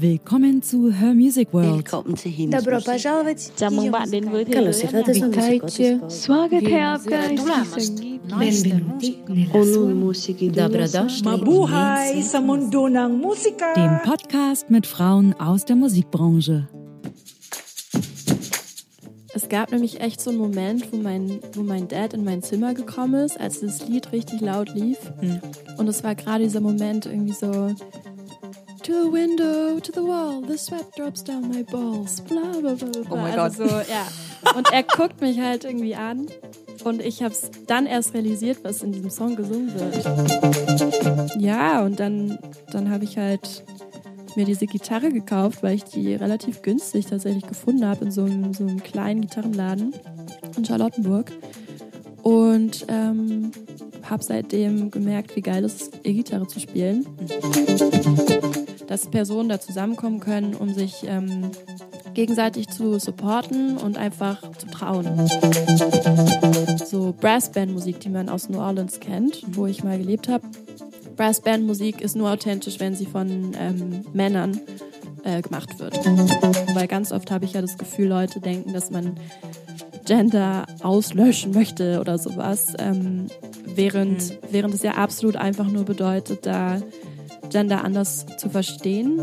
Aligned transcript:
Willkommen 0.00 0.62
zu 0.62 0.90
Her 0.90 1.12
Music 1.12 1.52
World. 1.52 1.76
Willkommen 1.76 2.16
zu 2.16 2.30
Hymns. 2.30 2.56
Добро 2.56 2.80
пожаловать. 2.80 3.52
Chào 3.56 3.70
mừng 3.70 3.90
bạn 3.90 4.10
đến 4.10 4.28
với 4.28 4.44
thế 4.44 4.72
giới 4.72 4.86
hát 4.92 5.06
Witajcie. 5.06 5.98
Sławetherka 6.08 7.28
Benvenuti 8.38 9.18
Onun 9.52 10.00
Musiki 10.00 10.50
Mabuhay 11.24 12.22
sa 12.22 12.40
mundo 12.40 12.88
ng 12.88 13.20
musika. 13.20 13.74
Dem 13.76 13.98
Podcast 14.04 14.70
mit 14.70 14.86
Frauen 14.86 15.34
aus 15.38 15.64
der 15.66 15.76
Musikbranche. 15.76 16.62
Es 19.34 19.48
gab 19.48 19.70
nämlich 19.70 20.00
echt 20.00 20.20
so 20.20 20.30
einen 20.30 20.38
Moment, 20.38 20.92
wo 20.92 20.96
mein, 20.96 21.40
wo 21.52 21.62
mein 21.62 21.88
Dad 21.88 22.14
in 22.14 22.24
mein 22.24 22.42
Zimmer 22.42 22.72
gekommen 22.74 23.26
ist, 23.26 23.38
als 23.38 23.60
das 23.60 23.86
Lied 23.88 24.12
richtig 24.12 24.40
laut 24.40 24.74
lief. 24.74 24.98
Hm. 25.20 25.40
Und 25.76 25.88
es 25.88 26.02
war 26.02 26.14
gerade 26.14 26.44
dieser 26.44 26.60
Moment 26.60 27.06
irgendwie 27.06 27.34
so, 27.34 27.74
To 28.90 29.04
the 29.04 29.12
window, 29.12 29.78
to 29.78 29.92
the 29.92 30.02
wall, 30.02 30.40
the 30.40 30.58
sweat 30.58 30.96
drops 30.96 31.22
down 31.22 31.48
my 31.48 31.62
balls, 31.62 32.20
bla 32.22 32.40
bla 32.60 32.74
bla 32.74 32.88
bla. 32.90 33.02
Oh 33.08 33.16
mein 33.16 33.38
also 33.38 33.68
So, 33.68 33.76
ja. 33.88 34.08
Und 34.56 34.72
er 34.72 34.82
guckt 34.82 35.20
mich 35.20 35.38
halt 35.38 35.62
irgendwie 35.62 35.94
an 35.94 36.26
und 36.82 37.00
ich 37.00 37.22
habe 37.22 37.32
es 37.32 37.52
dann 37.68 37.86
erst 37.86 38.14
realisiert, 38.14 38.64
was 38.64 38.82
in 38.82 38.90
diesem 38.90 39.10
Song 39.10 39.36
gesungen 39.36 39.72
wird. 39.74 40.04
Ja, 41.38 41.84
und 41.84 42.00
dann, 42.00 42.40
dann 42.72 42.90
habe 42.90 43.04
ich 43.04 43.16
halt 43.16 43.62
mir 44.34 44.44
diese 44.44 44.66
Gitarre 44.66 45.10
gekauft, 45.10 45.62
weil 45.62 45.76
ich 45.76 45.84
die 45.84 46.12
relativ 46.14 46.62
günstig 46.62 47.06
tatsächlich 47.06 47.46
gefunden 47.46 47.86
habe 47.86 48.06
in 48.06 48.10
so 48.10 48.24
einem, 48.24 48.52
so 48.54 48.64
einem 48.64 48.82
kleinen 48.82 49.20
Gitarrenladen 49.20 49.94
in 50.56 50.64
Charlottenburg. 50.64 51.30
Und 52.22 52.86
ähm, 52.88 53.52
habe 54.02 54.24
seitdem 54.24 54.90
gemerkt, 54.90 55.36
wie 55.36 55.42
geil 55.42 55.64
es 55.64 55.82
ist, 55.82 56.00
E-Gitarre 56.02 56.48
zu 56.48 56.58
spielen. 56.58 57.06
Dass 58.90 59.06
Personen 59.06 59.48
da 59.48 59.60
zusammenkommen 59.60 60.18
können, 60.18 60.54
um 60.54 60.74
sich 60.74 61.04
ähm, 61.06 61.52
gegenseitig 62.12 62.68
zu 62.68 62.98
supporten 62.98 63.76
und 63.76 63.96
einfach 63.96 64.42
zu 64.58 64.66
trauen. 64.66 65.28
So 66.84 67.14
Brassband-Musik, 67.20 68.00
die 68.00 68.08
man 68.08 68.28
aus 68.28 68.48
New 68.48 68.58
Orleans 68.58 68.98
kennt, 68.98 69.44
wo 69.56 69.66
ich 69.66 69.84
mal 69.84 69.96
gelebt 69.96 70.28
habe. 70.28 70.44
Brassband-Musik 71.14 72.00
ist 72.00 72.16
nur 72.16 72.32
authentisch, 72.32 72.80
wenn 72.80 72.96
sie 72.96 73.06
von 73.06 73.52
ähm, 73.56 74.04
Männern 74.12 74.58
äh, 75.22 75.40
gemacht 75.40 75.78
wird. 75.78 75.96
Weil 76.74 76.88
ganz 76.88 77.12
oft 77.12 77.30
habe 77.30 77.44
ich 77.44 77.52
ja 77.52 77.60
das 77.60 77.78
Gefühl, 77.78 78.08
Leute 78.08 78.40
denken, 78.40 78.72
dass 78.72 78.90
man 78.90 79.14
Gender 80.04 80.66
auslöschen 80.82 81.52
möchte 81.52 82.00
oder 82.00 82.18
sowas, 82.18 82.74
ähm, 82.80 83.28
während, 83.64 84.36
während 84.50 84.74
es 84.74 84.82
ja 84.82 84.94
absolut 84.94 85.36
einfach 85.36 85.68
nur 85.68 85.84
bedeutet, 85.84 86.44
da 86.44 86.80
Gender 87.50 87.84
anders 87.84 88.26
zu 88.36 88.48
verstehen. 88.48 89.20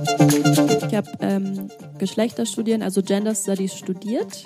Ich 0.88 0.96
habe 0.96 1.10
ähm, 1.22 1.70
Geschlechterstudien, 1.98 2.84
also 2.84 3.02
Gender 3.02 3.34
Studies 3.34 3.76
studiert 3.76 4.46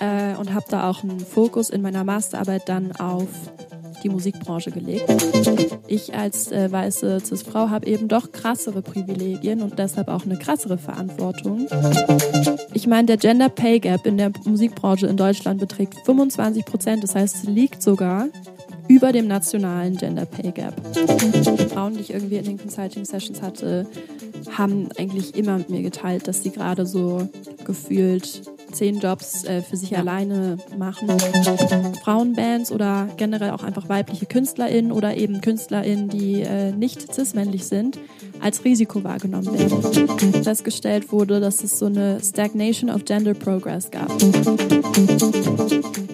äh, 0.00 0.36
und 0.36 0.54
habe 0.54 0.66
da 0.68 0.88
auch 0.88 1.02
einen 1.02 1.20
Fokus 1.20 1.70
in 1.70 1.82
meiner 1.82 2.04
Masterarbeit 2.04 2.68
dann 2.68 2.92
auf 2.92 3.28
die 4.02 4.08
Musikbranche 4.08 4.70
gelegt. 4.70 5.10
Ich 5.88 6.14
als 6.14 6.52
äh, 6.52 6.70
weiße 6.70 7.20
Cis-Frau 7.20 7.70
habe 7.70 7.86
eben 7.86 8.08
doch 8.08 8.32
krassere 8.32 8.82
Privilegien 8.82 9.62
und 9.62 9.78
deshalb 9.78 10.08
auch 10.08 10.24
eine 10.24 10.38
krassere 10.38 10.78
Verantwortung. 10.78 11.66
Ich 12.72 12.86
meine, 12.86 13.06
der 13.06 13.16
Gender 13.16 13.48
Pay 13.48 13.80
Gap 13.80 14.06
in 14.06 14.18
der 14.18 14.30
Musikbranche 14.44 15.06
in 15.06 15.16
Deutschland 15.16 15.60
beträgt 15.60 15.94
25 16.04 16.64
Prozent. 16.64 17.02
Das 17.02 17.14
heißt, 17.14 17.36
es 17.36 17.44
liegt 17.44 17.82
sogar 17.82 18.28
über 18.88 19.12
dem 19.12 19.26
nationalen 19.26 19.96
Gender 19.96 20.26
Pay 20.26 20.52
Gap. 20.52 20.74
Frauen, 21.70 21.94
die 21.94 22.00
ich 22.00 22.12
irgendwie 22.12 22.36
in 22.36 22.44
den 22.44 22.58
Consulting 22.58 23.04
Sessions 23.04 23.42
hatte, 23.42 23.86
haben 24.56 24.88
eigentlich 24.98 25.34
immer 25.36 25.58
mit 25.58 25.70
mir 25.70 25.82
geteilt, 25.82 26.28
dass 26.28 26.42
sie 26.42 26.50
gerade 26.50 26.86
so 26.86 27.28
gefühlt 27.64 28.42
zehn 28.72 29.00
Jobs 29.00 29.44
äh, 29.44 29.62
für 29.62 29.76
sich 29.76 29.96
alleine 29.96 30.58
machen. 30.76 31.08
Frauenbands 32.02 32.70
oder 32.72 33.08
generell 33.16 33.50
auch 33.50 33.62
einfach 33.62 33.88
weibliche 33.88 34.26
KünstlerInnen 34.26 34.92
oder 34.92 35.16
eben 35.16 35.40
KünstlerInnen, 35.40 36.08
die 36.08 36.42
äh, 36.42 36.72
nicht 36.72 37.12
cis-männlich 37.14 37.64
sind, 37.64 37.98
als 38.40 38.64
Risiko 38.64 39.04
wahrgenommen 39.04 39.52
werden. 39.58 40.44
Festgestellt 40.44 41.12
wurde, 41.12 41.40
dass 41.40 41.62
es 41.62 41.78
so 41.78 41.86
eine 41.86 42.20
Stagnation 42.22 42.90
of 42.90 43.04
Gender 43.04 43.34
Progress 43.34 43.90
gab. 43.90 44.10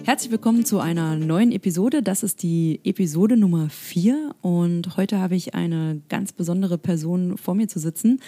Herzlich 0.05 0.31
willkommen 0.31 0.65
zu 0.65 0.79
einer 0.79 1.15
neuen 1.15 1.51
Episode. 1.51 2.03
Das 2.03 2.23
ist 2.23 2.43
die 2.43 2.79
Episode 2.83 3.37
Nummer 3.37 3.69
4 3.69 4.35
und 4.41 4.97
heute 4.97 5.19
habe 5.19 5.35
ich 5.35 5.55
eine 5.55 6.01
ganz 6.09 6.33
besondere 6.33 6.77
Person 6.77 7.37
vor 7.37 7.55
mir 7.55 7.67
zu 7.67 7.79
sitzen, 7.79 8.19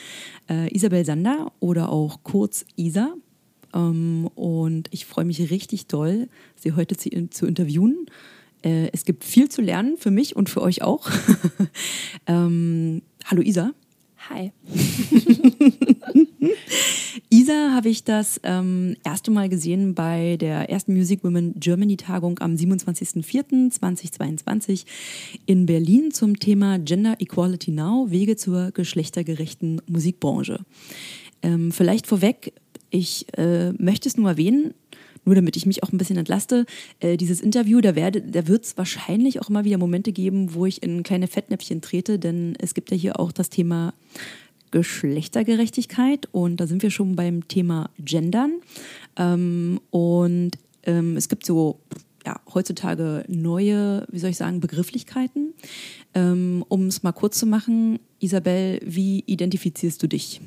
äh, 0.49 0.73
Isabel 0.73 1.05
Sander 1.05 1.51
oder 1.59 1.89
auch 1.89 2.19
kurz 2.23 2.65
Isa. 2.75 3.13
Ähm, 3.75 4.27
und 4.33 4.87
ich 4.91 5.05
freue 5.05 5.25
mich 5.25 5.51
richtig 5.51 5.85
doll, 5.87 6.29
Sie 6.55 6.73
heute 6.73 6.97
zu, 6.97 7.09
zu 7.29 7.45
interviewen. 7.45 8.07
Äh, 8.63 8.89
es 8.93 9.05
gibt 9.05 9.23
viel 9.23 9.49
zu 9.49 9.61
lernen 9.61 9.97
für 9.97 10.09
mich 10.09 10.35
und 10.35 10.49
für 10.49 10.61
euch 10.61 10.81
auch. 10.81 11.07
ähm, 12.27 13.03
hallo 13.25 13.43
Isa. 13.43 13.73
Hi. 14.29 14.51
Isa 17.29 17.71
habe 17.73 17.89
ich 17.89 18.03
das 18.03 18.41
ähm, 18.43 18.95
erste 19.03 19.29
Mal 19.29 19.49
gesehen 19.49 19.93
bei 19.93 20.37
der 20.37 20.71
ersten 20.71 20.95
Music 20.95 21.23
Women 21.23 21.59
Germany 21.59 21.95
Tagung 21.95 22.39
am 22.39 22.55
27.04.2022 22.55 24.85
in 25.45 25.67
Berlin 25.67 26.09
zum 26.11 26.39
Thema 26.39 26.79
Gender 26.79 27.17
Equality 27.19 27.69
Now, 27.69 28.07
Wege 28.09 28.35
zur 28.35 28.71
geschlechtergerechten 28.71 29.79
Musikbranche. 29.85 30.61
Ähm, 31.43 31.71
vielleicht 31.71 32.07
vorweg, 32.07 32.51
ich 32.95 33.25
äh, 33.37 33.71
möchte 33.73 34.07
es 34.07 34.17
nur 34.17 34.29
erwähnen, 34.29 34.73
nur 35.25 35.35
damit 35.35 35.57
ich 35.57 35.65
mich 35.65 35.83
auch 35.83 35.91
ein 35.91 35.97
bisschen 35.97 36.17
entlaste, 36.17 36.65
äh, 36.99 37.17
dieses 37.17 37.41
Interview, 37.41 37.81
da, 37.81 37.91
da 37.91 38.47
wird 38.47 38.65
es 38.65 38.77
wahrscheinlich 38.77 39.41
auch 39.41 39.49
immer 39.49 39.65
wieder 39.65 39.77
Momente 39.77 40.11
geben, 40.11 40.53
wo 40.53 40.65
ich 40.65 40.83
in 40.83 41.03
kleine 41.03 41.27
Fettnäpfchen 41.27 41.81
trete, 41.81 42.19
denn 42.19 42.55
es 42.59 42.73
gibt 42.73 42.91
ja 42.91 42.97
hier 42.97 43.19
auch 43.19 43.31
das 43.31 43.49
Thema 43.49 43.93
Geschlechtergerechtigkeit 44.71 46.27
und 46.31 46.57
da 46.57 46.67
sind 46.67 46.83
wir 46.83 46.91
schon 46.91 47.15
beim 47.15 47.47
Thema 47.47 47.89
Gendern. 47.97 48.53
Ähm, 49.17 49.79
und 49.89 50.51
ähm, 50.83 51.17
es 51.17 51.29
gibt 51.29 51.45
so 51.45 51.79
ja, 52.25 52.39
heutzutage 52.53 53.23
neue, 53.27 54.05
wie 54.11 54.19
soll 54.19 54.31
ich 54.31 54.37
sagen, 54.37 54.59
Begrifflichkeiten. 54.59 55.53
Ähm, 56.13 56.65
um 56.67 56.87
es 56.87 57.03
mal 57.03 57.11
kurz 57.11 57.37
zu 57.37 57.45
machen, 57.45 57.99
Isabel, 58.19 58.79
wie 58.83 59.23
identifizierst 59.27 60.01
du 60.01 60.07
dich? 60.07 60.41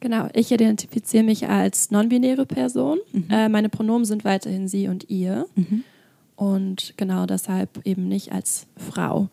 Genau, 0.00 0.28
ich 0.32 0.52
identifiziere 0.52 1.24
mich 1.24 1.48
als 1.48 1.90
non-binäre 1.90 2.46
Person. 2.46 2.98
Äh, 3.30 3.48
meine 3.48 3.68
Pronomen 3.68 4.04
sind 4.04 4.24
weiterhin 4.24 4.68
sie 4.68 4.88
und 4.88 5.10
ihr. 5.10 5.46
Und 6.36 6.94
genau 6.96 7.26
deshalb 7.26 7.84
eben 7.84 8.06
nicht 8.06 8.32
als 8.32 8.68
Frau. 8.76 9.28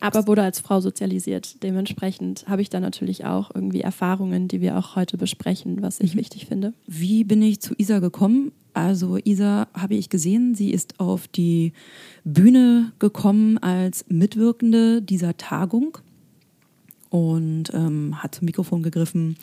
Aber 0.00 0.26
wurde 0.26 0.42
als 0.42 0.60
Frau 0.60 0.80
sozialisiert. 0.80 1.62
Dementsprechend 1.62 2.46
habe 2.46 2.60
ich 2.60 2.68
da 2.68 2.78
natürlich 2.80 3.24
auch 3.24 3.50
irgendwie 3.54 3.80
Erfahrungen, 3.80 4.48
die 4.48 4.60
wir 4.60 4.76
auch 4.76 4.96
heute 4.96 5.16
besprechen, 5.16 5.80
was 5.80 6.00
ich 6.00 6.14
wichtig 6.16 6.46
finde. 6.46 6.74
Wie 6.86 7.24
bin 7.24 7.40
ich 7.40 7.60
zu 7.60 7.74
Isa 7.78 8.00
gekommen? 8.00 8.52
Also 8.74 9.18
Isa 9.24 9.68
habe 9.72 9.94
ich 9.94 10.10
gesehen, 10.10 10.54
sie 10.56 10.72
ist 10.72 10.98
auf 10.98 11.28
die 11.28 11.72
Bühne 12.24 12.92
gekommen 12.98 13.56
als 13.58 14.04
Mitwirkende 14.08 15.00
dieser 15.00 15.36
Tagung 15.36 15.96
und 17.14 17.72
ähm, 17.72 18.20
hat 18.24 18.34
zum 18.34 18.46
Mikrofon 18.46 18.82
gegriffen 18.82 19.36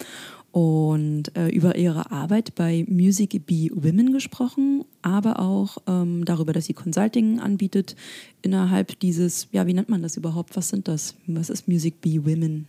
und 0.52 1.34
äh, 1.38 1.48
über 1.48 1.78
ihre 1.78 2.12
Arbeit 2.12 2.54
bei 2.54 2.86
Music 2.90 3.46
Be 3.46 3.70
Women 3.72 4.12
gesprochen, 4.12 4.84
aber 5.02 5.40
auch 5.40 5.78
ähm, 5.88 6.26
darüber, 6.26 6.52
dass 6.52 6.66
sie 6.66 6.74
Consulting 6.74 7.40
anbietet 7.40 7.96
innerhalb 8.42 9.00
dieses, 9.00 9.48
ja, 9.54 9.68
wie 9.68 9.74
nennt 9.74 9.88
man 9.88 10.02
das 10.02 10.18
überhaupt? 10.18 10.58
Was 10.58 10.68
sind 10.68 10.90
das? 10.90 11.16
Was 11.28 11.50
ist 11.50 11.70
Music 11.70 12.02
Be 12.02 12.26
Women? 12.26 12.68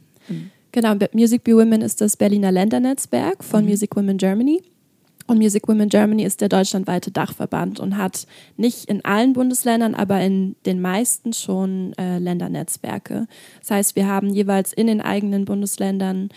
Genau, 0.71 0.95
Music 1.13 1.43
Be 1.43 1.57
Women 1.57 1.83
ist 1.83 2.01
das 2.01 2.17
Berliner 2.17 2.53
Ländernetzwerk 2.53 3.43
von 3.43 3.65
Music 3.65 3.97
Women 3.97 4.19
Germany. 4.19 4.63
Und 5.27 5.39
Music 5.39 5.69
Women 5.69 5.89
Germany 5.89 6.25
ist 6.25 6.41
der 6.41 6.49
deutschlandweite 6.49 7.11
Dachverband 7.11 7.81
und 7.81 7.97
hat 7.97 8.27
nicht 8.57 8.87
in 8.87 9.05
allen 9.05 9.33
Bundesländern, 9.33 9.95
aber 9.95 10.21
in 10.21 10.57
den 10.67 10.81
meisten 10.81 11.33
schon 11.33 11.93
äh, 11.95 12.19
Ländernetzwerke. 12.19 13.27
Das 13.61 13.71
heißt, 13.71 13.97
wir 13.97 14.07
haben 14.07 14.31
jeweils 14.31 14.73
in 14.73 14.87
den 14.87 15.01
eigenen 15.01 15.45
Bundesländern 15.45 16.31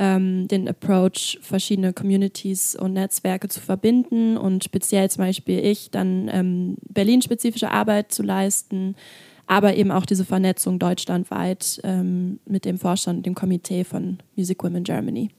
ähm, 0.00 0.48
den 0.48 0.66
Approach, 0.66 1.38
verschiedene 1.42 1.92
Communities 1.92 2.74
und 2.74 2.94
Netzwerke 2.94 3.48
zu 3.48 3.60
verbinden 3.60 4.38
und 4.38 4.64
speziell 4.64 5.10
zum 5.10 5.24
Beispiel 5.24 5.58
ich 5.58 5.90
dann 5.90 6.30
ähm, 6.32 6.76
Berlin-spezifische 6.88 7.70
Arbeit 7.70 8.10
zu 8.10 8.22
leisten, 8.22 8.96
aber 9.46 9.76
eben 9.76 9.90
auch 9.90 10.06
diese 10.06 10.24
Vernetzung 10.24 10.78
deutschlandweit 10.78 11.80
ähm, 11.84 12.38
mit 12.46 12.64
dem 12.64 12.78
Vorstand 12.78 13.18
und 13.18 13.26
dem 13.26 13.34
Komitee 13.34 13.84
von 13.84 14.18
Music 14.36 14.62
Women 14.64 14.84
Germany. 14.84 15.30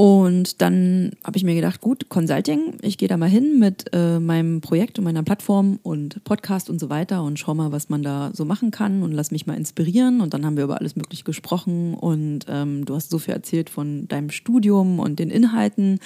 Und 0.00 0.62
dann 0.62 1.10
habe 1.24 1.38
ich 1.38 1.42
mir 1.42 1.56
gedacht, 1.56 1.80
gut, 1.80 2.08
Consulting, 2.08 2.74
ich 2.82 2.98
gehe 2.98 3.08
da 3.08 3.16
mal 3.16 3.28
hin 3.28 3.58
mit 3.58 3.86
äh, 3.92 4.20
meinem 4.20 4.60
Projekt 4.60 4.96
und 5.00 5.04
meiner 5.04 5.24
Plattform 5.24 5.80
und 5.82 6.22
Podcast 6.22 6.70
und 6.70 6.78
so 6.78 6.88
weiter 6.88 7.24
und 7.24 7.36
schau 7.36 7.52
mal, 7.52 7.72
was 7.72 7.88
man 7.88 8.04
da 8.04 8.30
so 8.32 8.44
machen 8.44 8.70
kann 8.70 9.02
und 9.02 9.10
lass 9.10 9.32
mich 9.32 9.48
mal 9.48 9.56
inspirieren. 9.56 10.20
Und 10.20 10.34
dann 10.34 10.46
haben 10.46 10.56
wir 10.56 10.62
über 10.62 10.78
alles 10.78 10.94
Mögliche 10.94 11.24
gesprochen 11.24 11.94
und 11.94 12.46
ähm, 12.48 12.84
du 12.84 12.94
hast 12.94 13.10
so 13.10 13.18
viel 13.18 13.34
erzählt 13.34 13.70
von 13.70 14.06
deinem 14.06 14.30
Studium 14.30 15.00
und 15.00 15.18
den 15.18 15.30
Inhalten 15.30 15.98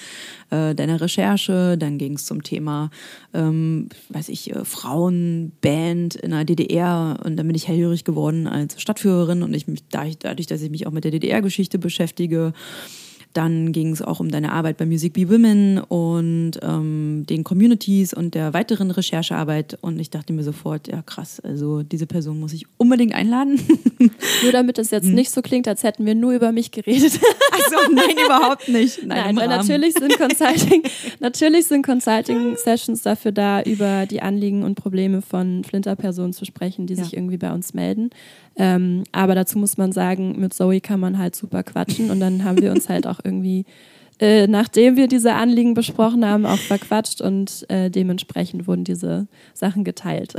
äh, 0.49 0.73
deiner 0.73 0.99
Recherche. 0.99 1.77
Dann 1.77 1.99
ging 1.99 2.13
es 2.15 2.25
zum 2.25 2.41
Thema, 2.41 2.89
ähm, 3.31 3.89
weiß 4.09 4.29
ich, 4.29 4.55
äh, 4.55 4.65
Frauenband 4.65 6.15
in 6.15 6.31
der 6.31 6.45
DDR 6.45 7.19
und 7.23 7.37
dann 7.37 7.45
bin 7.45 7.55
ich 7.55 7.67
hellhörig 7.67 8.05
geworden 8.05 8.47
als 8.47 8.81
Stadtführerin 8.81 9.43
und 9.43 9.53
ich 9.53 9.67
mich 9.67 9.83
dadurch, 9.89 10.47
dass 10.47 10.63
ich 10.63 10.71
mich 10.71 10.87
auch 10.87 10.91
mit 10.91 11.03
der 11.03 11.11
DDR-Geschichte 11.11 11.77
beschäftige, 11.77 12.53
dann 13.33 13.71
ging 13.71 13.91
es 13.91 14.01
auch 14.01 14.19
um 14.19 14.29
deine 14.29 14.51
Arbeit 14.51 14.77
bei 14.77 14.85
Music 14.85 15.13
Be 15.13 15.29
Women 15.29 15.79
und 15.79 16.51
ähm, 16.61 17.25
den 17.27 17.43
Communities 17.43 18.13
und 18.13 18.35
der 18.35 18.53
weiteren 18.53 18.91
Recherchearbeit. 18.91 19.77
Und 19.81 19.99
ich 19.99 20.09
dachte 20.09 20.33
mir 20.33 20.43
sofort, 20.43 20.87
ja 20.87 21.01
krass, 21.01 21.39
also 21.39 21.83
diese 21.83 22.05
Person 22.05 22.39
muss 22.39 22.53
ich 22.53 22.65
unbedingt 22.77 23.13
einladen. 23.13 23.59
Nur 24.43 24.51
damit 24.51 24.77
es 24.77 24.91
jetzt 24.91 25.07
hm. 25.07 25.15
nicht 25.15 25.31
so 25.31 25.41
klingt, 25.41 25.67
als 25.67 25.83
hätten 25.83 26.05
wir 26.05 26.15
nur 26.15 26.33
über 26.33 26.51
mich 26.51 26.71
geredet. 26.71 27.19
Achso, 27.51 27.91
nein, 27.91 28.15
überhaupt 28.25 28.67
nicht. 28.67 29.05
Nein, 29.05 29.35
nein 29.35 29.35
weil 29.35 29.47
natürlich 29.47 29.93
sind 29.93 30.17
Consulting, 30.17 30.83
natürlich 31.19 31.67
sind 31.67 31.85
Consulting-Sessions 31.85 33.01
dafür 33.01 33.31
da, 33.31 33.61
über 33.63 34.05
die 34.05 34.21
Anliegen 34.21 34.63
und 34.63 34.75
Probleme 34.75 35.21
von 35.21 35.63
Flinter-Personen 35.63 36.33
zu 36.33 36.45
sprechen, 36.45 36.87
die 36.87 36.95
ja. 36.95 37.03
sich 37.03 37.15
irgendwie 37.15 37.37
bei 37.37 37.53
uns 37.53 37.73
melden. 37.73 38.09
Ähm, 38.55 39.03
aber 39.11 39.35
dazu 39.35 39.57
muss 39.57 39.77
man 39.77 39.91
sagen, 39.91 40.39
mit 40.39 40.53
Zoe 40.53 40.81
kann 40.81 40.99
man 40.99 41.17
halt 41.17 41.35
super 41.35 41.63
quatschen 41.63 42.11
und 42.11 42.19
dann 42.19 42.43
haben 42.43 42.61
wir 42.61 42.71
uns 42.71 42.89
halt 42.89 43.07
auch 43.07 43.19
irgendwie, 43.23 43.65
äh, 44.19 44.45
nachdem 44.45 44.95
wir 44.95 45.07
diese 45.07 45.33
Anliegen 45.33 45.73
besprochen 45.73 46.23
haben, 46.23 46.45
auch 46.45 46.59
verquatscht 46.59 47.19
und 47.19 47.65
äh, 47.69 47.89
dementsprechend 47.89 48.67
wurden 48.67 48.83
diese 48.83 49.27
Sachen 49.55 49.83
geteilt. 49.83 50.35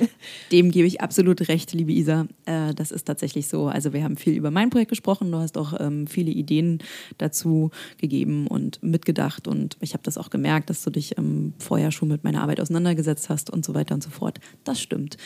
Dem 0.52 0.70
gebe 0.70 0.86
ich 0.86 1.02
absolut 1.02 1.46
recht, 1.48 1.74
liebe 1.74 1.92
Isa. 1.92 2.26
Äh, 2.46 2.74
das 2.74 2.90
ist 2.90 3.04
tatsächlich 3.04 3.48
so. 3.48 3.66
Also 3.66 3.92
wir 3.92 4.02
haben 4.02 4.16
viel 4.16 4.32
über 4.32 4.50
mein 4.50 4.70
Projekt 4.70 4.88
gesprochen. 4.88 5.30
Du 5.30 5.38
hast 5.38 5.58
auch 5.58 5.74
ähm, 5.78 6.06
viele 6.06 6.30
Ideen 6.30 6.78
dazu 7.18 7.70
gegeben 7.98 8.46
und 8.46 8.82
mitgedacht 8.82 9.46
und 9.46 9.76
ich 9.80 9.92
habe 9.92 10.02
das 10.04 10.16
auch 10.16 10.30
gemerkt, 10.30 10.70
dass 10.70 10.82
du 10.82 10.90
dich 10.90 11.18
ähm, 11.18 11.52
vorher 11.58 11.92
schon 11.92 12.08
mit 12.08 12.24
meiner 12.24 12.40
Arbeit 12.40 12.60
auseinandergesetzt 12.60 13.28
hast 13.28 13.50
und 13.50 13.62
so 13.62 13.74
weiter 13.74 13.94
und 13.94 14.02
so 14.02 14.10
fort. 14.10 14.40
Das 14.64 14.80
stimmt. 14.80 15.18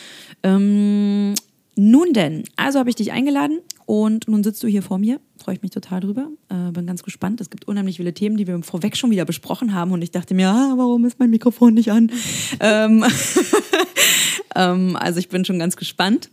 Ähm, 0.43 1.35
nun 1.75 2.13
denn, 2.13 2.45
also 2.57 2.79
habe 2.79 2.91
ich 2.91 2.97
dich 2.97 3.13
eingeladen 3.13 3.61
und 3.87 4.29
nun 4.29 4.45
sitzt 4.45 4.63
du 4.63 4.69
hier 4.69 4.83
vor 4.83 4.99
mir. 4.99 5.21
Freue 5.39 5.55
ich 5.55 5.63
mich 5.63 5.71
total 5.71 6.01
drüber. 6.01 6.29
Äh, 6.49 6.71
bin 6.73 6.87
ganz 6.87 7.03
gespannt. 7.03 7.41
Es 7.41 7.51
gibt 7.51 7.67
unheimlich 7.67 7.97
viele 7.97 8.13
Themen, 8.13 8.37
die 8.37 8.47
wir 8.47 8.63
vorweg 8.63 8.97
schon 8.97 9.11
wieder 9.11 9.25
besprochen 9.25 9.75
haben 9.75 9.93
und 9.93 10.03
ich 10.03 10.11
dachte 10.11 10.35
mir, 10.35 10.51
ah, 10.51 10.75
warum 10.77 11.05
ist 11.05 11.19
mein 11.19 11.31
Mikrofon 11.31 11.75
nicht 11.75 11.91
an? 11.91 12.11
ähm, 12.61 13.05
ähm, 14.55 14.97
also 14.97 15.19
ich 15.19 15.29
bin 15.29 15.45
schon 15.45 15.59
ganz 15.59 15.77
gespannt, 15.77 16.31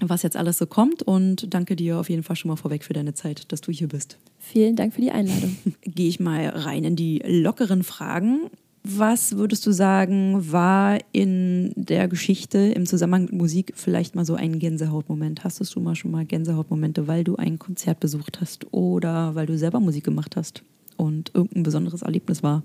was 0.00 0.22
jetzt 0.22 0.36
alles 0.36 0.58
so 0.58 0.66
kommt 0.66 1.02
und 1.02 1.52
danke 1.52 1.76
dir 1.76 1.98
auf 1.98 2.08
jeden 2.08 2.22
Fall 2.22 2.36
schon 2.36 2.48
mal 2.48 2.56
vorweg 2.56 2.84
für 2.84 2.92
deine 2.92 3.14
Zeit, 3.14 3.50
dass 3.52 3.60
du 3.60 3.72
hier 3.72 3.88
bist. 3.88 4.16
Vielen 4.38 4.76
Dank 4.76 4.94
für 4.94 5.00
die 5.00 5.12
Einladung. 5.12 5.56
Gehe 5.82 6.08
ich 6.08 6.20
mal 6.20 6.46
rein 6.48 6.84
in 6.84 6.96
die 6.96 7.22
lockeren 7.24 7.82
Fragen. 7.82 8.50
Was 8.84 9.36
würdest 9.36 9.64
du 9.64 9.70
sagen, 9.70 10.50
war 10.50 10.98
in 11.12 11.72
der 11.76 12.08
Geschichte 12.08 12.58
im 12.58 12.84
Zusammenhang 12.84 13.22
mit 13.26 13.32
Musik 13.32 13.74
vielleicht 13.76 14.16
mal 14.16 14.24
so 14.24 14.34
ein 14.34 14.58
Gänsehautmoment? 14.58 15.44
Hast 15.44 15.60
du 15.74 15.80
mal 15.80 15.94
schon 15.94 16.10
mal 16.10 16.24
Gänsehautmomente, 16.24 17.06
weil 17.06 17.22
du 17.22 17.36
ein 17.36 17.60
Konzert 17.60 18.00
besucht 18.00 18.40
hast 18.40 18.72
oder 18.72 19.36
weil 19.36 19.46
du 19.46 19.56
selber 19.56 19.78
Musik 19.78 20.02
gemacht 20.02 20.34
hast 20.34 20.64
und 20.96 21.30
irgendein 21.32 21.62
besonderes 21.62 22.02
Erlebnis 22.02 22.42
war 22.42 22.64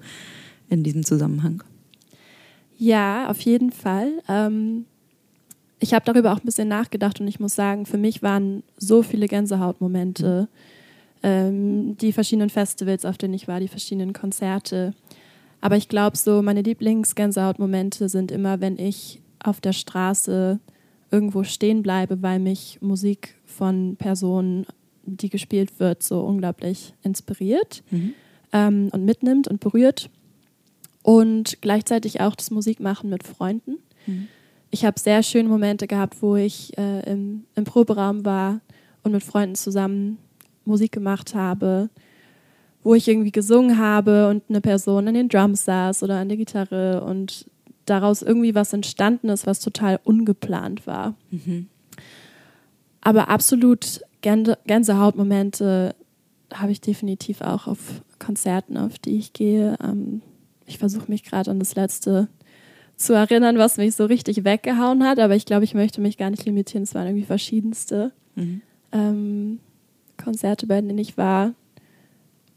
in 0.69 0.83
diesem 0.83 1.05
Zusammenhang? 1.05 1.63
Ja, 2.79 3.29
auf 3.29 3.41
jeden 3.41 3.71
Fall. 3.71 4.11
Ähm, 4.27 4.85
ich 5.79 5.93
habe 5.93 6.05
darüber 6.05 6.33
auch 6.33 6.39
ein 6.39 6.45
bisschen 6.45 6.67
nachgedacht 6.67 7.21
und 7.21 7.27
ich 7.27 7.39
muss 7.39 7.53
sagen, 7.53 7.85
für 7.85 7.99
mich 7.99 8.23
waren 8.23 8.63
so 8.77 9.03
viele 9.03 9.27
Gänsehautmomente. 9.27 10.47
Ähm, 11.21 11.95
die 11.97 12.11
verschiedenen 12.11 12.49
Festivals, 12.49 13.05
auf 13.05 13.19
denen 13.19 13.35
ich 13.35 13.47
war, 13.47 13.59
die 13.59 13.67
verschiedenen 13.67 14.13
Konzerte 14.13 14.93
aber 15.61 15.77
ich 15.77 15.89
glaube, 15.89 16.17
so 16.17 16.41
meine 16.41 16.61
Lieblingsgänsehautmomente 16.61 18.09
sind 18.09 18.31
immer, 18.31 18.61
wenn 18.61 18.77
ich 18.77 19.21
auf 19.43 19.61
der 19.61 19.73
Straße 19.73 20.59
irgendwo 21.11 21.43
stehen 21.43 21.83
bleibe, 21.83 22.21
weil 22.21 22.39
mich 22.39 22.79
Musik 22.81 23.35
von 23.45 23.95
Personen, 23.97 24.65
die 25.03 25.29
gespielt 25.29 25.79
wird, 25.79 26.03
so 26.03 26.21
unglaublich 26.21 26.93
inspiriert 27.01 27.83
mhm. 27.91 28.13
ähm, 28.51 28.89
und 28.91 29.05
mitnimmt 29.05 29.47
und 29.47 29.59
berührt. 29.59 30.09
Und 31.01 31.61
gleichzeitig 31.61 32.19
auch 32.19 32.35
das 32.35 32.51
Musikmachen 32.51 33.09
mit 33.09 33.23
Freunden. 33.23 33.77
Mhm. 34.05 34.27
Ich 34.69 34.83
habe 34.83 34.99
sehr 34.99 35.23
schöne 35.23 35.47
Momente 35.47 35.87
gehabt, 35.87 36.21
wo 36.21 36.35
ich 36.35 36.77
äh, 36.77 37.09
im, 37.09 37.45
im 37.55 37.63
Proberaum 37.63 38.25
war 38.25 38.59
und 39.03 39.13
mit 39.13 39.23
Freunden 39.23 39.55
zusammen 39.55 40.17
Musik 40.65 40.91
gemacht 40.91 41.33
habe 41.33 41.89
wo 42.87 42.95
ich 42.95 43.09
irgendwie 43.09 43.33
gesungen 43.33 43.77
habe 43.77 44.29
und 44.29 44.43
eine 44.47 44.61
Person 44.61 45.09
an 45.09 45.13
den 45.13 45.27
Drums 45.27 45.65
saß 45.65 46.03
oder 46.03 46.19
an 46.19 46.29
der 46.29 46.37
Gitarre 46.37 47.03
und 47.03 47.45
daraus 47.83 48.21
irgendwie 48.21 48.55
was 48.55 48.71
entstanden 48.71 49.27
ist, 49.27 49.45
was 49.45 49.59
total 49.59 49.99
ungeplant 50.05 50.87
war. 50.87 51.13
Mhm. 51.29 51.67
Aber 53.01 53.27
absolut 53.27 53.99
Gänsehautmomente 54.21 55.95
habe 56.53 56.71
ich 56.71 56.79
definitiv 56.79 57.41
auch 57.41 57.67
auf 57.67 58.01
Konzerten, 58.19 58.77
auf 58.77 58.97
die 58.99 59.17
ich 59.17 59.33
gehe. 59.33 59.75
Ähm, 59.83 60.21
ich 60.65 60.77
versuche 60.77 61.11
mich 61.11 61.25
gerade 61.25 61.51
an 61.51 61.59
das 61.59 61.75
letzte 61.75 62.29
zu 62.95 63.11
erinnern, 63.11 63.57
was 63.57 63.75
mich 63.75 63.97
so 63.97 64.05
richtig 64.05 64.45
weggehauen 64.45 65.03
hat, 65.03 65.19
aber 65.19 65.35
ich 65.35 65.45
glaube, 65.45 65.65
ich 65.65 65.73
möchte 65.73 65.99
mich 65.99 66.17
gar 66.17 66.29
nicht 66.29 66.45
limitieren. 66.45 66.83
Es 66.83 66.95
waren 66.95 67.07
irgendwie 67.07 67.25
verschiedenste 67.25 68.13
mhm. 68.35 68.61
ähm, 68.93 69.59
Konzerte, 70.15 70.67
bei 70.67 70.79
denen 70.79 70.97
ich 70.97 71.17
war. 71.17 71.53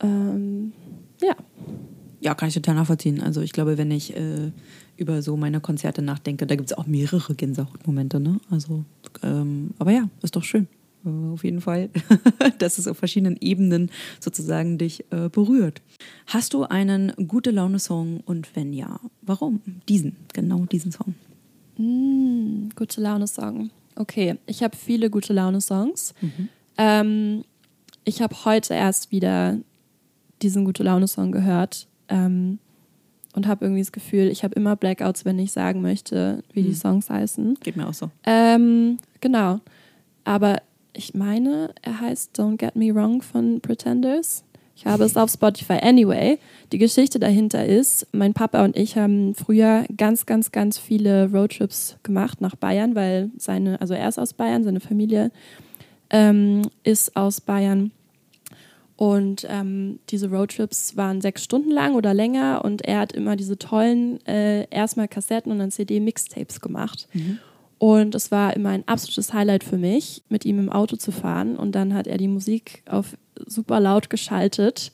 Ähm, 0.01 0.73
ja. 1.21 1.35
Ja, 2.21 2.35
kann 2.35 2.49
ich 2.49 2.55
total 2.55 2.75
nachvollziehen. 2.75 3.21
Also 3.21 3.41
ich 3.41 3.53
glaube, 3.53 3.79
wenn 3.79 3.91
ich 3.91 4.15
äh, 4.15 4.51
über 4.97 5.23
so 5.23 5.37
meine 5.37 5.61
Konzerte 5.61 6.03
nachdenke, 6.03 6.47
da 6.47 6.55
gibt 6.55 6.71
es 6.71 6.77
auch 6.77 6.87
mehrere 6.87 7.35
Gänsehautmomente, 7.35 8.21
ne? 8.21 8.41
Also, 8.51 8.85
ähm, 9.23 9.71
aber 9.79 9.93
ja, 9.93 10.09
ist 10.23 10.37
doch 10.37 10.45
schön. 10.45 10.69
Äh, 11.05 11.33
auf 11.33 11.45
jeden 11.45 11.61
Fall, 11.61 11.89
dass 12.59 12.79
es 12.79 12.87
auf 12.87 12.99
verschiedenen 12.99 13.39
Ebenen 13.41 13.91
sozusagen 14.21 14.77
dich 14.77 15.05
äh, 15.11 15.29
berührt. 15.31 15.81
Hast 16.27 16.53
du 16.53 16.65
einen 16.65 17.13
gute 17.29 17.51
Laune-Song 17.51 18.21
und 18.25 18.55
wenn 18.55 18.73
ja, 18.73 19.01
warum? 19.23 19.61
Diesen, 19.89 20.17
genau 20.33 20.67
diesen 20.67 20.93
Song. 20.93 21.15
Mm, 21.79 22.69
gute 22.77 23.01
Laune-Song. 23.01 23.71
Okay, 23.97 24.37
ich 24.47 24.63
habe 24.63 24.77
viele 24.77 25.11
gute 25.11 25.33
Laune-Songs. 25.33 26.15
Mhm. 26.21 26.49
Ähm, 26.77 27.45
ich 28.05 28.23
habe 28.23 28.45
heute 28.45 28.75
erst 28.75 29.11
wieder 29.11 29.59
diesen 30.43 30.65
gute 30.65 30.83
Laune-Song 30.83 31.33
gehört 31.33 31.87
ähm, 32.09 32.59
und 33.35 33.47
habe 33.47 33.65
irgendwie 33.65 33.83
das 33.83 33.93
Gefühl, 33.93 34.29
ich 34.29 34.45
habe 34.45 34.55
immer 34.55 34.77
Blackouts, 34.77 35.25
wenn 35.25 35.39
ich 35.39 35.53
sagen 35.53 35.83
möchte, 35.83 36.43
wie 36.53 36.63
hm. 36.63 36.69
die 36.69 36.75
Songs 36.75 37.11
heißen. 37.11 37.59
Geht 37.63 37.77
mir 37.77 37.89
auch 37.89 37.95
so. 37.95 38.11
Ähm, 38.25 38.99
genau. 39.21 39.61
Aber 40.25 40.59
ich 40.93 41.15
meine, 41.15 41.73
er 41.83 42.01
heißt 42.01 42.39
Don't 42.39 42.57
Get 42.57 42.77
Me 42.77 42.95
Wrong 42.95 43.23
von 43.23 43.61
Pretenders. 43.61 44.45
Ich 44.81 44.87
habe 44.87 45.05
es 45.05 45.17
auf 45.17 45.31
Spotify. 45.31 45.79
Anyway, 45.83 46.39
die 46.73 46.79
Geschichte 46.79 47.19
dahinter 47.19 47.67
ist, 47.67 48.07
mein 48.13 48.33
Papa 48.33 48.65
und 48.65 48.79
ich 48.79 48.97
haben 48.97 49.35
früher 49.35 49.85
ganz, 49.95 50.25
ganz, 50.25 50.53
ganz 50.53 50.79
viele 50.79 51.31
Roadtrips 51.31 51.99
gemacht 52.03 52.41
nach 52.41 52.57
Bayern, 52.57 52.95
weil 52.95 53.31
seine, 53.37 53.79
also 53.83 53.93
er 53.93 54.09
ist 54.09 54.19
aus 54.19 54.33
Bayern, 54.33 54.65
seine 54.65 54.81
Familie 54.81 55.33
ähm, 56.09 56.63
ist 56.83 57.15
aus 57.15 57.43
Bayern. 57.43 57.93
Und 59.01 59.47
ähm, 59.49 59.99
diese 60.11 60.29
Roadtrips 60.29 60.95
waren 60.95 61.23
sechs 61.23 61.43
Stunden 61.43 61.71
lang 61.71 61.95
oder 61.95 62.13
länger 62.13 62.61
und 62.67 62.83
er 62.83 62.99
hat 62.99 63.15
immer 63.15 63.35
diese 63.35 63.57
tollen, 63.57 64.21
äh, 64.27 64.69
erstmal 64.69 65.09
Kassetten 65.09 65.51
und 65.51 65.59
dann 65.59 65.71
CD-Mixtapes 65.71 66.61
gemacht. 66.61 67.09
Mhm. 67.15 67.39
Und 67.79 68.15
es 68.15 68.31
war 68.31 68.55
immer 68.55 68.69
ein 68.69 68.87
absolutes 68.87 69.33
Highlight 69.33 69.65
für 69.65 69.79
mich, 69.79 70.23
mit 70.29 70.45
ihm 70.45 70.59
im 70.59 70.69
Auto 70.69 70.97
zu 70.97 71.13
fahren. 71.13 71.57
Und 71.57 71.75
dann 71.75 71.95
hat 71.95 72.09
er 72.09 72.19
die 72.19 72.29
Musik 72.29 72.83
auf 72.91 73.17
super 73.47 73.81
laut 73.81 74.11
geschaltet. 74.11 74.93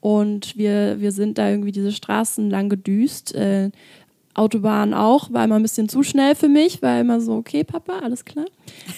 Und 0.00 0.58
wir, 0.58 1.00
wir 1.00 1.10
sind 1.10 1.38
da 1.38 1.48
irgendwie 1.48 1.72
diese 1.72 1.92
Straßen 1.92 2.50
lang 2.50 2.68
gedüst. 2.68 3.34
Äh, 3.34 3.70
Autobahn 4.38 4.94
auch, 4.94 5.32
war 5.32 5.44
immer 5.44 5.56
ein 5.56 5.62
bisschen 5.62 5.88
zu 5.88 6.02
schnell 6.02 6.34
für 6.34 6.48
mich, 6.48 6.80
war 6.80 7.00
immer 7.00 7.20
so, 7.20 7.34
okay, 7.34 7.64
Papa, 7.64 7.98
alles 7.98 8.24
klar. 8.24 8.46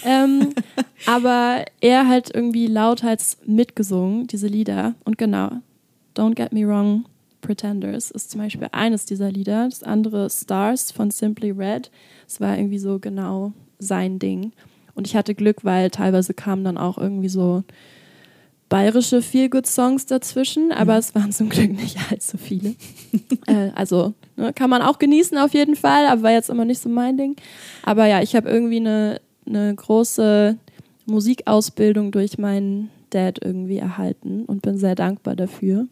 ähm, 0.05 0.53
aber 1.05 1.65
er 1.81 2.07
hat 2.07 2.33
irgendwie 2.33 2.67
lauthals 2.67 3.37
mitgesungen, 3.45 4.27
diese 4.27 4.47
Lieder. 4.47 4.95
Und 5.03 5.17
genau, 5.17 5.49
Don't 6.15 6.35
Get 6.35 6.53
Me 6.53 6.67
Wrong, 6.67 7.05
Pretenders 7.41 8.11
ist 8.11 8.31
zum 8.31 8.41
Beispiel 8.41 8.67
eines 8.71 9.05
dieser 9.05 9.31
Lieder. 9.31 9.65
Das 9.65 9.83
andere 9.83 10.29
Stars 10.29 10.91
von 10.91 11.11
Simply 11.11 11.51
Red. 11.51 11.91
Es 12.27 12.39
war 12.39 12.57
irgendwie 12.57 12.77
so 12.77 12.99
genau 12.99 13.53
sein 13.79 14.19
Ding. 14.19 14.53
Und 14.93 15.07
ich 15.07 15.15
hatte 15.15 15.35
Glück, 15.35 15.65
weil 15.65 15.89
teilweise 15.89 16.33
kamen 16.33 16.63
dann 16.63 16.77
auch 16.77 16.97
irgendwie 16.97 17.29
so 17.29 17.63
bayerische 18.71 19.21
Feel-Good-Songs 19.21 20.05
dazwischen, 20.05 20.71
aber 20.71 20.93
mhm. 20.93 20.99
es 20.99 21.13
waren 21.13 21.31
zum 21.33 21.49
Glück 21.49 21.71
nicht 21.73 21.97
allzu 22.09 22.37
viele. 22.37 22.75
äh, 23.47 23.69
also 23.75 24.13
ne, 24.37 24.53
kann 24.53 24.69
man 24.69 24.81
auch 24.81 24.97
genießen 24.97 25.37
auf 25.37 25.53
jeden 25.53 25.75
Fall, 25.75 26.07
aber 26.07 26.23
war 26.23 26.31
jetzt 26.31 26.49
immer 26.49 26.63
nicht 26.63 26.81
so 26.81 26.87
mein 26.87 27.17
Ding. 27.17 27.35
Aber 27.83 28.07
ja, 28.07 28.21
ich 28.21 28.33
habe 28.33 28.49
irgendwie 28.49 28.77
eine, 28.77 29.19
eine 29.45 29.75
große 29.75 30.57
Musikausbildung 31.05 32.11
durch 32.11 32.37
meinen 32.37 32.89
Dad 33.09 33.39
irgendwie 33.43 33.77
erhalten 33.77 34.45
und 34.45 34.61
bin 34.61 34.77
sehr 34.77 34.95
dankbar 34.95 35.35
dafür. 35.35 35.87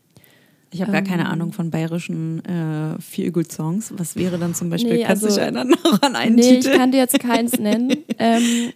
Ich 0.72 0.82
habe 0.82 0.94
gar 0.94 1.02
keine 1.02 1.24
ähm. 1.24 1.30
Ahnung 1.32 1.52
von 1.52 1.72
bayerischen 1.72 2.46
äh, 2.46 3.02
Feel-Good-Songs. 3.02 3.94
Was 3.98 4.16
wäre 4.16 4.38
dann 4.38 4.56
zum 4.56 4.70
Beispiel, 4.70 4.94
nee, 4.94 5.04
kannst 5.04 5.24
du 5.24 5.28
also, 5.28 5.38
dich 5.38 5.44
erinnern 5.44 5.70
noch 5.84 6.02
an 6.02 6.16
einen 6.16 6.36
nee, 6.36 6.58
Titel? 6.58 6.70
ich 6.70 6.78
kann 6.78 6.92
dir 6.92 7.00
jetzt 7.00 7.20
keins 7.20 7.60
nennen. 7.60 7.98
ähm, 8.20 8.72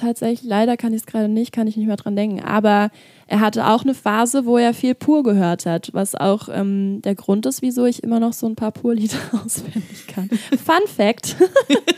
tatsächlich, 0.00 0.48
leider 0.48 0.76
kann 0.76 0.92
ich 0.92 1.00
es 1.00 1.06
gerade 1.06 1.28
nicht, 1.28 1.52
kann 1.52 1.66
ich 1.66 1.76
nicht 1.76 1.86
mehr 1.86 1.96
dran 1.96 2.16
denken. 2.16 2.40
Aber 2.40 2.90
er 3.26 3.40
hatte 3.40 3.66
auch 3.68 3.82
eine 3.82 3.94
Phase, 3.94 4.44
wo 4.46 4.56
er 4.56 4.74
viel 4.74 4.94
Pur 4.94 5.22
gehört 5.22 5.66
hat, 5.66 5.90
was 5.92 6.14
auch 6.14 6.48
ähm, 6.52 7.00
der 7.02 7.14
Grund 7.14 7.46
ist, 7.46 7.62
wieso 7.62 7.84
ich 7.84 8.02
immer 8.02 8.20
noch 8.20 8.32
so 8.32 8.46
ein 8.46 8.56
paar 8.56 8.72
Pur-Lieder 8.72 9.18
auswendig 9.44 10.06
kann. 10.08 10.28
Fun 10.28 10.86
Fact. 10.86 11.36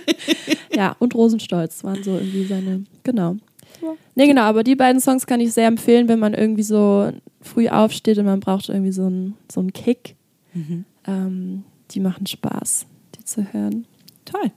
ja, 0.75 0.97
und 0.99 1.15
Rosenstolz 1.15 1.85
waren 1.85 2.03
so 2.03 2.13
irgendwie 2.13 2.45
seine, 2.45 2.85
genau. 3.03 3.37
Ja. 3.81 3.95
Nee, 4.15 4.27
genau, 4.27 4.43
aber 4.43 4.63
die 4.63 4.77
beiden 4.77 5.01
Songs 5.01 5.27
kann 5.27 5.41
ich 5.41 5.53
sehr 5.53 5.67
empfehlen, 5.67 6.09
wenn 6.09 6.19
man 6.19 6.35
irgendwie 6.35 6.63
so 6.63 7.11
früh 7.41 7.69
aufsteht 7.69 8.19
und 8.19 8.27
man 8.27 8.41
braucht 8.41 8.69
irgendwie 8.69 8.93
so 8.93 9.07
einen 9.07 9.35
so 9.51 9.61
einen 9.61 9.73
Kick. 9.73 10.17
Mhm. 10.55 10.85
Ähm, 11.07 11.65
die 11.91 12.01
machen 12.01 12.27
Spaß, 12.27 12.87
die 13.17 13.25
zu 13.25 13.53
hören. 13.53 13.87
Toll. 14.25 14.53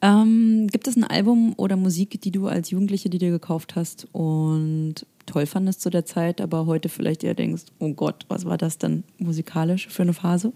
Ähm, 0.00 0.68
gibt 0.70 0.86
es 0.86 0.96
ein 0.96 1.04
Album 1.04 1.54
oder 1.56 1.76
Musik, 1.76 2.20
die 2.20 2.30
du 2.30 2.46
als 2.46 2.70
Jugendliche, 2.70 3.10
die 3.10 3.18
dir 3.18 3.30
gekauft 3.30 3.74
hast 3.74 4.06
und 4.12 5.06
toll 5.26 5.46
fandest 5.46 5.80
zu 5.80 5.90
der 5.90 6.04
Zeit, 6.04 6.40
aber 6.40 6.66
heute 6.66 6.88
vielleicht 6.88 7.24
eher 7.24 7.34
denkst, 7.34 7.64
oh 7.80 7.92
Gott, 7.92 8.24
was 8.28 8.44
war 8.44 8.56
das 8.56 8.78
denn 8.78 9.02
musikalisch 9.18 9.88
für 9.88 10.02
eine 10.02 10.14
Phase? 10.14 10.52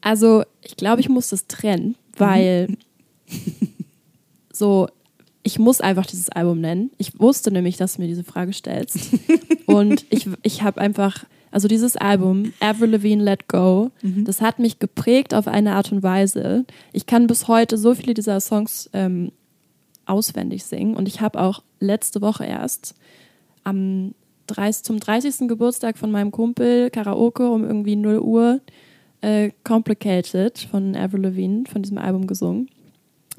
Also, 0.00 0.44
ich 0.62 0.76
glaube, 0.76 1.00
ich 1.00 1.08
muss 1.08 1.28
das 1.28 1.46
trennen, 1.46 1.96
weil 2.16 2.68
mhm. 2.68 3.58
so, 4.52 4.88
ich 5.42 5.58
muss 5.58 5.80
einfach 5.80 6.06
dieses 6.06 6.28
Album 6.30 6.60
nennen. 6.60 6.90
Ich 6.96 7.18
wusste 7.20 7.50
nämlich, 7.50 7.76
dass 7.76 7.94
du 7.94 8.02
mir 8.02 8.08
diese 8.08 8.24
Frage 8.24 8.52
stellst. 8.52 9.10
und 9.66 10.06
ich, 10.10 10.28
ich 10.42 10.62
habe 10.62 10.80
einfach 10.80 11.24
also 11.50 11.68
dieses 11.68 11.96
Album, 11.96 12.52
Avril 12.60 12.90
Lavigne 12.90 13.22
Let 13.22 13.48
Go, 13.48 13.90
mhm. 14.02 14.24
das 14.24 14.40
hat 14.40 14.58
mich 14.58 14.78
geprägt 14.78 15.34
auf 15.34 15.48
eine 15.48 15.74
Art 15.74 15.92
und 15.92 16.02
Weise. 16.02 16.64
Ich 16.92 17.06
kann 17.06 17.26
bis 17.26 17.48
heute 17.48 17.78
so 17.78 17.94
viele 17.94 18.14
dieser 18.14 18.40
Songs 18.40 18.90
ähm, 18.92 19.32
auswendig 20.06 20.64
singen 20.64 20.96
und 20.96 21.08
ich 21.08 21.20
habe 21.20 21.40
auch 21.40 21.62
letzte 21.80 22.20
Woche 22.20 22.44
erst 22.44 22.94
am 23.64 24.14
30, 24.46 24.84
zum 24.84 25.00
30. 25.00 25.48
Geburtstag 25.48 25.98
von 25.98 26.10
meinem 26.10 26.30
Kumpel 26.30 26.90
Karaoke 26.90 27.50
um 27.50 27.64
irgendwie 27.64 27.96
0 27.96 28.18
Uhr 28.20 28.60
äh, 29.20 29.50
Complicated 29.64 30.58
von 30.70 30.94
Avril 30.94 31.22
Lavigne 31.22 31.64
von 31.70 31.82
diesem 31.82 31.98
Album 31.98 32.26
gesungen. 32.26 32.68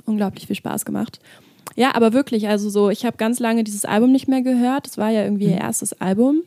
Unglaublich 0.06 0.48
viel 0.48 0.56
Spaß 0.56 0.86
gemacht. 0.86 1.20
Ja, 1.76 1.94
aber 1.96 2.12
wirklich, 2.12 2.48
also 2.48 2.70
so, 2.70 2.90
ich 2.90 3.06
habe 3.06 3.18
ganz 3.18 3.40
lange 3.40 3.64
dieses 3.64 3.86
Album 3.86 4.12
nicht 4.12 4.28
mehr 4.28 4.42
gehört. 4.42 4.88
Das 4.88 4.98
war 4.98 5.10
ja 5.10 5.24
irgendwie 5.24 5.48
mhm. 5.48 5.54
ihr 5.54 5.58
erstes 5.60 5.94
Album. 6.02 6.42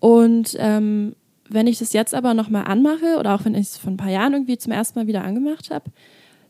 Und 0.00 0.56
ähm, 0.58 1.14
wenn 1.48 1.66
ich 1.66 1.78
das 1.78 1.92
jetzt 1.92 2.14
aber 2.14 2.34
nochmal 2.34 2.64
anmache 2.64 3.18
oder 3.18 3.34
auch 3.34 3.44
wenn 3.44 3.54
ich 3.54 3.68
es 3.68 3.78
vor 3.78 3.90
ein 3.90 3.96
paar 3.96 4.10
Jahren 4.10 4.32
irgendwie 4.32 4.58
zum 4.58 4.72
ersten 4.72 4.98
Mal 4.98 5.06
wieder 5.06 5.24
angemacht 5.24 5.70
habe, 5.70 5.90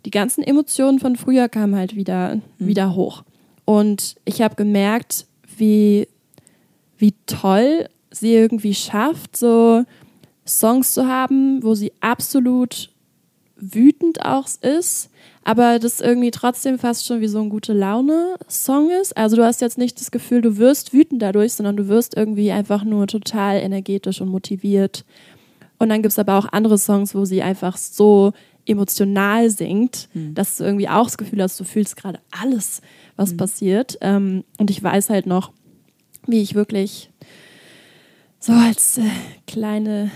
die 0.05 0.11
ganzen 0.11 0.43
Emotionen 0.43 0.99
von 0.99 1.17
früher 1.17 1.49
kamen 1.49 1.75
halt 1.75 1.95
wieder, 1.97 2.37
mhm. 2.37 2.43
wieder 2.59 2.95
hoch. 2.95 3.25
Und 3.65 4.17
ich 4.25 4.43
habe 4.43 4.55
gemerkt, 4.55 5.27
wie, 5.57 6.09
wie 6.97 7.15
toll 7.27 7.89
sie 8.11 8.35
irgendwie 8.35 8.75
schafft, 8.75 9.37
so 9.37 9.85
Songs 10.47 10.95
zu 10.95 11.07
haben, 11.07 11.63
wo 11.63 11.75
sie 11.75 11.93
absolut 12.01 12.91
wütend 13.57 14.25
auch 14.25 14.49
ist, 14.63 15.11
aber 15.45 15.79
das 15.79 16.01
irgendwie 16.01 16.31
trotzdem 16.31 16.79
fast 16.79 17.07
schon 17.07 17.21
wie 17.21 17.29
so 17.29 17.41
ein 17.41 17.49
gute 17.49 17.73
Laune-Song 17.73 18.91
ist. 18.91 19.17
Also 19.17 19.37
du 19.37 19.45
hast 19.45 19.61
jetzt 19.61 19.79
nicht 19.79 20.01
das 20.01 20.11
Gefühl, 20.11 20.43
du 20.43 20.59
wirst 20.59 20.93
wütend 20.93 21.23
dadurch, 21.23 21.55
sondern 21.55 21.77
du 21.77 21.89
wirst 21.89 22.17
irgendwie 22.17 22.53
einfach 22.53 22.85
nur 22.85 23.07
total 23.07 23.57
energetisch 23.57 24.21
und 24.21 24.29
motiviert. 24.29 25.05
Und 25.79 25.89
dann 25.89 26.03
gibt 26.03 26.13
es 26.13 26.19
aber 26.19 26.37
auch 26.37 26.47
andere 26.53 26.77
Songs, 26.77 27.15
wo 27.15 27.25
sie 27.25 27.43
einfach 27.43 27.79
so 27.79 28.33
emotional 28.67 29.49
singt, 29.49 30.09
mhm. 30.13 30.35
dass 30.35 30.59
du 30.59 30.65
irgendwie 30.65 30.89
auch 30.89 31.05
das 31.05 31.17
Gefühl 31.17 31.43
hast, 31.43 31.59
du 31.59 31.65
fühlst 31.65 31.97
gerade 31.97 32.21
alles, 32.31 32.83
was 33.17 33.33
mhm. 33.33 33.37
passiert. 33.39 33.99
Ähm, 34.03 34.45
und 34.59 34.71
ich 34.71 34.83
weiß 34.83 35.09
halt 35.09 35.27
noch, 35.27 35.53
wie 36.27 36.43
ich 36.43 36.55
wirklich 36.55 37.11
so 38.39 38.53
als 38.53 38.99
äh, 38.99 39.03
kleine 39.47 40.11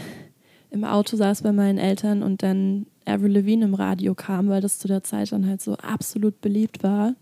im 0.74 0.84
Auto 0.84 1.16
saß 1.16 1.42
bei 1.42 1.52
meinen 1.52 1.78
Eltern 1.78 2.22
und 2.22 2.42
dann 2.42 2.86
Avril 3.06 3.32
Lavigne 3.32 3.64
im 3.64 3.74
Radio 3.74 4.14
kam, 4.14 4.48
weil 4.48 4.60
das 4.60 4.78
zu 4.78 4.88
der 4.88 5.04
Zeit 5.04 5.30
dann 5.32 5.46
halt 5.46 5.62
so 5.62 5.74
absolut 5.76 6.40
beliebt 6.40 6.82
war. 6.82 7.14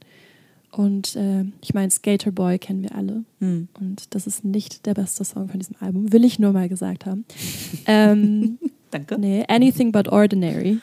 Und 0.71 1.17
äh, 1.17 1.45
ich 1.61 1.75
meine, 1.75 1.91
Skater 1.91 2.33
Boy 2.33 2.59
kennen 2.59 2.83
wir 2.83 2.95
alle. 2.95 3.25
Mhm. 3.41 3.69
Und 3.79 4.15
das 4.15 4.27
ist 4.27 4.43
nicht 4.43 4.87
der 4.87 4.95
beste 4.95 5.23
Song 5.23 5.49
von 5.49 5.61
diesem 5.61 5.77
Album, 5.81 6.13
will 6.13 6.25
ich 6.25 6.39
nur 6.39 6.53
mal 6.53 6.69
gesagt 6.69 7.05
haben. 7.05 7.27
ähm, 7.87 8.59
Danke. 8.91 9.19
Nee, 9.19 9.45
Anything 9.49 9.93
But 9.93 10.09
Ordinary. 10.09 10.79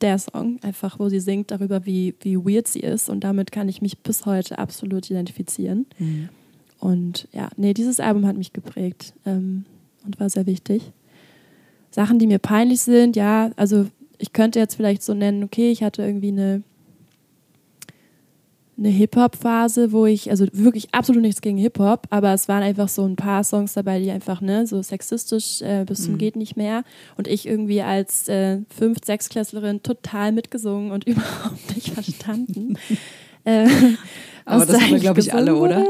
Der 0.00 0.18
Song, 0.18 0.58
einfach, 0.62 0.98
wo 0.98 1.08
sie 1.08 1.20
singt 1.20 1.50
darüber, 1.50 1.84
wie, 1.84 2.14
wie 2.20 2.36
weird 2.36 2.66
sie 2.66 2.80
ist. 2.80 3.10
Und 3.10 3.24
damit 3.24 3.52
kann 3.52 3.68
ich 3.68 3.82
mich 3.82 3.98
bis 3.98 4.24
heute 4.24 4.58
absolut 4.58 5.10
identifizieren. 5.10 5.86
Mhm. 5.98 6.28
Und 6.78 7.28
ja, 7.32 7.50
nee, 7.56 7.74
dieses 7.74 8.00
Album 8.00 8.26
hat 8.26 8.36
mich 8.36 8.54
geprägt 8.54 9.12
ähm, 9.26 9.64
und 10.04 10.18
war 10.18 10.30
sehr 10.30 10.46
wichtig. 10.46 10.92
Sachen, 11.96 12.18
die 12.18 12.26
mir 12.26 12.38
peinlich 12.38 12.82
sind, 12.82 13.16
ja, 13.16 13.52
also 13.56 13.86
ich 14.18 14.34
könnte 14.34 14.58
jetzt 14.58 14.74
vielleicht 14.74 15.02
so 15.02 15.14
nennen, 15.14 15.42
okay, 15.42 15.70
ich 15.70 15.82
hatte 15.82 16.02
irgendwie 16.02 16.28
eine, 16.28 16.62
eine 18.76 18.88
Hip-Hop-Phase, 18.90 19.92
wo 19.92 20.04
ich, 20.04 20.30
also 20.30 20.46
wirklich 20.52 20.92
absolut 20.92 21.22
nichts 21.22 21.40
gegen 21.40 21.56
Hip-Hop, 21.56 22.06
aber 22.10 22.34
es 22.34 22.48
waren 22.48 22.62
einfach 22.62 22.90
so 22.90 23.02
ein 23.06 23.16
paar 23.16 23.44
Songs 23.44 23.72
dabei, 23.72 23.98
die 23.98 24.10
einfach, 24.10 24.42
ne, 24.42 24.66
so 24.66 24.82
sexistisch 24.82 25.62
äh, 25.62 25.86
bis 25.86 26.04
zum 26.04 26.12
mhm. 26.12 26.18
geht 26.18 26.36
nicht 26.36 26.54
mehr. 26.54 26.84
Und 27.16 27.28
ich 27.28 27.48
irgendwie 27.48 27.80
als 27.80 28.28
äh, 28.28 28.58
Fünf-, 28.68 28.98
Sechsklässlerin 29.02 29.82
total 29.82 30.32
mitgesungen 30.32 30.92
und 30.92 31.04
überhaupt 31.06 31.74
nicht 31.74 31.94
verstanden. 31.94 32.76
äh, 33.44 33.70
aber 34.44 34.66
das 34.66 34.82
haben 34.82 34.90
wir, 34.90 34.98
glaube 34.98 35.20
ich, 35.20 35.32
alle, 35.32 35.56
oder? 35.56 35.82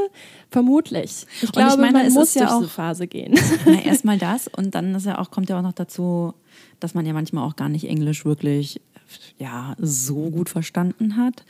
Vermutlich. 0.51 1.27
Ich 1.43 1.53
glaube, 1.53 1.73
ich 1.73 1.77
meine, 1.79 2.05
man 2.05 2.13
muss 2.13 2.35
ja 2.35 2.57
auch 2.57 2.65
Phase 2.69 3.07
gehen. 3.07 3.35
Na, 3.67 3.83
erstmal 3.83 4.19
das 4.19 4.49
und 4.49 4.75
dann 4.75 4.95
ist 4.95 5.07
ja 5.07 5.19
auch, 5.19 5.31
kommt 5.31 5.49
ja 5.49 5.59
auch 5.59 5.63
noch 5.63 5.73
dazu, 5.73 6.35
dass 6.81 6.95
man 6.95 7.05
ja 7.05 7.13
manchmal 7.13 7.45
auch 7.45 7.57
gar 7.57 7.69
nicht 7.69 7.89
Englisch 7.89 8.25
wirklich 8.25 8.81
ja, 9.39 9.75
so 9.79 10.31
gut 10.31 10.49
verstanden 10.49 11.17
hat. 11.17 11.45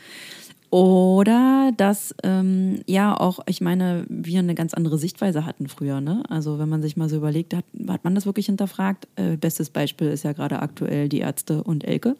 Oder 0.70 1.72
dass, 1.76 2.14
ähm, 2.24 2.80
ja, 2.86 3.18
auch, 3.18 3.38
ich 3.46 3.60
meine, 3.60 4.04
wir 4.08 4.40
eine 4.40 4.54
ganz 4.54 4.74
andere 4.74 4.98
Sichtweise 4.98 5.46
hatten 5.46 5.68
früher. 5.68 6.00
Ne? 6.00 6.24
Also, 6.28 6.58
wenn 6.58 6.68
man 6.68 6.82
sich 6.82 6.96
mal 6.96 7.08
so 7.08 7.16
überlegt, 7.16 7.54
hat, 7.54 7.64
hat 7.88 8.04
man 8.04 8.14
das 8.14 8.26
wirklich 8.26 8.46
hinterfragt? 8.46 9.06
Äh, 9.16 9.36
bestes 9.36 9.70
Beispiel 9.70 10.08
ist 10.08 10.24
ja 10.24 10.32
gerade 10.32 10.60
aktuell 10.60 11.08
die 11.08 11.20
Ärzte 11.20 11.62
und 11.62 11.84
Elke. 11.84 12.16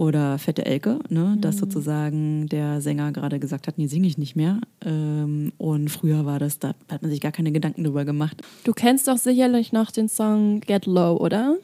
Oder 0.00 0.38
Fette 0.38 0.64
Elke, 0.64 0.98
ne? 1.10 1.34
Mhm. 1.36 1.40
dass 1.42 1.58
sozusagen 1.58 2.46
der 2.46 2.80
Sänger 2.80 3.12
gerade 3.12 3.38
gesagt 3.38 3.68
hat, 3.68 3.76
nee, 3.76 3.86
singe 3.86 4.06
ich 4.06 4.16
nicht 4.16 4.34
mehr. 4.34 4.58
Ähm, 4.82 5.52
und 5.58 5.90
früher 5.90 6.24
war 6.24 6.38
das, 6.38 6.58
da 6.58 6.68
hat 6.90 7.02
man 7.02 7.10
sich 7.10 7.20
gar 7.20 7.32
keine 7.32 7.52
Gedanken 7.52 7.84
drüber 7.84 8.06
gemacht. 8.06 8.40
Du 8.64 8.72
kennst 8.72 9.08
doch 9.08 9.18
sicherlich 9.18 9.72
noch 9.72 9.90
den 9.90 10.08
Song 10.08 10.62
Get 10.62 10.86
Low, 10.86 11.18
oder? 11.18 11.58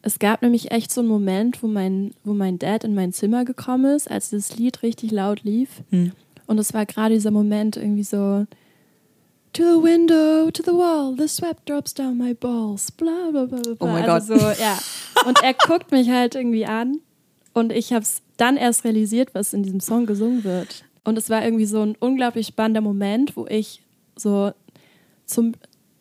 Es 0.00 0.18
gab 0.18 0.40
nämlich 0.40 0.70
echt 0.70 0.90
so 0.90 1.02
einen 1.02 1.10
Moment, 1.10 1.62
wo 1.62 1.66
mein, 1.66 2.12
wo 2.24 2.32
mein 2.32 2.58
Dad 2.58 2.84
in 2.84 2.94
mein 2.94 3.12
Zimmer 3.12 3.44
gekommen 3.44 3.94
ist, 3.94 4.10
als 4.10 4.30
das 4.30 4.56
Lied 4.56 4.82
richtig 4.82 5.10
laut 5.10 5.44
lief. 5.44 5.82
Hm. 5.90 6.12
Und 6.46 6.58
es 6.58 6.72
war 6.72 6.86
gerade 6.86 7.16
dieser 7.16 7.32
Moment 7.32 7.76
irgendwie 7.76 8.04
so, 8.04 8.46
To 9.52 9.62
the 9.62 9.82
window, 9.82 10.50
to 10.50 10.62
the 10.62 10.72
wall, 10.72 11.14
the 11.18 11.28
sweat 11.28 11.58
drops 11.66 11.92
down 11.92 12.16
my 12.16 12.32
balls, 12.32 12.90
bla 12.92 13.30
bla 13.30 13.44
bla 13.44 13.60
bla. 13.60 13.74
Oh 13.80 13.86
mein 13.86 14.08
also 14.08 14.32
Gott. 14.32 14.56
So, 14.56 14.62
ja. 14.62 14.78
Und 15.26 15.42
er 15.42 15.52
guckt 15.52 15.92
mich 15.92 16.08
halt 16.08 16.34
irgendwie 16.34 16.64
an 16.64 17.00
und 17.56 17.72
ich 17.72 17.94
habe 17.94 18.02
es 18.02 18.20
dann 18.36 18.58
erst 18.58 18.84
realisiert, 18.84 19.34
was 19.34 19.54
in 19.54 19.62
diesem 19.62 19.80
Song 19.80 20.04
gesungen 20.04 20.44
wird. 20.44 20.84
Und 21.04 21.16
es 21.16 21.30
war 21.30 21.42
irgendwie 21.42 21.64
so 21.64 21.80
ein 21.80 21.96
unglaublich 21.98 22.48
spannender 22.48 22.82
Moment, 22.82 23.34
wo 23.34 23.46
ich 23.46 23.80
so 24.14 24.52
zum, 25.24 25.54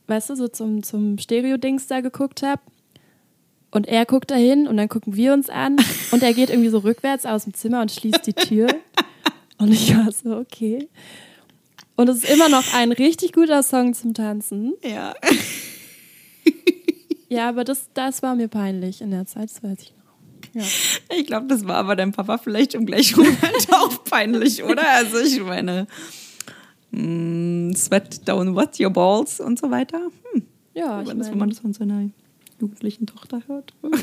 weißt 0.07 0.31
du, 0.31 0.35
so 0.35 0.49
zum, 0.49 0.83
zum 0.83 1.17
Stereo-Dings 1.17 1.87
da 1.87 2.01
geguckt 2.01 2.43
habe 2.43 2.61
und 3.71 3.87
er 3.87 4.05
guckt 4.05 4.31
dahin 4.31 4.67
und 4.67 4.75
dann 4.75 4.89
gucken 4.89 5.15
wir 5.15 5.31
uns 5.31 5.49
an 5.49 5.77
und 6.11 6.23
er 6.23 6.33
geht 6.33 6.49
irgendwie 6.49 6.67
so 6.67 6.79
rückwärts 6.79 7.25
aus 7.25 7.45
dem 7.45 7.53
Zimmer 7.53 7.79
und 7.79 7.89
schließt 7.89 8.27
die 8.27 8.33
Tür. 8.33 8.67
Und 9.57 9.71
ich 9.71 9.95
war 9.95 10.11
so, 10.11 10.35
okay. 10.35 10.89
Und 11.95 12.09
es 12.09 12.25
ist 12.25 12.33
immer 12.33 12.49
noch 12.49 12.73
ein 12.73 12.91
richtig 12.91 13.31
guter 13.31 13.63
Song 13.63 13.93
zum 13.93 14.13
Tanzen. 14.13 14.73
Ja. 14.83 15.15
Ja, 17.29 17.47
aber 17.47 17.63
das, 17.63 17.89
das 17.93 18.21
war 18.21 18.35
mir 18.35 18.49
peinlich 18.49 18.99
in 18.99 19.11
der 19.11 19.25
Zeit, 19.25 19.49
das 19.49 19.63
weiß 19.63 19.79
ich 19.81 19.93
noch. 19.93 20.61
Ja. 20.61 20.67
Ich 21.09 21.25
glaube, 21.27 21.47
das 21.47 21.67
war 21.67 21.75
aber 21.75 21.95
deinem 21.95 22.11
Papa 22.11 22.37
vielleicht 22.37 22.73
im 22.73 22.85
gleichen 22.85 23.17
Moment 23.19 23.67
auch 23.71 24.03
peinlich, 24.05 24.63
oder? 24.63 24.87
Also 24.93 25.17
ich 25.19 25.39
meine, 25.41 25.87
mm, 26.91 27.73
Sweat 27.73 28.27
Down 28.27 28.55
What 28.55 28.79
Your 28.79 28.89
Balls 28.91 29.39
und 29.39 29.59
so 29.59 29.69
weiter. 29.71 29.99
Hm. 30.33 30.43
Ja, 30.73 31.01
ich 31.01 31.07
Wenn 31.07 31.17
das- 31.19 31.27
mein- 31.27 31.31
wenn 31.33 31.39
man 31.39 31.49
das 31.49 31.59
von 31.59 31.73
seiner 31.73 32.09
jugendlichen 32.59 33.05
Tochter 33.05 33.41
hört. 33.47 33.73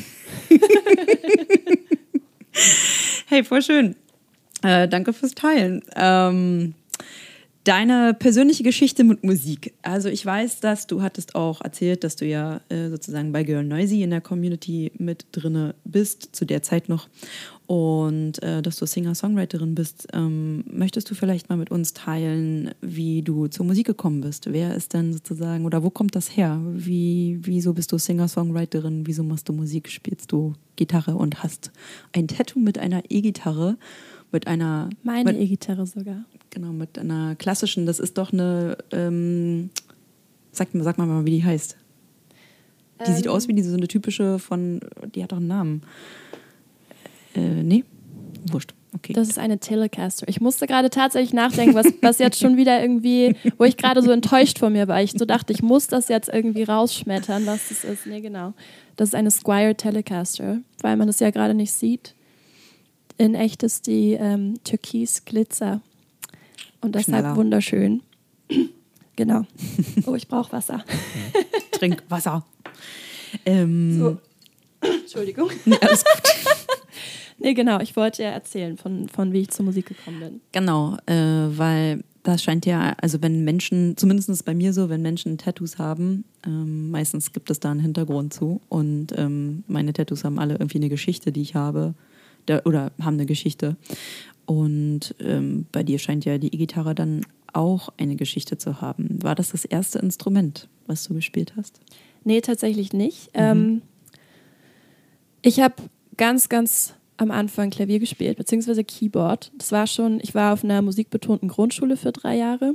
hey, 3.26 3.44
voll 3.44 3.62
schön. 3.62 3.96
Äh, 4.62 4.88
danke 4.88 5.12
fürs 5.12 5.32
Teilen. 5.34 5.82
Ähm, 5.96 6.74
deine 7.64 8.14
persönliche 8.14 8.64
Geschichte 8.64 9.04
mit 9.04 9.22
Musik. 9.22 9.72
Also 9.82 10.08
ich 10.08 10.26
weiß, 10.26 10.60
dass 10.60 10.86
du 10.86 11.02
hattest 11.02 11.34
auch 11.34 11.60
erzählt, 11.60 12.02
dass 12.02 12.16
du 12.16 12.26
ja 12.26 12.60
äh, 12.68 12.88
sozusagen 12.88 13.32
bei 13.32 13.44
Girl 13.44 13.62
Noisy 13.62 14.02
in 14.02 14.10
der 14.10 14.20
Community 14.20 14.90
mit 14.98 15.26
drinne 15.32 15.74
bist, 15.84 16.34
zu 16.34 16.44
der 16.44 16.62
Zeit 16.62 16.88
noch. 16.88 17.08
Und 17.66 18.42
äh, 18.42 18.60
dass 18.60 18.76
du 18.76 18.86
Singer-Songwriterin 18.86 19.74
bist. 19.74 20.08
Ähm, 20.12 20.64
möchtest 20.70 21.10
du 21.10 21.14
vielleicht 21.14 21.48
mal 21.48 21.56
mit 21.56 21.70
uns 21.70 21.94
teilen, 21.94 22.72
wie 22.80 23.22
du 23.22 23.46
zur 23.46 23.64
Musik 23.64 23.86
gekommen 23.86 24.20
bist? 24.20 24.52
Wer 24.52 24.74
ist 24.74 24.92
denn 24.92 25.12
sozusagen, 25.12 25.64
oder 25.64 25.82
wo 25.84 25.90
kommt 25.90 26.16
das 26.16 26.36
her? 26.36 26.60
Wie, 26.72 27.38
wieso 27.42 27.72
bist 27.72 27.92
du 27.92 27.98
Singer-Songwriterin? 27.98 29.06
Wieso 29.06 29.22
machst 29.22 29.48
du 29.48 29.52
Musik? 29.52 29.88
Spielst 29.88 30.32
du 30.32 30.54
Gitarre 30.74 31.14
und 31.14 31.42
hast 31.42 31.70
ein 32.12 32.26
Tattoo 32.26 32.58
mit 32.58 32.78
einer 32.78 33.04
E-Gitarre? 33.08 33.78
Mit 34.32 34.46
einer 34.46 34.88
Meine 35.02 35.38
E-Gitarre 35.38 35.86
sogar. 35.86 36.24
Genau, 36.50 36.72
mit 36.72 36.98
einer 36.98 37.34
klassischen, 37.36 37.86
das 37.86 38.00
ist 38.00 38.16
doch 38.18 38.32
eine, 38.32 38.76
ähm, 38.90 39.70
sag, 40.50 40.74
mal- 40.74 40.82
sag 40.84 40.98
mal 40.98 41.06
mal, 41.06 41.24
wie 41.26 41.30
die 41.30 41.44
heißt. 41.44 41.76
Die 43.06 43.12
sieht 43.12 43.26
aus 43.28 43.48
wie 43.48 43.52
diese, 43.52 43.70
so 43.70 43.76
eine 43.76 43.88
typische 43.88 44.38
von, 44.38 44.80
die 45.14 45.22
hat 45.22 45.32
doch 45.32 45.38
einen 45.38 45.48
Namen. 45.48 45.82
Äh, 47.34 47.62
nee? 47.62 47.84
Wurscht. 48.50 48.74
Okay. 48.94 49.12
Das 49.14 49.28
ist 49.28 49.38
eine 49.38 49.58
Telecaster. 49.58 50.28
Ich 50.28 50.40
musste 50.40 50.66
gerade 50.66 50.90
tatsächlich 50.90 51.32
nachdenken, 51.32 51.74
was, 51.74 51.86
was 52.02 52.18
jetzt 52.18 52.38
schon 52.38 52.56
wieder 52.56 52.80
irgendwie, 52.80 53.34
wo 53.58 53.64
ich 53.64 53.76
gerade 53.76 54.02
so 54.02 54.10
enttäuscht 54.10 54.58
von 54.58 54.72
mir 54.72 54.86
war. 54.86 55.02
Ich 55.02 55.12
so 55.12 55.24
dachte, 55.24 55.52
ich 55.52 55.62
muss 55.62 55.86
das 55.86 56.08
jetzt 56.08 56.28
irgendwie 56.28 56.62
rausschmettern, 56.62 57.46
was 57.46 57.70
das 57.70 57.84
ist. 57.84 58.06
Nee, 58.06 58.20
genau. 58.20 58.52
Das 58.96 59.08
ist 59.08 59.14
eine 59.14 59.30
Squire 59.30 59.74
Telecaster, 59.74 60.58
weil 60.82 60.96
man 60.96 61.06
das 61.06 61.20
ja 61.20 61.30
gerade 61.30 61.54
nicht 61.54 61.72
sieht. 61.72 62.14
In 63.22 63.36
echt 63.36 63.62
ist 63.62 63.86
die 63.86 64.14
ähm, 64.14 64.58
Türkis 64.64 65.24
Glitzer. 65.24 65.80
Und 66.80 66.96
deshalb 66.96 67.20
Schneller. 67.20 67.36
wunderschön. 67.36 68.02
genau. 69.16 69.42
Oh, 70.06 70.16
ich 70.16 70.26
brauche 70.26 70.50
Wasser. 70.50 70.84
Trink 71.70 72.02
Wasser. 72.08 72.44
Ähm, 73.46 73.96
So. 73.96 74.18
Entschuldigung. 74.80 75.50
nee, 75.64 75.76
alles 75.80 76.02
gut. 76.04 76.22
Nee, 77.38 77.54
genau. 77.54 77.80
Ich 77.80 77.96
wollte 77.96 78.22
ja 78.22 78.30
erzählen, 78.30 78.76
von, 78.76 79.08
von 79.08 79.32
wie 79.32 79.40
ich 79.40 79.50
zur 79.50 79.64
Musik 79.64 79.86
gekommen 79.86 80.20
bin. 80.20 80.40
Genau, 80.52 80.96
äh, 81.06 81.14
weil 81.58 82.04
das 82.22 82.40
scheint 82.42 82.66
ja, 82.66 82.94
also 83.00 83.20
wenn 83.20 83.42
Menschen, 83.42 83.96
zumindest 83.96 84.44
bei 84.44 84.54
mir 84.54 84.72
so, 84.72 84.88
wenn 84.88 85.02
Menschen 85.02 85.38
Tattoos 85.38 85.78
haben, 85.78 86.24
ähm, 86.46 86.90
meistens 86.90 87.32
gibt 87.32 87.50
es 87.50 87.58
da 87.58 87.72
einen 87.72 87.80
Hintergrund 87.80 88.32
zu. 88.32 88.60
Und 88.68 89.08
ähm, 89.16 89.64
meine 89.66 89.92
Tattoos 89.92 90.22
haben 90.22 90.38
alle 90.38 90.54
irgendwie 90.54 90.78
eine 90.78 90.88
Geschichte, 90.88 91.32
die 91.32 91.42
ich 91.42 91.56
habe, 91.56 91.94
der, 92.48 92.66
oder 92.66 92.92
haben 93.00 93.14
eine 93.14 93.26
Geschichte. 93.26 93.76
Und 94.46 95.14
ähm, 95.20 95.66
bei 95.72 95.82
dir 95.82 95.98
scheint 95.98 96.24
ja 96.24 96.38
die 96.38 96.52
E-Gitarre 96.52 96.94
dann 96.94 97.24
auch 97.52 97.90
eine 97.96 98.16
Geschichte 98.16 98.58
zu 98.58 98.80
haben. 98.80 99.22
War 99.22 99.34
das 99.34 99.50
das 99.52 99.64
erste 99.64 99.98
Instrument, 99.98 100.68
was 100.86 101.04
du 101.04 101.14
gespielt 101.14 101.54
hast? 101.56 101.80
Nee, 102.24 102.40
tatsächlich 102.40 102.92
nicht. 102.92 103.30
Ähm, 103.34 103.82
ich 105.42 105.60
habe 105.60 105.74
ganz, 106.16 106.48
ganz 106.48 106.94
am 107.16 107.30
Anfang 107.30 107.70
Klavier 107.70 107.98
gespielt, 107.98 108.38
beziehungsweise 108.38 108.84
Keyboard. 108.84 109.52
Das 109.58 109.72
war 109.72 109.86
schon, 109.86 110.18
ich 110.22 110.34
war 110.34 110.52
auf 110.52 110.64
einer 110.64 110.82
musikbetonten 110.82 111.48
Grundschule 111.48 111.96
für 111.96 112.12
drei 112.12 112.36
Jahre. 112.36 112.74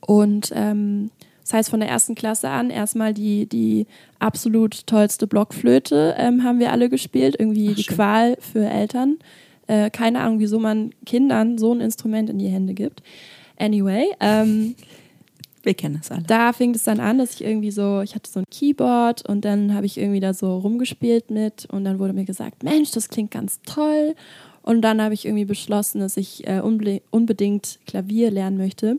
Und 0.00 0.52
ähm, 0.54 1.10
das 1.44 1.52
heißt, 1.52 1.70
von 1.70 1.80
der 1.80 1.90
ersten 1.90 2.14
Klasse 2.14 2.48
an 2.48 2.70
erstmal 2.70 3.12
die, 3.12 3.46
die 3.46 3.86
absolut 4.18 4.86
tollste 4.86 5.26
Blockflöte 5.26 6.14
ähm, 6.18 6.42
haben 6.42 6.58
wir 6.58 6.72
alle 6.72 6.88
gespielt. 6.88 7.36
Irgendwie 7.38 7.68
Ach, 7.70 7.74
die 7.76 7.82
schön. 7.82 7.96
Qual 7.96 8.36
für 8.40 8.66
Eltern. 8.66 9.18
Äh, 9.66 9.90
keine 9.90 10.20
Ahnung, 10.20 10.38
wieso 10.40 10.58
man 10.58 10.90
Kindern 11.04 11.58
so 11.58 11.74
ein 11.74 11.82
Instrument 11.82 12.30
in 12.30 12.38
die 12.38 12.48
Hände 12.48 12.72
gibt. 12.72 13.02
Anyway, 13.58 14.06
ähm, 14.20 14.74
Wir 15.62 15.74
kennen 15.74 15.98
das 15.98 16.10
alle. 16.10 16.22
da 16.22 16.52
fing 16.52 16.74
es 16.74 16.82
dann 16.82 17.00
an, 17.00 17.18
dass 17.18 17.34
ich 17.34 17.44
irgendwie 17.44 17.70
so, 17.70 18.02
ich 18.02 18.14
hatte 18.14 18.30
so 18.30 18.40
ein 18.40 18.44
Keyboard 18.50 19.26
und 19.26 19.44
dann 19.44 19.74
habe 19.74 19.86
ich 19.86 19.96
irgendwie 19.96 20.20
da 20.20 20.34
so 20.34 20.58
rumgespielt 20.58 21.30
mit 21.30 21.66
und 21.70 21.84
dann 21.84 21.98
wurde 21.98 22.12
mir 22.12 22.26
gesagt, 22.26 22.62
Mensch, 22.62 22.90
das 22.90 23.08
klingt 23.08 23.30
ganz 23.30 23.60
toll. 23.62 24.14
Und 24.62 24.82
dann 24.82 25.00
habe 25.02 25.14
ich 25.14 25.26
irgendwie 25.26 25.44
beschlossen, 25.44 26.00
dass 26.00 26.16
ich 26.16 26.46
äh, 26.46 26.60
unbe 26.60 27.02
unbedingt 27.10 27.80
Klavier 27.86 28.30
lernen 28.30 28.56
möchte. 28.56 28.98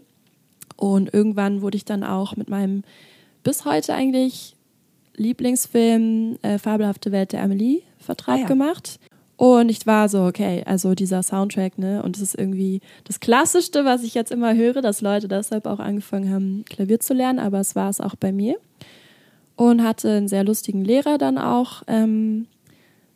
Und 0.76 1.14
irgendwann 1.14 1.62
wurde 1.62 1.78
ich 1.78 1.86
dann 1.86 2.04
auch 2.04 2.36
mit 2.36 2.50
meinem 2.50 2.84
bis 3.44 3.66
heute 3.66 3.94
eigentlich 3.94 4.56
Lieblingsfilm 5.16 6.38
äh, 6.42 6.58
Fabelhafte 6.58 7.12
Welt 7.12 7.32
der 7.32 7.44
Amelie 7.44 7.82
Vertrag 8.00 8.36
Ah 8.36 8.42
ja. 8.42 8.48
gemacht. 8.48 9.00
Und 9.38 9.70
ich 9.70 9.86
war 9.86 10.08
so, 10.08 10.24
okay, 10.24 10.64
also 10.66 10.96
dieser 10.96 11.22
Soundtrack, 11.22 11.78
ne? 11.78 12.02
Und 12.04 12.16
das 12.16 12.22
ist 12.22 12.36
irgendwie 12.36 12.80
das 13.04 13.20
Klassischste, 13.20 13.84
was 13.84 14.04
ich 14.04 14.14
jetzt 14.14 14.32
immer 14.32 14.56
höre, 14.56 14.82
dass 14.82 15.02
Leute 15.02 15.28
deshalb 15.28 15.66
auch 15.66 15.80
angefangen 15.80 16.32
haben, 16.32 16.66
Klavier 16.66 17.02
zu 17.02 17.14
lernen, 17.14 17.40
aber 17.40 17.60
es 17.60 17.76
war 17.76 17.90
es 17.90 18.00
auch 18.00 18.16
bei 18.16 18.32
mir. 18.32 18.56
Und 19.58 19.84
hatte 19.84 20.10
einen 20.12 20.28
sehr 20.28 20.44
lustigen 20.44 20.84
Lehrer 20.84 21.18
dann 21.18 21.38
auch, 21.38 21.84
ähm, 21.88 22.48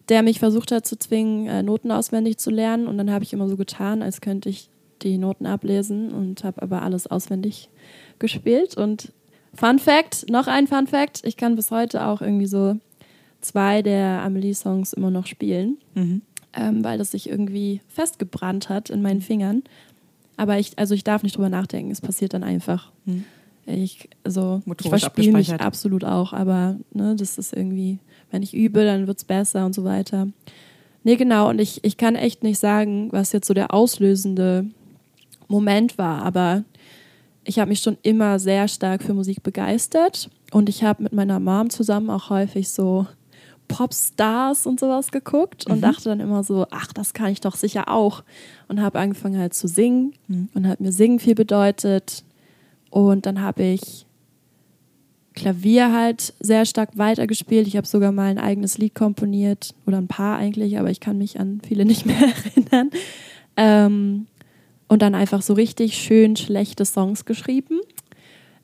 der 0.09 0.23
mich 0.23 0.39
versucht 0.39 0.71
hat 0.71 0.85
zu 0.85 0.97
zwingen, 0.97 1.47
äh, 1.47 1.63
Noten 1.63 1.91
auswendig 1.91 2.37
zu 2.37 2.49
lernen. 2.49 2.87
Und 2.87 2.97
dann 2.97 3.11
habe 3.11 3.23
ich 3.23 3.31
immer 3.31 3.47
so 3.47 3.55
getan, 3.55 4.01
als 4.01 4.19
könnte 4.21 4.49
ich 4.49 4.69
die 5.03 5.17
Noten 5.17 5.45
ablesen 5.45 6.11
und 6.11 6.43
habe 6.43 6.61
aber 6.61 6.81
alles 6.81 7.07
auswendig 7.07 7.69
gespielt. 8.19 8.75
Und 8.77 9.11
Fun 9.53 9.79
Fact, 9.79 10.29
noch 10.29 10.47
ein 10.47 10.67
Fun 10.67 10.87
Fact, 10.87 11.21
ich 11.25 11.37
kann 11.37 11.55
bis 11.55 11.71
heute 11.71 12.05
auch 12.05 12.21
irgendwie 12.21 12.45
so 12.45 12.77
zwei 13.41 13.81
der 13.81 14.21
Amelie-Songs 14.21 14.93
immer 14.93 15.11
noch 15.11 15.25
spielen, 15.25 15.77
Mhm. 15.95 16.21
ähm, 16.53 16.83
weil 16.83 16.97
das 16.97 17.11
sich 17.11 17.29
irgendwie 17.29 17.81
festgebrannt 17.87 18.69
hat 18.69 18.89
in 18.89 19.01
meinen 19.01 19.21
Fingern. 19.21 19.63
Aber 20.37 20.59
ich, 20.59 20.77
also 20.77 20.93
ich 20.93 21.03
darf 21.03 21.23
nicht 21.23 21.35
drüber 21.35 21.49
nachdenken, 21.49 21.91
es 21.91 22.01
passiert 22.01 22.33
dann 22.33 22.43
einfach. 22.43 22.91
Mhm. 23.05 23.25
Ich, 23.65 24.09
also, 24.23 24.61
ich 24.81 24.89
verspiele 24.89 25.31
mich 25.33 25.53
absolut 25.53 26.03
auch, 26.03 26.33
aber 26.33 26.77
ne, 26.91 27.15
das 27.15 27.37
ist 27.37 27.53
irgendwie, 27.55 27.99
wenn 28.31 28.41
ich 28.41 28.55
übe, 28.55 28.83
dann 28.83 29.05
wird 29.05 29.19
es 29.19 29.23
besser 29.25 29.65
und 29.65 29.75
so 29.75 29.83
weiter. 29.83 30.27
Nee, 31.03 31.17
genau, 31.17 31.49
und 31.49 31.59
ich, 31.61 31.83
ich 31.83 31.95
kann 31.97 32.15
echt 32.15 32.41
nicht 32.43 32.57
sagen, 32.59 33.09
was 33.11 33.31
jetzt 33.31 33.47
so 33.47 33.53
der 33.53 33.73
auslösende 33.73 34.65
Moment 35.49 35.97
war, 35.97 36.23
aber 36.23 36.63
ich 37.43 37.59
habe 37.59 37.69
mich 37.69 37.81
schon 37.81 37.97
immer 38.03 38.39
sehr 38.39 38.67
stark 38.67 39.03
für 39.03 39.13
Musik 39.13 39.43
begeistert 39.43 40.29
und 40.51 40.69
ich 40.69 40.83
habe 40.83 41.03
mit 41.03 41.13
meiner 41.13 41.39
Mom 41.39 41.69
zusammen 41.69 42.09
auch 42.09 42.29
häufig 42.29 42.69
so 42.69 43.07
Popstars 43.67 44.65
und 44.65 44.79
sowas 44.79 45.11
geguckt 45.11 45.67
und 45.67 45.81
dachte 45.81 46.05
dann 46.05 46.19
immer 46.19 46.43
so, 46.43 46.65
ach, 46.71 46.93
das 46.93 47.13
kann 47.13 47.31
ich 47.31 47.41
doch 47.41 47.55
sicher 47.55 47.89
auch 47.89 48.23
und 48.67 48.81
habe 48.81 48.99
angefangen 48.99 49.39
halt 49.39 49.53
zu 49.53 49.67
singen 49.67 50.13
und 50.53 50.67
hat 50.67 50.79
mir 50.79 50.91
Singen 50.91 51.19
viel 51.19 51.35
bedeutet 51.35 52.23
und 52.89 53.25
dann 53.25 53.41
habe 53.41 53.63
ich 53.63 54.05
Klavier 55.35 55.93
halt 55.93 56.33
sehr 56.39 56.65
stark 56.65 56.97
weitergespielt. 56.97 57.67
Ich 57.67 57.77
habe 57.77 57.87
sogar 57.87 58.11
mal 58.11 58.25
ein 58.25 58.39
eigenes 58.39 58.77
Lied 58.77 58.93
komponiert 58.93 59.73
oder 59.85 59.97
ein 59.97 60.07
paar 60.07 60.37
eigentlich, 60.37 60.77
aber 60.77 60.89
ich 60.89 60.99
kann 60.99 61.17
mich 61.17 61.39
an 61.39 61.61
viele 61.65 61.85
nicht 61.85 62.05
mehr 62.05 62.17
erinnern. 62.17 62.89
Ähm, 63.55 64.27
und 64.89 65.01
dann 65.01 65.15
einfach 65.15 65.41
so 65.41 65.53
richtig 65.53 65.95
schön 65.95 66.35
schlechte 66.35 66.83
Songs 66.83 67.23
geschrieben. 67.23 67.79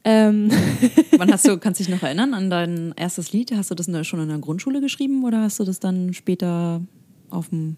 Ähm, 0.04 0.52
Wann 1.18 1.32
hast 1.32 1.48
du, 1.48 1.58
kannst 1.58 1.80
du 1.80 1.86
dich 1.86 1.94
noch 1.94 2.04
erinnern 2.04 2.34
an 2.34 2.50
dein 2.50 2.94
erstes 2.98 3.32
Lied? 3.32 3.52
Hast 3.56 3.72
du 3.72 3.76
das 3.76 3.86
der, 3.86 4.04
schon 4.04 4.20
in 4.20 4.28
der 4.28 4.38
Grundschule 4.40 4.82
geschrieben 4.82 5.24
oder 5.24 5.42
hast 5.42 5.60
du 5.60 5.64
das 5.64 5.80
dann 5.80 6.14
später 6.14 6.82
auf, 7.30 7.50
dem, 7.50 7.78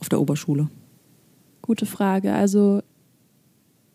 auf 0.00 0.08
der 0.08 0.20
Oberschule? 0.20 0.68
gute 1.70 1.86
Frage. 1.86 2.32
Also 2.32 2.82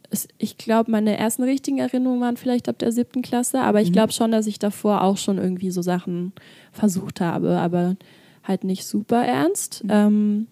es, 0.09 0.29
ich 0.37 0.57
glaube, 0.57 0.91
meine 0.91 1.17
ersten 1.17 1.43
richtigen 1.43 1.79
Erinnerungen 1.79 2.21
waren 2.21 2.37
vielleicht 2.37 2.69
ab 2.69 2.79
der 2.79 2.93
siebten 2.93 3.21
Klasse, 3.21 3.59
aber 3.59 3.81
ich 3.81 3.91
glaube 3.91 4.13
schon, 4.13 4.31
dass 4.31 4.47
ich 4.47 4.59
davor 4.59 5.01
auch 5.01 5.17
schon 5.17 5.37
irgendwie 5.37 5.71
so 5.71 5.81
Sachen 5.81 6.31
versucht 6.71 7.19
habe, 7.19 7.57
aber 7.57 7.97
halt 8.45 8.63
nicht 8.63 8.85
super 8.85 9.25
ernst. 9.25 9.83
Ähm, 9.89 10.47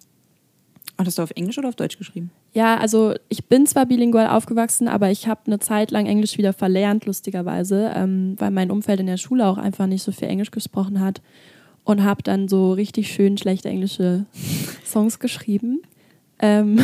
Hattest 0.97 1.17
du 1.17 1.21
auf 1.21 1.31
Englisch 1.31 1.57
oder 1.57 1.69
auf 1.69 1.77
Deutsch 1.77 1.97
geschrieben? 1.97 2.29
Ja, 2.53 2.77
also 2.77 3.15
ich 3.29 3.45
bin 3.45 3.65
zwar 3.65 3.87
bilingual 3.87 4.27
aufgewachsen, 4.27 4.87
aber 4.87 5.09
ich 5.09 5.27
habe 5.27 5.41
eine 5.47 5.57
Zeit 5.57 5.89
lang 5.89 6.05
Englisch 6.05 6.37
wieder 6.37 6.53
verlernt, 6.53 7.07
lustigerweise, 7.07 7.91
ähm, 7.95 8.35
weil 8.37 8.51
mein 8.51 8.69
Umfeld 8.69 8.99
in 8.99 9.07
der 9.07 9.17
Schule 9.17 9.47
auch 9.47 9.57
einfach 9.57 9.87
nicht 9.87 10.03
so 10.03 10.11
viel 10.11 10.27
Englisch 10.27 10.51
gesprochen 10.51 10.99
hat 10.99 11.21
und 11.83 12.03
habe 12.03 12.21
dann 12.21 12.47
so 12.47 12.73
richtig 12.73 13.11
schön 13.11 13.39
schlechte 13.39 13.69
englische 13.69 14.25
Songs 14.85 15.17
geschrieben. 15.17 15.81
Ähm 16.37 16.79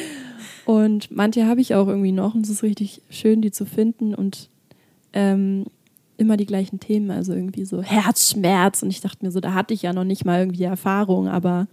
und 0.64 1.10
manche 1.10 1.46
habe 1.46 1.60
ich 1.60 1.74
auch 1.74 1.88
irgendwie 1.88 2.12
noch 2.12 2.36
und 2.36 2.44
es 2.44 2.50
ist 2.50 2.62
richtig 2.62 3.02
schön, 3.10 3.42
die 3.42 3.50
zu 3.50 3.66
finden 3.66 4.14
und 4.14 4.48
ähm, 5.12 5.64
immer 6.16 6.36
die 6.36 6.46
gleichen 6.46 6.78
Themen, 6.78 7.10
also 7.10 7.32
irgendwie 7.32 7.64
so 7.64 7.82
Herzschmerz 7.82 8.84
und 8.84 8.90
ich 8.90 9.00
dachte 9.00 9.24
mir 9.24 9.32
so, 9.32 9.40
da 9.40 9.54
hatte 9.54 9.74
ich 9.74 9.82
ja 9.82 9.92
noch 9.92 10.04
nicht 10.04 10.24
mal 10.24 10.38
irgendwie 10.38 10.62
Erfahrung, 10.62 11.26
aber 11.26 11.66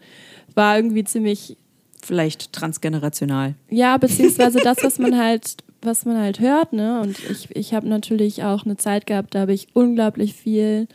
war 0.56 0.76
irgendwie 0.76 1.04
ziemlich 1.04 1.58
Vielleicht 2.02 2.52
transgenerational. 2.54 3.56
ja, 3.70 3.98
beziehungsweise 3.98 4.60
das, 4.64 4.78
was 4.84 5.00
man 5.00 5.18
halt 5.18 5.58
was 5.82 6.06
man 6.06 6.18
halt 6.18 6.40
hört, 6.40 6.74
ne? 6.74 7.02
Und 7.02 7.18
ich, 7.30 7.56
ich 7.56 7.74
habe 7.74 7.88
natürlich 7.88 8.44
auch 8.44 8.66
eine 8.66 8.78
Zeit 8.78 9.08
gehabt, 9.08 9.34
da 9.34 9.42
habe 9.42 9.54
ich 9.54 9.68
unglaublich 9.74 10.34
viel 10.34 10.88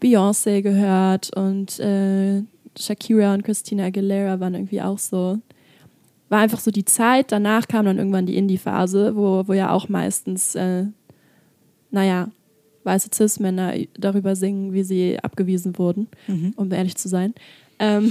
Beyoncé 0.00 0.62
gehört 0.62 1.36
und 1.36 1.78
äh, 1.80 2.42
Shakira 2.78 3.34
und 3.34 3.42
Christina 3.42 3.86
Aguilera 3.86 4.38
waren 4.40 4.54
irgendwie 4.54 4.82
auch 4.82 4.98
so. 4.98 5.38
War 6.28 6.40
einfach 6.40 6.60
so 6.60 6.70
die 6.70 6.84
Zeit. 6.84 7.32
Danach 7.32 7.66
kam 7.68 7.86
dann 7.86 7.98
irgendwann 7.98 8.26
die 8.26 8.36
Indie-Phase, 8.36 9.16
wo, 9.16 9.44
wo 9.46 9.54
ja 9.54 9.70
auch 9.70 9.88
meistens, 9.88 10.54
äh, 10.54 10.84
naja, 11.90 12.28
weiße 12.84 13.08
Cis-Männer 13.12 13.74
darüber 13.98 14.36
singen, 14.36 14.72
wie 14.72 14.82
sie 14.82 15.18
abgewiesen 15.20 15.78
wurden, 15.78 16.08
mhm. 16.26 16.52
um 16.56 16.70
ehrlich 16.70 16.96
zu 16.96 17.08
sein. 17.08 17.34
Ähm 17.78 18.10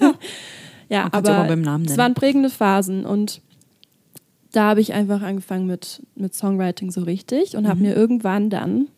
ja, 0.00 0.14
ja 0.88 1.08
aber, 1.12 1.48
es 1.84 1.98
waren 1.98 2.14
prägende 2.14 2.50
Phasen 2.50 3.04
und 3.04 3.40
da 4.52 4.68
habe 4.70 4.80
ich 4.80 4.92
einfach 4.92 5.22
angefangen 5.22 5.66
mit, 5.66 6.02
mit 6.14 6.34
Songwriting 6.34 6.90
so 6.90 7.02
richtig 7.02 7.56
und 7.56 7.64
mhm. 7.64 7.68
habe 7.68 7.80
mir 7.80 7.96
irgendwann 7.96 8.50
dann, 8.50 8.88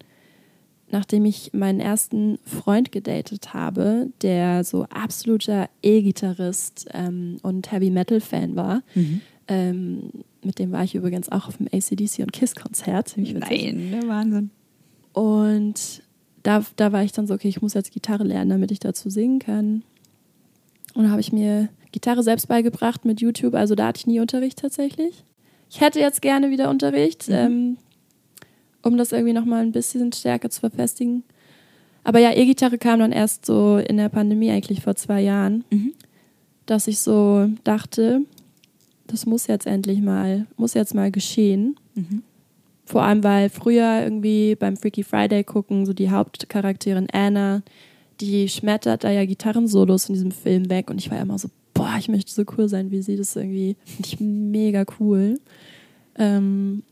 nachdem 0.90 1.24
ich 1.24 1.52
meinen 1.54 1.80
ersten 1.80 2.38
Freund 2.44 2.92
gedatet 2.92 3.54
habe, 3.54 4.08
der 4.22 4.64
so 4.64 4.84
absoluter 4.84 5.68
E-Gitarrist 5.82 6.88
ähm, 6.92 7.38
und 7.42 7.72
Heavy 7.72 7.90
Metal-Fan 7.90 8.54
war, 8.54 8.82
mhm. 8.94 9.20
ähm, 9.48 10.10
mit 10.42 10.58
dem 10.58 10.72
war 10.72 10.84
ich 10.84 10.94
übrigens 10.94 11.32
auch 11.32 11.48
auf 11.48 11.56
dem 11.56 11.66
ACDC 11.66 12.20
und 12.20 12.32
Kiss-Konzert. 12.32 13.14
Nein, 13.16 13.90
der 13.90 14.08
Wahnsinn. 14.08 14.50
Und 15.12 16.02
da, 16.42 16.64
da 16.76 16.92
war 16.92 17.02
ich 17.02 17.12
dann 17.12 17.26
so, 17.26 17.34
okay, 17.34 17.48
ich 17.48 17.62
muss 17.62 17.74
jetzt 17.74 17.92
Gitarre 17.92 18.24
lernen, 18.24 18.50
damit 18.50 18.70
ich 18.70 18.78
dazu 18.78 19.10
singen 19.10 19.38
kann. 19.38 19.82
Und 20.96 21.04
da 21.04 21.10
habe 21.10 21.20
ich 21.20 21.30
mir 21.30 21.68
Gitarre 21.92 22.22
selbst 22.22 22.48
beigebracht 22.48 23.04
mit 23.04 23.20
YouTube. 23.20 23.54
Also 23.54 23.74
da 23.74 23.88
hatte 23.88 23.98
ich 23.98 24.06
nie 24.06 24.18
Unterricht 24.18 24.58
tatsächlich. 24.58 25.24
Ich 25.68 25.80
hätte 25.80 26.00
jetzt 26.00 26.22
gerne 26.22 26.50
wieder 26.50 26.70
Unterricht, 26.70 27.28
mhm. 27.28 27.34
ähm, 27.34 27.76
um 28.82 28.96
das 28.96 29.12
irgendwie 29.12 29.34
nochmal 29.34 29.62
ein 29.62 29.72
bisschen 29.72 30.10
stärker 30.12 30.48
zu 30.48 30.60
verfestigen. 30.60 31.22
Aber 32.02 32.18
ja, 32.18 32.32
E-Gitarre 32.34 32.78
kam 32.78 33.00
dann 33.00 33.12
erst 33.12 33.44
so 33.44 33.76
in 33.76 33.98
der 33.98 34.08
Pandemie 34.08 34.50
eigentlich 34.50 34.80
vor 34.80 34.94
zwei 34.94 35.20
Jahren, 35.20 35.64
mhm. 35.70 35.92
dass 36.64 36.86
ich 36.86 37.00
so 37.00 37.50
dachte, 37.64 38.22
das 39.06 39.26
muss 39.26 39.48
jetzt 39.48 39.66
endlich 39.66 40.00
mal, 40.00 40.46
muss 40.56 40.74
jetzt 40.74 40.94
mal 40.94 41.10
geschehen. 41.10 41.76
Mhm. 41.94 42.22
Vor 42.86 43.02
allem, 43.02 43.22
weil 43.22 43.50
früher 43.50 44.02
irgendwie 44.02 44.54
beim 44.54 44.76
Freaky 44.76 45.02
Friday 45.02 45.44
gucken, 45.44 45.84
so 45.84 45.92
die 45.92 46.10
Hauptcharakterin 46.10 47.08
Anna, 47.12 47.62
die 48.20 48.48
schmettert 48.48 49.04
da 49.04 49.10
ja 49.10 49.24
Gitarrensolos 49.24 50.08
in 50.08 50.14
diesem 50.14 50.30
Film 50.30 50.70
weg 50.70 50.90
und 50.90 50.98
ich 50.98 51.10
war 51.10 51.20
immer 51.20 51.38
so, 51.38 51.48
boah, 51.74 51.96
ich 51.98 52.08
möchte 52.08 52.32
so 52.32 52.44
cool 52.56 52.68
sein 52.68 52.90
wie 52.90 53.02
sie. 53.02 53.16
Das 53.16 53.30
ist 53.30 53.36
irgendwie 53.36 53.76
finde 53.84 54.08
ich 54.08 54.20
mega 54.20 54.84
cool. 54.98 55.38
Ähm, 56.16 56.82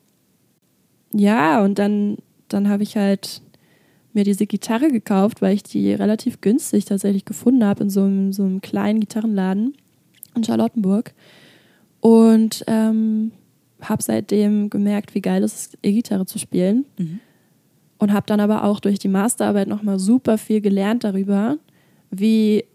ja, 1.12 1.62
und 1.62 1.78
dann, 1.78 2.18
dann 2.48 2.68
habe 2.68 2.82
ich 2.82 2.96
halt 2.96 3.40
mir 4.12 4.24
diese 4.24 4.46
Gitarre 4.46 4.90
gekauft, 4.90 5.42
weil 5.42 5.54
ich 5.54 5.62
die 5.62 5.92
relativ 5.92 6.40
günstig 6.40 6.84
tatsächlich 6.84 7.24
gefunden 7.24 7.64
habe 7.64 7.84
in 7.84 7.90
so 7.90 8.02
einem, 8.02 8.32
so 8.32 8.44
einem 8.44 8.60
kleinen 8.60 9.00
Gitarrenladen 9.00 9.74
in 10.36 10.44
Charlottenburg. 10.44 11.14
Und 12.00 12.64
ähm, 12.66 13.32
habe 13.80 14.02
seitdem 14.02 14.70
gemerkt, 14.70 15.14
wie 15.14 15.20
geil 15.20 15.42
es 15.42 15.54
ist, 15.54 15.78
E-Gitarre 15.82 16.26
zu 16.26 16.38
spielen. 16.38 16.84
Mhm. 16.98 17.20
Und 18.04 18.12
habe 18.12 18.26
dann 18.26 18.38
aber 18.38 18.64
auch 18.64 18.80
durch 18.80 18.98
die 18.98 19.08
Masterarbeit 19.08 19.66
nochmal 19.66 19.98
super 19.98 20.36
viel 20.36 20.60
gelernt 20.60 21.04
darüber, 21.04 21.56
wie 22.10 22.66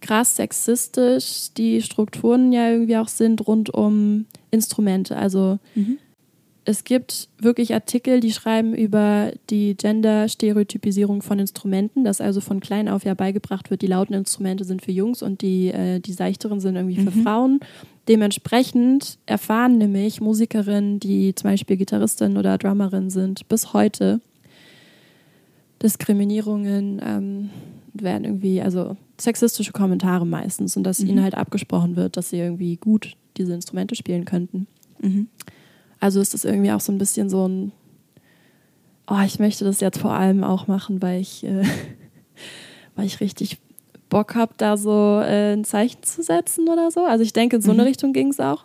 krass 0.00 0.34
sexistisch 0.34 1.52
die 1.56 1.80
Strukturen 1.80 2.50
ja 2.50 2.68
irgendwie 2.68 2.96
auch 2.96 3.06
sind 3.06 3.46
rund 3.46 3.72
um 3.72 4.26
Instrumente. 4.50 5.16
Also 5.16 5.60
mhm. 5.76 5.98
es 6.64 6.82
gibt 6.82 7.28
wirklich 7.38 7.72
Artikel, 7.72 8.18
die 8.18 8.32
schreiben 8.32 8.74
über 8.74 9.30
die 9.48 9.76
Gender-Stereotypisierung 9.76 11.22
von 11.22 11.38
Instrumenten, 11.38 12.02
dass 12.02 12.20
also 12.20 12.40
von 12.40 12.58
klein 12.58 12.88
auf 12.88 13.04
ja 13.04 13.14
beigebracht 13.14 13.70
wird, 13.70 13.82
die 13.82 13.86
lauten 13.86 14.14
Instrumente 14.14 14.64
sind 14.64 14.82
für 14.82 14.90
Jungs 14.90 15.22
und 15.22 15.40
die, 15.40 15.68
äh, 15.68 16.00
die 16.00 16.14
seichteren 16.14 16.58
sind 16.58 16.74
irgendwie 16.74 16.98
mhm. 16.98 17.12
für 17.12 17.22
Frauen. 17.22 17.60
Dementsprechend 18.08 19.18
erfahren 19.26 19.78
nämlich 19.78 20.20
Musikerinnen, 20.20 20.98
die 20.98 21.32
zum 21.36 21.48
Beispiel 21.48 21.76
Gitarristin 21.76 22.36
oder 22.36 22.58
Drummerin 22.58 23.08
sind, 23.08 23.46
bis 23.46 23.72
heute 23.72 24.20
Diskriminierungen 25.82 27.00
ähm, 27.04 27.50
werden 27.92 28.24
irgendwie, 28.24 28.60
also 28.60 28.96
sexistische 29.20 29.72
Kommentare 29.72 30.26
meistens 30.26 30.76
und 30.76 30.84
dass 30.84 31.00
mhm. 31.00 31.08
ihnen 31.08 31.22
halt 31.22 31.34
abgesprochen 31.34 31.96
wird, 31.96 32.16
dass 32.16 32.30
sie 32.30 32.38
irgendwie 32.38 32.76
gut 32.76 33.16
diese 33.36 33.54
Instrumente 33.54 33.94
spielen 33.94 34.24
könnten. 34.24 34.66
Mhm. 35.00 35.28
Also 36.00 36.20
ist 36.20 36.34
das 36.34 36.44
irgendwie 36.44 36.72
auch 36.72 36.80
so 36.80 36.92
ein 36.92 36.98
bisschen 36.98 37.28
so 37.28 37.46
ein, 37.46 37.72
oh, 39.08 39.20
ich 39.24 39.38
möchte 39.38 39.64
das 39.64 39.80
jetzt 39.80 39.98
vor 39.98 40.12
allem 40.12 40.44
auch 40.44 40.66
machen, 40.66 41.02
weil 41.02 41.20
ich, 41.20 41.44
äh, 41.44 41.64
weil 42.96 43.06
ich 43.06 43.20
richtig 43.20 43.58
Bock 44.08 44.34
habe, 44.34 44.54
da 44.56 44.76
so 44.76 45.20
äh, 45.22 45.52
ein 45.52 45.64
Zeichen 45.64 46.02
zu 46.02 46.22
setzen 46.22 46.68
oder 46.68 46.90
so. 46.90 47.04
Also 47.04 47.22
ich 47.22 47.32
denke, 47.32 47.56
in 47.56 47.62
so 47.62 47.72
eine 47.72 47.82
mhm. 47.82 47.88
Richtung 47.88 48.12
ging 48.12 48.28
es 48.28 48.40
auch. 48.40 48.64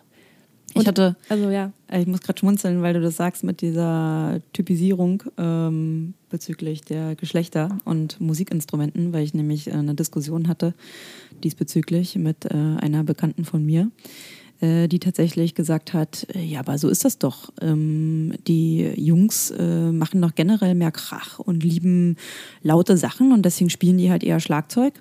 Und 0.74 0.82
ich 0.82 0.88
hatte, 0.88 1.16
also 1.28 1.50
ja. 1.50 1.72
Äh, 1.88 2.00
ich 2.00 2.06
muss 2.06 2.20
gerade 2.20 2.38
schmunzeln, 2.38 2.82
weil 2.82 2.94
du 2.94 3.00
das 3.00 3.16
sagst 3.16 3.44
mit 3.44 3.60
dieser 3.60 4.40
Typisierung 4.52 5.22
ähm, 5.38 6.14
bezüglich 6.34 6.82
der 6.82 7.14
Geschlechter 7.14 7.78
und 7.84 8.20
Musikinstrumenten, 8.20 9.12
weil 9.12 9.22
ich 9.22 9.34
nämlich 9.34 9.68
äh, 9.68 9.74
eine 9.74 9.94
Diskussion 9.94 10.48
hatte 10.48 10.74
diesbezüglich 11.44 12.16
mit 12.16 12.46
äh, 12.46 12.56
einer 12.80 13.04
Bekannten 13.04 13.44
von 13.44 13.64
mir, 13.64 13.92
äh, 14.60 14.88
die 14.88 14.98
tatsächlich 14.98 15.54
gesagt 15.54 15.92
hat, 15.92 16.26
ja, 16.34 16.58
aber 16.58 16.76
so 16.76 16.88
ist 16.88 17.04
das 17.04 17.18
doch. 17.18 17.52
Ähm, 17.60 18.34
die 18.48 18.80
Jungs 18.96 19.52
machen 19.56 20.20
doch 20.22 20.34
generell 20.34 20.74
mehr 20.74 20.90
Krach 20.90 21.38
und 21.38 21.62
lieben 21.62 22.16
laute 22.62 22.96
Sachen 22.96 23.30
und 23.30 23.42
deswegen 23.42 23.70
spielen 23.70 23.98
die 23.98 24.10
halt 24.10 24.24
eher 24.24 24.40
Schlagzeug. 24.40 24.94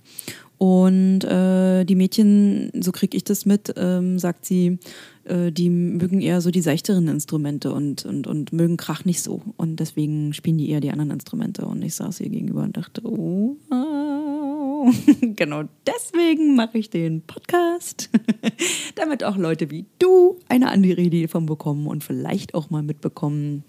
Und 0.63 1.25
äh, 1.25 1.83
die 1.83 1.95
Mädchen, 1.95 2.71
so 2.79 2.93
kriege 2.93 3.17
ich 3.17 3.25
das 3.25 3.45
mit, 3.45 3.73
ähm, 3.75 4.17
sagt 4.17 4.45
sie, 4.45 4.79
äh, 5.25 5.51
die 5.51 5.69
mögen 5.69 6.21
eher 6.21 6.39
so 6.39 6.51
die 6.51 6.61
seichteren 6.61 7.09
Instrumente 7.09 7.73
und, 7.73 8.05
und, 8.05 8.27
und 8.27 8.53
mögen 8.53 8.77
Krach 8.77 9.03
nicht 9.03 9.21
so. 9.21 9.41
Und 9.57 9.81
deswegen 9.81 10.31
spielen 10.31 10.57
die 10.57 10.69
eher 10.69 10.79
die 10.79 10.91
anderen 10.91 11.11
Instrumente. 11.11 11.65
Und 11.65 11.81
ich 11.81 11.95
saß 11.95 12.21
ihr 12.21 12.29
gegenüber 12.29 12.63
und 12.63 12.77
dachte, 12.77 13.01
oh, 13.03 13.57
genau 15.35 15.63
deswegen 15.85 16.55
mache 16.55 16.77
ich 16.77 16.89
den 16.89 17.23
Podcast, 17.23 18.09
damit 18.95 19.25
auch 19.25 19.35
Leute 19.35 19.69
wie 19.69 19.83
du 19.99 20.39
eine 20.47 20.69
andere 20.69 21.01
Idee 21.01 21.23
davon 21.23 21.45
bekommen 21.45 21.87
und 21.87 22.05
vielleicht 22.05 22.53
auch 22.53 22.69
mal 22.69 22.83
mitbekommen, 22.83 23.65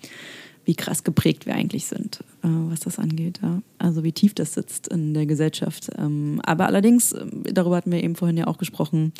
wie 0.64 0.74
krass 0.74 1.04
geprägt 1.04 1.46
wir 1.46 1.54
eigentlich 1.54 1.86
sind, 1.86 2.20
äh, 2.42 2.48
was 2.48 2.80
das 2.80 2.98
angeht. 2.98 3.40
Ja. 3.42 3.62
Also 3.78 4.02
wie 4.02 4.12
tief 4.12 4.34
das 4.34 4.54
sitzt 4.54 4.88
in 4.88 5.14
der 5.14 5.26
Gesellschaft. 5.26 5.90
Ähm, 5.98 6.40
aber 6.44 6.66
allerdings, 6.66 7.12
äh, 7.12 7.26
darüber 7.52 7.76
hatten 7.76 7.92
wir 7.92 8.02
eben 8.02 8.16
vorhin 8.16 8.36
ja 8.36 8.46
auch 8.46 8.58
gesprochen, 8.58 9.12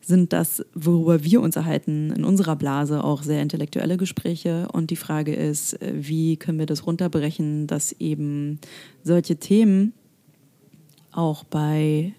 sind 0.00 0.32
das, 0.32 0.64
worüber 0.74 1.22
wir 1.24 1.40
uns 1.40 1.56
erhalten, 1.56 2.12
in 2.12 2.24
unserer 2.24 2.56
Blase 2.56 3.04
auch 3.04 3.22
sehr 3.22 3.42
intellektuelle 3.42 3.96
Gespräche. 3.96 4.68
Und 4.72 4.90
die 4.90 4.96
Frage 4.96 5.34
ist, 5.34 5.80
äh, 5.82 5.92
wie 5.94 6.36
können 6.36 6.58
wir 6.58 6.66
das 6.66 6.86
runterbrechen, 6.86 7.66
dass 7.66 7.92
eben 7.92 8.58
solche 9.02 9.36
Themen 9.36 9.92
auch 11.12 11.44
bei 11.44 12.14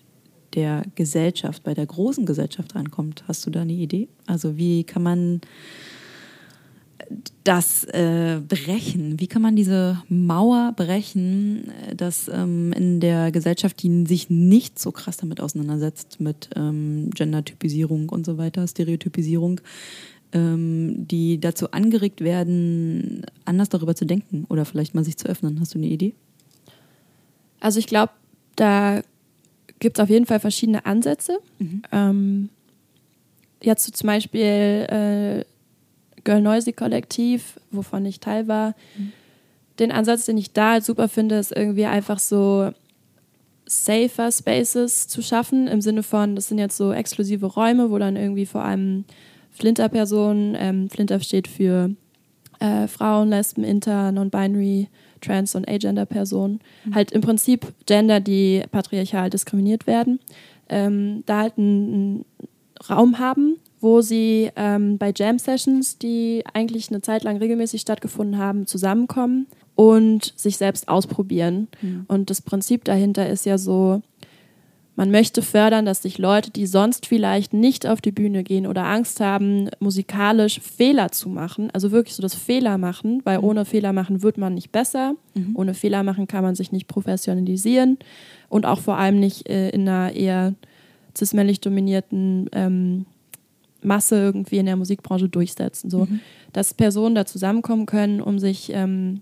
der 0.54 0.84
Gesellschaft, 0.96 1.64
bei 1.64 1.74
der 1.74 1.86
großen 1.86 2.26
Gesellschaft 2.26 2.74
rankommt. 2.76 3.24
Hast 3.28 3.46
du 3.46 3.50
da 3.50 3.62
eine 3.62 3.74
Idee? 3.74 4.08
Also 4.26 4.58
wie 4.58 4.84
kann 4.84 5.04
man 5.04 5.42
das 7.44 7.86
äh, 7.86 8.42
brechen? 8.46 9.20
Wie 9.20 9.28
kann 9.28 9.42
man 9.42 9.56
diese 9.56 10.02
Mauer 10.10 10.74
brechen, 10.76 11.72
äh, 11.88 11.96
dass 11.96 12.28
ähm, 12.28 12.74
in 12.74 13.00
der 13.00 13.32
Gesellschaft, 13.32 13.82
die 13.82 14.06
sich 14.06 14.30
nicht 14.30 14.80
so 14.80 14.92
krass 14.92 15.18
damit 15.18 15.40
auseinandersetzt, 15.40 16.20
mit 16.20 16.50
ähm, 16.56 17.10
Gendertypisierung 17.12 18.10
und 18.10 18.26
so 18.26 18.38
weiter, 18.38 18.68
Stereotypisierung, 18.68 19.62
ähm, 20.34 21.08
die 21.08 21.40
dazu 21.40 21.72
angeregt 21.72 22.22
werden, 22.22 23.26
anders 23.46 23.70
darüber 23.70 23.96
zu 23.96 24.06
denken 24.06 24.46
oder 24.50 24.66
vielleicht 24.66 24.94
mal 24.94 25.04
sich 25.04 25.18
zu 25.18 25.28
öffnen? 25.28 25.60
Hast 25.60 25.74
du 25.74 25.80
eine 25.80 25.88
Idee? 25.88 26.14
Also 27.60 27.80
ich 27.80 27.88
glaube, 27.88 28.12
da 28.56 29.02
gibt 29.80 29.98
es 29.98 30.04
auf 30.04 30.10
jeden 30.10 30.26
Fall 30.26 30.40
verschiedene 30.40 30.86
Ansätze. 30.86 31.40
Mhm. 31.60 31.82
Ähm, 31.92 32.50
jetzt 33.62 33.96
zum 33.96 34.08
Beispiel 34.08 34.42
äh, 34.42 35.46
Girl 36.28 36.42
Noisy 36.42 36.74
Kollektiv, 36.74 37.58
wovon 37.72 38.06
ich 38.06 38.20
Teil 38.20 38.50
war. 38.50 38.76
Mhm. 38.98 39.14
Den 39.80 39.94
Ansatz, 39.94 40.26
den 40.26 40.38
ich 40.38 40.52
da 40.52 40.72
halt 40.72 40.84
super 40.84 41.08
finde, 41.08 41.36
ist 41.36 41.56
irgendwie 41.56 41.86
einfach 41.86 42.20
so 42.20 42.72
safer 43.66 44.30
Spaces 44.30 45.08
zu 45.08 45.22
schaffen, 45.22 45.68
im 45.68 45.80
Sinne 45.80 46.04
von, 46.04 46.36
das 46.36 46.50
sind 46.50 46.58
jetzt 46.58 46.76
so 46.76 46.92
exklusive 46.92 47.46
Räume, 47.46 47.92
wo 47.92 47.98
dann 47.98 48.18
irgendwie 48.18 48.46
vor 48.46 48.66
allem 48.66 49.06
Flinter-Personen, 49.52 50.58
ähm, 50.60 50.90
Flinter 50.90 51.22
steht 51.22 51.48
für 51.48 51.92
äh, 52.60 52.88
Frauen, 52.88 53.30
Lesben, 53.30 53.64
Inter, 53.64 54.12
Non-Binary, 54.12 54.90
Trans- 55.22 55.56
und 55.56 55.70
Agender-Personen, 55.70 56.60
mhm. 56.84 56.96
halt 56.96 57.14
im 57.14 57.22
Prinzip 57.22 57.74
Gender, 57.86 58.20
die 58.20 58.64
patriarchal 58.70 59.30
diskriminiert 59.30 59.88
werden, 59.88 60.20
ähm, 60.68 61.24
da 61.26 61.44
halt 61.44 61.58
einen, 61.58 61.94
einen 61.94 62.26
Raum 62.90 63.18
haben, 63.18 63.58
wo 63.80 64.02
sie 64.02 64.52
ähm, 64.56 64.98
bei 64.98 65.14
Jam 65.16 65.40
Sessions, 65.40 65.98
die 65.98 66.44
eigentlich 66.54 66.90
eine 66.90 67.02
Zeit 67.02 67.24
lang 67.24 67.38
regelmäßig 67.38 67.82
stattgefunden 67.82 68.38
haben, 68.38 68.66
zusammenkommen 68.66 69.48
und 69.76 70.34
sich 70.36 70.58
selbst 70.58 70.88
ausprobieren. 70.88 71.68
Mhm. 71.82 72.06
Und 72.08 72.30
das 72.30 72.42
Prinzip 72.42 72.84
dahinter 72.84 73.30
ist 73.30 73.46
ja 73.46 73.58
so, 73.58 74.02
man 74.98 75.12
möchte 75.12 75.44
fördern, 75.44 75.86
dass 75.86 76.02
sich 76.02 76.18
Leute, 76.18 76.50
die 76.50 76.66
sonst 76.66 77.06
vielleicht 77.06 77.54
nicht 77.54 77.86
auf 77.86 78.02
die 78.02 78.12
Bühne 78.12 78.44
gehen 78.44 78.66
oder 78.66 78.86
Angst 78.86 79.20
haben, 79.20 79.70
musikalisch 79.80 80.60
Fehler 80.60 81.12
zu 81.12 81.30
machen, 81.30 81.70
also 81.72 81.92
wirklich 81.92 82.16
so 82.16 82.24
das 82.24 82.34
Fehler 82.34 82.80
machen, 82.80 83.22
weil 83.24 83.38
mhm. 83.38 83.44
ohne 83.44 83.66
Fehler 83.66 83.94
machen 83.94 84.24
wird 84.24 84.40
man 84.40 84.56
nicht 84.56 84.72
besser. 84.72 85.14
Mhm. 85.36 85.52
Ohne 85.54 85.76
Fehler 85.76 86.02
machen 86.02 86.26
kann 86.26 86.44
man 86.44 86.56
sich 86.56 86.72
nicht 86.72 86.88
professionalisieren 86.88 88.00
und 88.50 88.66
auch 88.66 88.80
vor 88.80 88.98
allem 88.98 89.20
nicht 89.20 89.48
äh, 89.48 89.70
in 89.70 89.88
einer 89.88 90.14
eher 90.14 90.56
cis-männlich 91.16 91.62
dominierten 91.62 92.50
ähm, 92.54 93.06
Masse 93.88 94.16
irgendwie 94.16 94.58
in 94.58 94.66
der 94.66 94.76
Musikbranche 94.76 95.30
durchsetzen. 95.30 95.90
So, 95.90 96.06
mhm. 96.06 96.20
dass 96.54 96.74
Personen 96.74 97.16
da 97.16 97.26
zusammenkommen 97.26 97.86
können, 97.86 98.22
um 98.22 98.40
sich 98.40 98.72
ähm, 98.74 99.22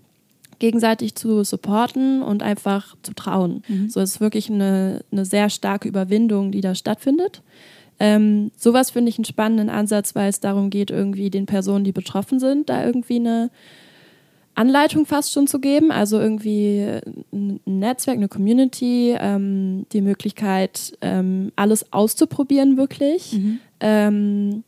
gegenseitig 0.58 1.14
zu 1.14 1.44
supporten 1.44 2.22
und 2.22 2.42
einfach 2.42 2.96
zu 3.02 3.14
trauen. 3.14 3.62
Mhm. 3.68 3.90
So 3.90 4.00
ist 4.00 4.20
wirklich 4.20 4.50
eine, 4.50 5.04
eine 5.12 5.24
sehr 5.24 5.50
starke 5.50 5.88
Überwindung, 5.88 6.52
die 6.52 6.60
da 6.60 6.74
stattfindet. 6.74 7.42
Ähm, 7.98 8.50
sowas 8.56 8.90
finde 8.90 9.08
ich 9.08 9.18
einen 9.18 9.24
spannenden 9.24 9.70
Ansatz, 9.70 10.14
weil 10.14 10.28
es 10.28 10.40
darum 10.40 10.70
geht, 10.70 10.90
irgendwie 10.90 11.30
den 11.30 11.46
Personen, 11.46 11.84
die 11.84 11.92
betroffen 11.92 12.38
sind, 12.38 12.68
da 12.68 12.84
irgendwie 12.84 13.16
eine 13.16 13.50
Anleitung 14.54 15.06
fast 15.06 15.32
schon 15.32 15.46
zu 15.46 15.60
geben. 15.60 15.90
Also 15.90 16.18
irgendwie 16.18 17.00
ein 17.32 17.60
Netzwerk, 17.64 18.16
eine 18.16 18.28
Community, 18.28 19.14
ähm, 19.18 19.86
die 19.92 20.00
Möglichkeit, 20.00 20.96
ähm, 21.00 21.52
alles 21.56 21.92
auszuprobieren, 21.92 22.76
wirklich. 22.76 23.34
Mhm. 23.34 23.60
Ähm, 23.80 24.64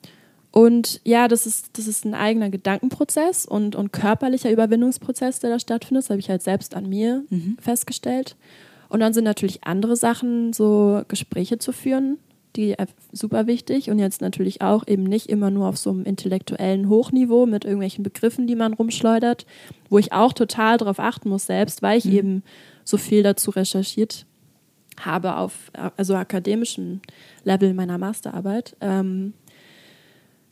und 0.50 1.00
ja, 1.04 1.28
das 1.28 1.46
ist, 1.46 1.78
das 1.78 1.86
ist 1.86 2.04
ein 2.04 2.14
eigener 2.14 2.50
Gedankenprozess 2.50 3.46
und, 3.46 3.76
und 3.76 3.92
körperlicher 3.92 4.50
Überwindungsprozess, 4.50 5.40
der 5.40 5.50
da 5.50 5.58
stattfindet. 5.58 6.04
Das 6.04 6.10
habe 6.10 6.20
ich 6.20 6.30
halt 6.30 6.42
selbst 6.42 6.74
an 6.74 6.88
mir 6.88 7.24
mhm. 7.30 7.56
festgestellt. 7.60 8.36
Und 8.88 9.00
dann 9.00 9.12
sind 9.12 9.24
natürlich 9.24 9.64
andere 9.64 9.96
Sachen, 9.96 10.52
so 10.52 11.02
Gespräche 11.08 11.58
zu 11.58 11.72
führen, 11.72 12.18
die 12.56 12.74
super 13.12 13.46
wichtig. 13.46 13.90
Und 13.90 13.98
jetzt 13.98 14.22
natürlich 14.22 14.62
auch 14.62 14.86
eben 14.86 15.04
nicht 15.04 15.26
immer 15.26 15.50
nur 15.50 15.68
auf 15.68 15.76
so 15.76 15.90
einem 15.90 16.04
intellektuellen 16.04 16.88
Hochniveau 16.88 17.44
mit 17.44 17.64
irgendwelchen 17.64 18.02
Begriffen, 18.02 18.46
die 18.46 18.56
man 18.56 18.72
rumschleudert, 18.72 19.44
wo 19.90 19.98
ich 19.98 20.12
auch 20.12 20.32
total 20.32 20.78
darauf 20.78 20.98
achten 20.98 21.28
muss 21.28 21.44
selbst, 21.46 21.82
weil 21.82 21.98
ich 21.98 22.06
mhm. 22.06 22.12
eben 22.12 22.42
so 22.84 22.96
viel 22.96 23.22
dazu 23.22 23.50
recherchiert 23.50 24.24
habe 25.00 25.36
auf 25.36 25.70
also 25.96 26.14
akademischem 26.14 27.00
Level 27.44 27.74
meiner 27.74 27.98
Masterarbeit. 27.98 28.76
Ähm, 28.80 29.34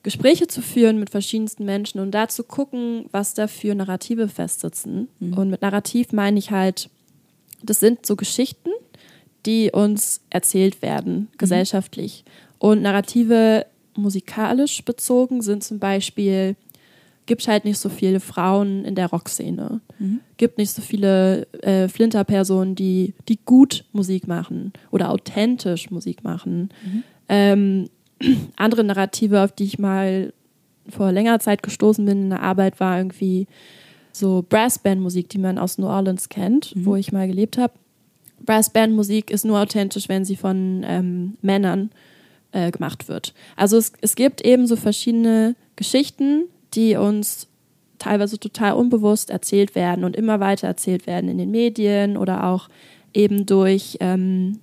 Gespräche 0.02 0.46
zu 0.46 0.62
führen 0.62 1.00
mit 1.00 1.10
verschiedensten 1.10 1.64
Menschen 1.64 2.00
und 2.00 2.12
da 2.12 2.28
zu 2.28 2.44
gucken, 2.44 3.06
was 3.10 3.34
da 3.34 3.48
für 3.48 3.74
Narrative 3.74 4.28
festsitzen. 4.28 5.08
Mhm. 5.18 5.36
Und 5.36 5.50
mit 5.50 5.62
Narrativ 5.62 6.12
meine 6.12 6.38
ich 6.38 6.52
halt, 6.52 6.90
das 7.62 7.80
sind 7.80 8.06
so 8.06 8.14
Geschichten, 8.14 8.70
die 9.46 9.72
uns 9.72 10.20
erzählt 10.30 10.80
werden, 10.80 11.14
mhm. 11.14 11.28
gesellschaftlich. 11.38 12.24
Und 12.58 12.82
Narrative 12.82 13.66
musikalisch 13.96 14.84
bezogen 14.84 15.42
sind 15.42 15.64
zum 15.64 15.80
Beispiel, 15.80 16.54
gibt 17.26 17.46
halt 17.48 17.64
nicht 17.64 17.78
so 17.78 17.88
viele 17.88 18.20
Frauen 18.20 18.84
in 18.84 18.94
der 18.94 19.10
Rockszene. 19.10 19.80
Mhm. 19.98 20.20
Gibt 20.36 20.58
nicht 20.58 20.70
so 20.70 20.80
viele 20.80 21.46
äh, 21.62 21.88
Flinterpersonen, 21.88 22.74
die, 22.74 23.14
die 23.28 23.38
gut 23.44 23.84
Musik 23.92 24.26
machen 24.26 24.72
oder 24.90 25.10
authentisch 25.10 25.90
Musik 25.90 26.24
machen. 26.24 26.70
Mhm. 26.84 27.02
Ähm, 27.28 27.90
andere 28.56 28.84
Narrative, 28.84 29.42
auf 29.42 29.52
die 29.52 29.64
ich 29.64 29.78
mal 29.78 30.32
vor 30.88 31.10
längerer 31.12 31.40
Zeit 31.40 31.62
gestoßen 31.62 32.04
bin 32.04 32.22
in 32.22 32.30
der 32.30 32.42
Arbeit, 32.42 32.78
war 32.78 32.96
irgendwie 32.96 33.48
so 34.12 34.44
Brassband-Musik, 34.48 35.28
die 35.28 35.38
man 35.38 35.58
aus 35.58 35.78
New 35.78 35.88
Orleans 35.88 36.28
kennt, 36.28 36.74
mhm. 36.74 36.86
wo 36.86 36.96
ich 36.96 37.12
mal 37.12 37.26
gelebt 37.26 37.58
habe. 37.58 37.74
Brassband-Musik 38.44 39.30
ist 39.30 39.44
nur 39.44 39.60
authentisch, 39.60 40.08
wenn 40.08 40.24
sie 40.24 40.36
von 40.36 40.84
ähm, 40.86 41.36
Männern 41.42 41.90
äh, 42.52 42.70
gemacht 42.70 43.08
wird. 43.08 43.34
Also 43.56 43.76
es, 43.76 43.92
es 44.00 44.14
gibt 44.14 44.40
eben 44.44 44.66
so 44.66 44.76
verschiedene 44.76 45.56
Geschichten, 45.74 46.44
die 46.76 46.96
uns 46.96 47.48
teilweise 47.98 48.38
total 48.38 48.74
unbewusst 48.74 49.30
erzählt 49.30 49.74
werden 49.74 50.04
und 50.04 50.16
immer 50.16 50.38
weiter 50.40 50.68
erzählt 50.68 51.06
werden 51.06 51.30
in 51.30 51.38
den 51.38 51.50
Medien 51.50 52.16
oder 52.16 52.44
auch 52.44 52.68
eben 53.14 53.46
durch 53.46 53.96
ähm, 54.00 54.60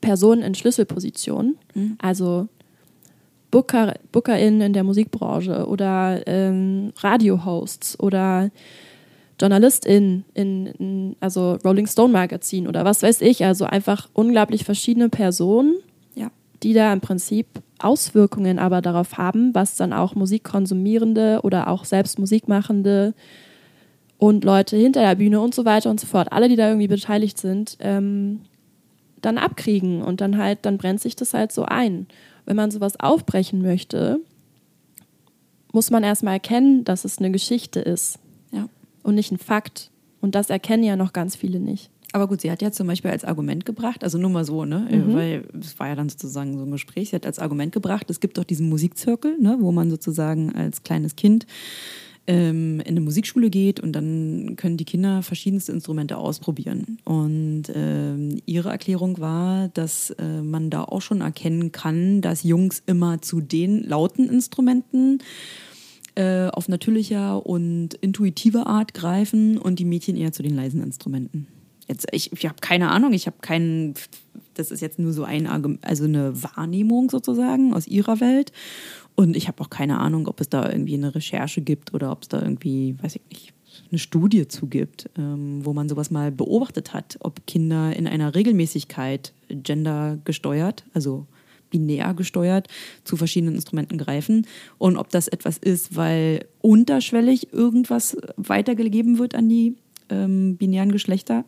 Personen 0.00 0.42
in 0.42 0.54
Schlüsselpositionen, 0.54 1.56
mhm. 1.74 1.96
also 2.00 2.48
Booker, 3.50 3.94
BookerInnen 4.12 4.60
in 4.60 4.72
der 4.72 4.84
Musikbranche 4.84 5.66
oder 5.66 6.26
ähm, 6.26 6.92
Radiohosts 6.98 7.98
oder 8.00 8.50
JournalistInnen 9.40 10.24
in, 10.34 10.66
in, 10.66 11.16
also 11.20 11.58
Rolling 11.64 11.86
Stone 11.86 12.12
Magazin 12.12 12.66
oder 12.66 12.84
was 12.84 13.02
weiß 13.02 13.20
ich, 13.20 13.44
also 13.44 13.64
einfach 13.64 14.08
unglaublich 14.12 14.64
verschiedene 14.64 15.08
Personen, 15.08 15.76
ja. 16.14 16.30
die 16.62 16.72
da 16.72 16.92
im 16.92 17.00
Prinzip 17.00 17.46
Auswirkungen 17.78 18.58
aber 18.58 18.80
darauf 18.80 19.18
haben, 19.18 19.54
was 19.54 19.76
dann 19.76 19.92
auch 19.92 20.14
Musikkonsumierende 20.14 21.40
oder 21.42 21.68
auch 21.68 21.84
selbst 21.84 22.18
Musikmachende 22.18 23.14
und 24.18 24.44
Leute 24.44 24.76
hinter 24.76 25.00
der 25.00 25.14
Bühne 25.14 25.40
und 25.40 25.54
so 25.54 25.64
weiter 25.64 25.90
und 25.90 26.00
so 26.00 26.06
fort, 26.06 26.32
alle, 26.32 26.48
die 26.48 26.56
da 26.56 26.68
irgendwie 26.68 26.88
beteiligt 26.88 27.38
sind, 27.38 27.76
ähm, 27.80 28.40
dann 29.20 29.38
abkriegen 29.38 30.02
und 30.02 30.20
dann 30.20 30.38
halt, 30.38 30.60
dann 30.62 30.78
brennt 30.78 31.00
sich 31.00 31.16
das 31.16 31.34
halt 31.34 31.52
so 31.52 31.64
ein. 31.64 32.06
Wenn 32.44 32.56
man 32.56 32.70
sowas 32.70 32.98
aufbrechen 32.98 33.60
möchte, 33.60 34.20
muss 35.72 35.90
man 35.90 36.04
erstmal 36.04 36.34
erkennen, 36.34 36.84
dass 36.84 37.04
es 37.04 37.18
eine 37.18 37.30
Geschichte 37.30 37.80
ist 37.80 38.18
ja. 38.52 38.68
und 39.02 39.14
nicht 39.14 39.32
ein 39.32 39.38
Fakt. 39.38 39.90
Und 40.20 40.34
das 40.34 40.48
erkennen 40.48 40.84
ja 40.84 40.96
noch 40.96 41.12
ganz 41.12 41.36
viele 41.36 41.60
nicht. 41.60 41.90
Aber 42.12 42.28
gut, 42.28 42.40
sie 42.40 42.50
hat 42.50 42.62
ja 42.62 42.70
zum 42.70 42.86
Beispiel 42.86 43.10
als 43.10 43.24
Argument 43.24 43.64
gebracht, 43.64 44.04
also 44.04 44.16
nur 44.16 44.30
mal 44.30 44.44
so, 44.44 44.64
ne, 44.64 44.88
mhm. 44.90 45.14
weil 45.14 45.44
es 45.60 45.78
war 45.78 45.88
ja 45.88 45.96
dann 45.96 46.08
sozusagen 46.08 46.56
so 46.56 46.64
ein 46.64 46.70
Gespräch, 46.70 47.10
sie 47.10 47.16
hat 47.16 47.26
als 47.26 47.38
Argument 47.38 47.72
gebracht, 47.72 48.08
es 48.10 48.20
gibt 48.20 48.38
doch 48.38 48.44
diesen 48.44 48.68
Musikzirkel, 48.68 49.38
ne, 49.38 49.58
wo 49.60 49.72
man 49.72 49.90
sozusagen 49.90 50.54
als 50.54 50.82
kleines 50.82 51.16
Kind 51.16 51.46
ähm, 52.26 52.80
in 52.80 52.88
eine 52.88 53.00
Musikschule 53.00 53.50
geht 53.50 53.80
und 53.80 53.92
dann 53.92 54.54
können 54.56 54.76
die 54.76 54.84
Kinder 54.84 55.22
verschiedenste 55.22 55.72
Instrumente 55.72 56.16
ausprobieren. 56.16 56.98
Und 57.04 57.64
ähm, 57.74 58.40
ihre 58.46 58.70
Erklärung 58.70 59.18
war, 59.18 59.68
dass 59.68 60.10
äh, 60.10 60.42
man 60.42 60.70
da 60.70 60.84
auch 60.84 61.02
schon 61.02 61.20
erkennen 61.20 61.72
kann, 61.72 62.20
dass 62.20 62.42
Jungs 62.42 62.82
immer 62.86 63.22
zu 63.22 63.40
den 63.40 63.82
lauten 63.82 64.28
Instrumenten 64.28 65.18
äh, 66.14 66.48
auf 66.48 66.68
natürlicher 66.68 67.44
und 67.44 67.94
intuitive 67.94 68.66
Art 68.66 68.94
greifen 68.94 69.58
und 69.58 69.78
die 69.78 69.84
Mädchen 69.84 70.16
eher 70.16 70.32
zu 70.32 70.42
den 70.42 70.54
leisen 70.54 70.82
Instrumenten. 70.82 71.46
Jetzt, 71.88 72.06
ich, 72.12 72.32
ich 72.32 72.46
habe 72.46 72.56
keine 72.60 72.90
Ahnung, 72.90 73.12
ich 73.12 73.26
habe 73.26 73.36
keinen, 73.40 73.94
das 74.54 74.70
ist 74.70 74.80
jetzt 74.80 74.98
nur 74.98 75.12
so 75.12 75.24
ein, 75.24 75.46
also 75.82 76.04
eine 76.04 76.42
Wahrnehmung 76.42 77.10
sozusagen 77.10 77.74
aus 77.74 77.86
ihrer 77.86 78.20
Welt. 78.20 78.52
Und 79.14 79.36
ich 79.36 79.48
habe 79.48 79.62
auch 79.62 79.70
keine 79.70 79.98
Ahnung, 79.98 80.26
ob 80.28 80.40
es 80.40 80.48
da 80.48 80.70
irgendwie 80.70 80.94
eine 80.94 81.14
Recherche 81.14 81.62
gibt 81.62 81.94
oder 81.94 82.12
ob 82.12 82.22
es 82.22 82.28
da 82.28 82.42
irgendwie, 82.42 82.96
weiß 83.00 83.16
ich 83.16 83.22
nicht, 83.30 83.52
eine 83.90 83.98
Studie 83.98 84.48
zu 84.48 84.66
gibt, 84.66 85.08
ähm, 85.16 85.64
wo 85.64 85.72
man 85.72 85.88
sowas 85.88 86.10
mal 86.10 86.32
beobachtet 86.32 86.92
hat, 86.92 87.16
ob 87.20 87.46
Kinder 87.46 87.94
in 87.94 88.06
einer 88.06 88.34
Regelmäßigkeit 88.34 89.32
gendergesteuert, 89.48 90.84
also 90.92 91.26
binär 91.70 92.14
gesteuert, 92.14 92.68
zu 93.04 93.16
verschiedenen 93.16 93.54
Instrumenten 93.54 93.98
greifen 93.98 94.46
und 94.78 94.96
ob 94.96 95.10
das 95.10 95.28
etwas 95.28 95.58
ist, 95.58 95.96
weil 95.96 96.46
unterschwellig 96.60 97.52
irgendwas 97.52 98.16
weitergegeben 98.36 99.18
wird 99.18 99.34
an 99.34 99.48
die 99.48 99.76
ähm, 100.08 100.56
binären 100.56 100.92
Geschlechter 100.92 101.44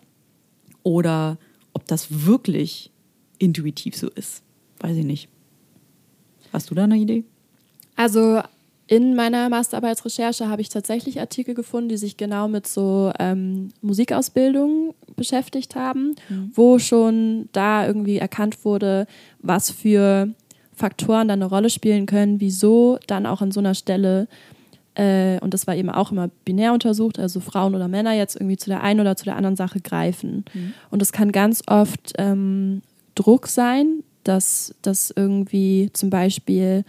oder 0.82 1.38
ob 1.72 1.86
das 1.86 2.26
wirklich 2.26 2.90
intuitiv 3.38 3.96
so 3.96 4.08
ist. 4.08 4.42
Weiß 4.80 4.96
ich 4.96 5.04
nicht. 5.04 5.28
Hast 6.52 6.70
du 6.70 6.74
da 6.74 6.84
eine 6.84 6.96
Idee? 6.96 7.24
Also 7.96 8.40
in 8.86 9.14
meiner 9.14 9.50
Masterarbeitsrecherche 9.50 10.48
habe 10.48 10.62
ich 10.62 10.70
tatsächlich 10.70 11.20
Artikel 11.20 11.54
gefunden, 11.54 11.90
die 11.90 11.98
sich 11.98 12.16
genau 12.16 12.48
mit 12.48 12.66
so 12.66 13.12
ähm, 13.18 13.68
Musikausbildung 13.82 14.94
beschäftigt 15.14 15.74
haben, 15.74 16.14
mhm. 16.28 16.50
wo 16.54 16.78
schon 16.78 17.50
da 17.52 17.86
irgendwie 17.86 18.16
erkannt 18.16 18.64
wurde, 18.64 19.06
was 19.40 19.70
für 19.70 20.30
Faktoren 20.72 21.28
dann 21.28 21.42
eine 21.42 21.50
Rolle 21.50 21.68
spielen 21.68 22.06
können, 22.06 22.40
wieso 22.40 22.98
dann 23.06 23.26
auch 23.26 23.42
an 23.42 23.50
so 23.50 23.60
einer 23.60 23.74
Stelle, 23.74 24.26
äh, 24.98 25.38
und 25.40 25.54
das 25.54 25.66
war 25.66 25.76
eben 25.76 25.90
auch 25.90 26.10
immer 26.10 26.28
binär 26.44 26.72
untersucht, 26.72 27.18
also 27.18 27.38
Frauen 27.38 27.74
oder 27.74 27.86
Männer 27.86 28.12
jetzt 28.12 28.34
irgendwie 28.34 28.56
zu 28.56 28.68
der 28.68 28.82
einen 28.82 29.00
oder 29.00 29.16
zu 29.16 29.24
der 29.24 29.36
anderen 29.36 29.54
Sache 29.54 29.80
greifen. 29.80 30.44
Mhm. 30.52 30.74
Und 30.90 31.02
es 31.02 31.12
kann 31.12 31.30
ganz 31.30 31.62
oft 31.68 32.14
ähm, 32.18 32.82
Druck 33.14 33.46
sein, 33.46 34.02
dass, 34.24 34.74
dass 34.82 35.12
irgendwie 35.14 35.90
zum 35.92 36.10
Beispiel 36.10 36.84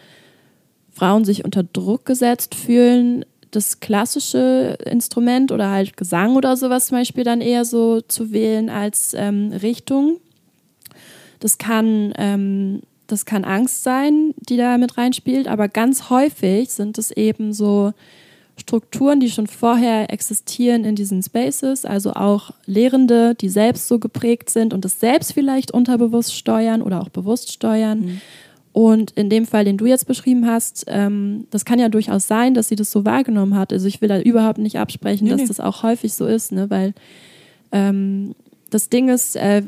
Frauen 0.92 1.24
sich 1.24 1.46
unter 1.46 1.64
Druck 1.64 2.06
gesetzt 2.06 2.56
fühlen, 2.56 3.26
das 3.52 3.80
klassische 3.80 4.78
Instrument 4.86 5.52
oder 5.52 5.70
halt 5.70 5.96
Gesang 5.96 6.36
oder 6.36 6.58
sowas 6.58 6.88
zum 6.88 6.98
Beispiel 6.98 7.24
dann 7.24 7.42
eher 7.42 7.64
so 7.64 8.02
zu 8.02 8.32
wählen 8.32 8.70
als 8.70 9.14
ähm, 9.16 9.52
Richtung. 9.62 10.18
Das 11.40 11.58
kann 11.58 12.12
ähm, 12.18 12.82
das 13.12 13.26
kann 13.26 13.44
Angst 13.44 13.84
sein, 13.84 14.34
die 14.38 14.58
da 14.58 14.78
mit 14.78 14.98
reinspielt, 14.98 15.48
aber 15.48 15.68
ganz 15.68 16.10
häufig 16.10 16.70
sind 16.70 16.98
es 16.98 17.12
eben 17.12 17.54
so 17.54 17.94
Strukturen, 18.60 19.20
die 19.20 19.30
schon 19.30 19.48
vorher 19.48 20.12
existieren 20.12 20.84
in 20.84 20.96
diesen 20.96 21.24
Spaces, 21.24 21.86
also 21.86 22.14
auch 22.14 22.52
Lehrende, 22.66 23.34
die 23.36 23.50
selbst 23.50 23.88
so 23.88 24.00
geprägt 24.00 24.50
sind 24.50 24.74
und 24.74 24.86
es 24.86 25.00
selbst 25.00 25.34
vielleicht 25.34 25.72
unterbewusst 25.72 26.36
steuern 26.36 26.82
oder 26.82 27.02
auch 27.02 27.10
bewusst 27.10 27.52
steuern. 27.52 28.02
Mhm. 28.02 28.22
Und 28.72 29.12
in 29.12 29.30
dem 29.30 29.46
Fall, 29.46 29.66
den 29.66 29.78
du 29.78 29.88
jetzt 29.88 30.06
beschrieben 30.06 30.46
hast, 30.46 30.86
ähm, 30.88 31.48
das 31.50 31.66
kann 31.66 31.80
ja 31.80 31.90
durchaus 31.90 32.28
sein, 32.28 32.54
dass 32.54 32.68
sie 32.68 32.76
das 32.76 32.92
so 32.92 33.04
wahrgenommen 33.04 33.56
hat. 33.56 33.74
Also 33.74 33.88
ich 33.88 34.02
will 34.02 34.10
da 34.10 34.20
überhaupt 34.20 34.60
nicht 34.60 34.78
absprechen, 34.78 35.26
nee, 35.26 35.32
dass 35.32 35.42
nee. 35.42 35.48
das 35.48 35.60
auch 35.60 35.82
häufig 35.82 36.14
so 36.14 36.28
ist, 36.28 36.52
ne? 36.52 36.70
weil 36.70 36.94
ähm, 37.72 38.36
das 38.70 38.90
Ding 38.90 39.10
ist, 39.10 39.36
äh, 39.36 39.64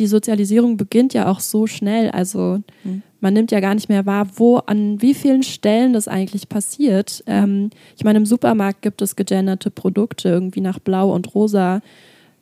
die 0.00 0.06
Sozialisierung 0.06 0.76
beginnt 0.76 1.14
ja 1.14 1.30
auch 1.30 1.40
so 1.40 1.66
schnell. 1.66 2.10
Also 2.10 2.60
mhm. 2.82 3.02
man 3.20 3.34
nimmt 3.34 3.52
ja 3.52 3.60
gar 3.60 3.74
nicht 3.74 3.88
mehr 3.88 4.06
wahr, 4.06 4.26
wo, 4.34 4.56
an 4.56 5.00
wie 5.00 5.14
vielen 5.14 5.42
Stellen 5.42 5.92
das 5.92 6.08
eigentlich 6.08 6.48
passiert. 6.48 7.22
Ähm, 7.26 7.70
ich 7.96 8.02
meine, 8.02 8.18
im 8.18 8.26
Supermarkt 8.26 8.82
gibt 8.82 9.02
es 9.02 9.14
gegenderte 9.14 9.70
Produkte 9.70 10.28
irgendwie 10.28 10.60
nach 10.60 10.78
Blau 10.78 11.14
und 11.14 11.34
Rosa 11.34 11.82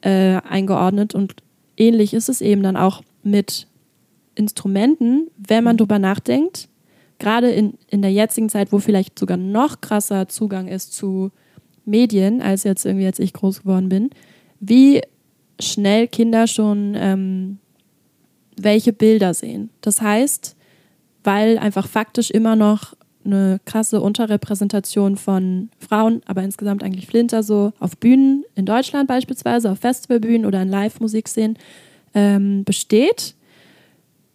äh, 0.01 0.41
eingeordnet 0.49 1.15
und 1.15 1.35
ähnlich 1.77 2.15
ist 2.15 2.29
es 2.29 2.41
eben 2.41 2.63
dann 2.63 2.77
auch 2.77 3.03
mit 3.23 3.67
Instrumenten, 4.37 5.29
wenn 5.37 5.65
man 5.65 5.75
mhm. 5.75 5.79
drüber 5.79 5.99
nachdenkt. 5.99 6.69
Gerade 7.19 7.51
in, 7.51 7.75
in 7.89 8.01
der 8.01 8.13
jetzigen 8.13 8.49
Zeit, 8.49 8.73
wo 8.73 8.79
vielleicht 8.79 9.19
sogar 9.19 9.37
noch 9.37 9.81
krasser 9.81 10.29
Zugang 10.29 10.69
ist 10.69 10.93
zu 10.95 11.33
Medien, 11.85 12.41
als 12.41 12.63
jetzt 12.63 12.87
irgendwie, 12.87 13.07
als 13.07 13.19
ich 13.19 13.33
groß 13.33 13.63
geworden 13.63 13.89
bin, 13.89 14.11
wie 14.61 15.03
schnell 15.61 16.09
Kinder 16.09 16.47
schon 16.47 16.95
ähm, 16.97 17.59
welche 18.57 18.93
Bilder 18.93 19.35
sehen. 19.35 19.71
Das 19.81 20.01
heißt, 20.01 20.57
weil 21.25 21.59
einfach 21.59 21.87
faktisch 21.87 22.31
immer 22.31 22.57
noch 22.57 22.95
eine 23.25 23.61
krasse 23.65 24.01
Unterrepräsentation 24.01 25.17
von 25.17 25.71
Frauen, 25.79 26.23
aber 26.27 26.43
insgesamt 26.43 26.83
eigentlich 26.83 27.07
Flinter 27.07 27.43
so 27.43 27.73
auf 27.79 27.97
Bühnen 27.99 28.45
in 28.55 28.65
Deutschland 28.65 29.07
beispielsweise, 29.09 29.71
auf 29.71 29.81
Festivalbühnen 29.81 30.47
oder 30.47 30.63
in 30.63 30.69
Live-Musikszenen 30.69 31.59
ähm, 32.15 32.65
besteht, 32.65 33.35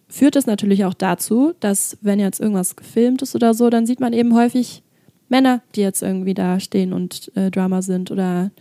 führt 0.08 0.36
es 0.36 0.46
natürlich 0.46 0.84
auch 0.84 0.94
dazu, 0.94 1.54
dass 1.60 1.98
wenn 2.02 2.20
jetzt 2.20 2.40
irgendwas 2.40 2.76
gefilmt 2.76 3.22
ist 3.22 3.34
oder 3.34 3.52
so, 3.54 3.68
dann 3.68 3.86
sieht 3.86 4.00
man 4.00 4.12
eben 4.12 4.34
häufig 4.34 4.82
Männer, 5.28 5.62
die 5.74 5.80
jetzt 5.80 6.02
irgendwie 6.02 6.34
da 6.34 6.60
stehen 6.60 6.92
und 6.92 7.32
äh, 7.34 7.50
Drama 7.50 7.82
sind 7.82 8.10
oder 8.10 8.52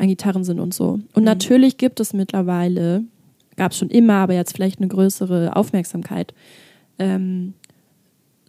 an 0.00 0.08
Gitarren 0.08 0.44
sind 0.44 0.60
und 0.60 0.72
so. 0.72 0.98
Und 1.12 1.18
mhm. 1.18 1.24
natürlich 1.24 1.76
gibt 1.76 2.00
es 2.00 2.14
mittlerweile, 2.14 3.04
gab 3.56 3.72
es 3.72 3.78
schon 3.78 3.90
immer, 3.90 4.14
aber 4.14 4.34
jetzt 4.34 4.54
vielleicht 4.54 4.78
eine 4.78 4.88
größere 4.88 5.54
Aufmerksamkeit, 5.54 6.32
ähm, 6.98 7.54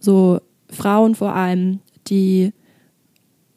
so 0.00 0.40
Frauen 0.70 1.14
vor 1.14 1.34
allem, 1.34 1.80
die 2.08 2.52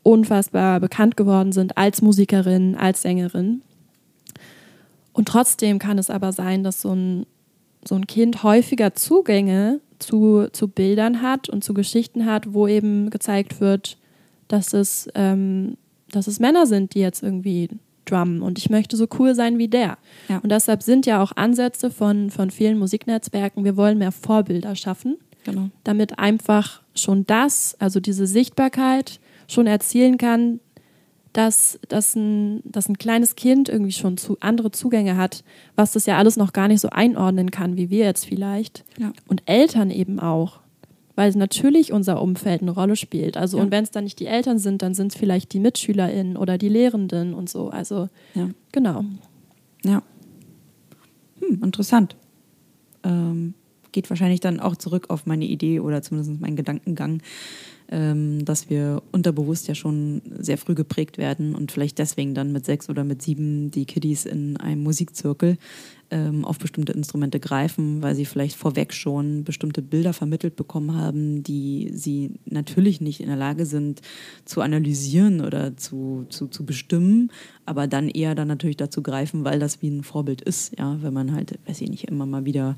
unfassbar 0.03 0.79
bekannt 0.79 1.17
geworden 1.17 1.53
sind 1.53 1.77
als 1.77 2.01
Musikerin, 2.01 2.75
als 2.75 3.01
Sängerin. 3.01 3.61
Und 5.13 5.29
trotzdem 5.29 5.79
kann 5.79 5.97
es 5.97 6.09
aber 6.09 6.33
sein, 6.33 6.63
dass 6.63 6.81
so 6.81 6.93
ein, 6.93 7.25
so 7.87 7.95
ein 7.95 8.05
Kind 8.05 8.43
häufiger 8.43 8.93
Zugänge 8.93 9.79
zu, 9.99 10.47
zu 10.51 10.67
Bildern 10.67 11.21
hat 11.21 11.47
und 11.47 11.63
zu 11.63 11.73
Geschichten 11.73 12.25
hat, 12.25 12.53
wo 12.53 12.67
eben 12.67 13.09
gezeigt 13.09 13.61
wird, 13.61 13.97
dass 14.49 14.73
es, 14.73 15.07
ähm, 15.15 15.77
dass 16.11 16.27
es 16.27 16.39
Männer 16.39 16.67
sind, 16.67 16.93
die 16.93 16.99
jetzt 16.99 17.23
irgendwie 17.23 17.69
drummen 18.05 18.41
und 18.41 18.57
ich 18.57 18.69
möchte 18.69 18.97
so 18.97 19.07
cool 19.19 19.35
sein 19.35 19.57
wie 19.57 19.67
der. 19.67 19.97
Ja. 20.29 20.39
Und 20.39 20.51
deshalb 20.51 20.83
sind 20.83 21.05
ja 21.05 21.21
auch 21.21 21.31
Ansätze 21.35 21.89
von, 21.89 22.29
von 22.29 22.51
vielen 22.51 22.77
Musiknetzwerken, 22.77 23.63
wir 23.63 23.77
wollen 23.77 23.97
mehr 23.97 24.11
Vorbilder 24.11 24.75
schaffen, 24.75 25.17
genau. 25.43 25.69
damit 25.83 26.19
einfach 26.19 26.81
schon 26.93 27.25
das, 27.25 27.75
also 27.79 27.99
diese 27.99 28.27
Sichtbarkeit 28.27 29.19
schon 29.47 29.67
erzielen 29.67 30.17
kann, 30.17 30.59
dass, 31.33 31.79
dass, 31.89 32.15
ein, 32.15 32.61
dass 32.63 32.87
ein 32.87 32.97
kleines 32.97 33.35
Kind 33.35 33.67
irgendwie 33.67 33.91
schon 33.91 34.15
zu, 34.15 34.37
andere 34.39 34.71
Zugänge 34.71 35.17
hat, 35.17 35.43
was 35.75 35.91
das 35.91 36.05
ja 36.05 36.17
alles 36.17 36.37
noch 36.37 36.53
gar 36.53 36.69
nicht 36.69 36.79
so 36.79 36.89
einordnen 36.89 37.51
kann, 37.51 37.75
wie 37.75 37.89
wir 37.89 38.05
jetzt 38.05 38.25
vielleicht. 38.25 38.85
Ja. 38.97 39.11
Und 39.27 39.43
Eltern 39.45 39.91
eben 39.91 40.21
auch 40.21 40.61
weil 41.15 41.31
natürlich 41.31 41.91
unser 41.93 42.21
Umfeld 42.21 42.61
eine 42.61 42.71
Rolle 42.71 42.95
spielt. 42.95 43.37
Also, 43.37 43.57
ja. 43.57 43.63
und 43.63 43.71
wenn 43.71 43.83
es 43.83 43.91
dann 43.91 44.03
nicht 44.03 44.19
die 44.19 44.27
Eltern 44.27 44.59
sind, 44.59 44.81
dann 44.81 44.93
sind 44.93 45.13
es 45.13 45.17
vielleicht 45.17 45.53
die 45.53 45.59
MitschülerInnen 45.59 46.37
oder 46.37 46.57
die 46.57 46.69
Lehrenden 46.69 47.33
und 47.33 47.49
so. 47.49 47.69
Also, 47.69 48.09
ja. 48.33 48.49
genau. 48.71 49.03
Ja. 49.83 50.03
Hm, 51.39 51.63
interessant. 51.63 52.15
Ähm, 53.03 53.53
geht 53.91 54.09
wahrscheinlich 54.09 54.41
dann 54.41 54.59
auch 54.59 54.75
zurück 54.75 55.09
auf 55.09 55.25
meine 55.25 55.45
Idee 55.45 55.79
oder 55.79 56.01
zumindest 56.01 56.41
meinen 56.41 56.57
Gedankengang, 56.57 57.21
ähm, 57.89 58.43
dass 58.43 58.69
wir 58.69 59.01
unterbewusst 59.11 59.67
ja 59.67 59.75
schon 59.75 60.21
sehr 60.37 60.57
früh 60.57 60.75
geprägt 60.75 61.17
werden 61.17 61.55
und 61.55 61.71
vielleicht 61.71 61.97
deswegen 61.97 62.33
dann 62.33 62.51
mit 62.51 62.65
sechs 62.65 62.89
oder 62.89 63.03
mit 63.05 63.21
sieben 63.21 63.71
die 63.71 63.85
Kiddies 63.85 64.25
in 64.25 64.57
einem 64.57 64.83
Musikzirkel 64.83 65.57
ähm, 66.11 66.45
auf 66.45 66.59
bestimmte 66.59 66.93
Instrumente 66.93 67.39
greifen, 67.39 68.01
weil 68.01 68.15
sie 68.15 68.25
vielleicht 68.25 68.55
vorweg 68.55 68.93
schon 68.93 69.43
bestimmte 69.43 69.81
Bilder 69.81 70.13
vermittelt 70.13 70.55
bekommen 70.55 70.95
haben, 70.95 71.43
die 71.43 71.91
sie 71.93 72.31
natürlich 72.45 73.01
nicht 73.01 73.21
in 73.21 73.27
der 73.27 73.35
Lage 73.35 73.65
sind 73.65 74.01
zu 74.45 74.61
analysieren 74.61 75.41
oder 75.41 75.77
zu, 75.77 76.25
zu, 76.29 76.47
zu 76.47 76.65
bestimmen, 76.65 77.31
aber 77.65 77.87
dann 77.87 78.09
eher 78.09 78.35
dann 78.35 78.47
natürlich 78.47 78.77
dazu 78.77 79.01
greifen, 79.01 79.43
weil 79.43 79.59
das 79.59 79.81
wie 79.81 79.89
ein 79.89 80.03
Vorbild 80.03 80.41
ist, 80.41 80.77
ja, 80.77 81.01
wenn 81.01 81.13
man 81.13 81.33
halt, 81.33 81.59
weiß 81.65 81.81
ich 81.81 81.89
nicht, 81.89 82.05
immer 82.05 82.25
mal 82.25 82.45
wieder 82.45 82.77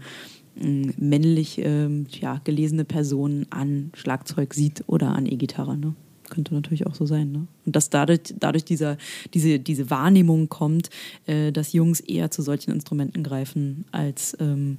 männlich 0.60 1.60
ähm, 1.64 2.08
ja, 2.10 2.42
gelesene 2.44 2.86
Personen 2.86 3.46
an 3.52 3.92
Schlagzeug 3.94 4.54
sieht 4.54 4.84
oder 4.88 5.10
an 5.10 5.26
E-Gitarre. 5.26 5.78
Ne? 5.78 5.94
Könnte 6.30 6.54
natürlich 6.54 6.86
auch 6.86 6.96
so 6.96 7.06
sein. 7.06 7.32
Ne? 7.32 7.48
Und 7.66 7.76
dass 7.76 7.90
dadurch, 7.90 8.22
dadurch 8.38 8.66
dieser, 8.66 8.98
diese, 9.34 9.60
diese 9.60 9.90
Wahrnehmung 9.90 10.50
kommt, 10.50 10.90
äh, 11.26 11.52
dass 11.52 11.74
Jungs 11.74 12.00
eher 12.00 12.32
zu 12.32 12.42
solchen 12.42 12.72
Instrumenten 12.72 13.24
greifen 13.24 13.86
als 13.92 14.36
ähm, 14.40 14.78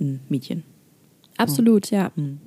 ein 0.00 0.20
Mädchen. 0.28 0.62
Absolut, 1.36 1.90
ja. 1.90 2.04
ja. 2.04 2.12
Hm. 2.14 2.38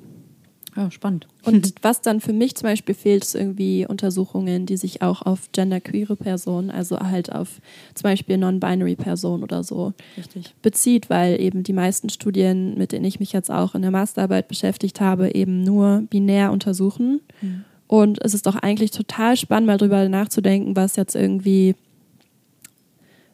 Ja, 0.76 0.92
spannend. 0.92 1.28
Und 1.44 1.74
was 1.82 2.02
dann 2.02 2.22
für 2.22 2.32
mich 2.32 2.56
zum 2.56 2.68
Beispiel 2.68 2.94
fehlt, 2.94 3.24
ist 3.24 3.36
irgendwie 3.36 3.88
Untersuchungen, 3.88 4.66
die 4.66 4.78
sich 4.78 5.02
auch 5.02 5.24
auf 5.24 5.52
genderqueere 5.52 6.16
Personen, 6.16 6.70
also 6.70 7.00
halt 7.00 7.32
auf 7.34 7.60
zum 7.96 8.04
Beispiel 8.04 8.38
non-binary 8.38 8.96
Personen 8.96 9.44
oder 9.44 9.64
so 9.64 9.94
Richtig. 10.16 10.54
bezieht, 10.62 11.10
weil 11.10 11.42
eben 11.42 11.64
die 11.64 11.74
meisten 11.74 12.10
Studien, 12.10 12.78
mit 12.78 12.92
denen 12.92 13.06
ich 13.06 13.20
mich 13.20 13.34
jetzt 13.34 13.50
auch 13.50 13.74
in 13.74 13.82
der 13.82 13.92
Masterarbeit 13.92 14.48
beschäftigt 14.48 15.02
habe, 15.02 15.34
eben 15.34 15.64
nur 15.64 16.04
binär 16.10 16.52
untersuchen. 16.52 17.22
Mhm. 17.42 17.66
Und 17.90 18.24
es 18.24 18.36
ist 18.36 18.46
doch 18.46 18.56
eigentlich 18.56 18.92
total 18.92 19.36
spannend, 19.36 19.66
mal 19.66 19.78
drüber 19.78 20.08
nachzudenken, 20.08 20.76
was 20.76 20.96
jetzt 20.96 21.16
irgendwie 21.16 21.74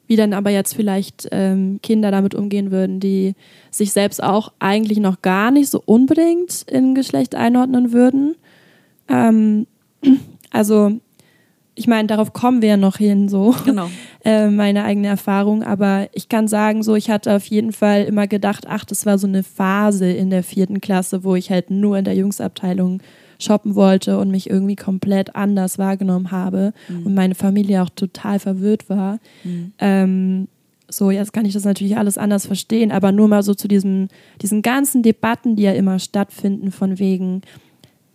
wie 0.08 0.16
dann 0.16 0.34
aber 0.34 0.50
jetzt 0.50 0.76
vielleicht 0.76 1.28
ähm, 1.32 1.80
Kinder 1.82 2.10
damit 2.10 2.36
umgehen 2.36 2.72
würden, 2.72 3.02
die 3.02 3.34
sich 3.70 3.92
selbst 3.92 4.24
auch 4.24 4.54
eigentlich 4.60 5.00
noch 5.00 5.22
gar 5.22 5.52
nicht 5.52 5.70
so 5.70 5.82
unbedingt 5.84 6.64
in 6.70 6.96
Geschlecht 6.96 7.36
einordnen 7.36 7.92
würden. 7.92 8.36
Ähm, 9.10 9.68
also 10.52 10.92
ich 11.78 11.88
meine, 11.88 12.08
darauf 12.08 12.32
kommen 12.32 12.62
wir 12.62 12.70
ja 12.70 12.78
noch 12.78 12.96
hin, 12.96 13.28
so 13.28 13.54
genau. 13.66 13.90
äh, 14.24 14.48
meine 14.48 14.86
eigene 14.86 15.08
Erfahrung. 15.08 15.64
Aber 15.64 16.08
ich 16.14 16.30
kann 16.30 16.48
sagen, 16.48 16.82
so 16.82 16.96
ich 16.96 17.10
hatte 17.10 17.36
auf 17.36 17.46
jeden 17.48 17.74
Fall 17.74 18.04
immer 18.04 18.28
gedacht, 18.28 18.66
ach, 18.70 18.86
das 18.86 19.06
war 19.06 19.18
so 19.18 19.28
eine 19.28 19.44
Phase 19.44 20.10
in 20.10 20.30
der 20.30 20.44
vierten 20.44 20.80
Klasse, 20.80 21.26
wo 21.26 21.36
ich 21.36 21.52
halt 21.52 21.72
nur 21.72 21.98
in 21.98 22.06
der 22.06 22.16
Jungsabteilung 22.16 23.02
shoppen 23.40 23.76
wollte 23.76 24.20
und 24.20 24.32
mich 24.32 24.50
irgendwie 24.50 24.76
komplett 24.76 25.36
anders 25.36 25.78
wahrgenommen 25.78 26.32
habe 26.32 26.74
mhm. 26.88 27.06
und 27.06 27.14
meine 27.14 27.36
Familie 27.36 27.84
auch 27.84 27.90
total 27.90 28.40
verwirrt 28.40 28.90
war. 28.90 29.20
Mhm. 29.44 29.74
Ähm, 29.80 30.48
so, 30.88 31.12
jetzt 31.12 31.34
kann 31.34 31.46
ich 31.46 31.54
das 31.54 31.66
natürlich 31.66 31.98
alles 31.98 32.18
anders 32.18 32.46
verstehen, 32.46 32.92
aber 32.92 33.12
nur 33.12 33.28
mal 33.28 33.44
so 33.44 33.54
zu 33.54 33.68
diesem, 33.68 34.08
diesen 34.42 34.62
ganzen 34.62 35.04
Debatten, 35.04 35.56
die 35.56 35.64
ja 35.64 35.74
immer 35.74 36.00
stattfinden, 36.00 36.72
von 36.72 37.00
wegen, 37.00 37.42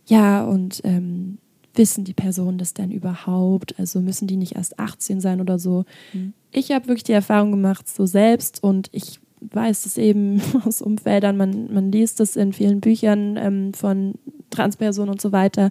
ja, 0.06 0.44
und 0.44 0.80
ähm, 0.84 1.38
wissen 1.74 2.04
die 2.04 2.14
Personen 2.14 2.58
das 2.58 2.74
denn 2.74 2.90
überhaupt? 2.90 3.78
Also 3.78 4.00
müssen 4.00 4.26
die 4.26 4.36
nicht 4.36 4.56
erst 4.56 4.78
18 4.78 5.20
sein 5.20 5.40
oder 5.40 5.58
so? 5.58 5.84
Mhm. 6.12 6.32
Ich 6.52 6.72
habe 6.72 6.88
wirklich 6.88 7.04
die 7.04 7.12
Erfahrung 7.12 7.50
gemacht, 7.50 7.88
so 7.88 8.06
selbst 8.06 8.62
und 8.62 8.88
ich 8.92 9.20
weiß 9.40 9.86
es 9.86 9.96
eben 9.98 10.40
aus 10.64 10.82
Umfeldern, 10.82 11.36
man, 11.36 11.72
man 11.72 11.90
liest 11.92 12.20
es 12.20 12.36
in 12.36 12.52
vielen 12.52 12.80
Büchern 12.80 13.36
ähm, 13.36 13.72
von 13.72 14.14
Transpersonen 14.50 15.10
und 15.10 15.20
so 15.20 15.32
weiter. 15.32 15.70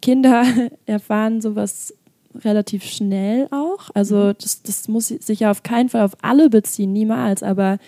Kinder 0.00 0.44
erfahren 0.86 1.40
sowas 1.40 1.94
relativ 2.34 2.84
schnell 2.84 3.48
auch. 3.50 3.90
Also 3.94 4.16
mhm. 4.16 4.34
das, 4.40 4.62
das 4.62 4.88
muss 4.88 5.08
sich 5.08 5.40
ja 5.40 5.50
auf 5.50 5.62
keinen 5.62 5.88
Fall 5.88 6.02
auf 6.02 6.16
alle 6.22 6.50
beziehen, 6.50 6.92
niemals, 6.92 7.42
aber 7.42 7.78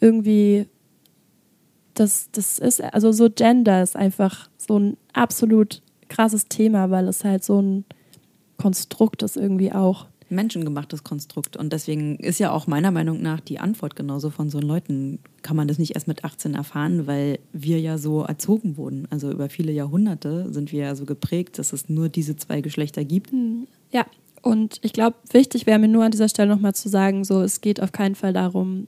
irgendwie 0.00 0.66
das, 1.94 2.30
das 2.32 2.58
ist, 2.58 2.82
also 2.82 3.12
so 3.12 3.28
Gender 3.28 3.82
ist 3.82 3.96
einfach 3.96 4.48
so 4.56 4.78
ein 4.78 4.96
absolut 5.12 5.82
krasses 6.08 6.48
Thema, 6.48 6.90
weil 6.90 7.08
es 7.08 7.24
halt 7.24 7.44
so 7.44 7.60
ein 7.60 7.84
Konstrukt 8.56 9.22
ist 9.22 9.36
irgendwie 9.36 9.72
auch. 9.72 10.06
Menschengemachtes 10.30 11.04
Konstrukt. 11.04 11.56
Und 11.56 11.72
deswegen 11.72 12.16
ist 12.16 12.38
ja 12.38 12.50
auch 12.50 12.66
meiner 12.66 12.90
Meinung 12.90 13.22
nach 13.22 13.40
die 13.40 13.58
Antwort 13.58 13.96
genauso 13.96 14.30
von 14.30 14.50
so 14.50 14.60
Leuten. 14.60 15.18
Kann 15.42 15.56
man 15.56 15.68
das 15.68 15.78
nicht 15.78 15.94
erst 15.94 16.08
mit 16.08 16.24
18 16.24 16.54
erfahren, 16.54 17.06
weil 17.06 17.38
wir 17.52 17.80
ja 17.80 17.98
so 17.98 18.22
erzogen 18.22 18.76
wurden. 18.76 19.06
Also 19.10 19.30
über 19.30 19.48
viele 19.48 19.72
Jahrhunderte 19.72 20.52
sind 20.52 20.72
wir 20.72 20.84
ja 20.84 20.94
so 20.94 21.04
geprägt, 21.04 21.58
dass 21.58 21.72
es 21.72 21.88
nur 21.88 22.08
diese 22.08 22.36
zwei 22.36 22.60
Geschlechter 22.60 23.04
gibt. 23.04 23.32
Hm, 23.32 23.66
ja, 23.90 24.06
und 24.42 24.78
ich 24.82 24.92
glaube, 24.92 25.16
wichtig 25.30 25.66
wäre 25.66 25.78
mir 25.78 25.88
nur 25.88 26.04
an 26.04 26.10
dieser 26.10 26.28
Stelle 26.28 26.48
nochmal 26.48 26.74
zu 26.74 26.88
sagen, 26.88 27.24
so 27.24 27.42
es 27.42 27.60
geht 27.60 27.82
auf 27.82 27.92
keinen 27.92 28.14
Fall 28.14 28.32
darum, 28.32 28.86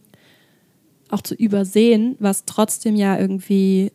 auch 1.11 1.23
zu 1.23 1.35
übersehen, 1.35 2.17
was 2.19 2.45
trotzdem 2.45 2.95
ja 2.95 3.19
irgendwie 3.19 3.93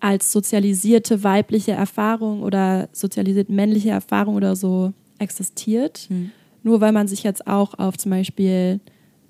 als 0.00 0.32
sozialisierte 0.32 1.24
weibliche 1.24 1.72
Erfahrung 1.72 2.42
oder 2.42 2.88
sozialisiert 2.92 3.48
männliche 3.48 3.90
Erfahrung 3.90 4.36
oder 4.36 4.54
so 4.56 4.92
existiert. 5.18 6.06
Mhm. 6.08 6.30
Nur 6.62 6.80
weil 6.80 6.92
man 6.92 7.08
sich 7.08 7.22
jetzt 7.22 7.46
auch 7.46 7.78
auf 7.78 7.96
zum 7.98 8.10
Beispiel 8.10 8.80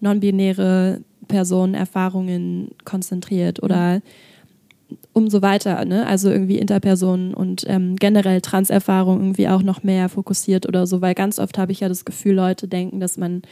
non-binäre 0.01 1.01
Personenerfahrungen 1.28 2.70
konzentriert 2.84 3.62
oder 3.62 3.97
mhm. 3.97 4.97
um 5.12 5.30
so 5.30 5.43
weiter, 5.43 5.84
ne? 5.84 6.07
also 6.07 6.30
irgendwie 6.30 6.59
Interpersonen 6.59 7.34
und 7.34 7.64
ähm, 7.66 7.97
generell 7.97 8.41
Transerfahrung 8.41 9.20
irgendwie 9.20 9.49
auch 9.49 9.62
noch 9.62 9.82
mehr 9.82 10.09
fokussiert 10.09 10.66
oder 10.66 10.86
so, 10.86 11.01
weil 11.01 11.14
ganz 11.14 11.39
oft 11.39 11.59
habe 11.59 11.72
ich 11.72 11.80
ja 11.80 11.89
das 11.89 12.05
Gefühl, 12.05 12.34
Leute 12.34 12.66
denken, 12.66 13.01
dass 13.01 13.18
man 13.18 13.43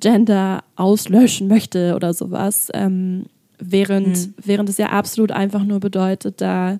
Gender 0.00 0.62
auslöschen 0.76 1.48
möchte 1.48 1.94
oder 1.94 2.14
sowas. 2.14 2.70
Ähm, 2.74 3.26
während, 3.58 4.08
mhm. 4.08 4.34
während 4.42 4.68
es 4.68 4.78
ja 4.78 4.90
absolut 4.90 5.32
einfach 5.32 5.64
nur 5.64 5.80
bedeutet, 5.80 6.40
da 6.40 6.78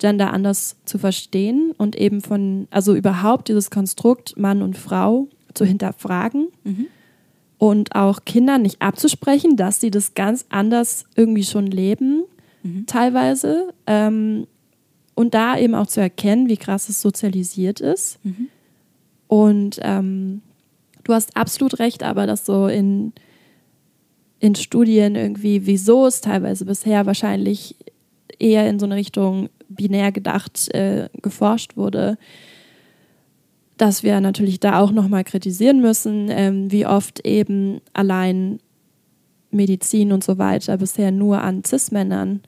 Gender 0.00 0.32
anders 0.32 0.76
zu 0.84 0.98
verstehen 0.98 1.72
und 1.78 1.94
eben 1.94 2.20
von, 2.20 2.66
also 2.70 2.94
überhaupt 2.94 3.48
dieses 3.48 3.70
Konstrukt 3.70 4.36
Mann 4.36 4.62
und 4.62 4.76
Frau 4.76 5.28
zu 5.54 5.64
hinterfragen 5.64 6.48
mhm. 6.64 6.86
und 7.58 7.94
auch 7.94 8.24
Kindern 8.24 8.62
nicht 8.62 8.82
abzusprechen, 8.82 9.56
dass 9.56 9.80
sie 9.80 9.90
das 9.90 10.14
ganz 10.14 10.46
anders 10.48 11.04
irgendwie 11.14 11.44
schon 11.44 11.66
leben, 11.66 12.24
mhm. 12.62 12.86
teilweise. 12.86 13.72
Ähm, 13.86 14.46
und 15.14 15.34
da 15.34 15.58
eben 15.58 15.74
auch 15.74 15.86
zu 15.86 16.00
erkennen, 16.00 16.48
wie 16.48 16.56
krass 16.56 16.88
es 16.88 17.02
sozialisiert 17.02 17.80
ist. 17.80 18.24
Mhm. 18.24 18.48
Und 19.28 19.78
ähm, 19.82 20.40
du 21.04 21.12
hast 21.12 21.36
absolut 21.36 21.78
recht, 21.78 22.02
aber 22.02 22.26
dass 22.26 22.46
so 22.46 22.66
in 22.68 23.12
in 24.40 24.54
Studien 24.54 25.14
irgendwie, 25.14 25.66
wieso 25.66 26.06
es 26.06 26.22
teilweise 26.22 26.64
bisher 26.64 27.04
wahrscheinlich 27.04 27.76
eher 28.38 28.68
in 28.68 28.78
so 28.78 28.86
eine 28.86 28.96
Richtung 28.96 29.50
binär 29.70 30.12
gedacht 30.12 30.72
äh, 30.74 31.08
geforscht 31.22 31.76
wurde, 31.76 32.18
dass 33.76 34.02
wir 34.02 34.20
natürlich 34.20 34.60
da 34.60 34.78
auch 34.80 34.90
nochmal 34.90 35.24
kritisieren 35.24 35.80
müssen, 35.80 36.28
ähm, 36.30 36.70
wie 36.70 36.84
oft 36.84 37.26
eben 37.26 37.80
allein 37.94 38.60
Medizin 39.50 40.12
und 40.12 40.22
so 40.22 40.38
weiter 40.38 40.76
bisher 40.76 41.10
nur 41.10 41.40
an 41.40 41.64
Cis-Männern 41.64 42.42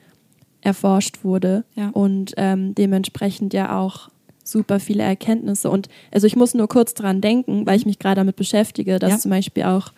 erforscht 0.61 1.23
wurde 1.23 1.65
ja. 1.75 1.89
und 1.89 2.33
ähm, 2.37 2.75
dementsprechend 2.75 3.53
ja 3.53 3.77
auch 3.77 4.09
super 4.43 4.79
viele 4.79 5.03
Erkenntnisse. 5.03 5.69
Und 5.69 5.89
also 6.11 6.27
ich 6.27 6.35
muss 6.35 6.53
nur 6.53 6.67
kurz 6.67 6.93
dran 6.93 7.19
denken, 7.19 7.65
weil 7.65 7.77
ich 7.77 7.85
mich 7.85 7.99
gerade 7.99 8.15
damit 8.15 8.35
beschäftige, 8.35 8.99
dass 8.99 9.11
ja. 9.11 9.19
zum 9.19 9.31
Beispiel 9.31 9.63
auch 9.63 9.91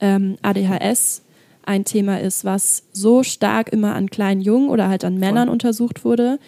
ähm, 0.00 0.36
ADHS 0.42 1.23
ein 1.66 1.84
Thema 1.84 2.20
ist, 2.20 2.44
was 2.44 2.84
so 2.92 3.22
stark 3.22 3.72
immer 3.72 3.94
an 3.94 4.10
kleinen 4.10 4.40
Jungen 4.40 4.68
oder 4.68 4.88
halt 4.88 5.04
an 5.04 5.18
Männern 5.18 5.48
Voll. 5.48 5.52
untersucht 5.54 6.04
wurde, 6.04 6.38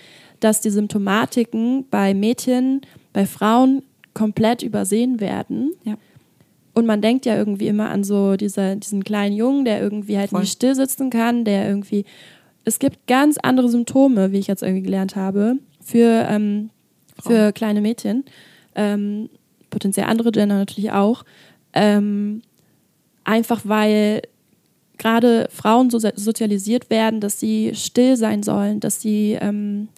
dass 0.40 0.60
die 0.60 0.70
Symptomatiken 0.70 1.86
bei 1.90 2.14
Mädchen, 2.14 2.82
bei 3.12 3.26
Frauen 3.26 3.82
komplett 4.14 4.62
übersehen 4.62 5.20
werden. 5.20 5.72
Ja. 5.84 5.96
Und 6.74 6.86
man 6.86 7.00
denkt 7.00 7.24
ja 7.24 7.36
irgendwie 7.36 7.68
immer 7.68 7.90
an 7.90 8.04
so 8.04 8.36
diese, 8.36 8.76
diesen 8.76 9.02
kleinen 9.02 9.34
Jungen, 9.34 9.64
der 9.64 9.80
irgendwie 9.80 10.18
halt 10.18 10.30
Voll. 10.30 10.40
nicht 10.40 10.52
still 10.52 10.74
sitzen 10.74 11.10
kann, 11.10 11.44
der 11.44 11.68
irgendwie. 11.68 12.04
Es 12.64 12.78
gibt 12.78 13.06
ganz 13.06 13.38
andere 13.38 13.68
Symptome, 13.68 14.32
wie 14.32 14.38
ich 14.38 14.46
jetzt 14.46 14.62
irgendwie 14.62 14.82
gelernt 14.82 15.16
habe, 15.16 15.56
für, 15.80 16.26
ähm, 16.28 16.70
für 17.22 17.52
kleine 17.52 17.80
Mädchen. 17.80 18.24
Ähm, 18.74 19.30
potenziell 19.70 20.06
andere 20.06 20.32
Gender 20.32 20.56
natürlich 20.56 20.90
auch. 20.90 21.24
Ähm, 21.72 22.42
einfach 23.24 23.62
weil 23.64 24.22
gerade 24.98 25.48
Frauen 25.52 25.90
so 25.90 25.98
sozialisiert 25.98 26.90
werden, 26.90 27.20
dass 27.20 27.40
sie 27.40 27.72
still 27.74 28.16
sein 28.16 28.42
sollen, 28.42 28.80
dass 28.80 29.00
sie, 29.00 29.36
ähm, 29.40 29.88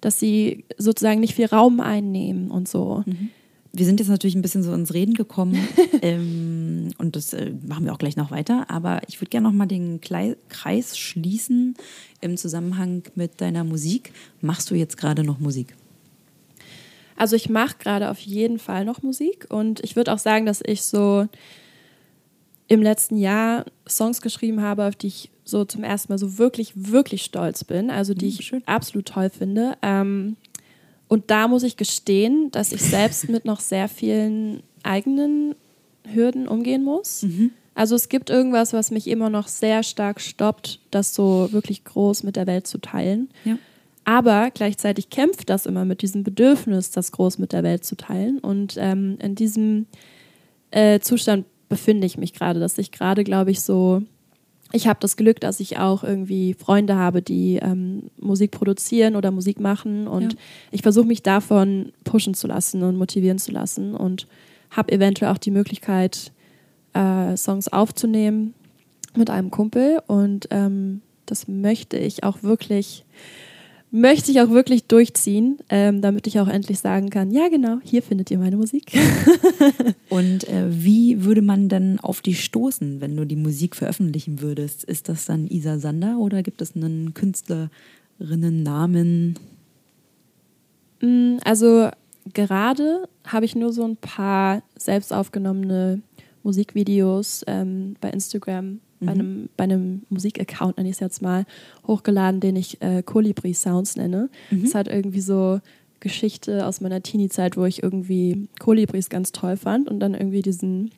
dass 0.00 0.18
sie 0.18 0.64
sozusagen 0.78 1.20
nicht 1.20 1.34
viel 1.34 1.46
Raum 1.46 1.80
einnehmen 1.80 2.50
und 2.50 2.68
so. 2.68 3.02
Mhm. 3.06 3.30
Wir 3.74 3.86
sind 3.86 4.00
jetzt 4.00 4.10
natürlich 4.10 4.34
ein 4.34 4.42
bisschen 4.42 4.62
so 4.62 4.74
ins 4.74 4.92
Reden 4.92 5.14
gekommen 5.14 5.56
ähm, 6.02 6.90
und 6.98 7.16
das 7.16 7.32
äh, 7.32 7.52
machen 7.66 7.86
wir 7.86 7.94
auch 7.94 7.98
gleich 7.98 8.16
noch 8.16 8.30
weiter. 8.30 8.66
Aber 8.68 9.00
ich 9.08 9.20
würde 9.20 9.30
gerne 9.30 9.48
noch 9.48 9.54
mal 9.54 9.66
den 9.66 10.00
Klei 10.00 10.36
Kreis 10.50 10.98
schließen 10.98 11.74
im 12.20 12.36
Zusammenhang 12.36 13.02
mit 13.14 13.40
deiner 13.40 13.64
Musik. 13.64 14.12
Machst 14.42 14.70
du 14.70 14.74
jetzt 14.74 14.98
gerade 14.98 15.24
noch 15.24 15.40
Musik? 15.40 15.74
Also 17.16 17.36
ich 17.36 17.48
mache 17.48 17.76
gerade 17.78 18.10
auf 18.10 18.18
jeden 18.18 18.58
Fall 18.58 18.84
noch 18.84 19.02
Musik 19.02 19.46
und 19.48 19.80
ich 19.80 19.96
würde 19.96 20.12
auch 20.12 20.18
sagen, 20.18 20.44
dass 20.44 20.60
ich 20.64 20.82
so 20.82 21.26
im 22.68 22.82
letzten 22.82 23.16
Jahr 23.16 23.66
Songs 23.88 24.20
geschrieben 24.20 24.62
habe, 24.62 24.86
auf 24.86 24.96
die 24.96 25.08
ich 25.08 25.30
so 25.44 25.64
zum 25.64 25.84
ersten 25.84 26.12
Mal 26.12 26.18
so 26.18 26.38
wirklich, 26.38 26.72
wirklich 26.74 27.22
stolz 27.22 27.64
bin, 27.64 27.90
also 27.90 28.14
die 28.14 28.26
mhm, 28.26 28.30
ich 28.38 28.46
Schön. 28.46 28.62
absolut 28.66 29.06
toll 29.06 29.30
finde. 29.30 29.76
Ähm, 29.82 30.36
und 31.08 31.30
da 31.30 31.48
muss 31.48 31.62
ich 31.62 31.76
gestehen, 31.76 32.50
dass 32.52 32.72
ich 32.72 32.82
selbst 32.82 33.28
mit 33.28 33.44
noch 33.44 33.60
sehr 33.60 33.88
vielen 33.88 34.62
eigenen 34.82 35.54
Hürden 36.04 36.48
umgehen 36.48 36.84
muss. 36.84 37.22
Mhm. 37.22 37.50
Also 37.74 37.94
es 37.94 38.08
gibt 38.08 38.30
irgendwas, 38.30 38.72
was 38.72 38.90
mich 38.90 39.08
immer 39.08 39.30
noch 39.30 39.48
sehr 39.48 39.82
stark 39.82 40.20
stoppt, 40.20 40.80
das 40.90 41.14
so 41.14 41.48
wirklich 41.52 41.84
groß 41.84 42.22
mit 42.22 42.36
der 42.36 42.46
Welt 42.46 42.66
zu 42.66 42.78
teilen. 42.78 43.30
Ja. 43.44 43.58
Aber 44.04 44.50
gleichzeitig 44.50 45.10
kämpft 45.10 45.48
das 45.48 45.66
immer 45.66 45.84
mit 45.84 46.02
diesem 46.02 46.24
Bedürfnis, 46.24 46.90
das 46.90 47.12
groß 47.12 47.38
mit 47.38 47.52
der 47.52 47.62
Welt 47.62 47.84
zu 47.84 47.96
teilen. 47.96 48.38
Und 48.38 48.76
ähm, 48.78 49.16
in 49.20 49.34
diesem 49.34 49.86
äh, 50.70 51.00
Zustand 51.00 51.46
befinde 51.72 52.06
ich 52.06 52.18
mich 52.18 52.34
gerade, 52.34 52.60
dass 52.60 52.76
ich 52.76 52.92
gerade, 52.92 53.24
glaube 53.24 53.50
ich, 53.50 53.62
so, 53.62 54.02
ich 54.72 54.86
habe 54.86 55.00
das 55.00 55.16
Glück, 55.16 55.40
dass 55.40 55.58
ich 55.58 55.78
auch 55.78 56.04
irgendwie 56.04 56.52
Freunde 56.52 56.96
habe, 56.96 57.22
die 57.22 57.56
ähm, 57.62 58.10
Musik 58.18 58.50
produzieren 58.50 59.16
oder 59.16 59.30
Musik 59.30 59.58
machen 59.58 60.06
und 60.06 60.34
ja. 60.34 60.38
ich 60.70 60.82
versuche 60.82 61.06
mich 61.06 61.22
davon 61.22 61.92
pushen 62.04 62.34
zu 62.34 62.46
lassen 62.46 62.82
und 62.82 62.96
motivieren 62.96 63.38
zu 63.38 63.52
lassen 63.52 63.94
und 63.94 64.26
habe 64.70 64.92
eventuell 64.92 65.32
auch 65.32 65.38
die 65.38 65.50
Möglichkeit, 65.50 66.30
äh, 66.92 67.38
Songs 67.38 67.68
aufzunehmen 67.68 68.52
mit 69.16 69.30
einem 69.30 69.50
Kumpel 69.50 70.02
und 70.06 70.48
ähm, 70.50 71.00
das 71.24 71.48
möchte 71.48 71.96
ich 71.96 72.22
auch 72.22 72.42
wirklich 72.42 73.06
möchte 73.92 74.32
ich 74.32 74.40
auch 74.40 74.48
wirklich 74.48 74.86
durchziehen, 74.86 75.58
ähm, 75.68 76.00
damit 76.00 76.26
ich 76.26 76.40
auch 76.40 76.48
endlich 76.48 76.80
sagen 76.80 77.10
kann, 77.10 77.30
ja 77.30 77.48
genau, 77.48 77.76
hier 77.84 78.02
findet 78.02 78.30
ihr 78.30 78.38
meine 78.38 78.56
Musik. 78.56 78.98
Und 80.08 80.48
äh, 80.48 80.64
wie 80.70 81.24
würde 81.24 81.42
man 81.42 81.68
dann 81.68 82.00
auf 82.00 82.22
die 82.22 82.34
stoßen, 82.34 83.02
wenn 83.02 83.14
du 83.14 83.26
die 83.26 83.36
Musik 83.36 83.76
veröffentlichen 83.76 84.40
würdest? 84.40 84.84
Ist 84.84 85.10
das 85.10 85.26
dann 85.26 85.46
Isa 85.46 85.78
Sander 85.78 86.16
oder 86.18 86.42
gibt 86.42 86.62
es 86.62 86.74
einen 86.74 87.12
Künstlerinnennamen? 87.12 89.38
Mm, 91.02 91.36
also 91.44 91.90
gerade 92.32 93.06
habe 93.26 93.44
ich 93.44 93.54
nur 93.54 93.74
so 93.74 93.84
ein 93.84 93.98
paar 93.98 94.62
selbst 94.74 95.12
aufgenommene 95.12 96.00
Musikvideos 96.42 97.44
ähm, 97.46 97.96
bei 98.00 98.08
Instagram 98.08 98.80
mhm. 99.02 99.06
bei 99.06 99.12
einem, 99.12 99.48
bei 99.56 99.64
einem 99.64 100.02
Musikaccount, 100.08 100.76
nenne 100.76 100.88
ich 100.88 100.96
es 100.96 101.00
jetzt 101.00 101.22
mal, 101.22 101.44
hochgeladen, 101.86 102.40
den 102.40 102.56
ich 102.56 102.80
äh, 102.80 103.02
Colibri 103.02 103.54
Sounds 103.54 103.96
nenne. 103.96 104.30
Mhm. 104.50 104.62
Das 104.62 104.74
hat 104.74 104.88
irgendwie 104.88 105.20
so 105.20 105.60
Geschichte 106.00 106.66
aus 106.66 106.80
meiner 106.80 107.02
Teenie-Zeit, 107.02 107.56
wo 107.56 107.64
ich 107.64 107.82
irgendwie 107.82 108.48
Kolibris 108.58 109.08
ganz 109.08 109.32
toll 109.32 109.56
fand 109.56 109.88
und 109.88 110.00
dann 110.00 110.14
irgendwie 110.14 110.42
diesen 110.42 110.90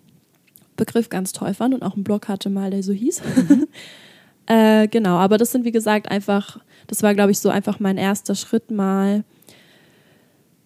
Begriff 0.76 1.08
ganz 1.08 1.32
toll 1.32 1.54
fand 1.54 1.74
und 1.74 1.82
auch 1.82 1.94
einen 1.94 2.04
Blog 2.04 2.28
hatte 2.28 2.50
mal, 2.50 2.70
der 2.70 2.82
so 2.82 2.92
hieß. 2.92 3.22
Mhm. 3.22 3.66
äh, 4.46 4.88
genau, 4.88 5.16
aber 5.16 5.38
das 5.38 5.52
sind 5.52 5.64
wie 5.64 5.72
gesagt 5.72 6.10
einfach, 6.10 6.58
das 6.86 7.02
war 7.02 7.14
glaube 7.14 7.32
ich 7.32 7.38
so 7.38 7.48
einfach 7.48 7.80
mein 7.80 7.98
erster 7.98 8.34
Schritt 8.34 8.70
mal 8.70 9.24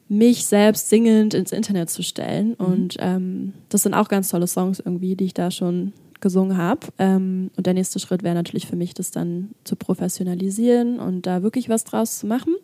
mich 0.09 0.47
selbst 0.47 0.89
singend 0.89 1.35
ins 1.35 1.53
Internet 1.53 1.91
zu 1.91 2.03
stellen. 2.03 2.51
Mhm. 2.51 2.65
Und 2.65 2.97
ähm, 3.01 3.53
das 3.69 3.83
sind 3.83 3.95
auch 3.95 4.09
ganz 4.09 4.31
tolle 4.31 4.47
Songs 4.47 4.81
irgendwie, 4.81 5.17
die 5.17 5.27
ich 5.27 5.35
da 5.35 5.51
schon 5.51 5.93
gesungen 6.21 6.57
habe. 6.57 6.87
Ähm, 6.99 7.51
und 7.57 7.67
der 7.67 7.75
nächste 7.75 7.99
Schritt 7.99 8.23
wäre 8.23 8.35
natürlich 8.35 8.67
für 8.67 8.77
mich, 8.77 8.95
das 8.95 9.11
dann 9.11 9.51
zu 9.65 9.77
professionalisieren 9.77 10.99
und 10.99 11.27
da 11.27 11.43
wirklich 11.43 11.69
was 11.69 11.85
draus 11.85 12.19
zu 12.19 12.27
machen. 12.27 12.55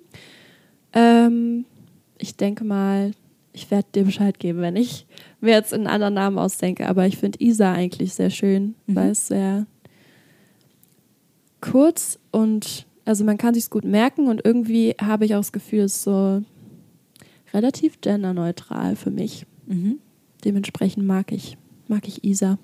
Ähm, 0.93 1.65
ich 2.19 2.37
denke 2.37 2.65
mal, 2.65 3.13
ich 3.53 3.71
werde 3.71 3.89
dir 3.95 4.05
Bescheid 4.05 4.39
geben, 4.39 4.61
wenn 4.61 4.77
ich 4.77 5.07
mir 5.41 5.53
jetzt 5.53 5.73
einen 5.73 5.87
anderen 5.87 6.15
Namen 6.15 6.39
ausdenke. 6.39 6.89
Aber 6.89 7.07
ich 7.07 7.17
finde 7.17 7.43
Isa 7.43 7.73
eigentlich 7.73 8.15
sehr 8.15 8.31
schön, 8.31 8.75
mhm. 8.87 8.97
weil 8.97 9.11
es 9.11 9.29
sehr 9.29 9.67
kurz 11.61 12.19
und 12.31 12.87
also 13.07 13.25
man 13.25 13.39
kann 13.39 13.55
sich 13.55 13.71
gut 13.71 13.85
merken 13.85 14.29
und 14.29 14.45
irgendwie 14.45 14.95
habe 15.01 15.25
ich 15.25 15.35
auch 15.35 15.41
das 15.41 15.53
Gefühl, 15.53 15.81
es 15.81 15.97
ist 15.97 16.03
so 16.03 16.43
relativ 17.53 18.01
genderneutral 18.01 18.97
für 18.97 19.11
mich. 19.11 19.47
Mhm. 19.67 19.99
dementsprechend 20.45 21.07
mag 21.07 21.33
ich, 21.33 21.57
mag 21.89 22.07
ich 22.07 22.23
Isa. 22.23 22.59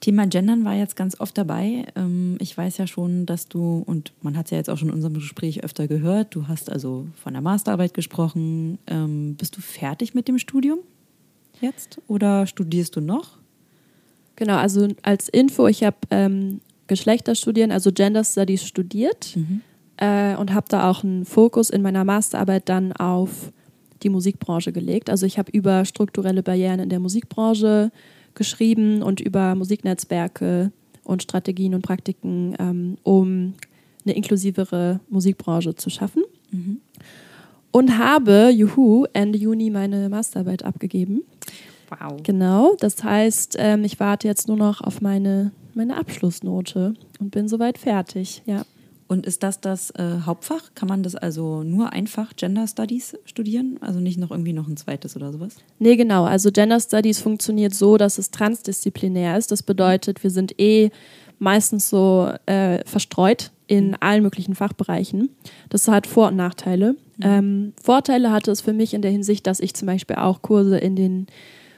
Thema 0.00 0.26
Gendern 0.26 0.64
war 0.64 0.74
jetzt 0.74 0.96
ganz 0.96 1.20
oft 1.20 1.36
dabei. 1.36 1.86
Ähm, 1.96 2.36
ich 2.40 2.56
weiß 2.56 2.78
ja 2.78 2.86
schon, 2.86 3.26
dass 3.26 3.48
du, 3.48 3.82
und 3.86 4.12
man 4.22 4.36
hat 4.36 4.46
es 4.46 4.50
ja 4.52 4.58
jetzt 4.58 4.70
auch 4.70 4.78
schon 4.78 4.88
in 4.88 4.94
unserem 4.94 5.14
Gespräch 5.14 5.64
öfter 5.64 5.88
gehört, 5.88 6.34
du 6.34 6.46
hast 6.46 6.70
also 6.70 7.06
von 7.16 7.32
der 7.32 7.42
Masterarbeit 7.42 7.94
gesprochen. 7.94 8.78
Ähm, 8.86 9.34
bist 9.36 9.56
du 9.56 9.60
fertig 9.60 10.14
mit 10.14 10.28
dem 10.28 10.38
Studium 10.38 10.78
jetzt 11.60 12.00
oder 12.06 12.46
studierst 12.46 12.96
du 12.96 13.00
noch? 13.00 13.38
Genau, 14.36 14.56
also 14.56 14.86
als 15.02 15.28
Info, 15.28 15.66
ich 15.66 15.82
habe 15.82 15.96
ähm, 16.10 16.60
Geschlechterstudien, 16.86 17.72
also 17.72 17.90
Gender 17.90 18.22
Studies 18.22 18.62
studiert 18.62 19.34
mhm. 19.34 19.62
äh, 19.96 20.36
und 20.36 20.54
habe 20.54 20.66
da 20.68 20.88
auch 20.88 21.02
einen 21.02 21.24
Fokus 21.24 21.70
in 21.70 21.82
meiner 21.82 22.04
Masterarbeit 22.04 22.68
dann 22.68 22.92
auf 22.92 23.52
die 24.04 24.10
Musikbranche 24.10 24.72
gelegt. 24.72 25.10
Also 25.10 25.26
ich 25.26 25.38
habe 25.38 25.50
über 25.50 25.84
strukturelle 25.84 26.44
Barrieren 26.44 26.78
in 26.78 26.88
der 26.88 27.00
Musikbranche 27.00 27.90
geschrieben 28.38 29.02
und 29.02 29.20
über 29.20 29.54
Musiknetzwerke 29.54 30.72
und 31.04 31.22
Strategien 31.22 31.74
und 31.74 31.82
Praktiken, 31.82 32.54
ähm, 32.58 32.96
um 33.02 33.54
eine 34.04 34.16
inklusivere 34.16 35.00
Musikbranche 35.10 35.74
zu 35.74 35.90
schaffen. 35.90 36.22
Mhm. 36.50 36.80
Und 37.70 37.98
habe, 37.98 38.50
juhu, 38.50 39.04
Ende 39.12 39.38
Juni 39.38 39.68
meine 39.68 40.08
Masterarbeit 40.08 40.64
abgegeben. 40.64 41.22
Wow. 41.90 42.22
Genau, 42.22 42.76
das 42.80 43.02
heißt, 43.02 43.56
ähm, 43.58 43.84
ich 43.84 44.00
warte 44.00 44.26
jetzt 44.26 44.48
nur 44.48 44.56
noch 44.56 44.80
auf 44.80 45.00
meine, 45.00 45.52
meine 45.74 45.96
Abschlussnote 45.96 46.94
und 47.18 47.30
bin 47.30 47.48
soweit 47.48 47.76
fertig, 47.78 48.42
ja. 48.46 48.62
Und 49.08 49.24
ist 49.24 49.42
das 49.42 49.60
das 49.60 49.90
äh, 49.92 50.20
Hauptfach? 50.26 50.74
Kann 50.74 50.86
man 50.86 51.02
das 51.02 51.14
also 51.14 51.62
nur 51.62 51.94
einfach 51.94 52.36
Gender 52.36 52.66
Studies 52.66 53.16
studieren? 53.24 53.78
Also 53.80 54.00
nicht 54.00 54.18
noch 54.18 54.30
irgendwie 54.30 54.52
noch 54.52 54.68
ein 54.68 54.76
zweites 54.76 55.16
oder 55.16 55.32
sowas? 55.32 55.56
Nee, 55.78 55.96
genau. 55.96 56.24
Also 56.24 56.50
Gender 56.52 56.78
Studies 56.78 57.18
funktioniert 57.18 57.74
so, 57.74 57.96
dass 57.96 58.18
es 58.18 58.30
transdisziplinär 58.30 59.38
ist. 59.38 59.50
Das 59.50 59.62
bedeutet, 59.62 60.22
wir 60.22 60.30
sind 60.30 60.60
eh 60.60 60.90
meistens 61.38 61.88
so 61.88 62.30
äh, 62.44 62.84
verstreut 62.84 63.50
in 63.66 63.88
mhm. 63.88 63.96
allen 64.00 64.22
möglichen 64.22 64.54
Fachbereichen. 64.54 65.30
Das 65.70 65.88
hat 65.88 66.06
Vor- 66.06 66.28
und 66.28 66.36
Nachteile. 66.36 66.92
Mhm. 67.16 67.22
Ähm, 67.22 67.72
Vorteile 67.82 68.30
hatte 68.30 68.50
es 68.50 68.60
für 68.60 68.74
mich 68.74 68.92
in 68.92 69.00
der 69.00 69.10
Hinsicht, 69.10 69.46
dass 69.46 69.60
ich 69.60 69.74
zum 69.74 69.86
Beispiel 69.86 70.16
auch 70.16 70.42
Kurse 70.42 70.76
in 70.76 70.96
den 70.96 71.26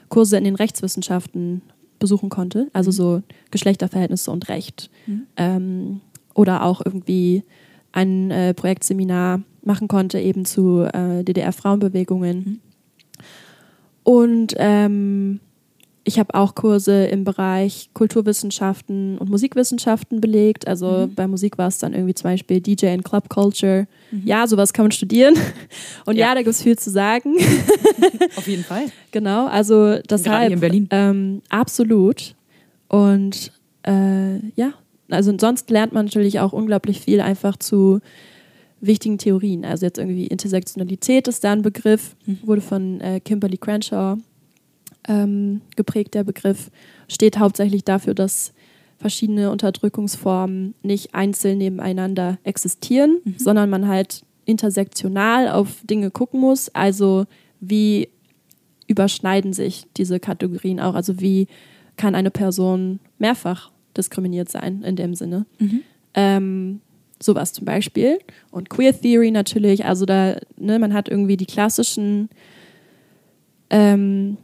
Kurse 0.09 0.37
in 0.37 0.43
den 0.43 0.55
Rechtswissenschaften 0.55 1.61
besuchen 1.99 2.29
konnte, 2.29 2.67
also 2.73 2.89
mhm. 2.89 2.95
so 2.95 3.21
Geschlechterverhältnisse 3.51 4.31
und 4.31 4.49
Recht. 4.49 4.89
Mhm. 5.05 5.27
Ähm, 5.37 6.01
oder 6.33 6.63
auch 6.63 6.81
irgendwie 6.83 7.43
ein 7.91 8.31
äh, 8.31 8.53
Projektseminar 8.53 9.41
machen 9.63 9.87
konnte, 9.87 10.19
eben 10.19 10.45
zu 10.45 10.81
äh, 10.81 11.23
DDR-Frauenbewegungen. 11.23 12.37
Mhm. 12.37 12.59
Und 14.03 14.55
ähm, 14.57 15.39
ich 16.03 16.17
habe 16.17 16.33
auch 16.33 16.55
Kurse 16.55 17.05
im 17.05 17.23
Bereich 17.23 17.89
Kulturwissenschaften 17.93 19.19
und 19.19 19.29
Musikwissenschaften 19.29 20.19
belegt. 20.19 20.67
Also 20.67 21.07
mhm. 21.07 21.13
bei 21.13 21.27
Musik 21.27 21.57
war 21.57 21.67
es 21.67 21.77
dann 21.77 21.93
irgendwie 21.93 22.15
zum 22.15 22.23
Beispiel 22.23 22.59
DJ 22.59 22.87
and 22.87 23.05
Club 23.05 23.29
Culture. 23.29 23.87
Mhm. 24.09 24.23
Ja, 24.25 24.47
sowas 24.47 24.73
kann 24.73 24.85
man 24.85 24.91
studieren. 24.91 25.35
Und 26.05 26.15
ja, 26.15 26.29
ja 26.29 26.35
da 26.35 26.41
gibt 26.41 26.55
es 26.55 26.63
viel 26.63 26.77
zu 26.77 26.89
sagen. 26.89 27.35
Auf 28.35 28.47
jeden 28.47 28.63
Fall. 28.63 28.85
Genau, 29.11 29.47
also 29.47 29.99
deshalb. 30.09 30.23
Gerade 30.23 30.45
hier 30.45 30.53
in 30.53 30.59
Berlin. 30.61 30.87
Ähm, 30.89 31.41
absolut. 31.49 32.33
Und 32.87 33.51
äh, 33.85 34.37
ja, 34.55 34.73
also 35.13 35.33
sonst 35.39 35.69
lernt 35.69 35.93
man 35.93 36.05
natürlich 36.05 36.39
auch 36.39 36.53
unglaublich 36.53 37.01
viel 37.01 37.21
einfach 37.21 37.57
zu 37.57 37.99
wichtigen 38.81 39.17
Theorien. 39.17 39.63
Also 39.63 39.85
jetzt 39.85 39.99
irgendwie 39.99 40.27
Intersektionalität 40.27 41.27
ist 41.27 41.43
da 41.43 41.51
ein 41.51 41.61
Begriff, 41.61 42.15
mhm. 42.25 42.39
wurde 42.43 42.61
von 42.61 42.99
äh, 43.01 43.19
Kimberly 43.19 43.57
Crenshaw 43.57 44.17
ähm, 45.07 45.61
geprägt, 45.75 46.13
der 46.13 46.23
Begriff, 46.23 46.71
steht 47.07 47.37
hauptsächlich 47.37 47.83
dafür, 47.83 48.13
dass 48.13 48.53
verschiedene 48.97 49.51
Unterdrückungsformen 49.51 50.75
nicht 50.83 51.13
einzeln 51.15 51.57
nebeneinander 51.57 52.37
existieren, 52.43 53.19
mhm. 53.23 53.35
sondern 53.37 53.69
man 53.69 53.87
halt 53.87 54.23
intersektional 54.45 55.49
auf 55.49 55.81
Dinge 55.83 56.11
gucken 56.11 56.39
muss. 56.39 56.69
Also 56.69 57.25
wie 57.59 58.09
überschneiden 58.87 59.53
sich 59.53 59.85
diese 59.97 60.19
Kategorien 60.19 60.79
auch? 60.79 60.95
Also 60.95 61.19
wie 61.19 61.47
kann 61.97 62.15
eine 62.15 62.31
Person 62.31 62.99
mehrfach 63.17 63.71
diskriminiert 63.97 64.49
sein 64.49 64.83
in 64.83 64.95
dem 64.95 65.15
Sinne. 65.15 65.45
Mhm. 65.59 65.81
Ähm, 66.13 66.81
sowas 67.21 67.53
zum 67.53 67.65
Beispiel. 67.65 68.19
Und 68.49 68.69
Queer 68.69 68.99
Theory 68.99 69.31
natürlich, 69.31 69.85
also 69.85 70.05
da, 70.05 70.35
ne, 70.57 70.79
man 70.79 70.93
hat 70.93 71.09
irgendwie 71.09 71.37
die 71.37 71.45
klassischen, 71.45 72.29
ähm, 73.69 74.37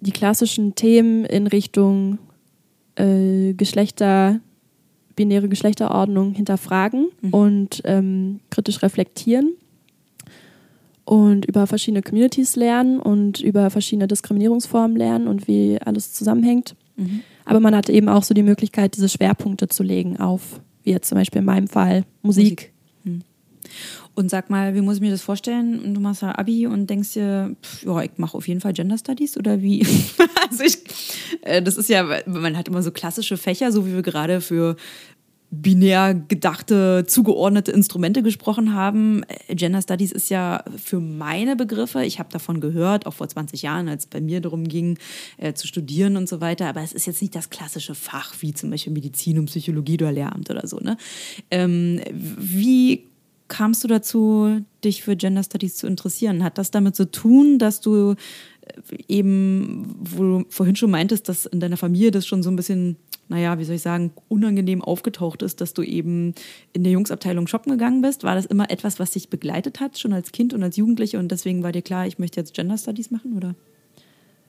die 0.00 0.12
klassischen 0.12 0.74
Themen 0.74 1.24
in 1.24 1.46
Richtung 1.46 2.18
äh, 2.96 3.54
Geschlechter, 3.54 4.40
binäre 5.14 5.48
Geschlechterordnung 5.48 6.34
hinterfragen 6.34 7.08
mhm. 7.22 7.30
und 7.30 7.82
ähm, 7.84 8.40
kritisch 8.50 8.82
reflektieren 8.82 9.54
und 11.06 11.46
über 11.46 11.66
verschiedene 11.66 12.02
Communities 12.02 12.56
lernen 12.56 13.00
und 13.00 13.40
über 13.40 13.70
verschiedene 13.70 14.08
Diskriminierungsformen 14.08 14.96
lernen 14.96 15.28
und 15.28 15.48
wie 15.48 15.78
alles 15.80 16.12
zusammenhängt. 16.12 16.74
Mhm. 16.96 17.22
Aber 17.46 17.60
man 17.60 17.74
hat 17.74 17.88
eben 17.88 18.08
auch 18.08 18.24
so 18.24 18.34
die 18.34 18.42
Möglichkeit, 18.42 18.96
diese 18.96 19.08
Schwerpunkte 19.08 19.68
zu 19.68 19.82
legen 19.82 20.18
auf, 20.18 20.60
wie 20.82 20.90
jetzt 20.90 21.08
zum 21.08 21.16
Beispiel 21.16 21.38
in 21.38 21.46
meinem 21.46 21.68
Fall, 21.68 22.04
Musik. 22.22 22.44
Musik. 22.44 22.72
Hm. 23.04 23.22
Und 24.14 24.30
sag 24.30 24.50
mal, 24.50 24.74
wie 24.74 24.80
muss 24.80 24.96
ich 24.96 25.00
mir 25.00 25.10
das 25.10 25.22
vorstellen? 25.22 25.94
Du 25.94 26.00
machst 26.00 26.22
ja 26.22 26.36
Abi 26.36 26.66
und 26.66 26.90
denkst 26.90 27.14
dir, 27.14 27.54
ja, 27.84 28.02
ich 28.02 28.12
mache 28.16 28.36
auf 28.36 28.48
jeden 28.48 28.60
Fall 28.60 28.72
Gender 28.72 28.98
Studies 28.98 29.36
oder 29.36 29.62
wie? 29.62 29.86
also 30.50 30.64
ich, 30.64 30.78
äh, 31.42 31.62
das 31.62 31.76
ist 31.76 31.88
ja, 31.88 32.04
man 32.26 32.56
hat 32.56 32.68
immer 32.68 32.82
so 32.82 32.90
klassische 32.90 33.36
Fächer, 33.36 33.72
so 33.72 33.86
wie 33.86 33.94
wir 33.94 34.02
gerade 34.02 34.40
für 34.40 34.76
binär 35.50 36.14
gedachte, 36.14 37.04
zugeordnete 37.06 37.70
Instrumente 37.70 38.22
gesprochen 38.22 38.74
haben. 38.74 39.24
Gender 39.48 39.80
Studies 39.80 40.12
ist 40.12 40.28
ja 40.28 40.64
für 40.76 41.00
meine 41.00 41.56
Begriffe, 41.56 42.04
ich 42.04 42.18
habe 42.18 42.28
davon 42.32 42.60
gehört, 42.60 43.06
auch 43.06 43.14
vor 43.14 43.28
20 43.28 43.62
Jahren, 43.62 43.88
als 43.88 44.04
es 44.04 44.10
bei 44.10 44.20
mir 44.20 44.40
darum 44.40 44.64
ging, 44.64 44.98
äh, 45.36 45.54
zu 45.54 45.66
studieren 45.66 46.16
und 46.16 46.28
so 46.28 46.40
weiter, 46.40 46.68
aber 46.68 46.82
es 46.82 46.92
ist 46.92 47.06
jetzt 47.06 47.22
nicht 47.22 47.34
das 47.34 47.50
klassische 47.50 47.94
Fach, 47.94 48.34
wie 48.40 48.54
zum 48.54 48.70
Beispiel 48.70 48.92
Medizin 48.92 49.38
und 49.38 49.46
Psychologie 49.46 49.94
oder 49.94 50.12
Lehramt 50.12 50.50
oder 50.50 50.66
so. 50.66 50.78
Ne? 50.78 50.96
Ähm, 51.50 52.00
wie 52.10 53.04
kamst 53.48 53.84
du 53.84 53.88
dazu, 53.88 54.60
dich 54.84 55.02
für 55.02 55.16
Gender 55.16 55.42
Studies 55.42 55.76
zu 55.76 55.86
interessieren? 55.86 56.42
Hat 56.42 56.58
das 56.58 56.70
damit 56.70 56.96
zu 56.96 57.10
tun, 57.10 57.58
dass 57.58 57.80
du 57.80 58.12
äh, 58.12 58.16
eben, 59.08 59.94
wo 60.00 60.22
du 60.22 60.44
vorhin 60.48 60.76
schon 60.76 60.90
meintest, 60.90 61.28
dass 61.28 61.46
in 61.46 61.60
deiner 61.60 61.76
Familie 61.76 62.10
das 62.10 62.26
schon 62.26 62.42
so 62.42 62.50
ein 62.50 62.56
bisschen 62.56 62.96
naja, 63.28 63.58
wie 63.58 63.64
soll 63.64 63.76
ich 63.76 63.82
sagen, 63.82 64.12
unangenehm 64.28 64.82
aufgetaucht 64.82 65.42
ist, 65.42 65.60
dass 65.60 65.74
du 65.74 65.82
eben 65.82 66.34
in 66.72 66.84
der 66.84 66.92
Jungsabteilung 66.92 67.46
shoppen 67.46 67.72
gegangen 67.72 68.02
bist? 68.02 68.24
War 68.24 68.34
das 68.34 68.46
immer 68.46 68.70
etwas, 68.70 68.98
was 68.98 69.10
dich 69.10 69.28
begleitet 69.28 69.80
hat, 69.80 69.98
schon 69.98 70.12
als 70.12 70.32
Kind 70.32 70.54
und 70.54 70.62
als 70.62 70.76
Jugendliche 70.76 71.18
und 71.18 71.30
deswegen 71.32 71.62
war 71.62 71.72
dir 71.72 71.82
klar, 71.82 72.06
ich 72.06 72.18
möchte 72.18 72.40
jetzt 72.40 72.54
Gender 72.54 72.78
Studies 72.78 73.10
machen, 73.10 73.36
oder? 73.36 73.54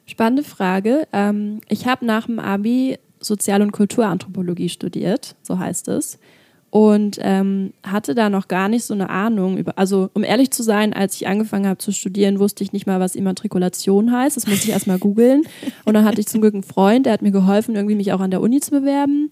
Spannende 0.05 0.43
Frage. 0.43 1.07
Ähm, 1.11 1.59
ich 1.67 1.85
habe 1.85 2.05
nach 2.05 2.27
dem 2.27 2.39
Abi 2.39 2.97
Sozial- 3.19 3.61
und 3.61 3.71
Kulturanthropologie 3.71 4.69
studiert, 4.69 5.35
so 5.41 5.57
heißt 5.59 5.87
es 5.87 6.19
und 6.69 7.17
ähm, 7.21 7.71
hatte 7.83 8.13
da 8.13 8.29
noch 8.29 8.49
gar 8.49 8.67
nicht 8.67 8.83
so 8.83 8.93
eine 8.93 9.09
Ahnung 9.09 9.57
über. 9.57 9.77
Also, 9.77 10.09
um 10.13 10.23
ehrlich 10.23 10.51
zu 10.51 10.63
sein, 10.63 10.93
als 10.93 11.15
ich 11.15 11.27
angefangen 11.27 11.65
habe 11.65 11.77
zu 11.77 11.91
studieren, 11.91 12.39
wusste 12.39 12.63
ich 12.63 12.73
nicht 12.73 12.85
mal, 12.85 12.99
was 12.99 13.15
Immatrikulation 13.15 14.11
heißt. 14.11 14.35
Das 14.35 14.47
musste 14.47 14.65
ich 14.65 14.71
erst 14.71 14.87
mal 14.87 14.99
googeln. 14.99 15.43
Und 15.85 15.93
dann 15.93 16.03
hatte 16.03 16.19
ich 16.19 16.27
zum 16.27 16.41
Glück 16.41 16.53
einen 16.53 16.63
Freund, 16.63 17.05
der 17.05 17.13
hat 17.13 17.21
mir 17.21 17.31
geholfen, 17.31 17.75
irgendwie 17.75 17.95
mich 17.95 18.11
auch 18.11 18.19
an 18.19 18.31
der 18.31 18.41
Uni 18.41 18.59
zu 18.59 18.71
bewerben. 18.71 19.31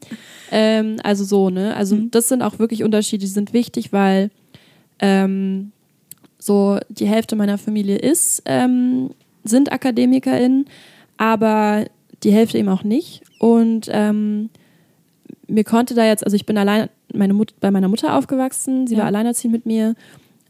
Ähm, 0.49 0.95
also 1.03 1.25
so, 1.25 1.49
ne? 1.49 1.75
Also, 1.75 1.97
mhm. 1.97 2.11
das 2.11 2.29
sind 2.29 2.41
auch 2.41 2.57
wirklich 2.57 2.83
Unterschiede, 2.83 3.21
die 3.21 3.31
sind 3.31 3.51
wichtig, 3.51 3.91
weil 3.91 4.31
ähm, 4.99 5.71
so 6.39 6.79
die 6.87 7.07
Hälfte 7.07 7.35
meiner 7.35 7.57
Familie 7.57 7.97
ist, 7.97 8.43
ähm, 8.45 9.09
sind 9.43 9.73
AkademikerInnen, 9.73 10.67
aber 11.17 11.85
die 12.23 12.31
Hälfte 12.31 12.57
eben 12.57 12.69
auch 12.69 12.83
nicht. 12.83 13.23
Und 13.39 13.89
ähm, 13.91 14.49
mir 15.47 15.63
konnte 15.63 15.95
da 15.95 16.05
jetzt, 16.05 16.23
also 16.23 16.35
ich 16.35 16.45
bin 16.45 16.57
allein 16.57 16.89
meine 17.15 17.33
Mut 17.33 17.53
bei 17.59 17.71
meiner 17.71 17.87
Mutter 17.87 18.17
aufgewachsen. 18.17 18.87
Sie 18.87 18.93
ja. 18.93 18.99
war 18.99 19.07
alleinerziehend 19.07 19.53
mit 19.53 19.65
mir. 19.65 19.95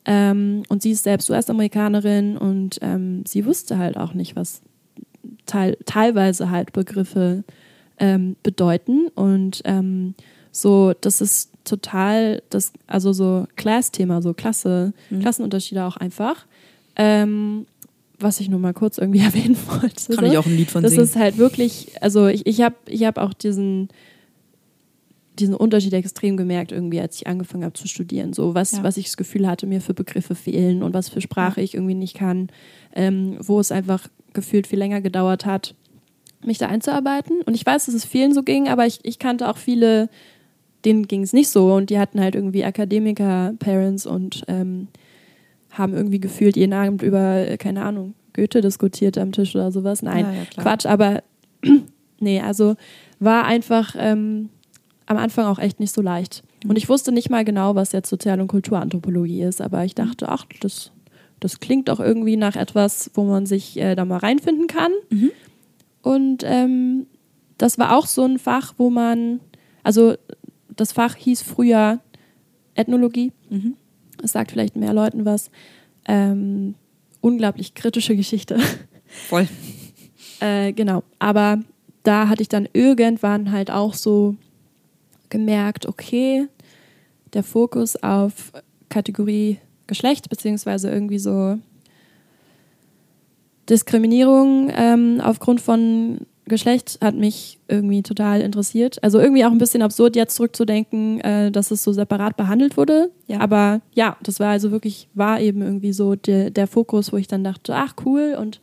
Ähm, 0.06 0.64
und 0.70 0.82
sie 0.82 0.92
ist 0.92 1.04
selbst 1.04 1.30
US-Amerikanerin 1.30 2.38
und 2.38 2.78
ähm, 2.82 3.24
sie 3.26 3.46
wusste 3.46 3.80
halt 3.80 3.98
auch 3.98 4.14
nicht, 4.14 4.36
was 4.36 4.62
teil 5.48 5.78
teilweise 5.86 6.52
halt 6.52 6.74
Begriffe 6.74 7.44
ähm, 8.00 8.36
bedeuten. 8.44 9.08
Und 9.16 9.62
ähm, 9.66 10.14
so, 10.52 10.94
das 11.02 11.22
ist 11.22 11.52
total 11.64 12.44
das, 12.50 12.72
also 12.88 13.14
so 13.14 13.48
Class-Thema, 13.56 14.22
so 14.22 14.34
Klasse, 14.34 14.94
mhm. 15.10 15.22
Klassenunterschiede 15.22 15.84
auch 15.84 15.98
einfach. 15.98 16.46
Ähm, 16.96 17.66
was 18.20 18.40
ich 18.40 18.50
nur 18.50 18.60
mal 18.60 18.74
kurz 18.74 18.98
irgendwie 18.98 19.20
erwähnen 19.26 19.58
wollte. 19.68 20.16
Kann 20.16 20.26
so. 20.26 20.32
ich 20.32 20.38
auch 20.38 20.46
ein 20.46 20.56
Lied 20.56 20.72
von 20.72 20.84
das 20.84 20.92
singen. 20.92 21.04
Das 21.04 21.10
ist 21.10 21.16
halt 21.16 21.38
wirklich, 21.38 22.02
also 22.02 22.28
ich, 22.28 22.46
ich 22.46 22.62
habe 22.62 22.76
ich 22.88 23.04
hab 23.04 23.18
auch 23.18 23.34
diesen 23.34 23.90
diesen 25.40 25.56
Unterschied 25.56 25.94
extrem 25.94 26.38
gemerkt, 26.38 26.72
irgendwie, 26.72 27.00
als 27.00 27.16
ich 27.18 27.28
angefangen 27.28 27.64
habe 27.64 27.74
zu 27.74 27.88
studieren. 27.88 28.34
So, 28.34 28.56
was, 28.56 28.74
ja. 28.74 28.84
was 28.84 28.98
ich 28.98 29.06
das 29.06 29.18
Gefühl 29.18 29.48
hatte, 29.48 29.68
mir 29.68 29.82
für 29.82 29.94
Begriffe 29.94 30.36
fehlen 30.36 30.84
und 30.84 30.94
was 30.94 31.10
für 31.10 31.22
Sprache 31.22 31.62
ich 31.62 31.74
irgendwie 31.74 31.96
nicht 31.96 32.16
kann, 32.16 32.50
ähm, 32.94 33.38
wo 33.42 33.60
es 33.60 33.72
einfach 33.72 34.08
gefühlt 34.34 34.68
viel 34.68 34.80
länger 34.80 35.02
gedauert 35.02 35.46
hat, 35.46 35.76
mich 36.44 36.58
da 36.58 36.68
einzuarbeiten. 36.68 37.42
Und 37.42 37.56
ich 37.56 37.66
weiß, 37.66 37.86
dass 37.86 37.96
es 37.96 38.06
vielen 38.06 38.34
so 38.34 38.44
ging, 38.44 38.68
aber 38.68 38.86
ich, 38.86 39.00
ich 39.04 39.20
kannte 39.20 39.50
auch 39.50 39.58
viele, 39.58 40.10
denen 40.84 41.08
ging 41.08 41.24
es 41.24 41.34
nicht 41.34 41.50
so 41.50 41.74
und 41.74 41.90
die 41.90 42.00
hatten 42.00 42.20
halt 42.20 42.36
irgendwie 42.36 42.64
Akademiker-Parents 42.64 44.06
und 44.06 44.44
ähm, 44.48 44.88
haben 45.72 45.94
irgendwie 45.94 46.20
gefühlt 46.20 46.56
jeden 46.56 46.74
Abend 46.74 47.02
über, 47.02 47.58
keine 47.58 47.84
Ahnung, 47.84 48.14
Goethe 48.34 48.62
diskutiert 48.62 49.18
am 49.18 49.32
Tisch 49.32 49.56
oder 49.56 49.72
sowas. 49.72 50.02
Nein, 50.02 50.26
ja, 50.26 50.34
ja, 50.34 50.44
Quatsch, 50.62 50.86
aber 50.86 51.24
nee, 52.20 52.42
also 52.42 52.76
war 53.20 53.46
einfach 53.46 53.96
ähm, 53.98 54.50
am 55.06 55.18
Anfang 55.18 55.46
auch 55.46 55.60
echt 55.60 55.80
nicht 55.80 55.94
so 55.94 56.02
leicht. 56.02 56.44
Mhm. 56.64 56.72
Und 56.72 56.78
ich 56.78 56.90
wusste 56.90 57.12
nicht 57.12 57.30
mal 57.30 57.46
genau, 57.46 57.76
was 57.76 57.92
jetzt 57.92 58.10
Sozial- 58.10 58.42
und 58.42 58.48
Kulturanthropologie 58.48 59.44
ist, 59.44 59.62
aber 59.62 59.86
ich 59.86 59.96
dachte, 59.96 60.30
ach, 60.30 60.46
das, 60.62 60.92
das 61.40 61.60
klingt 61.60 61.90
doch 61.90 62.00
irgendwie 62.00 62.38
nach 62.38 62.56
etwas, 62.56 63.12
wo 63.14 63.24
man 63.24 63.46
sich 63.46 63.78
äh, 63.78 63.96
da 63.96 64.06
mal 64.06 64.18
reinfinden 64.18 64.68
kann. 64.68 64.92
Mhm. 65.10 65.32
Und 66.02 66.44
ähm, 66.46 67.08
das 67.58 67.78
war 67.80 67.96
auch 67.98 68.06
so 68.08 68.24
ein 68.24 68.40
Fach, 68.40 68.74
wo 68.78 68.90
man, 68.90 69.40
also 69.84 70.16
das 70.76 70.92
Fach 70.92 71.16
hieß 71.16 71.42
früher 71.42 72.00
Ethnologie. 72.74 73.32
Mhm. 73.50 73.76
Das 74.18 74.32
sagt 74.32 74.52
vielleicht 74.52 74.76
mehr 74.76 74.94
Leuten 74.94 75.26
was. 75.26 75.50
Ähm, 76.08 76.76
unglaublich 77.22 77.74
kritische 77.74 78.16
Geschichte. 78.16 78.60
Voll. 79.08 79.48
äh, 80.40 80.74
genau. 80.74 81.04
Aber 81.20 81.60
da 82.04 82.28
hatte 82.30 82.42
ich 82.42 82.50
dann 82.50 82.68
irgendwann 82.74 83.52
halt 83.52 83.72
auch 83.72 83.94
so 83.94 84.36
gemerkt, 85.30 85.86
okay, 85.86 86.48
der 87.34 87.44
Fokus 87.44 87.96
auf 88.02 88.52
Kategorie 88.90 89.60
Geschlecht, 89.88 90.30
beziehungsweise 90.30 90.90
irgendwie 90.90 91.20
so 91.20 91.60
Diskriminierung 93.70 94.72
ähm, 94.74 95.22
aufgrund 95.24 95.62
von 95.62 96.26
Geschlecht 96.48 97.00
hat 97.02 97.16
mich 97.16 97.60
irgendwie 97.68 98.04
total 98.04 98.42
interessiert. 98.42 99.04
Also 99.04 99.20
irgendwie 99.20 99.46
auch 99.46 99.52
ein 99.52 99.58
bisschen 99.58 99.82
absurd, 99.82 100.16
jetzt 100.16 100.36
zurückzudenken, 100.36 101.20
äh, 101.22 101.52
dass 101.52 101.72
es 101.72 101.84
so 101.84 101.92
separat 101.92 102.38
behandelt 102.38 102.78
wurde. 102.78 103.10
Ja. 103.26 103.40
Aber 103.40 103.82
ja, 103.96 104.18
das 104.22 104.40
war 104.40 104.50
also 104.50 104.70
wirklich, 104.70 105.08
war 105.16 105.42
eben 105.42 105.64
irgendwie 105.64 105.92
so 105.92 106.16
der, 106.16 106.52
der 106.52 106.68
Fokus, 106.68 107.12
wo 107.12 107.18
ich 107.18 107.28
dann 107.28 107.44
dachte, 107.44 107.76
ach 107.76 107.96
cool 108.06 108.38
und 108.40 108.62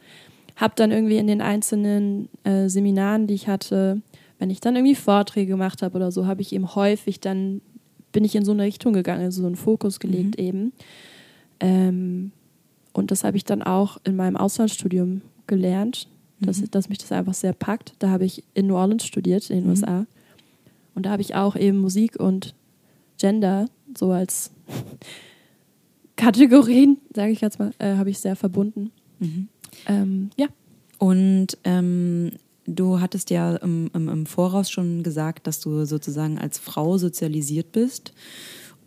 habe 0.55 0.75
dann 0.77 0.93
irgendwie 0.93 1.17
in 1.17 1.27
den 1.27 1.41
einzelnen 1.41 2.29
äh, 2.45 2.69
Seminaren, 2.69 3.27
die 3.27 3.35
ich 3.35 3.49
hatte, 3.49 4.01
wenn 4.43 4.51
ich 4.51 4.61
dann 4.61 4.75
irgendwie 4.75 4.97
Vorträge 4.97 5.53
gemacht 5.53 5.83
habe 5.83 5.95
oder 5.95 6.11
so, 6.11 6.27
habe 6.27 6.43
ich 6.43 6.53
eben 6.53 6.75
häufig 6.75 7.21
dann, 7.21 7.61
bin 8.11 8.25
ich 8.25 8.35
in 8.35 8.45
so 8.45 8.51
eine 8.51 8.65
Richtung 8.65 8.93
gegangen, 8.93 9.23
also 9.23 9.43
so 9.43 9.47
einen 9.47 9.55
Fokus 9.55 10.01
gelegt 10.01 10.37
mhm. 10.37 10.45
eben. 10.45 10.73
Ähm, 11.61 12.33
und 12.93 13.13
das 13.13 13.23
habe 13.23 13.37
ich 13.37 13.45
dann 13.45 13.63
auch 13.63 13.99
in 14.03 14.17
meinem 14.17 14.37
Auslandsstudium 14.37 15.23
gelernt, 15.47 16.09
dass, 16.41 16.61
mhm. 16.61 16.73
dass 16.73 16.89
mich 16.89 16.99
das 16.99 17.13
einfach 17.13 17.35
sehr 17.35 17.53
packt. 17.53 17.95
Da 18.01 18.11
habe 18.11 18.25
ich 18.25 18.43
in 18.53 18.67
New 18.67 18.75
Orleans 18.75 19.07
studiert, 19.07 19.49
in 19.49 19.59
den 19.59 19.65
mhm. 19.67 19.71
USA. 19.71 20.07
Und 20.97 21.07
da 21.07 21.11
habe 21.11 21.23
ich 21.23 21.37
auch 21.37 21.55
eben 21.55 21.79
Musik 21.79 22.19
und 22.19 22.57
Gender 23.19 23.67
so 23.97 24.11
als 24.11 24.51
Kategorien, 26.17 26.99
sage 27.15 27.31
ich 27.31 27.43
jetzt 27.43 27.61
mal, 27.61 27.71
äh, 27.79 27.95
habe 27.95 28.11
ich 28.11 28.19
sehr 28.19 28.35
verbunden. 28.35 28.91
Mhm. 29.21 29.47
Ähm, 29.87 30.31
ja. 30.37 30.49
Und 30.99 31.59
ähm, 31.63 32.33
du 32.67 33.01
hattest 33.01 33.31
ja 33.31 33.57
im, 33.57 33.91
im, 33.95 34.09
im, 34.09 34.27
Voraus 34.27 34.71
schon 34.71 35.03
gesagt, 35.03 35.47
dass 35.47 35.61
du 35.61 35.85
sozusagen 35.85 36.39
als 36.39 36.59
Frau 36.59 36.99
sozialisiert 36.99 37.73
bist 37.73 38.13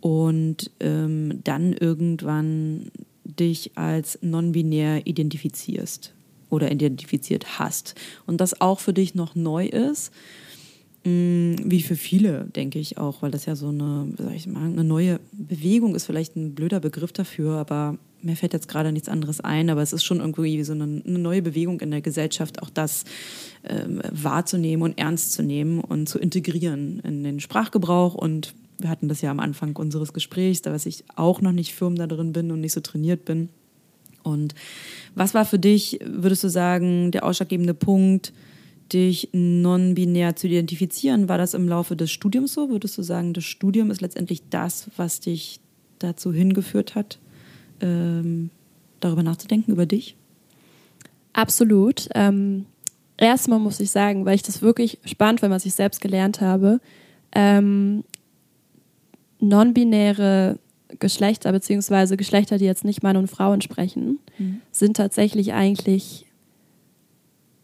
und 0.00 0.70
ähm, 0.80 1.40
dann 1.44 1.72
irgendwann 1.72 2.90
dich 3.24 3.72
als 3.76 4.18
non-binär 4.22 5.06
identifizierst 5.06 6.14
oder 6.48 6.70
identifiziert 6.70 7.58
hast. 7.58 7.94
Und 8.26 8.40
das 8.40 8.60
auch 8.60 8.80
für 8.80 8.92
dich 8.92 9.14
noch 9.14 9.34
neu 9.34 9.66
ist, 9.66 10.12
mm, 11.04 11.56
wie 11.64 11.82
für 11.82 11.96
viele, 11.96 12.44
denke 12.44 12.78
ich 12.78 12.98
auch, 12.98 13.22
weil 13.22 13.30
das 13.30 13.46
ja 13.46 13.56
so 13.56 13.68
eine, 13.68 14.12
sag 14.16 14.34
ich 14.34 14.46
mal, 14.46 14.64
eine 14.64 14.84
neue 14.84 15.20
Bewegung 15.32 15.94
ist, 15.94 16.06
vielleicht 16.06 16.36
ein 16.36 16.54
blöder 16.54 16.80
Begriff 16.80 17.12
dafür, 17.12 17.56
aber 17.56 17.98
mir 18.22 18.36
fällt 18.36 18.52
jetzt 18.52 18.68
gerade 18.68 18.92
nichts 18.92 19.08
anderes 19.08 19.40
ein, 19.40 19.70
aber 19.70 19.82
es 19.82 19.92
ist 19.92 20.04
schon 20.04 20.20
irgendwie 20.20 20.62
so 20.64 20.72
eine, 20.72 20.84
eine 20.84 21.18
neue 21.18 21.42
Bewegung 21.42 21.80
in 21.80 21.90
der 21.90 22.00
Gesellschaft, 22.00 22.62
auch 22.62 22.70
das 22.70 23.04
ähm, 23.64 24.00
wahrzunehmen 24.10 24.82
und 24.82 24.98
ernst 24.98 25.32
zu 25.32 25.42
nehmen 25.42 25.80
und 25.80 26.08
zu 26.08 26.18
integrieren 26.18 27.00
in 27.00 27.24
den 27.24 27.40
Sprachgebrauch. 27.40 28.14
Und 28.14 28.54
wir 28.78 28.90
hatten 28.90 29.08
das 29.08 29.20
ja 29.20 29.30
am 29.30 29.40
Anfang 29.40 29.76
unseres 29.76 30.12
Gesprächs, 30.12 30.62
da 30.62 30.72
was 30.72 30.86
ich 30.86 31.04
auch 31.14 31.40
noch 31.40 31.52
nicht 31.52 31.74
firm 31.74 31.96
da 31.96 32.06
drin 32.06 32.32
bin 32.32 32.50
und 32.50 32.60
nicht 32.60 32.72
so 32.72 32.80
trainiert 32.80 33.24
bin. 33.24 33.48
Und 34.22 34.54
was 35.14 35.34
war 35.34 35.44
für 35.44 35.58
dich, 35.58 36.00
würdest 36.04 36.42
du 36.42 36.48
sagen, 36.48 37.12
der 37.12 37.24
ausschlaggebende 37.24 37.74
Punkt, 37.74 38.32
dich 38.92 39.30
non-binär 39.32 40.36
zu 40.36 40.48
identifizieren? 40.48 41.28
War 41.28 41.38
das 41.38 41.54
im 41.54 41.68
Laufe 41.68 41.96
des 41.96 42.10
Studiums 42.10 42.54
so? 42.54 42.68
Würdest 42.68 42.98
du 42.98 43.02
sagen, 43.02 43.32
das 43.34 43.44
Studium 43.44 43.90
ist 43.90 44.00
letztendlich 44.00 44.42
das, 44.50 44.90
was 44.96 45.20
dich 45.20 45.60
dazu 45.98 46.32
hingeführt 46.32 46.94
hat, 46.94 47.18
ähm, 47.80 48.50
darüber 49.00 49.22
nachzudenken, 49.22 49.72
über 49.72 49.86
dich? 49.86 50.16
Absolut. 51.32 52.08
Ähm, 52.14 52.66
erstmal 53.16 53.58
muss 53.58 53.80
ich 53.80 53.90
sagen, 53.90 54.24
weil 54.24 54.34
ich 54.34 54.42
das 54.42 54.62
wirklich 54.62 54.98
spannend 55.04 55.40
fand, 55.40 55.52
was 55.52 55.66
ich 55.66 55.74
selbst 55.74 56.00
gelernt 56.00 56.40
habe, 56.40 56.80
ähm, 57.32 58.04
non-binäre 59.40 60.58
Geschlechter, 60.98 61.52
beziehungsweise 61.52 62.16
Geschlechter, 62.16 62.58
die 62.58 62.64
jetzt 62.64 62.84
nicht 62.84 63.02
Mann 63.02 63.16
und 63.16 63.28
Frau 63.28 63.52
entsprechen, 63.52 64.18
mhm. 64.38 64.60
sind 64.70 64.96
tatsächlich 64.96 65.52
eigentlich 65.52 66.26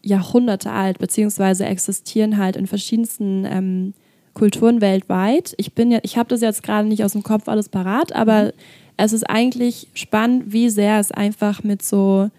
Jahrhunderte 0.03 0.71
alt, 0.71 0.99
beziehungsweise 0.99 1.65
existieren 1.65 2.37
halt 2.37 2.55
in 2.57 2.67
verschiedensten 2.67 3.45
ähm, 3.45 3.93
Kulturen 4.33 4.81
weltweit. 4.81 5.53
Ich 5.57 5.73
bin 5.73 5.91
ja, 5.91 5.99
ich 6.03 6.17
habe 6.17 6.29
das 6.29 6.41
jetzt 6.41 6.63
gerade 6.63 6.87
nicht 6.87 7.03
aus 7.03 7.13
dem 7.13 7.23
Kopf 7.23 7.47
alles 7.47 7.69
parat, 7.69 8.13
aber 8.13 8.45
mhm. 8.45 8.51
Es 8.97 9.13
ist 9.13 9.29
eigentlich 9.29 9.87
spannend, 9.93 10.51
wie 10.53 10.69
sehr 10.69 10.99
es 10.99 11.11
einfach 11.11 11.63
mit 11.63 11.83
so, 11.83 12.29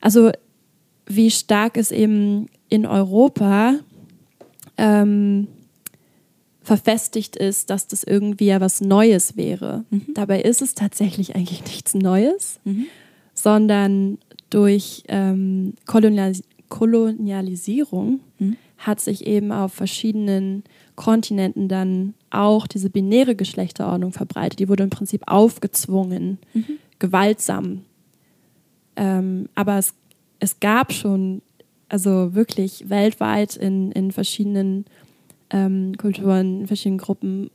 also 0.00 0.30
wie 1.06 1.30
stark 1.30 1.76
es 1.76 1.90
eben 1.90 2.48
in 2.68 2.86
Europa 2.86 3.74
ähm, 4.76 5.48
verfestigt 6.62 7.36
ist, 7.36 7.70
dass 7.70 7.88
das 7.88 8.04
irgendwie 8.04 8.46
ja 8.46 8.60
was 8.60 8.82
Neues 8.82 9.36
wäre. 9.36 9.84
Mhm. 9.90 10.06
Dabei 10.14 10.42
ist 10.42 10.60
es 10.60 10.74
tatsächlich 10.74 11.34
eigentlich 11.34 11.64
nichts 11.64 11.94
Neues, 11.94 12.60
mhm. 12.64 12.86
sondern 13.34 14.18
durch 14.50 15.04
ähm, 15.08 15.74
Kolonialis 15.86 16.42
Kolonialisierung 16.68 18.20
mhm. 18.38 18.58
hat 18.76 19.00
sich 19.00 19.26
eben 19.26 19.52
auf 19.52 19.72
verschiedenen 19.72 20.64
Kontinenten 20.98 21.68
dann 21.68 22.14
auch 22.30 22.66
diese 22.66 22.90
binäre 22.90 23.36
Geschlechterordnung 23.36 24.10
verbreitet. 24.10 24.58
Die 24.58 24.68
wurde 24.68 24.82
im 24.82 24.90
Prinzip 24.90 25.22
aufgezwungen, 25.26 26.38
mhm. 26.52 26.78
gewaltsam. 26.98 27.82
Ähm, 28.96 29.48
aber 29.54 29.78
es, 29.78 29.94
es 30.40 30.58
gab 30.58 30.92
schon, 30.92 31.40
also 31.88 32.34
wirklich 32.34 32.90
weltweit 32.90 33.54
in, 33.54 33.92
in 33.92 34.10
verschiedenen 34.10 34.86
ähm, 35.50 35.96
Kulturen, 35.96 36.62
in 36.62 36.66
verschiedenen 36.66 36.98
Gruppen 36.98 37.50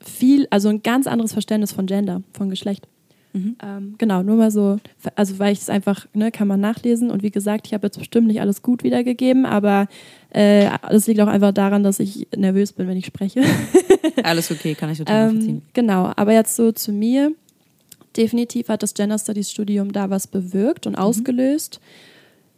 viel, 0.00 0.46
also 0.50 0.68
ein 0.68 0.82
ganz 0.82 1.06
anderes 1.06 1.32
Verständnis 1.32 1.72
von 1.72 1.86
Gender, 1.86 2.22
von 2.34 2.50
Geschlecht. 2.50 2.86
Mhm. 3.32 3.56
Ähm, 3.62 3.94
genau, 3.96 4.22
nur 4.22 4.36
mal 4.36 4.50
so, 4.50 4.78
also 5.16 5.38
weil 5.38 5.54
ich 5.54 5.60
es 5.60 5.70
einfach, 5.70 6.06
ne, 6.12 6.30
kann 6.30 6.46
man 6.46 6.60
nachlesen 6.60 7.10
und 7.10 7.22
wie 7.22 7.30
gesagt, 7.30 7.66
ich 7.66 7.74
habe 7.74 7.86
jetzt 7.86 7.98
bestimmt 7.98 8.28
nicht 8.28 8.42
alles 8.42 8.60
gut 8.60 8.84
wiedergegeben, 8.84 9.46
aber 9.46 9.88
äh, 10.34 10.68
das 10.90 11.06
liegt 11.06 11.20
auch 11.20 11.28
einfach 11.28 11.52
daran, 11.52 11.84
dass 11.84 12.00
ich 12.00 12.26
nervös 12.36 12.72
bin, 12.72 12.88
wenn 12.88 12.96
ich 12.96 13.06
spreche. 13.06 13.42
alles 14.24 14.50
okay, 14.50 14.74
kann 14.74 14.90
ich 14.90 14.98
total 14.98 15.30
ähm, 15.30 15.62
Genau, 15.72 16.12
aber 16.16 16.32
jetzt 16.32 16.56
so 16.56 16.72
zu 16.72 16.90
mir. 16.90 17.32
Definitiv 18.16 18.68
hat 18.68 18.82
das 18.82 18.94
Gender 18.94 19.18
Studies 19.18 19.50
Studium 19.50 19.92
da 19.92 20.10
was 20.10 20.26
bewirkt 20.26 20.88
und 20.88 20.94
mhm. 20.94 20.98
ausgelöst. 20.98 21.80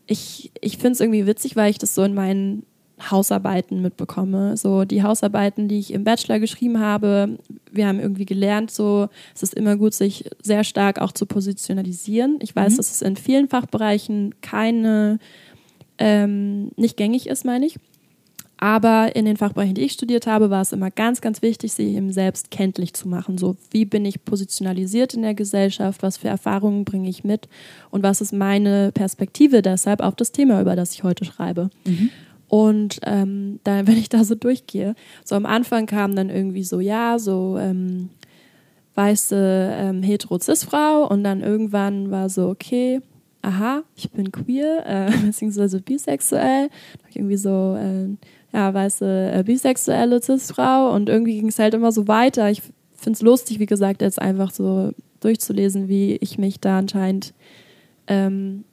Ich, 0.07 0.53
ich 0.61 0.79
finde 0.79 0.93
es 0.93 1.01
irgendwie 1.01 1.27
witzig, 1.27 1.55
weil 1.55 1.71
ich 1.71 1.77
das 1.77 1.95
so 1.95 2.03
in 2.03 2.15
meinen 2.15 2.65
Hausarbeiten 3.11 3.83
mitbekomme. 3.83 4.57
So 4.57 4.87
die 4.87 5.03
Hausarbeiten, 5.03 5.69
die 5.69 5.79
ich 5.79 5.93
im 5.93 6.05
Bachelor 6.05 6.39
geschrieben 6.39 6.81
habe, 6.81 7.39
wir 7.71 7.89
haben 7.89 8.01
irgendwie 8.01 8.25
gelernt, 8.25 8.71
so 8.71 9.09
es 9.35 9.43
ist 9.43 9.55
immer 9.55 9.77
gut, 9.77 9.93
sich 9.93 10.31
sehr 10.43 10.65
stark 10.65 10.99
auch 10.99 11.13
zu 11.13 11.27
positionalisieren. 11.27 12.39
Ich 12.41 12.57
weiß, 12.57 12.73
mhm. 12.73 12.77
dass 12.79 12.91
es 12.91 13.03
in 13.03 13.17
vielen 13.17 13.49
Fachbereichen 13.49 14.35
keine 14.41 15.19
ähm, 15.99 16.71
nicht 16.77 16.97
gängig 16.97 17.27
ist, 17.29 17.45
meine 17.45 17.67
ich. 17.67 17.79
Aber 18.59 19.15
in 19.15 19.27
den 19.27 19.37
Fachbereichen, 19.37 19.75
die 19.75 19.83
ich 19.83 19.93
studiert 19.93 20.27
habe, 20.27 20.49
war 20.49 20.63
es 20.63 20.73
immer 20.73 20.91
ganz, 20.91 21.21
ganz 21.21 21.43
wichtig, 21.43 21.75
sich 21.75 21.95
eben 21.95 22.11
selbst 22.11 22.51
kenntlich 22.51 22.95
zu 22.95 23.07
machen. 23.07 23.37
So, 23.37 23.57
wie 23.71 23.85
bin 23.85 24.07
ich 24.07 24.25
positionalisiert 24.25 25.13
in 25.13 25.23
der 25.23 25.35
Gesellschaft? 25.35 26.03
Was 26.03 26.17
für 26.17 26.29
Erfahrungen 26.29 26.87
bringe 26.87 27.09
ich 27.09 27.23
mit? 27.23 27.49
Und 27.91 28.03
was 28.03 28.23
ist 28.23 28.33
meine 28.33 28.93
Perspektive 28.93 29.61
deshalb 29.61 30.01
auf 30.01 30.17
das 30.17 30.33
Thema, 30.33 30.61
über 30.63 30.75
das 30.75 30.93
ich 30.93 31.05
heute 31.05 31.27
schreibe? 31.27 31.69
Mhm. 31.85 32.11
Und 32.49 33.01
ähm, 33.03 33.61
dann, 33.65 33.87
wenn 33.87 33.99
ich 33.99 34.09
da 34.09 34.25
so 34.25 34.35
durchgehe, 34.35 34.95
so 35.23 35.35
am 35.35 35.45
Anfang 35.45 35.85
kam 35.85 36.17
dann 36.17 36.31
irgendwie 36.31 36.65
so, 36.65 36.81
ja, 36.81 37.19
so 37.19 37.59
ähm, 37.59 38.09
weiße 38.95 39.71
ähm, 39.75 40.03
hetero-cis-Frau 40.03 41.07
und 41.07 41.25
dann 41.25 41.43
irgendwann 41.43 42.11
war 42.11 42.31
so, 42.31 42.49
okay, 42.49 43.03
aha, 43.47 43.85
ich 43.95 44.11
bin 44.11 44.33
queer, 44.33 44.85
äh, 44.87 45.17
beziehungsweise 45.27 45.81
bisexuell. 45.81 46.69
Da 46.69 47.09
ich 47.09 47.17
irgendwie 47.17 47.37
so, 47.37 47.77
äh, 47.77 48.09
ja, 48.53 48.75
weiße 48.75 49.33
äh, 49.35 49.43
bisexuelle 49.45 50.21
Cis-Frau 50.21 50.93
und 50.93 51.09
irgendwie 51.09 51.39
ging 51.39 51.49
es 51.49 51.59
halt 51.59 51.75
immer 51.75 51.93
so 51.93 52.09
weiter. 52.09 52.51
Ich 52.51 52.63
finde 52.95 53.17
es 53.17 53.23
lustig, 53.23 53.61
wie 53.61 53.67
gesagt, 53.67 54.03
jetzt 54.03 54.21
einfach 54.21 54.51
so 54.51 54.91
durchzulesen, 55.21 55.89
wie 55.89 56.17
ich 56.17 56.39
mich 56.39 56.61
da 56.61 56.79
anscheinend 56.79 57.35
ähm, 58.09 58.65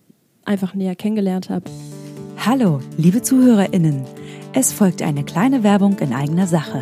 einfach 0.46 0.74
näher 0.74 0.96
kennengelernt 0.96 1.50
habe. 1.50 1.66
Hallo, 2.38 2.80
liebe 2.98 3.22
ZuhörerInnen. 3.22 4.04
Es 4.54 4.74
folgt 4.74 5.02
eine 5.02 5.24
kleine 5.24 5.64
Werbung 5.64 5.98
in 6.00 6.14
eigener 6.14 6.48
Sache. 6.48 6.82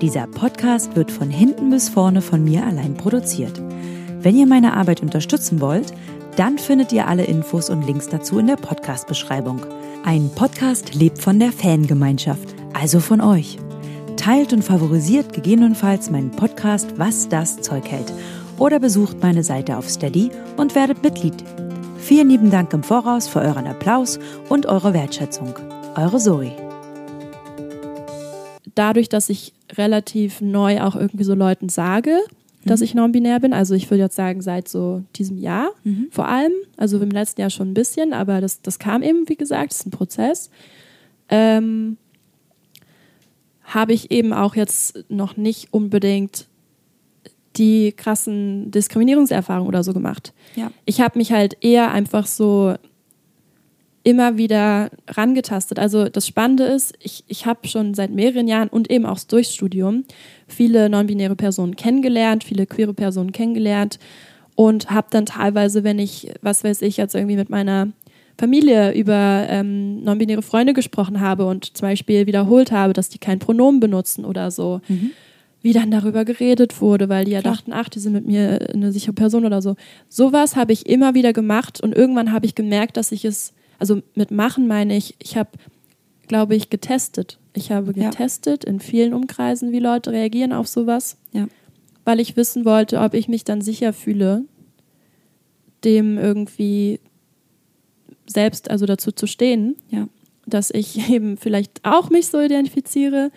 Dieser 0.00 0.26
Podcast 0.26 0.96
wird 0.96 1.10
von 1.10 1.30
hinten 1.30 1.70
bis 1.70 1.88
vorne 1.88 2.20
von 2.20 2.44
mir 2.44 2.66
allein 2.66 2.94
produziert. 2.94 3.62
Wenn 4.20 4.36
ihr 4.36 4.46
meine 4.46 4.74
Arbeit 4.74 5.02
unterstützen 5.02 5.60
wollt, 5.60 5.92
dann 6.36 6.58
findet 6.58 6.92
ihr 6.92 7.06
alle 7.06 7.24
Infos 7.24 7.70
und 7.70 7.86
Links 7.86 8.08
dazu 8.08 8.38
in 8.38 8.46
der 8.46 8.56
Podcast-Beschreibung. 8.56 9.64
Ein 10.04 10.30
Podcast 10.34 10.94
lebt 10.94 11.18
von 11.18 11.38
der 11.38 11.52
Fangemeinschaft, 11.52 12.54
also 12.72 13.00
von 13.00 13.20
euch. 13.20 13.58
Teilt 14.16 14.52
und 14.52 14.62
favorisiert 14.62 15.32
gegebenenfalls 15.32 16.10
meinen 16.10 16.30
Podcast 16.30 16.98
Was 16.98 17.28
das 17.28 17.60
Zeug 17.60 17.88
hält 17.88 18.12
oder 18.58 18.80
besucht 18.80 19.22
meine 19.22 19.44
Seite 19.44 19.76
auf 19.76 19.88
Steady 19.88 20.30
und 20.56 20.74
werdet 20.74 21.02
Mitglied. 21.02 21.44
Vielen 21.98 22.28
lieben 22.28 22.50
Dank 22.50 22.72
im 22.72 22.82
Voraus 22.82 23.28
für 23.28 23.40
euren 23.40 23.66
Applaus 23.66 24.18
und 24.48 24.66
eure 24.66 24.92
Wertschätzung. 24.92 25.54
Eure 25.96 26.18
Zoe. 26.18 26.52
Dadurch, 28.74 29.08
dass 29.08 29.28
ich 29.28 29.52
relativ 29.72 30.40
neu 30.40 30.80
auch 30.82 30.96
irgendwie 30.96 31.24
so 31.24 31.34
Leuten 31.34 31.68
sage, 31.68 32.18
dass 32.64 32.80
mhm. 32.80 32.84
ich 32.84 32.94
non-binär 32.94 33.40
bin. 33.40 33.52
Also 33.52 33.74
ich 33.74 33.90
würde 33.90 34.02
jetzt 34.02 34.16
sagen, 34.16 34.40
seit 34.40 34.68
so 34.68 35.02
diesem 35.16 35.38
Jahr 35.38 35.70
mhm. 35.84 36.08
vor 36.10 36.28
allem. 36.28 36.52
Also 36.76 37.00
im 37.00 37.10
letzten 37.10 37.40
Jahr 37.40 37.50
schon 37.50 37.70
ein 37.70 37.74
bisschen, 37.74 38.12
aber 38.12 38.40
das, 38.40 38.62
das 38.62 38.78
kam 38.78 39.02
eben, 39.02 39.28
wie 39.28 39.36
gesagt, 39.36 39.72
ist 39.72 39.86
ein 39.86 39.90
Prozess. 39.90 40.50
Ähm, 41.28 41.96
habe 43.62 43.92
ich 43.92 44.10
eben 44.10 44.32
auch 44.32 44.56
jetzt 44.56 45.04
noch 45.08 45.36
nicht 45.36 45.72
unbedingt 45.72 46.46
die 47.56 47.92
krassen 47.92 48.70
Diskriminierungserfahrungen 48.70 49.68
oder 49.68 49.84
so 49.84 49.92
gemacht. 49.92 50.32
Ja. 50.56 50.70
Ich 50.84 51.00
habe 51.00 51.18
mich 51.18 51.32
halt 51.32 51.56
eher 51.60 51.92
einfach 51.92 52.26
so 52.26 52.74
immer 54.02 54.36
wieder 54.36 54.90
rangetastet. 55.08 55.78
Also 55.78 56.08
das 56.08 56.26
Spannende 56.26 56.64
ist, 56.64 56.94
ich, 57.00 57.24
ich 57.26 57.46
habe 57.46 57.66
schon 57.66 57.94
seit 57.94 58.10
mehreren 58.10 58.46
Jahren 58.46 58.68
und 58.68 58.90
eben 58.90 59.06
auch 59.06 59.18
durchs 59.20 59.54
Studium 59.54 60.04
viele 60.46 60.88
non-binäre 60.88 61.36
Personen 61.36 61.76
kennengelernt, 61.76 62.44
viele 62.44 62.66
queere 62.66 62.94
Personen 62.94 63.32
kennengelernt 63.32 63.98
und 64.54 64.90
habe 64.90 65.08
dann 65.10 65.26
teilweise, 65.26 65.84
wenn 65.84 65.98
ich, 65.98 66.32
was 66.42 66.64
weiß 66.64 66.82
ich, 66.82 66.96
jetzt 66.96 67.14
irgendwie 67.14 67.36
mit 67.36 67.50
meiner 67.50 67.88
Familie 68.38 68.92
über 68.92 69.46
ähm, 69.48 70.02
non-binäre 70.02 70.42
Freunde 70.42 70.74
gesprochen 70.74 71.20
habe 71.20 71.46
und 71.46 71.76
zum 71.76 71.88
Beispiel 71.88 72.26
wiederholt 72.26 72.72
habe, 72.72 72.92
dass 72.92 73.08
die 73.08 73.18
kein 73.18 73.38
Pronomen 73.38 73.80
benutzen 73.80 74.24
oder 74.24 74.50
so, 74.50 74.80
mhm. 74.88 75.12
wie 75.62 75.72
dann 75.72 75.90
darüber 75.90 76.24
geredet 76.24 76.80
wurde, 76.80 77.08
weil 77.08 77.24
die 77.24 77.32
ja 77.32 77.40
Klar. 77.40 77.54
dachten, 77.54 77.72
ach, 77.72 77.88
die 77.88 78.00
sind 78.00 78.12
mit 78.12 78.26
mir 78.26 78.70
eine 78.72 78.92
sichere 78.92 79.12
Person 79.12 79.44
oder 79.44 79.62
so. 79.62 79.76
Sowas 80.08 80.56
habe 80.56 80.72
ich 80.72 80.88
immer 80.88 81.14
wieder 81.14 81.32
gemacht 81.32 81.80
und 81.80 81.94
irgendwann 81.94 82.32
habe 82.32 82.46
ich 82.46 82.54
gemerkt, 82.54 82.96
dass 82.96 83.12
ich 83.12 83.24
es 83.24 83.54
also 83.78 84.02
mit 84.14 84.30
machen 84.30 84.66
meine 84.66 84.96
ich, 84.96 85.14
ich 85.18 85.36
habe, 85.36 85.50
glaube 86.26 86.54
ich, 86.54 86.70
getestet. 86.70 87.38
Ich 87.54 87.70
habe 87.70 87.92
getestet 87.92 88.64
ja. 88.64 88.70
in 88.70 88.80
vielen 88.80 89.14
Umkreisen, 89.14 89.72
wie 89.72 89.78
Leute 89.78 90.10
reagieren 90.10 90.52
auf 90.52 90.66
sowas, 90.66 91.16
ja. 91.32 91.46
weil 92.04 92.18
ich 92.18 92.36
wissen 92.36 92.64
wollte, 92.64 93.00
ob 93.00 93.14
ich 93.14 93.28
mich 93.28 93.44
dann 93.44 93.60
sicher 93.60 93.92
fühle, 93.92 94.44
dem 95.84 96.18
irgendwie 96.18 97.00
selbst, 98.26 98.70
also 98.70 98.86
dazu 98.86 99.12
zu 99.12 99.26
stehen, 99.26 99.76
ja. 99.88 100.08
dass 100.46 100.70
ich 100.70 101.10
eben 101.10 101.36
vielleicht 101.36 101.84
auch 101.84 102.10
mich 102.10 102.26
so 102.26 102.40
identifiziere. 102.40 103.30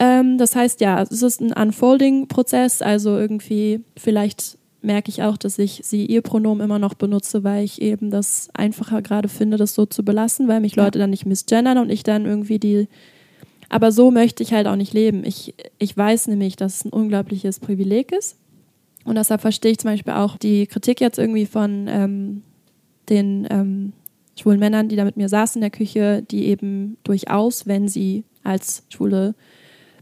Ähm, 0.00 0.36
das 0.36 0.56
heißt, 0.56 0.80
ja, 0.80 1.00
es 1.00 1.22
ist 1.22 1.40
ein 1.40 1.52
Unfolding-Prozess, 1.52 2.82
also 2.82 3.16
irgendwie 3.16 3.84
vielleicht 3.96 4.58
merke 4.82 5.10
ich 5.10 5.22
auch, 5.22 5.36
dass 5.36 5.58
ich 5.58 5.82
sie 5.84 6.06
ihr 6.06 6.22
Pronomen 6.22 6.64
immer 6.64 6.78
noch 6.78 6.94
benutze, 6.94 7.44
weil 7.44 7.64
ich 7.64 7.80
eben 7.80 8.10
das 8.10 8.50
einfacher 8.54 9.02
gerade 9.02 9.28
finde, 9.28 9.56
das 9.56 9.74
so 9.74 9.86
zu 9.86 10.04
belassen, 10.04 10.48
weil 10.48 10.60
mich 10.60 10.76
Leute 10.76 10.98
dann 10.98 11.10
nicht 11.10 11.26
misgendern 11.26 11.78
und 11.78 11.90
ich 11.90 12.02
dann 12.02 12.26
irgendwie 12.26 12.58
die. 12.58 12.88
Aber 13.68 13.92
so 13.92 14.10
möchte 14.10 14.42
ich 14.42 14.52
halt 14.52 14.66
auch 14.66 14.76
nicht 14.76 14.92
leben. 14.92 15.24
Ich, 15.24 15.54
ich 15.78 15.96
weiß 15.96 16.26
nämlich, 16.28 16.56
dass 16.56 16.76
es 16.76 16.84
ein 16.84 16.92
unglaubliches 16.92 17.60
Privileg 17.60 18.12
ist. 18.12 18.36
Und 19.04 19.16
deshalb 19.16 19.40
verstehe 19.40 19.72
ich 19.72 19.78
zum 19.78 19.90
Beispiel 19.90 20.12
auch 20.12 20.36
die 20.36 20.66
Kritik 20.66 21.00
jetzt 21.00 21.18
irgendwie 21.18 21.46
von 21.46 21.86
ähm, 21.88 22.42
den 23.08 23.46
ähm, 23.50 23.92
schwulen 24.38 24.60
Männern, 24.60 24.88
die 24.88 24.96
da 24.96 25.04
mit 25.04 25.16
mir 25.16 25.28
saßen 25.28 25.60
in 25.60 25.62
der 25.62 25.70
Küche, 25.70 26.22
die 26.22 26.46
eben 26.46 26.96
durchaus, 27.04 27.66
wenn 27.66 27.88
sie 27.88 28.24
als 28.44 28.84
schwule 28.90 29.34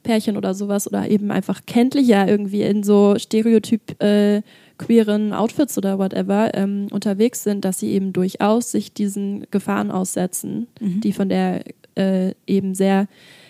Pärchen 0.02 0.36
oder 0.36 0.54
sowas 0.54 0.86
oder 0.86 1.08
eben 1.08 1.30
einfach 1.30 1.62
kenntlicher 1.66 2.26
irgendwie 2.26 2.62
in 2.62 2.82
so 2.82 3.16
Stereotyp 3.18 4.02
äh, 4.02 4.42
queeren 4.80 5.34
Outfits 5.34 5.76
oder 5.76 5.98
whatever 5.98 6.54
ähm, 6.54 6.88
unterwegs 6.90 7.42
sind, 7.42 7.66
dass 7.66 7.78
sie 7.78 7.90
eben 7.90 8.14
durchaus 8.14 8.70
sich 8.70 8.94
diesen 8.94 9.46
Gefahren 9.50 9.90
aussetzen, 9.90 10.68
mhm. 10.80 11.02
die 11.02 11.12
von 11.12 11.28
der 11.28 11.64
äh, 11.96 12.32
eben 12.46 12.74
sehr 12.74 13.06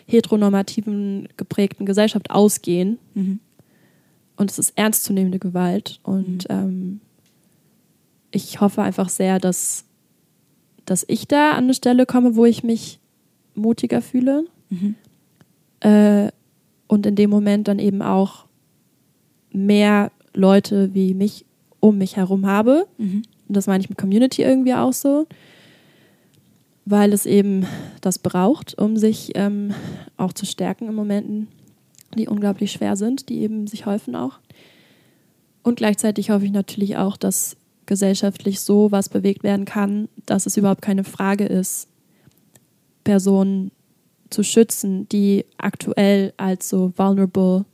heteronormativen 0.06 1.28
geprägten 1.36 1.86
Gesellschaft 1.86 2.32
ausgehen. 2.32 2.98
Mhm. 3.14 3.38
Und 4.36 4.50
es 4.50 4.58
ist 4.58 4.76
ernstzunehmende 4.76 5.38
Gewalt. 5.38 6.00
Und 6.02 6.48
mhm. 6.48 6.56
ähm, 6.56 7.00
ich 8.32 8.60
hoffe 8.60 8.82
einfach 8.82 9.08
sehr, 9.08 9.38
dass, 9.38 9.84
dass 10.84 11.04
ich 11.06 11.28
da 11.28 11.52
an 11.52 11.64
eine 11.64 11.74
Stelle 11.74 12.06
komme, 12.06 12.34
wo 12.34 12.44
ich 12.44 12.64
mich 12.64 12.98
mutiger 13.54 14.02
fühle. 14.02 14.46
Mhm. 14.68 14.96
Äh, 15.78 16.32
und 16.88 17.06
in 17.06 17.14
dem 17.14 17.30
Moment 17.30 17.68
dann 17.68 17.78
eben 17.78 18.02
auch 18.02 18.46
mehr 19.52 20.10
Leute 20.34 20.94
wie 20.94 21.14
mich 21.14 21.44
um 21.80 21.98
mich 21.98 22.16
herum 22.16 22.46
habe. 22.46 22.86
Mhm. 22.98 23.22
Und 23.48 23.56
das 23.56 23.66
meine 23.66 23.82
ich 23.82 23.88
mit 23.88 23.98
Community 23.98 24.42
irgendwie 24.42 24.74
auch 24.74 24.92
so, 24.92 25.26
weil 26.84 27.12
es 27.12 27.26
eben 27.26 27.66
das 28.00 28.18
braucht, 28.18 28.78
um 28.78 28.96
sich 28.96 29.32
ähm, 29.34 29.74
auch 30.16 30.32
zu 30.32 30.46
stärken 30.46 30.88
in 30.88 30.94
Momenten, 30.94 31.48
die 32.16 32.28
unglaublich 32.28 32.72
schwer 32.72 32.96
sind, 32.96 33.28
die 33.28 33.40
eben 33.40 33.66
sich 33.66 33.86
häufen 33.86 34.14
auch. 34.14 34.38
Und 35.62 35.76
gleichzeitig 35.76 36.30
hoffe 36.30 36.44
ich 36.44 36.52
natürlich 36.52 36.96
auch, 36.96 37.16
dass 37.16 37.56
gesellschaftlich 37.86 38.60
so 38.60 38.92
was 38.92 39.08
bewegt 39.08 39.42
werden 39.42 39.64
kann, 39.64 40.08
dass 40.26 40.46
es 40.46 40.56
überhaupt 40.56 40.82
keine 40.82 41.04
Frage 41.04 41.44
ist, 41.44 41.88
Personen 43.04 43.72
zu 44.30 44.44
schützen, 44.44 45.08
die 45.08 45.44
aktuell 45.58 46.32
als 46.36 46.68
so 46.68 46.92
vulnerable 46.96 47.64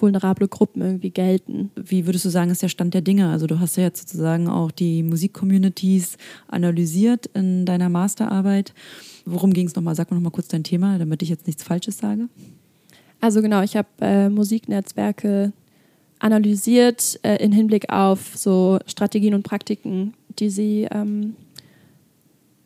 vulnerable 0.00 0.48
Gruppen 0.48 0.82
irgendwie 0.82 1.10
gelten. 1.10 1.70
Wie 1.76 2.06
würdest 2.06 2.24
du 2.24 2.28
sagen, 2.28 2.50
ist 2.50 2.62
der 2.62 2.68
Stand 2.68 2.94
der 2.94 3.02
Dinge? 3.02 3.30
Also 3.30 3.46
du 3.46 3.60
hast 3.60 3.76
ja 3.76 3.84
jetzt 3.84 4.08
sozusagen 4.08 4.48
auch 4.48 4.70
die 4.70 5.02
Musikcommunities 5.02 6.16
analysiert 6.48 7.26
in 7.34 7.64
deiner 7.66 7.88
Masterarbeit. 7.88 8.74
Worum 9.24 9.52
ging 9.52 9.66
es 9.66 9.74
nochmal? 9.74 9.94
Sag 9.94 10.10
mir 10.10 10.16
nochmal 10.16 10.32
kurz 10.32 10.48
dein 10.48 10.64
Thema, 10.64 10.98
damit 10.98 11.22
ich 11.22 11.28
jetzt 11.28 11.46
nichts 11.46 11.62
Falsches 11.62 11.98
sage. 11.98 12.28
Also 13.20 13.42
genau, 13.42 13.62
ich 13.62 13.76
habe 13.76 13.88
äh, 14.00 14.28
Musiknetzwerke 14.28 15.52
analysiert 16.20 17.18
äh, 17.22 17.36
in 17.36 17.52
Hinblick 17.52 17.90
auf 17.90 18.36
so 18.36 18.78
Strategien 18.86 19.34
und 19.34 19.42
Praktiken, 19.42 20.14
die 20.38 20.50
sie 20.50 20.88
ähm, 20.90 21.34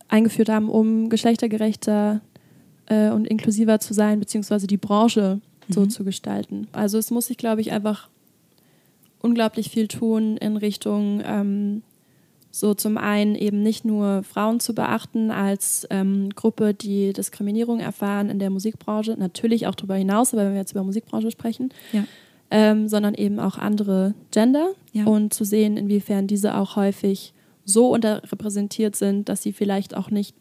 eingeführt 0.09 0.49
haben, 0.49 0.68
um 0.68 1.09
geschlechtergerechter 1.09 2.20
äh, 2.87 3.11
und 3.11 3.26
inklusiver 3.26 3.80
zu 3.80 3.95
sein, 3.95 4.20
beziehungsweise 4.20 4.66
die 4.66 4.76
Branche 4.76 5.41
so 5.68 5.80
mhm. 5.80 5.90
zu 5.90 6.04
gestalten. 6.04 6.68
Also 6.72 6.98
es 6.98 7.10
muss 7.10 7.26
sich, 7.26 7.36
glaube 7.36 7.60
ich, 7.60 7.72
einfach 7.72 8.08
unglaublich 9.20 9.70
viel 9.70 9.88
tun 9.88 10.36
in 10.36 10.56
Richtung 10.56 11.22
ähm, 11.24 11.82
so 12.52 12.74
zum 12.74 12.98
einen 12.98 13.34
eben 13.34 13.62
nicht 13.62 13.84
nur 13.84 14.22
Frauen 14.22 14.60
zu 14.60 14.74
beachten 14.74 15.30
als 15.30 15.86
ähm, 15.90 16.28
Gruppe, 16.30 16.74
die 16.74 17.14
Diskriminierung 17.14 17.80
erfahren 17.80 18.28
in 18.28 18.38
der 18.38 18.50
Musikbranche, 18.50 19.16
natürlich 19.18 19.66
auch 19.66 19.74
darüber 19.74 19.96
hinaus, 19.96 20.34
aber 20.34 20.44
wenn 20.44 20.52
wir 20.52 20.60
jetzt 20.60 20.72
über 20.72 20.84
Musikbranche 20.84 21.30
sprechen, 21.30 21.70
ja. 21.92 22.04
ähm, 22.50 22.88
sondern 22.88 23.14
eben 23.14 23.40
auch 23.40 23.56
andere 23.56 24.14
Gender 24.30 24.72
ja. 24.92 25.04
und 25.06 25.32
zu 25.32 25.44
sehen, 25.44 25.78
inwiefern 25.78 26.26
diese 26.26 26.54
auch 26.56 26.76
häufig 26.76 27.32
so 27.64 27.88
unterrepräsentiert 27.90 28.96
sind, 28.96 29.30
dass 29.30 29.42
sie 29.42 29.52
vielleicht 29.52 29.96
auch 29.96 30.10
nicht 30.10 30.36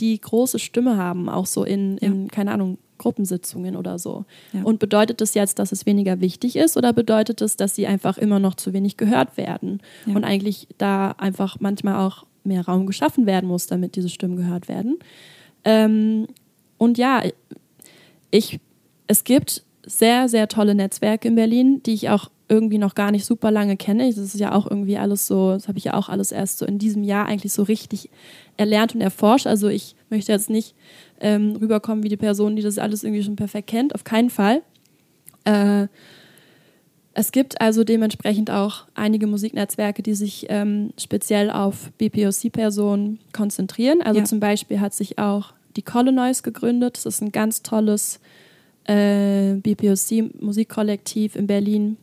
die 0.00 0.18
große 0.18 0.58
Stimme 0.58 0.96
haben, 0.96 1.28
auch 1.28 1.46
so 1.46 1.64
in, 1.64 1.98
in 1.98 2.22
ja. 2.22 2.28
keine 2.28 2.52
Ahnung, 2.52 2.78
Gruppensitzungen 3.00 3.76
oder 3.76 3.98
so. 3.98 4.26
Ja. 4.52 4.62
Und 4.62 4.78
bedeutet 4.78 5.20
das 5.20 5.34
jetzt, 5.34 5.58
dass 5.58 5.72
es 5.72 5.86
weniger 5.86 6.20
wichtig 6.20 6.54
ist 6.54 6.76
oder 6.76 6.92
bedeutet 6.92 7.40
es, 7.40 7.56
dass 7.56 7.74
sie 7.74 7.86
einfach 7.86 8.18
immer 8.18 8.38
noch 8.38 8.54
zu 8.54 8.72
wenig 8.72 8.96
gehört 8.96 9.36
werden 9.36 9.80
ja. 10.06 10.14
und 10.14 10.24
eigentlich 10.24 10.68
da 10.78 11.12
einfach 11.12 11.56
manchmal 11.60 11.96
auch 12.06 12.26
mehr 12.44 12.64
Raum 12.64 12.86
geschaffen 12.86 13.26
werden 13.26 13.48
muss, 13.48 13.66
damit 13.66 13.96
diese 13.96 14.10
Stimmen 14.10 14.36
gehört 14.36 14.68
werden? 14.68 14.98
Ähm, 15.64 16.28
und 16.78 16.98
ja, 16.98 17.22
ich, 18.30 18.60
es 19.06 19.24
gibt 19.24 19.64
sehr, 19.84 20.28
sehr 20.28 20.48
tolle 20.48 20.74
Netzwerke 20.74 21.28
in 21.28 21.34
Berlin, 21.34 21.82
die 21.84 21.94
ich 21.94 22.10
auch 22.10 22.30
irgendwie 22.50 22.78
noch 22.78 22.96
gar 22.96 23.12
nicht 23.12 23.24
super 23.24 23.50
lange 23.50 23.76
kenne. 23.76 24.08
Das 24.08 24.18
ist 24.18 24.38
ja 24.38 24.52
auch 24.52 24.68
irgendwie 24.68 24.98
alles 24.98 25.26
so, 25.26 25.52
das 25.52 25.68
habe 25.68 25.78
ich 25.78 25.84
ja 25.84 25.94
auch 25.94 26.08
alles 26.08 26.32
erst 26.32 26.58
so 26.58 26.66
in 26.66 26.78
diesem 26.78 27.04
Jahr 27.04 27.26
eigentlich 27.26 27.52
so 27.52 27.62
richtig 27.62 28.10
erlernt 28.56 28.94
und 28.94 29.00
erforscht. 29.00 29.46
Also 29.46 29.68
ich 29.68 29.94
möchte 30.10 30.32
jetzt 30.32 30.50
nicht 30.50 30.74
ähm, 31.20 31.56
rüberkommen 31.60 32.02
wie 32.02 32.08
die 32.08 32.16
Person, 32.16 32.56
die 32.56 32.62
das 32.62 32.78
alles 32.78 33.04
irgendwie 33.04 33.22
schon 33.22 33.36
perfekt 33.36 33.68
kennt, 33.68 33.94
auf 33.94 34.04
keinen 34.04 34.30
Fall. 34.30 34.62
Äh, 35.44 35.86
es 37.12 37.32
gibt 37.32 37.60
also 37.60 37.84
dementsprechend 37.84 38.50
auch 38.50 38.86
einige 38.94 39.26
Musiknetzwerke, 39.26 40.02
die 40.02 40.14
sich 40.14 40.46
ähm, 40.48 40.92
speziell 40.98 41.50
auf 41.50 41.90
BPOC-Personen 41.98 43.18
konzentrieren. 43.32 44.00
Also 44.00 44.20
ja. 44.20 44.24
zum 44.24 44.40
Beispiel 44.40 44.80
hat 44.80 44.94
sich 44.94 45.18
auch 45.18 45.52
die 45.76 45.82
Colonize 45.82 46.42
gegründet. 46.42 46.96
Das 46.96 47.06
ist 47.06 47.20
ein 47.20 47.32
ganz 47.32 47.62
tolles 47.62 48.20
äh, 48.84 49.54
BPOC-Musikkollektiv 49.54 51.36
in 51.36 51.46
Berlin. 51.46 51.96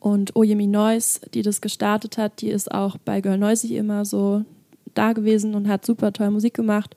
Und 0.00 0.36
Oyemi 0.36 0.66
Noise, 0.66 1.20
die 1.34 1.42
das 1.42 1.60
gestartet 1.60 2.18
hat, 2.18 2.40
die 2.40 2.50
ist 2.50 2.70
auch 2.70 2.98
bei 2.98 3.20
Girl 3.20 3.38
Noisy 3.38 3.76
immer 3.76 4.04
so 4.04 4.44
da 4.94 5.12
gewesen 5.12 5.54
und 5.54 5.68
hat 5.68 5.84
super 5.84 6.12
toll 6.12 6.30
Musik 6.30 6.54
gemacht. 6.54 6.94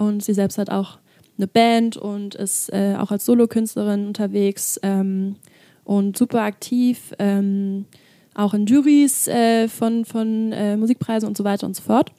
Und 0.00 0.22
sie 0.22 0.34
selbst 0.34 0.58
hat 0.58 0.70
auch 0.70 0.98
eine 1.36 1.46
Band 1.46 1.96
und 1.96 2.34
ist 2.34 2.72
äh, 2.72 2.96
auch 2.98 3.10
als 3.10 3.26
Solokünstlerin 3.26 4.06
unterwegs. 4.06 4.80
Ähm, 4.82 5.36
und 5.84 6.16
super 6.16 6.42
aktiv, 6.42 7.12
ähm, 7.18 7.86
auch 8.34 8.54
in 8.54 8.66
Juries 8.66 9.26
äh, 9.26 9.66
von, 9.66 10.04
von 10.04 10.52
äh, 10.52 10.76
Musikpreisen 10.76 11.28
und 11.28 11.36
so 11.36 11.42
weiter 11.44 11.66
und 11.66 11.74
so 11.74 11.82
fort. 11.82 12.12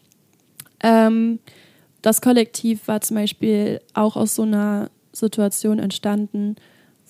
Ähm, 0.84 1.40
das 2.02 2.22
Kollektiv 2.22 2.88
war 2.88 3.02
zum 3.02 3.16
Beispiel 3.16 3.80
auch 3.94 4.18
aus 4.18 4.36
so 4.36 4.42
einer 4.42 4.90
Situation 5.14 5.80
entstanden, 5.80 6.56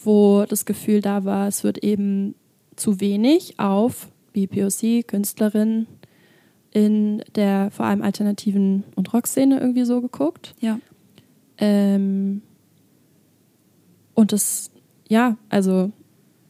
wo 0.04 0.46
das 0.48 0.66
Gefühl 0.66 1.02
da 1.02 1.26
war, 1.26 1.48
es 1.48 1.64
wird 1.64 1.84
eben 1.84 2.36
zu 2.76 3.00
wenig 3.00 3.60
auf 3.60 4.10
BPOC, 4.34 5.08
Künstlerinnen 5.08 5.88
in 6.72 7.24
der 7.36 7.70
vor 7.72 7.86
allem 7.86 8.02
alternativen 8.02 8.84
und 8.96 9.14
Rockszene 9.14 9.60
irgendwie 9.60 9.84
so 9.84 10.02
geguckt. 10.02 10.56
Ja. 10.60 10.80
Ähm, 11.58 12.42
und 14.14 14.32
das, 14.32 14.72
ja, 15.10 15.38
also 15.50 15.92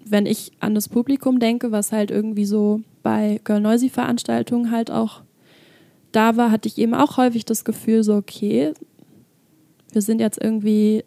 wenn 0.05 0.25
ich 0.25 0.51
an 0.59 0.75
das 0.75 0.89
Publikum 0.89 1.39
denke, 1.39 1.71
was 1.71 1.91
halt 1.91 2.11
irgendwie 2.11 2.45
so 2.45 2.81
bei 3.03 3.39
Girl 3.43 3.61
Noisy 3.61 3.89
Veranstaltungen 3.89 4.71
halt 4.71 4.91
auch 4.91 5.21
da 6.11 6.37
war, 6.37 6.51
hatte 6.51 6.67
ich 6.67 6.77
eben 6.77 6.93
auch 6.93 7.17
häufig 7.17 7.45
das 7.45 7.63
Gefühl, 7.63 8.03
so, 8.03 8.15
okay, 8.15 8.73
wir 9.91 10.01
sind 10.01 10.19
jetzt 10.19 10.41
irgendwie 10.41 11.03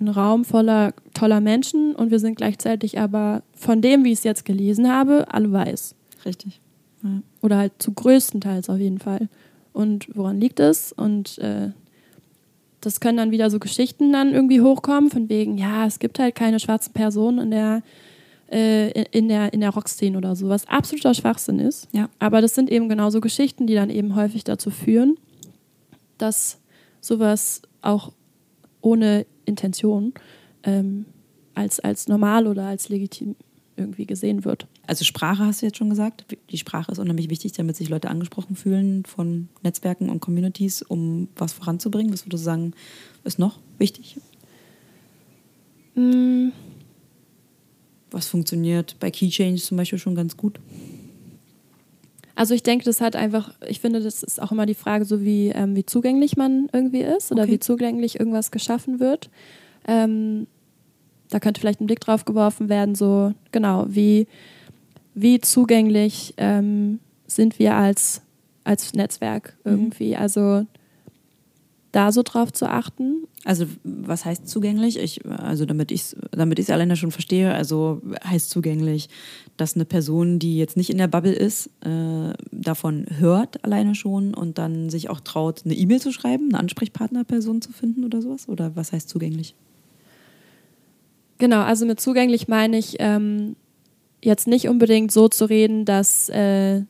ein 0.00 0.08
Raum 0.08 0.44
voller 0.44 0.94
toller 1.14 1.40
Menschen 1.40 1.94
und 1.94 2.10
wir 2.10 2.18
sind 2.18 2.34
gleichzeitig 2.34 2.98
aber 2.98 3.42
von 3.54 3.80
dem, 3.80 4.04
wie 4.04 4.12
ich 4.12 4.18
es 4.18 4.24
jetzt 4.24 4.44
gelesen 4.44 4.90
habe, 4.90 5.26
alle 5.32 5.52
weiß. 5.52 5.94
Richtig. 6.24 6.60
Ja. 7.02 7.22
Oder 7.42 7.58
halt 7.58 7.72
zu 7.78 7.92
größtenteils 7.92 8.70
auf 8.70 8.78
jeden 8.78 8.98
Fall. 8.98 9.28
Und 9.72 10.08
woran 10.14 10.40
liegt 10.40 10.60
es? 10.60 10.92
Und 10.92 11.38
äh, 11.38 11.70
das 12.80 13.00
können 13.00 13.18
dann 13.18 13.30
wieder 13.30 13.50
so 13.50 13.58
Geschichten 13.58 14.12
dann 14.12 14.32
irgendwie 14.32 14.60
hochkommen, 14.60 15.10
von 15.10 15.28
wegen, 15.28 15.58
ja, 15.58 15.86
es 15.86 15.98
gibt 15.98 16.18
halt 16.18 16.34
keine 16.34 16.60
schwarzen 16.60 16.92
Personen 16.92 17.38
in 17.38 17.50
der 17.50 17.82
äh, 18.52 18.90
in 19.10 19.28
der, 19.28 19.52
in 19.54 19.60
der 19.60 19.70
Rockszene 19.70 20.18
oder 20.18 20.36
so, 20.36 20.48
was 20.48 20.68
absoluter 20.68 21.14
Schwachsinn 21.14 21.58
ist. 21.58 21.88
Ja. 21.92 22.10
Aber 22.18 22.42
das 22.42 22.54
sind 22.54 22.70
eben 22.70 22.88
genauso 22.88 23.20
Geschichten, 23.20 23.66
die 23.66 23.74
dann 23.74 23.88
eben 23.88 24.14
häufig 24.14 24.44
dazu 24.44 24.70
führen, 24.70 25.16
dass 26.18 26.60
sowas 27.00 27.62
auch 27.80 28.12
ohne 28.82 29.24
Intention 29.46 30.12
ähm, 30.64 31.06
als, 31.54 31.80
als 31.80 32.08
normal 32.08 32.46
oder 32.46 32.66
als 32.66 32.90
legitim 32.90 33.36
irgendwie 33.76 34.06
gesehen 34.06 34.44
wird. 34.44 34.66
Also 34.86 35.04
Sprache 35.04 35.44
hast 35.44 35.62
du 35.62 35.66
jetzt 35.66 35.78
schon 35.78 35.90
gesagt. 35.90 36.26
Die 36.50 36.58
Sprache 36.58 36.92
ist 36.92 36.98
unheimlich 36.98 37.30
wichtig, 37.30 37.52
damit 37.52 37.76
sich 37.76 37.88
Leute 37.88 38.10
angesprochen 38.10 38.56
fühlen 38.56 39.04
von 39.04 39.48
Netzwerken 39.62 40.10
und 40.10 40.20
Communities, 40.20 40.82
um 40.82 41.28
was 41.36 41.52
voranzubringen. 41.52 42.12
Was 42.12 42.26
würdest 42.26 42.42
du 42.42 42.44
sagen, 42.44 42.74
ist 43.24 43.38
noch 43.38 43.58
wichtig? 43.78 44.16
Mm, 45.94 46.48
was 48.10 48.28
funktioniert 48.28 48.96
bei 49.00 49.10
Key 49.10 49.28
Change 49.28 49.60
zum 49.60 49.76
Beispiel 49.76 49.98
schon 49.98 50.14
ganz 50.14 50.36
gut? 50.36 50.60
Also 52.34 52.54
ich 52.54 52.62
denke, 52.62 52.84
das 52.84 53.00
hat 53.00 53.14
einfach, 53.14 53.54
ich 53.68 53.80
finde, 53.80 54.00
das 54.00 54.22
ist 54.22 54.40
auch 54.40 54.52
immer 54.52 54.66
die 54.66 54.74
Frage, 54.74 55.04
so 55.04 55.22
wie, 55.22 55.48
ähm, 55.48 55.76
wie 55.76 55.84
zugänglich 55.84 56.36
man 56.36 56.68
irgendwie 56.72 57.02
ist 57.02 57.30
oder 57.30 57.42
okay. 57.42 57.52
wie 57.52 57.58
zugänglich 57.58 58.18
irgendwas 58.18 58.50
geschaffen 58.50 59.00
wird. 59.00 59.30
Ähm, 59.86 60.46
da 61.32 61.40
könnte 61.40 61.60
vielleicht 61.60 61.80
ein 61.80 61.86
Blick 61.86 62.00
drauf 62.00 62.24
geworfen 62.24 62.68
werden, 62.68 62.94
so 62.94 63.32
genau, 63.52 63.86
wie, 63.88 64.26
wie 65.14 65.40
zugänglich 65.40 66.34
ähm, 66.36 66.98
sind 67.26 67.58
wir 67.58 67.74
als, 67.74 68.22
als 68.64 68.92
Netzwerk 68.92 69.56
mhm. 69.64 69.72
irgendwie. 69.72 70.10
Mhm. 70.10 70.16
Also 70.16 70.66
da 71.92 72.10
so 72.10 72.22
drauf 72.22 72.52
zu 72.52 72.68
achten. 72.68 73.26
Also 73.44 73.66
was 73.84 74.24
heißt 74.24 74.48
zugänglich? 74.48 74.98
Ich, 74.98 75.24
also 75.26 75.66
damit 75.66 75.90
ich 75.90 76.00
es 76.00 76.16
damit 76.30 76.58
ich's 76.58 76.70
alleine 76.70 76.96
schon 76.96 77.10
verstehe, 77.10 77.52
also 77.52 78.00
heißt 78.24 78.50
zugänglich, 78.50 79.08
dass 79.56 79.74
eine 79.74 79.84
Person, 79.84 80.38
die 80.38 80.56
jetzt 80.56 80.76
nicht 80.76 80.90
in 80.90 80.98
der 80.98 81.08
Bubble 81.08 81.32
ist, 81.32 81.68
äh, 81.84 82.32
davon 82.50 83.06
hört 83.18 83.62
alleine 83.64 83.94
schon 83.94 84.32
und 84.32 84.58
dann 84.58 84.90
sich 84.90 85.10
auch 85.10 85.20
traut, 85.20 85.62
eine 85.64 85.74
E-Mail 85.74 86.00
zu 86.00 86.12
schreiben, 86.12 86.48
eine 86.48 86.60
Ansprechpartnerperson 86.60 87.60
zu 87.60 87.72
finden 87.72 88.04
oder 88.04 88.22
sowas? 88.22 88.48
Oder 88.48 88.74
was 88.74 88.92
heißt 88.92 89.08
zugänglich? 89.08 89.54
Genau, 91.42 91.62
also 91.62 91.86
mit 91.86 91.98
zugänglich 91.98 92.46
meine 92.46 92.78
ich 92.78 92.98
ähm, 93.00 93.56
jetzt 94.22 94.46
nicht 94.46 94.68
unbedingt 94.68 95.10
so 95.10 95.26
zu 95.26 95.46
reden, 95.46 95.84
dass 95.84 96.28
äh, 96.28 96.82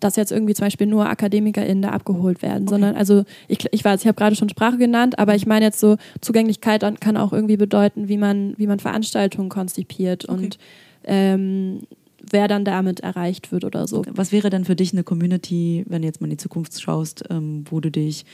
dass 0.00 0.16
jetzt 0.16 0.32
irgendwie 0.32 0.54
zum 0.54 0.66
Beispiel 0.66 0.88
nur 0.88 1.08
AkademikerInnen 1.08 1.82
da 1.82 1.90
abgeholt 1.90 2.42
werden, 2.42 2.64
okay. 2.64 2.70
sondern 2.70 2.96
also 2.96 3.22
ich, 3.46 3.64
ich 3.70 3.84
weiß, 3.84 4.00
ich 4.00 4.08
habe 4.08 4.16
gerade 4.16 4.34
schon 4.34 4.48
Sprache 4.48 4.78
genannt, 4.78 5.16
aber 5.20 5.36
ich 5.36 5.46
meine 5.46 5.64
jetzt 5.64 5.78
so 5.78 5.96
Zugänglichkeit 6.20 6.82
kann 6.98 7.16
auch 7.16 7.32
irgendwie 7.32 7.56
bedeuten, 7.56 8.08
wie 8.08 8.18
man, 8.18 8.54
wie 8.56 8.66
man 8.66 8.80
Veranstaltungen 8.80 9.48
konzipiert 9.48 10.28
okay. 10.28 10.44
und 10.44 10.58
ähm, 11.04 11.82
wer 12.20 12.48
dann 12.48 12.64
damit 12.64 12.98
erreicht 12.98 13.52
wird 13.52 13.64
oder 13.64 13.86
so. 13.86 14.02
Was 14.10 14.32
wäre 14.32 14.50
denn 14.50 14.64
für 14.64 14.74
dich 14.74 14.92
eine 14.92 15.04
Community, 15.04 15.84
wenn 15.86 16.02
du 16.02 16.08
jetzt 16.08 16.20
mal 16.20 16.26
in 16.26 16.32
die 16.32 16.36
Zukunft 16.38 16.82
schaust, 16.82 17.22
ähm, 17.30 17.64
wo 17.70 17.78
du 17.78 17.92
dich, 17.92 18.24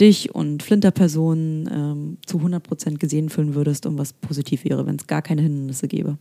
dich 0.00 0.34
und 0.34 0.62
Flinterpersonen 0.62 1.68
ähm, 1.72 2.18
zu 2.24 2.38
100 2.38 2.62
Prozent 2.62 3.00
gesehen 3.00 3.28
fühlen 3.28 3.54
würdest 3.54 3.86
und 3.86 3.98
was 3.98 4.12
positiv 4.12 4.64
wäre, 4.64 4.86
wenn 4.86 4.96
es 4.96 5.06
gar 5.06 5.22
keine 5.22 5.42
Hindernisse 5.42 5.88
gäbe? 5.88 6.18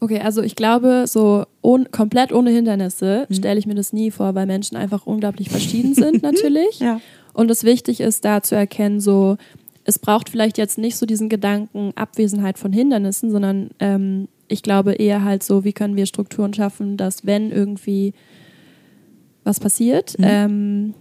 Okay, 0.00 0.18
also 0.18 0.42
ich 0.42 0.56
glaube, 0.56 1.04
so 1.06 1.44
ohne, 1.60 1.84
komplett 1.84 2.32
ohne 2.32 2.50
Hindernisse 2.50 3.26
mhm. 3.28 3.34
stelle 3.34 3.58
ich 3.58 3.66
mir 3.66 3.76
das 3.76 3.92
nie 3.92 4.10
vor, 4.10 4.34
weil 4.34 4.46
Menschen 4.46 4.76
einfach 4.76 5.06
unglaublich 5.06 5.48
verschieden 5.48 5.94
sind 5.94 6.22
natürlich. 6.24 6.80
ja. 6.80 7.00
Und 7.34 7.50
es 7.50 7.64
wichtig 7.64 8.00
ist, 8.00 8.24
da 8.24 8.42
zu 8.42 8.54
erkennen, 8.54 9.00
so 9.00 9.36
es 9.84 9.98
braucht 9.98 10.28
vielleicht 10.28 10.58
jetzt 10.58 10.78
nicht 10.78 10.96
so 10.96 11.06
diesen 11.06 11.28
Gedanken 11.28 11.92
Abwesenheit 11.96 12.58
von 12.58 12.72
Hindernissen, 12.72 13.30
sondern 13.30 13.70
ähm, 13.80 14.28
ich 14.48 14.62
glaube 14.62 14.92
eher 14.92 15.24
halt 15.24 15.42
so, 15.42 15.64
wie 15.64 15.72
können 15.72 15.96
wir 15.96 16.06
Strukturen 16.06 16.54
schaffen, 16.54 16.96
dass 16.96 17.26
wenn 17.26 17.50
irgendwie 17.50 18.12
was 19.44 19.58
passiert, 19.58 20.18
mhm. 20.18 20.24
ähm, 20.26 20.94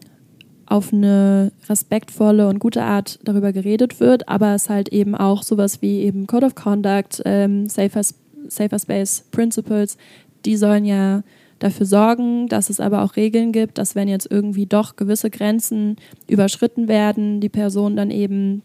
auf 0.72 0.93
eine 0.93 1.51
respektvolle 1.67 2.47
und 2.47 2.59
gute 2.59 2.84
Art 2.84 3.19
darüber 3.24 3.51
geredet 3.51 3.99
wird, 3.99 4.30
aber 4.30 4.55
es 4.55 4.69
halt 4.69 4.89
eben 4.89 5.15
auch 5.15 5.43
sowas 5.43 5.82
wie 5.82 5.99
eben 5.99 6.28
Code 6.28 6.45
of 6.45 6.55
Conduct, 6.55 7.22
ähm, 7.26 7.67
Safer 7.67 8.01
Safer 8.47 8.80
Space 8.80 9.26
Principles, 9.32 9.97
die 10.45 10.55
sollen 10.55 10.86
ja 10.86 11.24
dafür 11.59 11.86
sorgen, 11.86 12.47
dass 12.47 12.69
es 12.69 12.80
aber 12.80 13.03
auch 13.03 13.15
Regeln 13.15 13.51
gibt, 13.51 13.78
dass 13.78 13.95
wenn 13.95 14.07
jetzt 14.07 14.32
irgendwie 14.32 14.65
doch 14.65 14.95
gewisse 14.95 15.30
Grenzen 15.30 15.97
überschritten 16.28 16.88
werden, 16.88 17.39
die 17.39 17.49
Personen 17.49 17.95
dann 17.95 18.09
eben 18.09 18.63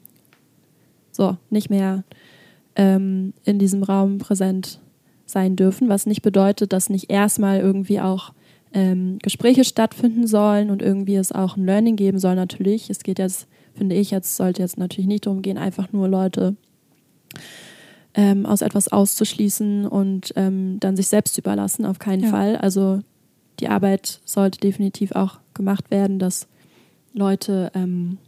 so 1.12 1.36
nicht 1.50 1.70
mehr 1.70 2.04
ähm, 2.76 3.32
in 3.44 3.58
diesem 3.58 3.82
Raum 3.82 4.18
präsent 4.18 4.80
sein 5.26 5.56
dürfen, 5.56 5.88
was 5.88 6.06
nicht 6.06 6.22
bedeutet, 6.22 6.72
dass 6.72 6.88
nicht 6.88 7.10
erstmal 7.10 7.58
irgendwie 7.58 8.00
auch 8.00 8.32
ähm, 8.76 9.18
Gespräche 9.22 9.64
stattfinden 9.64 10.26
sollen 10.26 10.68
und 10.68 10.82
irgendwie 10.82 11.16
es 11.16 11.32
auch 11.32 11.56
ein 11.56 11.64
Learning 11.64 11.96
geben 11.96 12.18
soll 12.18 12.34
natürlich. 12.34 12.90
Es 12.90 13.02
geht 13.02 13.18
jetzt, 13.18 13.48
finde 13.74 13.96
ich, 13.96 14.10
jetzt 14.10 14.36
sollte 14.36 14.60
jetzt 14.60 14.78
natürlich 14.78 15.06
nicht 15.06 15.24
darum 15.24 15.40
gehen, 15.40 15.56
einfach 15.56 15.92
nur 15.92 16.08
Leute 16.08 16.56
ähm, 18.12 18.44
aus 18.44 18.60
etwas 18.60 18.88
auszuschließen 18.88 19.86
und 19.86 20.34
ähm, 20.36 20.78
dann 20.78 20.94
sich 20.94 21.08
selbst 21.08 21.38
überlassen, 21.38 21.86
auf 21.86 21.98
keinen 21.98 22.24
ja. 22.24 22.28
Fall. 22.28 22.56
Also 22.56 23.00
die 23.60 23.68
Arbeit 23.68 24.20
sollte 24.26 24.60
definitiv 24.60 25.12
auch 25.12 25.38
gemacht 25.54 25.90
werden, 25.90 26.18
dass 26.18 26.46
Leute 27.14 27.72
ähm, 27.74 28.18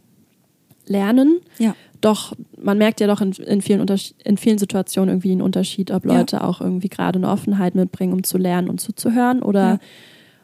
lernen. 0.87 1.41
Ja. 1.59 1.75
Doch 2.01 2.35
man 2.59 2.79
merkt 2.79 3.01
ja 3.01 3.05
doch 3.07 3.21
in, 3.21 3.33
in, 3.33 3.61
vielen 3.61 3.85
in 4.23 4.37
vielen 4.37 4.57
Situationen 4.57 5.09
irgendwie 5.09 5.33
einen 5.33 5.43
Unterschied, 5.43 5.91
ob 5.91 6.05
Leute 6.05 6.37
ja. 6.37 6.43
auch 6.43 6.59
irgendwie 6.59 6.89
gerade 6.89 7.19
eine 7.19 7.29
Offenheit 7.29 7.75
mitbringen, 7.75 8.13
um 8.13 8.23
zu 8.23 8.39
lernen 8.39 8.67
und 8.67 8.81
zuzuhören 8.81 9.43
oder. 9.43 9.79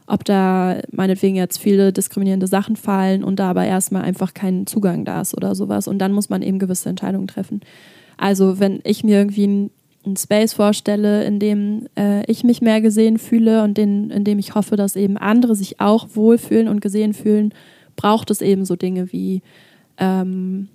Ob 0.07 0.23
da 0.23 0.79
meinetwegen 0.91 1.35
jetzt 1.35 1.57
viele 1.57 1.91
diskriminierende 1.91 2.47
Sachen 2.47 2.75
fallen 2.75 3.23
und 3.23 3.39
da 3.39 3.49
aber 3.49 3.65
erstmal 3.65 4.03
einfach 4.03 4.33
kein 4.33 4.67
Zugang 4.67 5.05
da 5.05 5.21
ist 5.21 5.35
oder 5.35 5.55
sowas. 5.55 5.87
Und 5.87 5.99
dann 5.99 6.11
muss 6.11 6.29
man 6.29 6.41
eben 6.41 6.59
gewisse 6.59 6.89
Entscheidungen 6.89 7.27
treffen. 7.27 7.61
Also 8.17 8.59
wenn 8.59 8.79
ich 8.83 9.03
mir 9.03 9.17
irgendwie 9.17 9.47
ein 9.47 9.69
einen 10.05 10.17
Space 10.17 10.53
vorstelle, 10.53 11.23
in 11.23 11.39
dem 11.39 11.87
äh, 11.97 12.29
ich 12.31 12.43
mich 12.43 12.61
mehr 12.61 12.81
gesehen 12.81 13.17
fühle 13.17 13.63
und 13.63 13.77
in, 13.77 14.11
in 14.11 14.23
dem 14.23 14.39
ich 14.39 14.55
hoffe, 14.55 14.75
dass 14.75 14.95
eben 14.95 15.17
andere 15.17 15.55
sich 15.55 15.79
auch 15.81 16.07
wohlfühlen 16.13 16.67
und 16.67 16.81
gesehen 16.81 17.13
fühlen, 17.13 17.53
braucht 17.95 18.29
es 18.29 18.41
eben 18.41 18.65
so 18.65 18.75
Dinge 18.75 19.11
wie 19.11 19.41
ähm, 19.97 20.67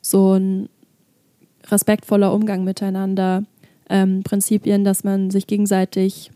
so 0.00 0.34
ein 0.34 0.68
respektvoller 1.68 2.32
Umgang 2.32 2.64
miteinander, 2.64 3.44
ähm, 3.88 4.22
Prinzipien, 4.22 4.84
dass 4.84 5.04
man 5.04 5.30
sich 5.30 5.46
gegenseitig 5.46 6.30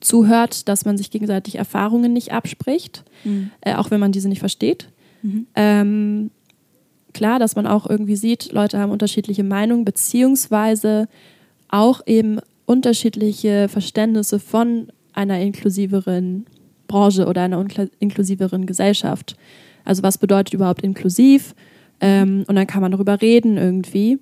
zuhört, 0.00 0.68
dass 0.68 0.84
man 0.84 0.96
sich 0.96 1.10
gegenseitig 1.10 1.56
Erfahrungen 1.56 2.12
nicht 2.12 2.32
abspricht, 2.32 3.04
mhm. 3.24 3.50
äh, 3.60 3.74
auch 3.74 3.90
wenn 3.90 4.00
man 4.00 4.12
diese 4.12 4.28
nicht 4.28 4.40
versteht. 4.40 4.88
Mhm. 5.22 5.46
Ähm, 5.54 6.30
klar, 7.12 7.38
dass 7.38 7.56
man 7.56 7.66
auch 7.66 7.88
irgendwie 7.88 8.16
sieht, 8.16 8.52
Leute 8.52 8.78
haben 8.78 8.92
unterschiedliche 8.92 9.44
Meinungen, 9.44 9.84
beziehungsweise 9.84 11.08
auch 11.68 12.00
eben 12.06 12.40
unterschiedliche 12.66 13.68
Verständnisse 13.68 14.38
von 14.38 14.92
einer 15.12 15.40
inklusiveren 15.40 16.46
Branche 16.86 17.26
oder 17.26 17.42
einer 17.42 17.64
inklusiveren 17.98 18.66
Gesellschaft. 18.66 19.36
Also 19.84 20.02
was 20.02 20.18
bedeutet 20.18 20.54
überhaupt 20.54 20.82
inklusiv? 20.82 21.54
Ähm, 22.00 22.44
und 22.46 22.56
dann 22.56 22.66
kann 22.66 22.82
man 22.82 22.92
darüber 22.92 23.20
reden 23.20 23.56
irgendwie. 23.56 24.18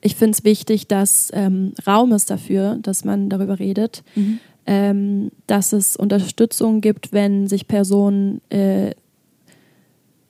Ich 0.00 0.14
finde 0.14 0.32
es 0.32 0.44
wichtig, 0.44 0.86
dass 0.86 1.30
ähm, 1.34 1.72
Raum 1.86 2.12
ist 2.12 2.30
dafür, 2.30 2.78
dass 2.82 3.04
man 3.04 3.28
darüber 3.28 3.58
redet, 3.58 4.02
mhm. 4.14 4.38
Ähm, 4.70 5.30
dass 5.46 5.72
es 5.72 5.96
Unterstützung 5.96 6.82
gibt, 6.82 7.14
wenn 7.14 7.46
sich 7.46 7.66
Personen 7.66 8.42
äh, 8.50 8.90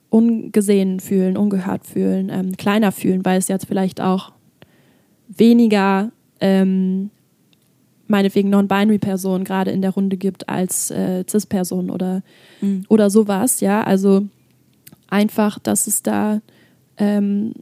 ungesehen 0.09 1.01
fühlen, 1.01 1.35
ungehört 1.35 1.85
fühlen, 1.85 2.29
ähm, 2.31 2.55
kleiner 2.55 2.93
fühlen, 2.93 3.25
weil 3.25 3.37
es 3.37 3.49
jetzt 3.49 3.65
vielleicht 3.65 3.99
auch 3.99 4.31
weniger 5.27 6.11
ähm, 6.39 7.09
meinetwegen 8.07 8.49
Non-Binary-Personen 8.49 9.43
gerade 9.43 9.71
in 9.71 9.81
der 9.81 9.91
Runde 9.91 10.15
gibt 10.15 10.47
als 10.47 10.89
äh, 10.89 11.25
Cis-Personen 11.29 11.89
oder, 11.89 12.23
mhm. 12.61 12.85
oder 12.87 13.09
sowas, 13.09 13.59
ja. 13.59 13.83
Also 13.83 14.25
einfach, 15.09 15.59
dass 15.59 15.85
es 15.85 16.01
da 16.01 16.39
ähm, 16.95 17.55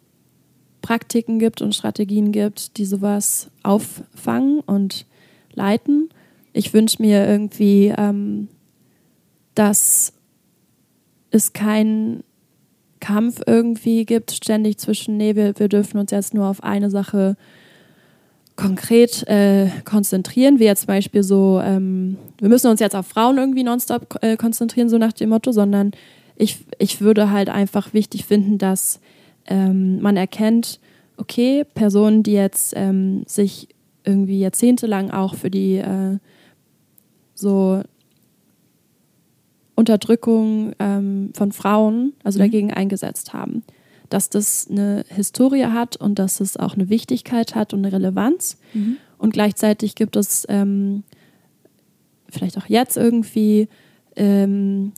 Praktiken 0.84 1.40
gibt 1.40 1.64
und 1.64 1.74
Strategien 1.74 2.32
gibt, 2.32 2.78
die 2.78 2.86
sowas 2.86 3.50
auffangen 3.64 4.60
und 4.60 5.08
leiten. 5.56 6.10
Ich 6.58 6.74
wünsche 6.74 7.00
mir 7.02 7.28
irgendwie, 7.28 7.94
ähm, 7.96 8.48
dass 9.54 10.12
es 11.30 11.54
kein 11.54 12.24
Kampf 13.00 13.42
irgendwie 13.46 14.06
gibt, 14.06 14.32
ständig 14.32 14.80
zwischen, 14.80 15.18
nee, 15.18 15.36
wir, 15.36 15.60
wir 15.60 15.70
dürfen 15.70 16.00
uns 16.00 16.10
jetzt 16.10 16.34
nur 16.34 16.48
auf 16.48 16.64
eine 16.64 16.90
Sache 16.90 17.38
konkret 18.56 19.28
äh, 19.28 19.68
konzentrieren, 19.86 20.58
wie 20.58 20.64
jetzt 20.64 20.82
zum 20.82 20.88
Beispiel 20.88 21.22
so, 21.22 21.62
ähm, 21.64 22.18
wir 22.40 22.50
müssen 22.50 22.72
uns 22.72 22.80
jetzt 22.80 22.96
auf 22.96 23.06
Frauen 23.06 23.38
irgendwie 23.38 23.64
nonstop 23.64 24.18
äh, 24.24 24.36
konzentrieren, 24.36 24.90
so 24.90 24.98
nach 24.98 25.14
dem 25.14 25.30
Motto, 25.30 25.52
sondern 25.52 25.92
ich, 26.36 26.66
ich 26.80 27.02
würde 27.02 27.30
halt 27.30 27.50
einfach 27.50 27.94
wichtig 27.94 28.26
finden, 28.26 28.58
dass 28.58 29.00
ähm, 29.46 30.02
man 30.02 30.18
erkennt, 30.18 30.80
okay, 31.18 31.66
Personen, 31.76 32.24
die 32.24 32.34
jetzt 32.34 32.74
ähm, 32.76 33.26
sich 33.28 33.68
irgendwie 34.04 34.40
jahrzehntelang 34.40 35.12
auch 35.12 35.36
für 35.36 35.52
die 35.52 35.76
äh, 35.76 36.18
so 37.38 37.84
Unterdrückung 39.76 40.74
ähm, 40.80 41.32
von 41.36 41.52
Frauen, 41.52 42.14
also 42.24 42.40
mhm. 42.40 42.44
dagegen 42.44 42.74
eingesetzt 42.74 43.34
haben. 43.34 43.64
Dass 44.10 44.30
das 44.30 44.68
eine 44.70 45.04
Historie 45.10 45.66
hat 45.66 45.98
und 45.98 46.18
dass 46.18 46.40
es 46.40 46.58
auch 46.58 46.74
eine 46.74 46.90
Wichtigkeit 46.90 47.56
hat 47.56 47.74
und 47.74 47.86
eine 47.86 47.94
Relevanz. 47.94 48.58
Mhm. 48.74 48.98
Und 49.18 49.34
gleichzeitig 49.34 49.96
gibt 49.96 50.16
es 50.16 50.46
ähm, 50.50 51.04
vielleicht 52.30 52.58
auch 52.58 52.68
jetzt 52.68 52.98
irgendwie 52.98 53.68
ähm, 54.16 54.94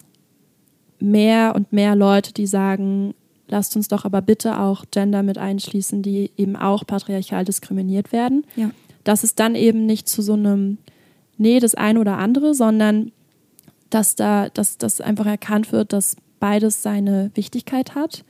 mehr 1.00 1.56
und 1.56 1.74
mehr 1.74 1.96
Leute, 1.96 2.34
die 2.34 2.48
sagen, 2.48 3.14
lasst 3.48 3.76
uns 3.76 3.88
doch 3.88 4.06
aber 4.06 4.22
bitte 4.22 4.60
auch 4.60 4.86
Gender 4.92 5.24
mit 5.24 5.38
einschließen, 5.38 6.02
die 6.02 6.32
eben 6.38 6.56
auch 6.56 6.86
patriarchal 6.86 7.46
diskriminiert 7.46 8.12
werden. 8.12 8.46
Ja. 8.56 8.72
Dass 9.04 9.24
es 9.24 9.36
dann 9.36 9.56
eben 9.56 9.86
nicht 9.86 10.08
zu 10.08 10.22
so 10.22 10.34
einem, 10.34 10.78
nee, 11.40 11.60
das 11.60 11.74
eine 11.74 12.00
oder 12.00 12.18
andere, 12.18 12.54
sondern 12.54 13.12
dass 13.90 14.16
da, 14.16 14.50
dass 14.50 14.78
das 14.78 15.02
einfach 15.02 15.26
erkannt 15.26 15.72
wird, 15.72 15.94
dass 15.94 16.16
beides 16.40 16.84
seine 16.84 17.32
Wichtigkeit 17.34 17.96
hat. 17.96 18.24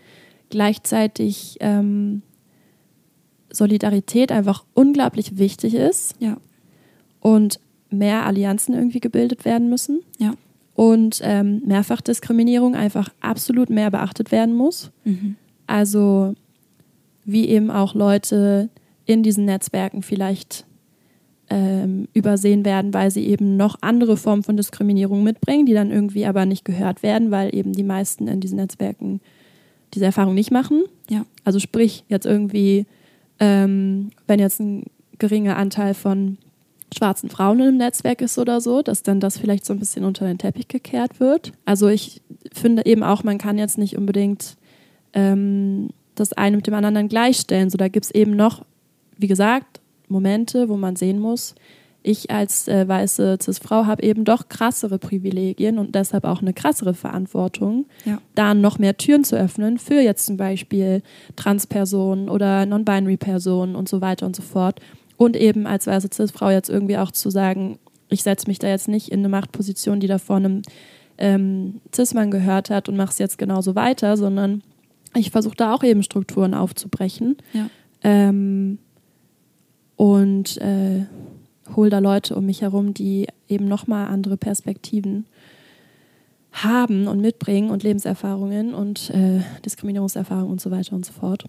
Gleichzeitig 0.49 1.57
ähm, 1.59 2.21
Solidarität 3.51 4.31
einfach 4.31 4.63
unglaublich 4.73 5.37
wichtig 5.37 5.73
ist. 5.75 6.15
Ja. 6.19 6.37
Und 7.19 7.59
mehr 7.89 8.25
Allianzen 8.25 8.73
irgendwie 8.73 8.99
gebildet 8.99 9.43
werden 9.43 9.69
müssen. 9.69 10.01
Ja. 10.17 10.33
Und 10.75 11.19
ähm, 11.23 11.61
Mehrfachdiskriminierung 11.65 12.75
einfach 12.75 13.09
absolut 13.19 13.69
mehr 13.69 13.91
beachtet 13.91 14.31
werden 14.31 14.55
muss. 14.55 14.91
Mhm. 15.03 15.35
Also 15.67 16.35
wie 17.25 17.49
eben 17.49 17.69
auch 17.69 17.95
Leute 17.95 18.69
in 19.05 19.23
diesen 19.23 19.45
Netzwerken 19.45 20.03
vielleicht 20.03 20.65
ähm, 21.49 22.07
übersehen 22.13 22.63
werden, 22.65 22.93
weil 22.93 23.11
sie 23.11 23.25
eben 23.25 23.57
noch 23.57 23.77
andere 23.81 24.17
Formen 24.17 24.43
von 24.43 24.57
Diskriminierung 24.57 25.23
mitbringen, 25.23 25.65
die 25.65 25.73
dann 25.73 25.91
irgendwie 25.91 26.25
aber 26.25 26.45
nicht 26.45 26.65
gehört 26.65 27.03
werden, 27.03 27.31
weil 27.31 27.53
eben 27.55 27.73
die 27.73 27.83
meisten 27.83 28.27
in 28.27 28.39
diesen 28.39 28.57
Netzwerken 28.57 29.19
diese 29.93 30.05
Erfahrung 30.05 30.35
nicht 30.35 30.51
machen. 30.51 30.83
Ja. 31.09 31.25
Also 31.43 31.59
sprich, 31.59 32.03
jetzt 32.07 32.25
irgendwie, 32.25 32.85
ähm, 33.39 34.11
wenn 34.27 34.39
jetzt 34.39 34.59
ein 34.59 34.85
geringer 35.17 35.57
Anteil 35.57 35.93
von 35.93 36.37
schwarzen 36.95 37.29
Frauen 37.29 37.59
im 37.59 37.77
Netzwerk 37.77 38.21
ist 38.21 38.37
oder 38.37 38.61
so, 38.61 38.81
dass 38.81 39.03
dann 39.03 39.19
das 39.19 39.37
vielleicht 39.37 39.65
so 39.65 39.73
ein 39.73 39.79
bisschen 39.79 40.05
unter 40.05 40.25
den 40.25 40.37
Teppich 40.37 40.67
gekehrt 40.67 41.19
wird. 41.19 41.51
Also 41.65 41.87
ich 41.87 42.21
finde 42.51 42.85
eben 42.85 43.03
auch, 43.03 43.23
man 43.23 43.37
kann 43.37 43.57
jetzt 43.57 43.77
nicht 43.77 43.97
unbedingt 43.97 44.55
ähm, 45.13 45.89
das 46.15 46.33
eine 46.33 46.57
mit 46.57 46.67
dem 46.67 46.73
anderen 46.73 47.09
gleichstellen. 47.09 47.69
So, 47.69 47.77
da 47.77 47.87
gibt 47.87 48.05
es 48.05 48.11
eben 48.11 48.35
noch, 48.35 48.65
wie 49.17 49.27
gesagt, 49.27 49.78
Momente, 50.09 50.69
wo 50.69 50.77
man 50.77 50.95
sehen 50.95 51.19
muss, 51.19 51.55
ich 52.01 52.31
als 52.31 52.67
äh, 52.67 52.87
weiße 52.87 53.37
Cis-Frau 53.41 53.85
habe 53.85 54.03
eben 54.03 54.23
doch 54.23 54.47
krassere 54.47 54.97
Privilegien 54.99 55.77
und 55.77 55.95
deshalb 55.95 56.23
auch 56.23 56.41
eine 56.41 56.53
krassere 56.53 56.93
Verantwortung, 56.93 57.87
ja. 58.05 58.19
da 58.35 58.53
noch 58.53 58.79
mehr 58.79 58.95
Türen 58.97 59.23
zu 59.23 59.35
öffnen 59.35 59.77
für 59.77 59.99
jetzt 59.99 60.25
zum 60.25 60.37
Beispiel 60.37 61.03
Transpersonen 61.35 62.29
oder 62.29 62.65
Non-Binary-Personen 62.65 63.75
und 63.75 63.89
so 63.89 63.99
weiter 64.01 64.25
und 64.25 64.35
so 64.35 64.41
fort. 64.41 64.79
Und 65.17 65.35
eben 65.35 65.67
als 65.67 65.87
weiße 65.87 66.09
Cis-Frau 66.13 66.49
jetzt 66.49 66.69
irgendwie 66.69 66.97
auch 66.97 67.11
zu 67.11 67.29
sagen, 67.29 67.79
ich 68.07 68.23
setze 68.23 68.47
mich 68.47 68.59
da 68.59 68.69
jetzt 68.69 68.87
nicht 68.87 69.09
in 69.09 69.19
eine 69.19 69.29
Machtposition, 69.29 69.99
die 69.99 70.07
da 70.07 70.17
vor 70.17 70.37
einem 70.37 70.61
ähm, 71.17 71.81
Cis-Mann 71.93 72.31
gehört 72.31 72.69
hat 72.69 72.87
und 72.87 72.95
mache 72.95 73.11
es 73.11 73.19
jetzt 73.19 73.37
genauso 73.37 73.75
weiter, 73.75 74.15
sondern 74.15 74.63
ich 75.15 75.31
versuche 75.31 75.55
da 75.55 75.73
auch 75.73 75.83
eben 75.83 76.01
Strukturen 76.01 76.53
aufzubrechen. 76.53 77.35
Ja. 77.51 77.69
Ähm, 78.03 78.79
und 79.99 80.55
äh, 80.61 81.07
hole 81.75 81.89
da 81.89 81.99
Leute 81.99 82.33
um 82.33 82.45
mich 82.45 82.61
herum, 82.61 82.93
die 82.93 83.27
eben 83.49 83.67
nochmal 83.67 84.07
andere 84.07 84.37
Perspektiven 84.37 85.25
haben 86.53 87.09
und 87.09 87.19
mitbringen 87.19 87.69
und 87.69 87.83
Lebenserfahrungen 87.83 88.73
und 88.73 89.09
äh, 89.09 89.41
Diskriminierungserfahrungen 89.65 90.51
und 90.51 90.61
so 90.61 90.71
weiter 90.71 90.95
und 90.95 91.05
so 91.05 91.11
fort 91.11 91.43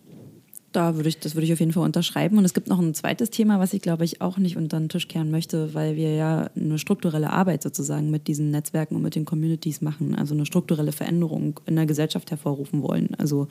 da 0.73 0.97
würde 0.97 1.09
ich, 1.09 1.19
das 1.19 1.35
würde 1.35 1.47
ich 1.47 1.53
auf 1.53 1.61
jeden 1.61 1.73
Fall 1.73 1.85
unterschreiben. 1.85 2.39
Und 2.39 2.45
es 2.45 2.55
gibt 2.55 2.69
noch 2.69 2.79
ein 2.79 2.95
zweites 2.95 3.31
Thema, 3.31 3.59
was 3.59 3.73
ich 3.73 3.83
glaube 3.83 4.05
ich 4.05 4.21
auch 4.21 4.39
nicht 4.39 4.57
unter 4.57 4.79
den 4.79 4.89
Tisch 4.89 5.09
kehren 5.09 5.31
möchte, 5.31 5.75
weil 5.75 5.97
wir 5.97 6.15
ja 6.15 6.51
eine 6.55 6.79
strukturelle 6.79 7.31
Arbeit 7.31 7.63
sozusagen 7.63 8.11
mit 8.11 8.29
diesen 8.29 8.51
Netzwerken 8.51 8.97
und 8.97 9.03
mit 9.03 9.15
den 9.15 9.25
Communities 9.25 9.81
machen, 9.81 10.15
also 10.15 10.35
eine 10.35 10.47
strukturelle 10.47 10.93
Veränderung 10.93 11.59
in 11.67 11.77
der 11.77 11.87
Gesellschaft 11.87 12.31
hervorrufen 12.31 12.83
wollen, 12.83 13.15
also 13.17 13.49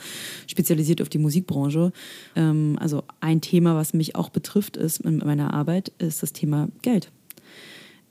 spezialisiert 0.47 1.01
auf 1.01 1.09
die 1.09 1.17
Musikbranche. 1.17 1.91
Ähm, 2.36 2.78
also 2.80 3.03
ein 3.20 3.41
Thema, 3.41 3.76
was 3.76 3.93
mich 3.93 4.15
auch 4.15 4.30
betrifft, 4.30 4.78
ist 4.78 5.01
in 5.01 5.17
meiner 5.17 5.53
Arbeit, 5.53 5.91
ist 5.97 6.24
das 6.24 6.34
Thema 6.34 6.70
Geld. 6.82 7.11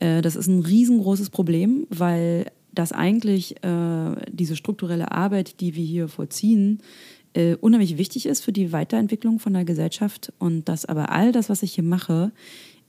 Äh, 0.00 0.22
das 0.22 0.36
ist 0.36 0.48
ein 0.48 0.60
riesengroßes 0.60 1.30
Problem, 1.30 1.86
weil 1.90 2.46
das 2.74 2.92
eigentlich 2.92 3.56
äh, 3.64 4.14
diese 4.30 4.54
strukturelle 4.54 5.10
Arbeit, 5.10 5.60
die 5.60 5.74
wir 5.74 5.84
hier 5.84 6.08
vollziehen, 6.08 6.80
äh, 7.34 7.54
unheimlich 7.56 7.98
wichtig 7.98 8.26
ist 8.26 8.44
für 8.44 8.52
die 8.52 8.72
Weiterentwicklung 8.72 9.38
von 9.38 9.52
der 9.52 9.64
Gesellschaft 9.64 10.32
und 10.38 10.68
dass 10.68 10.84
aber 10.84 11.10
all 11.10 11.32
das, 11.32 11.48
was 11.48 11.62
ich 11.62 11.74
hier 11.74 11.84
mache, 11.84 12.32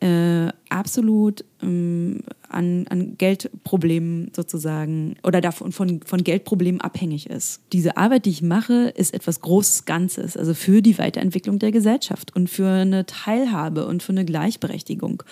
äh, 0.01 0.47
absolut 0.69 1.43
ähm, 1.61 2.21
an, 2.47 2.87
an 2.87 3.17
Geldproblemen 3.17 4.31
sozusagen 4.33 5.15
oder 5.23 5.41
davon 5.41 5.73
von, 5.73 6.01
von 6.05 6.23
Geldproblemen 6.23 6.79
abhängig 6.79 7.29
ist. 7.29 7.61
Diese 7.73 7.97
Arbeit, 7.97 8.25
die 8.25 8.29
ich 8.29 8.41
mache, 8.41 8.93
ist 8.95 9.13
etwas 9.13 9.41
Großes 9.41 9.85
Ganzes, 9.85 10.37
also 10.37 10.53
für 10.53 10.81
die 10.81 10.97
Weiterentwicklung 10.97 11.59
der 11.59 11.71
Gesellschaft 11.71 12.33
und 12.35 12.49
für 12.49 12.67
eine 12.67 13.05
Teilhabe 13.05 13.85
und 13.87 14.01
für 14.01 14.13
eine 14.13 14.25
Gleichberechtigung. 14.25 15.23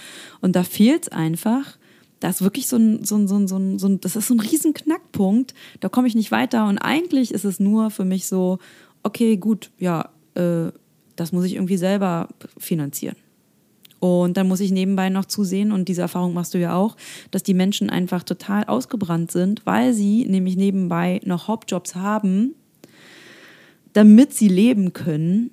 Und 0.42 0.56
da 0.56 0.64
fehlt 0.64 1.04
es 1.04 1.10
einfach, 1.10 1.78
da 2.20 2.30
ist 2.30 2.42
wirklich 2.42 2.68
so 2.68 2.78
ein, 2.78 3.06
so 3.06 3.16
ein, 3.16 3.28
so 3.28 3.38
ein, 3.38 3.48
so 3.48 3.58
ein, 3.58 3.80
so 3.80 3.88
ein 3.88 4.02
das 4.02 4.16
ist 4.16 4.28
so 4.28 4.34
ein 4.34 4.40
riesen 4.40 4.74
da 5.80 5.90
komme 5.90 6.08
ich 6.08 6.16
nicht 6.16 6.32
weiter 6.32 6.68
und 6.68 6.78
eigentlich 6.78 7.34
ist 7.34 7.46
es 7.46 7.60
nur 7.60 7.90
für 7.90 8.06
mich 8.06 8.28
so, 8.28 8.60
okay, 9.08 9.38
gut, 9.38 9.72
ja, 9.80 10.10
äh, 10.36 10.72
das 11.16 11.32
muss 11.32 11.46
ich 11.46 11.56
irgendwie 11.56 11.78
selber 11.78 12.30
finanzieren. 12.58 13.16
Und 14.00 14.38
dann 14.38 14.48
muss 14.48 14.60
ich 14.60 14.72
nebenbei 14.72 15.10
noch 15.10 15.26
zusehen, 15.26 15.72
und 15.72 15.88
diese 15.88 16.02
Erfahrung 16.02 16.34
machst 16.34 16.54
du 16.54 16.60
ja 16.60 16.76
auch, 16.76 16.96
dass 17.32 17.42
die 17.42 17.56
Menschen 17.56 17.90
einfach 17.90 18.22
total 18.22 18.66
ausgebrannt 18.66 19.32
sind, 19.32 19.66
weil 19.66 19.94
sie 19.94 20.26
nämlich 20.26 20.56
nebenbei 20.56 21.20
noch 21.26 21.48
Hauptjobs 21.48 21.96
haben, 21.96 22.54
damit 23.94 24.34
sie 24.34 24.50
leben 24.50 24.94
können 24.94 25.50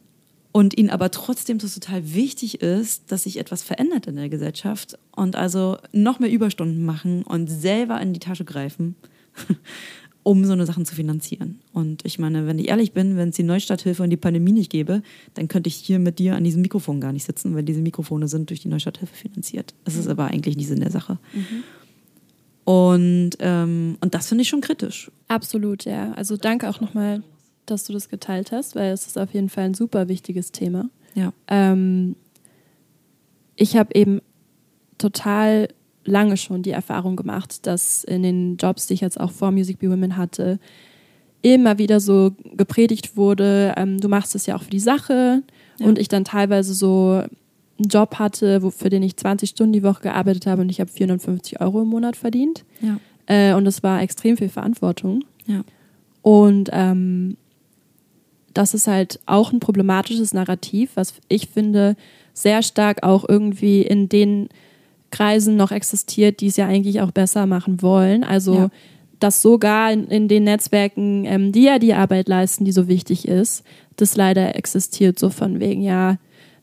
und 0.52 0.76
ihnen 0.76 0.90
aber 0.90 1.10
trotzdem 1.10 1.56
das 1.56 1.74
total 1.74 2.14
wichtig 2.14 2.60
ist, 2.60 3.10
dass 3.10 3.22
sich 3.22 3.38
etwas 3.38 3.62
verändert 3.62 4.06
in 4.06 4.16
der 4.16 4.28
Gesellschaft 4.28 4.98
und 5.16 5.36
also 5.36 5.78
noch 5.92 6.18
mehr 6.18 6.30
Überstunden 6.30 6.84
machen 6.84 7.22
und 7.22 7.48
selber 7.48 7.98
in 8.02 8.12
die 8.12 8.20
Tasche 8.20 8.44
greifen, 8.44 8.94
um 10.24 10.44
so 10.44 10.52
eine 10.52 10.66
Sachen 10.66 10.86
zu 10.86 10.94
finanzieren. 10.94 11.60
Und 11.72 12.04
ich 12.04 12.18
meine, 12.18 12.46
wenn 12.46 12.58
ich 12.58 12.68
ehrlich 12.68 12.92
bin, 12.92 13.16
wenn 13.16 13.28
es 13.28 13.36
die 13.36 13.42
Neustarthilfe 13.42 14.02
und 14.02 14.10
die 14.10 14.16
Pandemie 14.16 14.52
nicht 14.52 14.70
gäbe, 14.70 15.02
dann 15.34 15.48
könnte 15.48 15.68
ich 15.68 15.76
hier 15.76 15.98
mit 15.98 16.18
dir 16.18 16.34
an 16.34 16.42
diesem 16.42 16.62
Mikrofon 16.62 17.00
gar 17.00 17.12
nicht 17.12 17.24
sitzen, 17.24 17.54
weil 17.54 17.62
diese 17.62 17.82
Mikrofone 17.82 18.26
sind 18.26 18.50
durch 18.50 18.60
die 18.60 18.68
Neustarthilfe 18.68 19.14
finanziert. 19.14 19.74
Das 19.84 19.96
ist 19.96 20.08
aber 20.08 20.26
eigentlich 20.26 20.56
nicht 20.56 20.66
Sinn 20.66 20.80
der 20.80 20.90
Sache. 20.90 21.18
Mhm. 21.32 21.64
Und, 22.64 23.30
ähm, 23.40 23.98
und 24.00 24.14
das 24.14 24.28
finde 24.28 24.42
ich 24.42 24.48
schon 24.48 24.62
kritisch. 24.62 25.10
Absolut, 25.28 25.84
ja. 25.84 26.12
Also 26.12 26.38
danke 26.38 26.70
auch 26.70 26.80
nochmal, 26.80 27.22
dass 27.66 27.84
du 27.84 27.92
das 27.92 28.08
geteilt 28.08 28.50
hast, 28.50 28.74
weil 28.74 28.92
es 28.92 29.06
ist 29.06 29.18
auf 29.18 29.34
jeden 29.34 29.50
Fall 29.50 29.64
ein 29.64 29.74
super 29.74 30.08
wichtiges 30.08 30.52
Thema. 30.52 30.88
Ja. 31.14 31.34
Ähm, 31.48 32.16
ich 33.56 33.76
habe 33.76 33.94
eben 33.94 34.22
total 34.96 35.68
lange 36.04 36.36
schon 36.36 36.62
die 36.62 36.70
Erfahrung 36.70 37.16
gemacht, 37.16 37.66
dass 37.66 38.04
in 38.04 38.22
den 38.22 38.56
Jobs, 38.56 38.86
die 38.86 38.94
ich 38.94 39.00
jetzt 39.00 39.18
auch 39.18 39.30
vor 39.30 39.50
Music 39.50 39.78
Be 39.78 39.90
Women 39.90 40.16
hatte, 40.16 40.58
immer 41.42 41.78
wieder 41.78 42.00
so 42.00 42.32
gepredigt 42.56 43.16
wurde, 43.16 43.74
ähm, 43.76 44.00
du 44.00 44.08
machst 44.08 44.34
es 44.34 44.46
ja 44.46 44.56
auch 44.56 44.62
für 44.62 44.70
die 44.70 44.80
Sache. 44.80 45.42
Ja. 45.78 45.86
Und 45.86 45.98
ich 45.98 46.08
dann 46.08 46.24
teilweise 46.24 46.72
so 46.72 47.22
einen 47.78 47.88
Job 47.88 48.18
hatte, 48.18 48.62
wo, 48.62 48.70
für 48.70 48.88
den 48.88 49.02
ich 49.02 49.16
20 49.16 49.50
Stunden 49.50 49.72
die 49.72 49.82
Woche 49.82 50.02
gearbeitet 50.02 50.46
habe 50.46 50.62
und 50.62 50.70
ich 50.70 50.80
habe 50.80 50.90
450 50.90 51.60
Euro 51.60 51.82
im 51.82 51.88
Monat 51.88 52.16
verdient. 52.16 52.64
Ja. 52.80 52.98
Äh, 53.26 53.54
und 53.54 53.64
das 53.64 53.82
war 53.82 54.00
extrem 54.00 54.36
viel 54.36 54.48
Verantwortung. 54.48 55.24
Ja. 55.46 55.62
Und 56.22 56.70
ähm, 56.72 57.36
das 58.54 58.72
ist 58.72 58.86
halt 58.86 59.20
auch 59.26 59.52
ein 59.52 59.60
problematisches 59.60 60.32
Narrativ, 60.32 60.92
was 60.94 61.14
ich 61.28 61.48
finde 61.48 61.96
sehr 62.32 62.62
stark 62.62 63.02
auch 63.02 63.28
irgendwie 63.28 63.82
in 63.82 64.08
den 64.08 64.48
Kreisen 65.14 65.56
noch 65.56 65.70
existiert, 65.70 66.40
die 66.40 66.48
es 66.48 66.56
ja 66.56 66.66
eigentlich 66.66 67.00
auch 67.00 67.12
besser 67.12 67.46
machen 67.46 67.82
wollen. 67.82 68.24
Also 68.24 68.54
ja. 68.54 68.68
dass 69.20 69.40
sogar 69.40 69.92
in, 69.92 70.08
in 70.08 70.26
den 70.26 70.44
Netzwerken, 70.44 71.24
ähm, 71.24 71.52
die 71.52 71.62
ja 71.62 71.78
die 71.78 71.94
Arbeit 71.94 72.28
leisten, 72.28 72.64
die 72.64 72.72
so 72.72 72.88
wichtig 72.88 73.28
ist, 73.28 73.62
das 73.96 74.16
leider 74.16 74.56
existiert 74.56 75.18
so 75.18 75.30
von 75.30 75.60
wegen, 75.60 75.82
ja, 75.82 76.18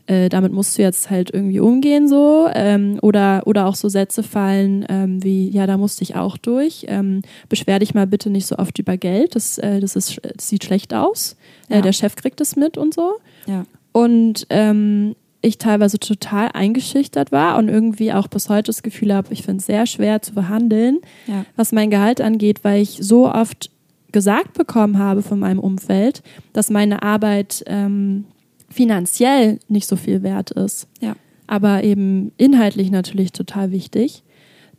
äh, 0.07 0.27
damit 0.27 0.51
musst 0.51 0.77
du 0.77 0.81
jetzt 0.81 1.09
halt 1.09 1.33
irgendwie 1.33 1.61
umgehen 1.61 2.09
so 2.09 2.49
ähm, 2.53 2.99
oder, 3.01 3.43
oder 3.45 3.67
auch 3.67 3.75
so 3.75 3.87
Sätze 3.87 4.23
fallen 4.23 4.85
ähm, 4.89 5.23
wie, 5.23 5.49
ja, 5.49 5.65
da 5.65 5.77
musste 5.77 6.03
ich 6.03 6.15
auch 6.15 6.35
durch, 6.37 6.85
ähm, 6.89 7.21
beschwer 7.47 7.79
dich 7.79 7.93
mal 7.93 8.07
bitte 8.07 8.29
nicht 8.29 8.47
so 8.47 8.57
oft 8.57 8.77
über 8.79 8.97
Geld, 8.97 9.35
das, 9.35 9.59
äh, 9.59 9.79
das, 9.79 9.95
ist, 9.95 10.19
das 10.35 10.49
sieht 10.49 10.65
schlecht 10.65 10.93
aus, 10.93 11.37
äh, 11.69 11.75
ja. 11.75 11.81
der 11.81 11.93
Chef 11.93 12.15
kriegt 12.15 12.41
das 12.41 12.57
mit 12.57 12.77
und 12.77 12.93
so. 12.93 13.13
Ja. 13.47 13.65
Und 13.93 14.47
ähm, 14.49 15.15
ich 15.41 15.57
teilweise 15.57 15.99
total 15.99 16.49
eingeschüchtert 16.53 17.31
war 17.31 17.57
und 17.57 17.67
irgendwie 17.67 18.13
auch 18.13 18.27
bis 18.27 18.49
heute 18.49 18.67
das 18.67 18.83
Gefühl 18.83 19.13
habe, 19.13 19.33
ich 19.33 19.43
finde 19.43 19.59
es 19.59 19.65
sehr 19.65 19.85
schwer 19.87 20.21
zu 20.21 20.33
behandeln, 20.33 20.99
ja. 21.27 21.45
was 21.55 21.71
mein 21.71 21.89
Gehalt 21.89 22.21
angeht, 22.21 22.63
weil 22.63 22.81
ich 22.81 22.99
so 23.01 23.31
oft 23.31 23.71
gesagt 24.11 24.53
bekommen 24.53 24.99
habe 24.99 25.21
von 25.21 25.39
meinem 25.39 25.59
Umfeld, 25.59 26.21
dass 26.53 26.69
meine 26.69 27.01
Arbeit 27.01 27.63
ähm, 27.67 28.25
finanziell 28.69 29.59
nicht 29.67 29.87
so 29.87 29.95
viel 29.95 30.21
wert 30.21 30.51
ist, 30.51 30.87
ja. 30.99 31.15
aber 31.47 31.83
eben 31.83 32.31
inhaltlich 32.37 32.91
natürlich 32.91 33.31
total 33.31 33.71
wichtig, 33.71 34.23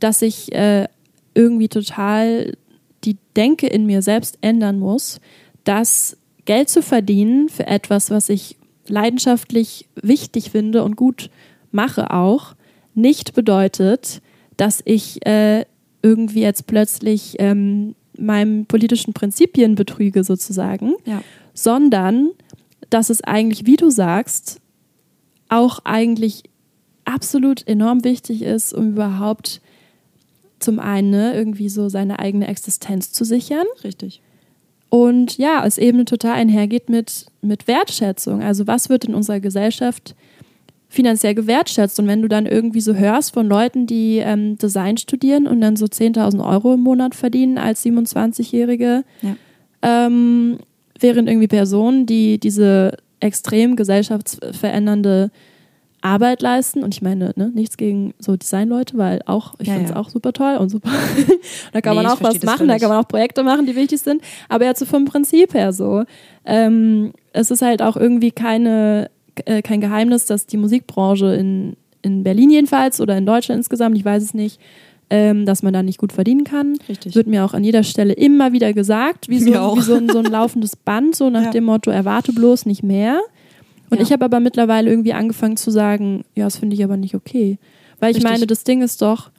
dass 0.00 0.22
ich 0.22 0.52
äh, 0.52 0.86
irgendwie 1.34 1.68
total 1.68 2.52
die 3.04 3.16
Denke 3.36 3.66
in 3.66 3.86
mir 3.86 4.02
selbst 4.02 4.38
ändern 4.42 4.78
muss, 4.78 5.20
dass 5.64 6.16
Geld 6.44 6.68
zu 6.68 6.82
verdienen 6.82 7.48
für 7.48 7.66
etwas, 7.66 8.10
was 8.10 8.28
ich 8.28 8.56
leidenschaftlich 8.88 9.88
wichtig 10.00 10.50
finde 10.50 10.82
und 10.84 10.96
gut 10.96 11.30
mache 11.70 12.10
auch, 12.10 12.54
nicht 12.94 13.34
bedeutet, 13.34 14.20
dass 14.56 14.82
ich 14.84 15.24
äh, 15.26 15.64
irgendwie 16.02 16.42
jetzt 16.42 16.66
plötzlich 16.66 17.36
ähm, 17.38 17.94
meinem 18.18 18.66
politischen 18.66 19.14
Prinzipien 19.14 19.74
betrüge 19.74 20.24
sozusagen, 20.24 20.94
ja. 21.06 21.22
sondern 21.54 22.30
dass 22.90 23.08
es 23.08 23.22
eigentlich, 23.22 23.66
wie 23.66 23.76
du 23.76 23.88
sagst, 23.88 24.60
auch 25.48 25.80
eigentlich 25.84 26.42
absolut 27.04 27.66
enorm 27.66 28.04
wichtig 28.04 28.42
ist, 28.42 28.72
um 28.74 28.90
überhaupt 28.90 29.60
zum 30.58 30.78
einen 30.78 31.10
ne, 31.10 31.34
irgendwie 31.34 31.68
so 31.68 31.88
seine 31.88 32.18
eigene 32.18 32.46
Existenz 32.48 33.12
zu 33.12 33.24
sichern. 33.24 33.66
Richtig. 33.82 34.22
Und 34.92 35.38
ja, 35.38 35.64
es 35.64 35.78
eben 35.78 36.04
total 36.04 36.34
einhergeht 36.34 36.90
mit, 36.90 37.24
mit 37.40 37.66
Wertschätzung. 37.66 38.42
Also 38.42 38.66
was 38.66 38.90
wird 38.90 39.06
in 39.06 39.14
unserer 39.14 39.40
Gesellschaft 39.40 40.14
finanziell 40.90 41.34
gewertschätzt? 41.34 41.98
Und 41.98 42.08
wenn 42.08 42.20
du 42.20 42.28
dann 42.28 42.44
irgendwie 42.44 42.82
so 42.82 42.94
hörst 42.94 43.32
von 43.32 43.48
Leuten, 43.48 43.86
die 43.86 44.18
ähm, 44.18 44.58
Design 44.58 44.98
studieren 44.98 45.46
und 45.46 45.62
dann 45.62 45.76
so 45.76 45.86
10.000 45.86 46.46
Euro 46.46 46.74
im 46.74 46.80
Monat 46.80 47.14
verdienen 47.14 47.56
als 47.56 47.82
27-Jährige, 47.86 49.04
ja. 49.22 49.36
ähm, 49.80 50.58
während 51.00 51.26
irgendwie 51.26 51.48
Personen, 51.48 52.04
die 52.04 52.36
diese 52.36 52.98
extrem 53.18 53.76
gesellschaftsverändernde 53.76 55.30
Arbeit 56.02 56.42
leisten. 56.42 56.82
Und 56.82 56.94
ich 56.94 57.02
meine, 57.02 57.32
ne, 57.36 57.50
nichts 57.54 57.76
gegen 57.76 58.14
so 58.18 58.36
Designleute, 58.36 58.98
weil 58.98 59.22
auch, 59.26 59.54
ich 59.58 59.68
ja, 59.68 59.74
finde 59.74 59.88
es 59.88 59.94
ja. 59.94 59.96
auch 59.96 60.10
super 60.10 60.32
toll 60.32 60.56
und 60.56 60.68
super. 60.68 60.90
da 61.72 61.80
kann 61.80 61.96
nee, 61.96 62.02
man 62.02 62.12
auch 62.12 62.20
was 62.20 62.42
machen, 62.42 62.68
da 62.68 62.78
kann 62.78 62.88
man 62.88 62.98
auch 62.98 63.08
Projekte 63.08 63.42
machen, 63.42 63.66
die 63.66 63.74
wichtig 63.74 64.00
sind. 64.00 64.22
Aber 64.48 64.64
ja, 64.64 64.74
so 64.74 64.84
vom 64.84 65.04
Prinzip 65.04 65.54
her 65.54 65.72
so. 65.72 66.04
Ähm, 66.44 67.12
es 67.32 67.50
ist 67.50 67.62
halt 67.62 67.82
auch 67.82 67.96
irgendwie 67.96 68.32
keine, 68.32 69.10
äh, 69.44 69.62
kein 69.62 69.80
Geheimnis, 69.80 70.26
dass 70.26 70.46
die 70.46 70.56
Musikbranche 70.56 71.34
in, 71.34 71.76
in 72.02 72.24
Berlin 72.24 72.50
jedenfalls 72.50 73.00
oder 73.00 73.16
in 73.16 73.26
Deutschland 73.26 73.60
insgesamt, 73.60 73.96
ich 73.96 74.04
weiß 74.04 74.22
es 74.22 74.34
nicht, 74.34 74.60
ähm, 75.12 75.44
dass 75.44 75.62
man 75.62 75.74
da 75.74 75.82
nicht 75.82 75.98
gut 75.98 76.12
verdienen 76.12 76.42
kann. 76.42 76.78
Richtig. 76.88 77.14
Wird 77.14 77.26
mir 77.26 77.44
auch 77.44 77.52
an 77.52 77.64
jeder 77.64 77.82
Stelle 77.82 78.14
immer 78.14 78.52
wieder 78.52 78.72
gesagt, 78.72 79.28
wie 79.28 79.40
so, 79.40 79.52
wie 79.52 79.82
so, 79.82 79.94
ein, 79.94 80.08
so 80.08 80.18
ein 80.18 80.24
laufendes 80.24 80.74
Band, 80.74 81.14
so 81.14 81.28
nach 81.28 81.42
ja. 81.44 81.50
dem 81.50 81.64
Motto, 81.64 81.90
erwarte 81.90 82.32
bloß 82.32 82.66
nicht 82.66 82.82
mehr. 82.82 83.20
Und 83.92 83.98
ja. 83.98 84.04
ich 84.04 84.12
habe 84.12 84.24
aber 84.24 84.40
mittlerweile 84.40 84.88
irgendwie 84.88 85.12
angefangen 85.12 85.58
zu 85.58 85.70
sagen, 85.70 86.24
ja, 86.34 86.44
das 86.44 86.56
finde 86.56 86.74
ich 86.74 86.82
aber 86.82 86.96
nicht 86.96 87.14
okay. 87.14 87.58
Weil 88.00 88.12
ich 88.12 88.16
Richtig. 88.16 88.32
meine, 88.32 88.46
das 88.46 88.64
Ding 88.64 88.80
ist 88.80 89.02
doch, 89.02 89.30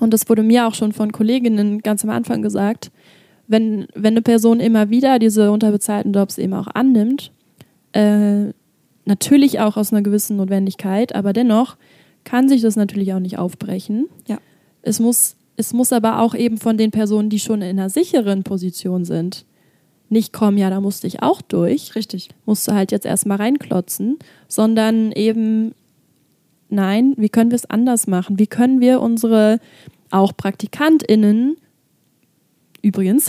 und 0.00 0.12
das 0.12 0.28
wurde 0.28 0.42
mir 0.42 0.66
auch 0.66 0.74
schon 0.74 0.90
von 0.90 1.12
Kolleginnen 1.12 1.78
ganz 1.82 2.02
am 2.02 2.10
Anfang 2.10 2.42
gesagt, 2.42 2.90
wenn, 3.46 3.86
wenn 3.94 4.14
eine 4.14 4.22
Person 4.22 4.58
immer 4.58 4.90
wieder 4.90 5.20
diese 5.20 5.52
unterbezahlten 5.52 6.12
Jobs 6.12 6.36
eben 6.36 6.52
auch 6.52 6.66
annimmt, 6.66 7.30
äh, 7.92 8.46
natürlich 9.04 9.60
auch 9.60 9.76
aus 9.76 9.92
einer 9.92 10.02
gewissen 10.02 10.36
Notwendigkeit, 10.36 11.14
aber 11.14 11.32
dennoch 11.32 11.76
kann 12.24 12.48
sich 12.48 12.62
das 12.62 12.74
natürlich 12.74 13.14
auch 13.14 13.20
nicht 13.20 13.38
aufbrechen. 13.38 14.08
Ja. 14.26 14.38
Es 14.82 14.98
muss, 14.98 15.36
es 15.56 15.72
muss 15.72 15.92
aber 15.92 16.22
auch 16.22 16.34
eben 16.34 16.58
von 16.58 16.76
den 16.76 16.90
Personen, 16.90 17.30
die 17.30 17.38
schon 17.38 17.62
in 17.62 17.78
einer 17.78 17.88
sicheren 17.88 18.42
Position 18.42 19.04
sind, 19.04 19.46
nicht 20.08 20.32
kommen, 20.32 20.58
ja, 20.58 20.70
da 20.70 20.80
musste 20.80 21.06
ich 21.06 21.22
auch 21.22 21.42
durch. 21.42 21.94
Richtig. 21.94 22.28
Musste 22.44 22.74
halt 22.74 22.92
jetzt 22.92 23.06
erstmal 23.06 23.38
reinklotzen, 23.38 24.18
sondern 24.48 25.12
eben, 25.12 25.74
nein, 26.68 27.14
wie 27.16 27.28
können 27.28 27.50
wir 27.50 27.56
es 27.56 27.68
anders 27.68 28.06
machen? 28.06 28.38
Wie 28.38 28.46
können 28.46 28.80
wir 28.80 29.00
unsere 29.00 29.60
auch 30.10 30.36
PraktikantInnen, 30.36 31.56
übrigens, 32.82 33.28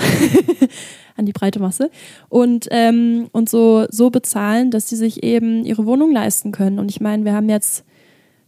an 1.18 1.26
die 1.26 1.34
breite 1.34 1.60
Masse, 1.60 1.90
und, 2.30 2.68
ähm, 2.70 3.28
und 3.32 3.50
so, 3.50 3.88
so 3.90 4.12
bezahlen, 4.12 4.70
dass 4.70 4.90
sie 4.90 4.96
sich 4.96 5.24
eben 5.24 5.66
ihre 5.66 5.86
Wohnung 5.88 6.12
leisten 6.12 6.52
können. 6.52 6.78
Und 6.78 6.92
ich 6.92 7.02
meine, 7.02 7.26
wir 7.26 7.34
haben 7.34 7.50
jetzt 7.50 7.84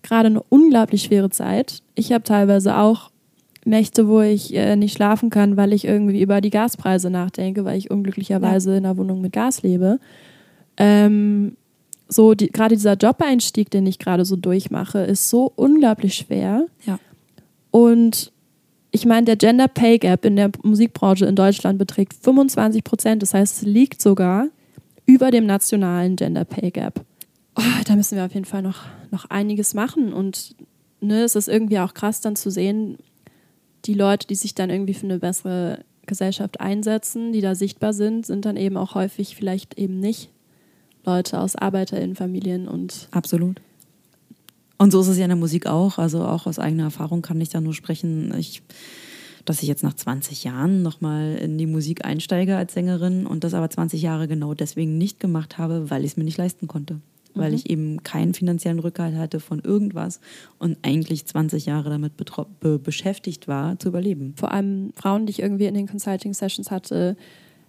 gerade 0.04 0.28
eine 0.28 0.44
unglaublich 0.50 1.04
schwere 1.04 1.32
Zeit. 1.32 1.82
Ich 1.96 2.12
habe 2.12 2.24
teilweise 2.24 2.78
auch 2.78 3.12
Nächte, 3.66 4.08
wo 4.08 4.22
ich 4.22 4.56
äh, 4.56 4.76
nicht 4.76 4.96
schlafen 4.96 5.30
kann, 5.30 5.58
weil 5.58 5.74
ich 5.74 5.86
irgendwie 5.86 6.22
über 6.22 6.42
die 6.42 6.50
Gaspreise 6.50 7.10
nachdenke, 7.10 7.66
weil 7.66 7.78
ich 7.78 7.92
unglücklicherweise 7.92 8.72
ja. 8.72 8.78
in 8.78 8.86
einer 8.86 8.98
Wohnung 8.98 9.22
mit 9.22 9.34
Gas 9.34 9.64
lebe. 9.64 10.00
Ähm, 10.78 11.58
so 12.08 12.34
die, 12.34 12.48
gerade 12.48 12.76
dieser 12.76 12.96
Job-Einstieg, 12.96 13.70
den 13.70 13.86
ich 13.86 14.00
gerade 14.00 14.26
so 14.26 14.36
durchmache, 14.36 15.00
ist 15.00 15.30
so 15.30 15.52
unglaublich 15.56 16.16
schwer. 16.16 16.66
Ja. 16.86 17.00
Und 17.72 18.32
ich 18.92 19.06
meine, 19.06 19.26
der 19.26 19.36
Gender 19.36 19.68
Pay 19.68 20.00
Gap 20.00 20.26
in 20.26 20.36
der 20.36 20.52
Musikbranche 20.64 21.26
in 21.26 21.36
Deutschland 21.36 21.78
beträgt 21.78 22.14
25 22.14 22.84
Prozent. 22.84 23.22
Das 23.22 23.34
heißt, 23.34 23.58
es 23.58 23.68
liegt 23.68 24.02
sogar 24.02 24.48
über 25.06 25.30
dem 25.32 25.46
nationalen 25.46 26.16
Gender 26.16 26.46
Pay 26.46 26.72
Gap. 26.72 27.06
Oh, 27.56 27.84
da 27.86 27.96
müssen 27.96 28.16
wir 28.16 28.26
auf 28.26 28.34
jeden 28.34 28.46
Fall 28.46 28.62
noch, 28.62 28.84
noch 29.12 29.26
einiges 29.30 29.74
machen. 29.74 30.14
Und 30.14 30.56
ne, 31.02 31.24
es 31.24 31.36
ist 31.36 31.48
irgendwie 31.48 31.80
auch 31.80 31.94
krass 31.94 32.22
dann 32.22 32.36
zu 32.36 32.50
sehen, 32.50 32.98
die 33.90 33.96
Leute, 33.96 34.28
die 34.28 34.36
sich 34.36 34.54
dann 34.54 34.70
irgendwie 34.70 34.94
für 34.94 35.08
eine 35.08 35.18
bessere 35.18 35.84
Gesellschaft 36.06 36.62
einsetzen, 36.62 37.34
die 37.34 37.42
da 37.42 37.56
sichtbar 37.56 37.92
sind, 37.92 38.24
sind 38.24 38.46
dann 38.46 38.56
eben 38.56 38.78
auch 38.78 38.94
häufig 38.94 39.36
vielleicht 39.36 39.80
eben 39.80 40.00
nicht 40.00 40.30
Leute 41.04 41.40
aus 41.40 41.56
ArbeiterInnenfamilien 41.56 42.68
und 42.68 43.08
absolut 43.10 43.60
Und 44.78 44.92
so 44.92 45.02
ist 45.02 45.08
es 45.08 45.18
ja 45.18 45.26
in 45.26 45.30
der 45.30 45.38
Musik 45.38 45.66
auch. 45.66 45.98
Also 45.98 46.24
auch 46.24 46.46
aus 46.46 46.60
eigener 46.60 46.84
Erfahrung 46.84 47.24
kann 47.24 47.42
ich 47.42 47.50
da 47.50 47.62
nur 47.62 47.74
sprechen. 47.74 48.32
Ich, 48.38 48.62
dass 49.46 49.64
ich 49.64 49.68
jetzt 49.68 49.82
nach 49.82 49.96
20 49.96 50.44
Jahren 50.44 50.84
nochmal 50.84 51.36
in 51.38 51.58
die 51.58 51.66
Musik 51.66 52.06
einsteige 52.06 52.58
als 52.58 52.76
Sängerin 52.76 53.26
und 53.26 53.44
das 53.44 53.56
aber 53.56 53.72
20 53.72 54.04
Jahre 54.04 54.28
genau 54.28 54.54
deswegen 54.54 55.00
nicht 55.00 55.20
gemacht 55.20 55.58
habe, 55.58 55.90
weil 55.90 56.06
ich 56.06 56.12
es 56.12 56.18
mir 56.18 56.26
nicht 56.26 56.38
leisten 56.38 56.68
konnte. 56.68 57.02
Weil 57.36 57.52
mhm. 57.52 57.56
ich 57.56 57.70
eben 57.70 58.04
keinen 58.04 58.34
finanziellen 58.34 58.80
Rückhalt 58.80 59.16
hatte 59.16 59.40
von 59.40 59.60
irgendwas 59.60 60.20
und 60.58 60.78
eigentlich 60.82 61.26
20 61.26 61.68
Jahre 61.68 61.90
damit 61.90 62.14
be 62.18 62.80
beschäftigt 62.80 63.48
war, 63.48 63.78
zu 63.80 63.90
überleben. 63.90 64.34
Vor 64.36 64.52
allem 64.52 64.92
Frauen, 64.96 65.26
die 65.26 65.32
ich 65.32 65.42
irgendwie 65.42 65.66
in 65.66 65.76
den 65.76 65.88
Consulting-Sessions 65.88 66.72
hatte, 66.72 67.16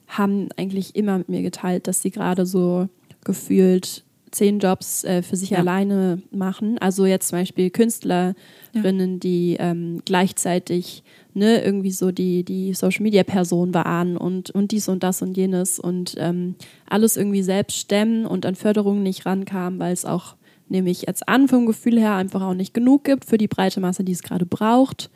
haben 0.09 0.49
eigentlich 0.57 0.97
immer 0.97 1.19
mit 1.19 1.29
mir 1.29 1.43
geteilt, 1.43 1.87
dass 1.87 2.03
sie 2.03 2.11
gerade 2.11 2.47
so 2.47 2.89
gefühlt 3.23 4.05
zehn 4.31 4.59
Jobs 4.59 5.05
äh, 5.05 5.23
für 5.23 5.37
sich 5.37 5.51
ja. 5.51 5.59
alleine 5.59 6.23
machen. 6.31 6.79
Also 6.79 7.07
jetzt 7.07 7.29
zum 7.29 7.39
Beispiel 7.39 7.71
Künstlerinnen, 7.71 8.35
ja. 8.75 9.19
die 9.19 9.57
ähm, 9.59 10.03
gleichzeitig 10.05 11.03
ne, 11.35 11.63
irgendwie 11.63 11.93
so 11.93 12.11
die, 12.11 12.45
die 12.45 12.75
Social 12.75 13.03
Media 13.03 13.23
Person 13.23 13.75
waren 13.75 14.17
und, 14.17 14.51
und 14.51 14.73
dies 14.73 14.89
und 14.89 15.03
das 15.03 15.23
und 15.23 15.37
jenes 15.37 15.79
und 15.79 16.15
ähm, 16.19 16.55
alles 16.89 17.17
irgendwie 17.17 17.43
selbst 17.43 17.77
stemmen 17.77 18.27
und 18.27 18.47
an 18.47 18.55
Förderungen 18.55 19.03
nicht 19.03 19.27
rankamen, 19.27 19.79
weil 19.79 19.93
es 19.93 20.05
auch 20.05 20.37
nämlich 20.69 21.03
jetzt 21.03 21.29
an 21.29 21.49
vom 21.49 21.67
Gefühl 21.67 21.99
her 21.99 22.15
einfach 22.15 22.43
auch 22.43 22.55
nicht 22.55 22.75
genug 22.75 23.05
gibt 23.05 23.25
für 23.25 23.39
die 23.39 23.49
breite 23.49 23.81
Masse, 23.81 24.05
die 24.05 24.13
es 24.13 24.23
gerade 24.23 24.47
braucht. 24.47 25.11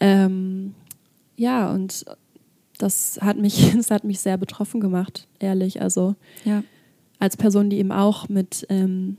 Ähm, 0.00 0.74
ja, 1.36 1.72
und 1.72 2.04
das 2.78 3.18
hat 3.22 3.38
mich, 3.38 3.72
das 3.76 3.90
hat 3.90 4.04
mich 4.04 4.20
sehr 4.20 4.36
betroffen 4.36 4.80
gemacht, 4.80 5.28
ehrlich. 5.38 5.80
Also 5.80 6.16
ja 6.44 6.62
als 7.22 7.36
Person, 7.36 7.70
die 7.70 7.78
eben 7.78 7.92
auch 7.92 8.28
mit 8.28 8.66
ähm, 8.68 9.16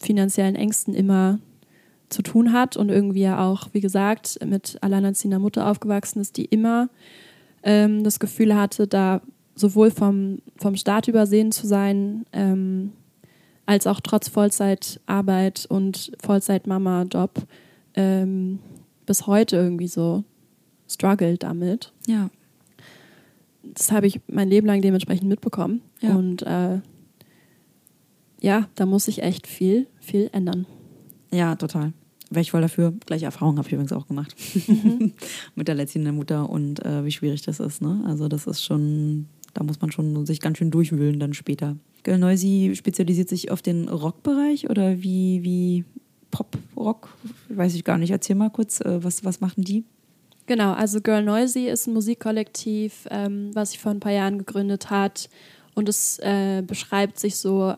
finanziellen 0.00 0.56
Ängsten 0.56 0.94
immer 0.94 1.38
zu 2.10 2.22
tun 2.22 2.52
hat 2.52 2.76
und 2.76 2.90
irgendwie 2.90 3.22
ja 3.22 3.46
auch, 3.46 3.68
wie 3.72 3.80
gesagt, 3.80 4.38
mit 4.44 4.78
alleinerziehender 4.82 5.38
Mutter 5.38 5.66
aufgewachsen 5.68 6.20
ist, 6.20 6.36
die 6.36 6.44
immer 6.44 6.88
ähm, 7.62 8.04
das 8.04 8.20
Gefühl 8.20 8.54
hatte, 8.54 8.86
da 8.86 9.22
sowohl 9.54 9.90
vom, 9.90 10.38
vom 10.56 10.76
Staat 10.76 11.08
übersehen 11.08 11.52
zu 11.52 11.66
sein, 11.66 12.24
ähm, 12.32 12.92
als 13.66 13.86
auch 13.86 14.00
trotz 14.00 14.28
Vollzeitarbeit 14.28 15.66
und 15.68 16.12
Vollzeit-Mama-Job 16.20 17.46
ähm, 17.94 18.58
bis 19.06 19.26
heute 19.26 19.56
irgendwie 19.56 19.88
so 19.88 20.24
struggelt 20.88 21.42
damit. 21.42 21.92
Ja. 22.06 22.30
Das 23.62 23.92
habe 23.92 24.06
ich 24.06 24.20
mein 24.26 24.48
Leben 24.48 24.66
lang 24.66 24.80
dementsprechend 24.80 25.28
mitbekommen. 25.28 25.82
Ja. 26.00 26.16
Und 26.16 26.42
äh, 26.42 26.80
ja, 28.40 28.68
da 28.74 28.86
muss 28.86 29.04
sich 29.04 29.22
echt 29.22 29.46
viel, 29.46 29.86
viel 30.00 30.30
ändern. 30.32 30.66
Ja, 31.30 31.54
total. 31.54 31.92
Wäre 32.30 32.42
ich 32.42 32.52
voll 32.52 32.60
dafür. 32.60 32.94
Gleiche 33.06 33.24
Erfahrung 33.24 33.58
habe 33.58 33.66
ich 33.66 33.72
übrigens 33.72 33.92
auch 33.92 34.06
gemacht. 34.06 34.34
Mhm. 34.66 35.12
Mit 35.56 35.66
der 35.66 35.74
letzten 35.74 36.08
Mutter 36.14 36.48
und 36.48 36.84
äh, 36.84 37.04
wie 37.04 37.10
schwierig 37.10 37.42
das 37.42 37.58
ist. 37.58 37.82
Ne? 37.82 38.02
Also 38.06 38.28
das 38.28 38.46
ist 38.46 38.64
schon, 38.64 39.26
da 39.52 39.64
muss 39.64 39.80
man 39.80 39.90
schon 39.90 40.24
sich 40.26 40.40
ganz 40.40 40.58
schön 40.58 40.70
durchwühlen 40.70 41.18
dann 41.18 41.34
später. 41.34 41.76
Girl 42.04 42.18
Noisy 42.18 42.72
spezialisiert 42.74 43.28
sich 43.28 43.50
auf 43.50 43.62
den 43.62 43.88
Rockbereich 43.88 44.70
oder 44.70 45.02
wie, 45.02 45.42
wie 45.42 45.84
Pop, 46.30 46.56
Rock? 46.76 47.08
Weiß 47.48 47.74
ich 47.74 47.84
gar 47.84 47.98
nicht. 47.98 48.10
Erzähl 48.10 48.36
mal 48.36 48.50
kurz, 48.50 48.80
äh, 48.80 49.02
was, 49.02 49.24
was 49.24 49.40
machen 49.40 49.64
die? 49.64 49.84
Genau, 50.46 50.72
also 50.72 51.00
Girl 51.00 51.22
Noisy 51.22 51.66
ist 51.66 51.86
ein 51.86 51.94
Musikkollektiv, 51.94 53.06
ähm, 53.10 53.50
was 53.54 53.70
sich 53.70 53.80
vor 53.80 53.90
ein 53.90 54.00
paar 54.00 54.12
Jahren 54.12 54.38
gegründet 54.38 54.90
hat. 54.90 55.28
Und 55.74 55.88
es 55.88 56.18
äh, 56.20 56.62
beschreibt 56.66 57.18
sich 57.18 57.36
so 57.36 57.74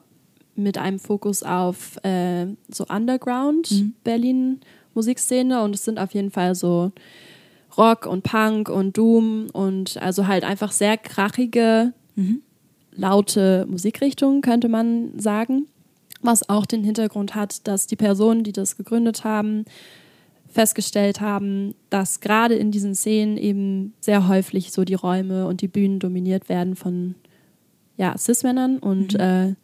mit 0.54 0.78
einem 0.78 0.98
Fokus 0.98 1.42
auf 1.42 2.02
äh, 2.04 2.46
so 2.68 2.86
Underground 2.86 3.70
mhm. 3.70 3.94
Berlin 4.04 4.60
Musikszene 4.94 5.62
und 5.62 5.74
es 5.74 5.84
sind 5.84 5.98
auf 5.98 6.12
jeden 6.12 6.30
Fall 6.30 6.54
so 6.54 6.92
Rock 7.76 8.06
und 8.06 8.22
Punk 8.22 8.68
und 8.68 8.96
Doom 8.96 9.48
und 9.52 9.96
also 9.96 10.26
halt 10.26 10.44
einfach 10.44 10.72
sehr 10.72 10.98
krachige, 10.98 11.92
mhm. 12.16 12.42
laute 12.92 13.66
Musikrichtungen, 13.68 14.42
könnte 14.42 14.68
man 14.68 15.18
sagen. 15.18 15.66
Was 16.20 16.48
auch 16.48 16.66
den 16.66 16.84
Hintergrund 16.84 17.34
hat, 17.34 17.66
dass 17.66 17.86
die 17.86 17.96
Personen, 17.96 18.44
die 18.44 18.52
das 18.52 18.76
gegründet 18.76 19.24
haben, 19.24 19.64
festgestellt 20.48 21.20
haben, 21.20 21.74
dass 21.90 22.20
gerade 22.20 22.54
in 22.54 22.70
diesen 22.70 22.94
Szenen 22.94 23.36
eben 23.38 23.94
sehr 24.00 24.28
häufig 24.28 24.70
so 24.70 24.84
die 24.84 24.94
Räume 24.94 25.46
und 25.46 25.62
die 25.62 25.68
Bühnen 25.68 25.98
dominiert 25.98 26.48
werden 26.48 26.76
von 26.76 27.14
ja, 27.96 28.16
Cis-Männern 28.16 28.78
und 28.78 29.14
mhm. 29.14 29.20
äh, 29.20 29.54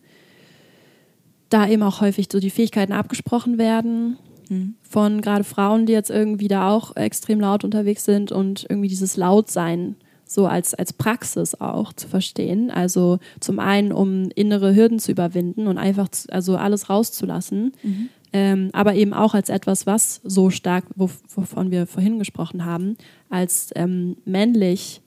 da 1.49 1.69
eben 1.69 1.83
auch 1.83 2.01
häufig 2.01 2.29
so 2.31 2.41
die 2.41 2.51
Fähigkeiten 2.51 2.93
abgesprochen 2.93 3.59
werden 3.59 4.19
mhm. 4.49 4.75
von 4.83 5.21
gerade 5.21 5.45
Frauen, 5.45 5.87
die 5.87 5.93
jetzt 5.93 6.11
irgendwie 6.11 6.49
da 6.49 6.71
auch 6.71 6.97
extrem 6.97 7.41
laut 7.41 7.65
unterwegs 7.65 8.05
sind 8.05 8.33
und 8.33 8.67
irgendwie 8.69 8.89
dieses 8.89 9.17
Lautsein 9.17 9.97
so 10.25 10.47
als, 10.47 10.75
als 10.75 10.93
Praxis 10.93 11.55
auch 11.55 11.93
zu 11.95 12.07
verstehen. 12.07 12.71
Also 12.71 13.19
zum 13.41 13.59
einen, 13.59 13.93
um 13.93 14.29
innere 14.35 14.75
Hürden 14.75 14.99
zu 14.99 15.11
überwinden 15.11 15.67
und 15.67 15.79
einfach 15.79 16.09
zu, 16.09 16.31
also 16.31 16.57
alles 16.57 16.91
rauszulassen, 16.91 17.73
mhm. 17.83 18.09
ähm, 18.35 18.71
aber 18.73 18.95
eben 18.95 19.15
auch 19.15 19.35
als 19.35 19.49
etwas, 19.49 19.87
was 19.87 20.21
so 20.25 20.51
stark, 20.51 20.85
wovon 20.97 21.71
wir 21.71 21.87
vorhin 21.87 22.19
gesprochen 22.19 22.67
haben, 22.67 22.97
als 23.31 23.71
ähm, 23.75 24.19
männlich 24.27 25.01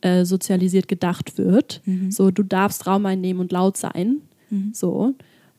äh, 0.00 0.24
sozialisiert 0.24 0.88
gedacht 0.88 1.36
wird. 1.36 1.82
Mhm. 1.84 2.10
So, 2.10 2.30
du 2.30 2.42
darfst 2.42 2.86
Raum 2.86 3.04
einnehmen 3.04 3.40
und 3.40 3.52
laut 3.52 3.76
sein. 3.76 4.22
Mhm. 4.48 4.70
So 4.72 5.14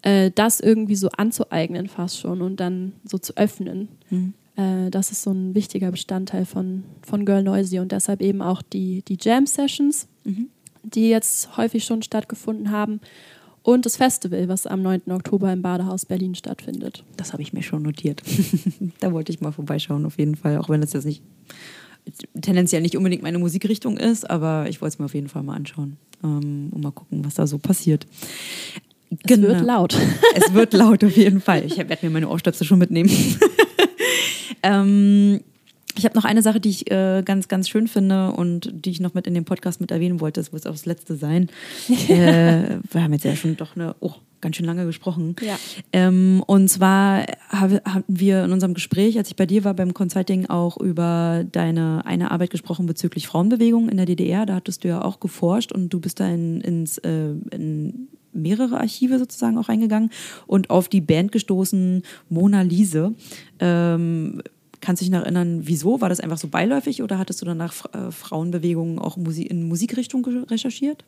äh, 0.06 0.32
das 0.34 0.60
irgendwie 0.60 0.96
so 0.96 1.10
anzueignen 1.10 1.88
fast 1.88 2.20
schon 2.20 2.42
und 2.42 2.60
dann 2.60 2.94
so 3.04 3.18
zu 3.18 3.36
öffnen. 3.36 3.90
Mhm. 4.10 4.34
Äh, 4.56 4.92
das 4.92 5.12
ist 5.12 5.24
so 5.24 5.32
ein 5.32 5.56
wichtiger 5.56 5.92
Bestandteil 5.92 6.46
von, 6.46 6.84
von 7.02 7.26
Girl 7.26 7.44
Noisy 7.44 7.80
und 7.80 7.92
deshalb 7.92 8.22
eben 8.22 8.42
auch 8.42 8.62
die, 8.62 9.02
die 9.02 9.18
Jam-Sessions, 9.20 10.08
mhm. 10.24 10.50
die 10.84 11.10
jetzt 11.10 11.58
häufig 11.58 11.84
schon 11.84 12.04
stattgefunden 12.04 12.70
haben 12.70 13.02
und 13.64 13.88
das 13.88 13.98
Festival, 13.98 14.48
was 14.48 14.68
am 14.68 14.84
9. 14.84 15.10
Oktober 15.10 15.52
im 15.52 15.64
Badehaus 15.64 16.06
Berlin 16.06 16.36
stattfindet. 16.36 17.04
Das 17.18 17.34
habe 17.34 17.42
ich 17.42 17.52
mir 17.52 17.64
schon 17.64 17.82
notiert. 17.82 18.22
da 19.00 19.12
wollte 19.12 19.32
ich 19.32 19.42
mal 19.42 19.52
vorbeischauen, 19.52 20.06
auf 20.06 20.20
jeden 20.20 20.36
Fall, 20.36 20.60
auch 20.60 20.70
wenn 20.70 20.84
es 20.84 20.94
jetzt 20.94 21.06
nicht 21.06 21.24
tendenziell 22.40 22.84
nicht 22.84 22.96
unbedingt 22.96 23.24
meine 23.24 23.40
Musikrichtung 23.40 23.98
ist, 23.98 24.30
aber 24.30 24.70
ich 24.70 24.82
wollte 24.82 24.94
es 24.94 25.00
mir 25.00 25.06
auf 25.06 25.16
jeden 25.16 25.30
Fall 25.30 25.42
mal 25.42 25.56
anschauen 25.56 25.98
ähm, 26.24 26.70
und 26.72 26.84
mal 26.84 26.92
gucken, 26.92 27.26
was 27.26 27.34
da 27.34 27.48
so 27.48 27.58
passiert. 27.58 28.06
Es 29.10 29.18
genau. 29.24 29.48
wird 29.48 29.62
laut. 29.62 29.98
Es 30.36 30.54
wird 30.54 30.74
laut 30.74 31.04
auf 31.04 31.16
jeden 31.16 31.42
Fall. 31.42 31.64
Ich 31.66 31.78
werde 31.78 31.98
mir 32.02 32.10
meine 32.10 32.30
Ohrstöpsel 32.30 32.68
schon 32.68 32.80
mitnehmen. 32.80 33.10
ähm, 34.64 35.42
ich 35.98 36.06
habe 36.06 36.16
noch 36.16 36.26
eine 36.26 36.42
Sache, 36.42 36.60
die 36.60 36.70
ich 36.70 36.92
äh, 36.92 37.24
ganz, 37.24 37.48
ganz 37.48 37.70
schön 37.70 37.88
finde 37.88 38.32
und 38.32 38.70
die 38.74 38.90
ich 38.90 39.00
noch 39.00 39.14
mit 39.14 39.28
in 39.28 39.34
dem 39.34 39.46
Podcast 39.46 39.80
mit 39.80 39.92
erwähnen 39.92 40.20
wollte. 40.20 40.42
Das 40.42 40.52
wird 40.52 40.68
auch 40.68 40.72
das 40.72 40.86
letzte 40.86 41.16
sein. 41.16 41.50
äh, 42.10 42.80
wir 42.92 43.04
haben 43.04 43.14
jetzt 43.14 43.24
ja 43.24 43.36
schon 43.36 43.56
doch 43.56 43.76
eine, 43.76 43.96
oh, 44.02 44.16
ganz 44.42 44.58
schön 44.58 44.66
lange 44.66 44.86
gesprochen. 44.86 45.36
Ja. 45.42 45.58
Ähm, 45.94 46.44
und 46.46 46.68
zwar 46.68 47.26
hatten 47.50 48.04
wir 48.08 48.44
in 48.44 48.52
unserem 48.52 48.74
Gespräch, 48.74 49.18
als 49.18 49.30
ich 49.30 49.36
bei 49.36 49.46
dir 49.46 49.64
war 49.64 49.74
beim 49.74 49.94
Consulting, 49.94 50.48
auch 50.48 50.78
über 50.78 51.46
deine 51.50 52.06
eine 52.06 52.32
Arbeit 52.32 52.50
gesprochen 52.50 52.86
bezüglich 52.86 53.28
Frauenbewegung 53.28 53.88
in 53.90 53.98
der 53.98 54.06
DDR. 54.06 54.46
Da 54.46 54.56
hattest 54.56 54.84
du 54.84 54.90
ja 54.90 55.04
auch 55.04 55.20
geforscht 55.20 55.72
und 55.72 55.90
du 55.90 56.00
bist 56.02 56.20
da 56.20 56.28
in, 56.28 56.62
ins, 56.62 56.98
äh, 57.00 57.32
in 57.52 58.10
mehrere 58.36 58.80
Archive 58.80 59.20
sozusagen 59.20 59.58
auch 59.58 59.70
reingegangen 59.70 60.12
und 60.48 60.70
auf 60.70 60.90
die 60.90 61.02
Band 61.02 61.32
gestoßen, 61.32 62.04
Mona 62.30 62.62
Lise. 62.62 63.14
Ähm, 63.60 64.42
kannst 64.82 65.02
du 65.02 65.06
dich 65.06 65.12
noch 65.12 65.22
erinnern, 65.22 65.62
wieso? 65.64 66.02
War 66.02 66.10
das 66.10 66.20
einfach 66.20 66.38
so 66.38 66.48
beiläufig 66.48 67.02
oder 67.02 67.18
hattest 67.18 67.42
du 67.42 67.46
danach 67.46 67.86
äh, 67.94 68.12
Frauenbewegungen 68.12 69.00
auch 69.00 69.18
in 69.18 69.68
Musikrichtung 69.68 70.26
recherchiert? 70.26 71.06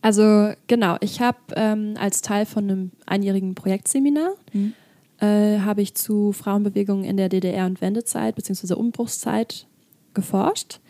Also 0.00 0.52
genau, 0.66 0.96
ich 1.00 1.20
habe 1.20 1.38
ähm, 1.56 1.94
als 1.98 2.20
Teil 2.20 2.44
von 2.44 2.64
einem 2.64 2.90
einjährigen 3.06 3.54
Projektseminar 3.54 4.34
mhm. 4.52 4.74
äh, 5.18 5.60
habe 5.60 5.80
ich 5.80 5.94
zu 5.94 6.32
Frauenbewegungen 6.32 7.04
in 7.04 7.16
der 7.16 7.30
DDR 7.30 7.64
und 7.64 7.80
Wendezeit 7.80 8.36
bzw. 8.36 8.74
Umbruchszeit 8.74 9.66
geforscht. 10.12 10.80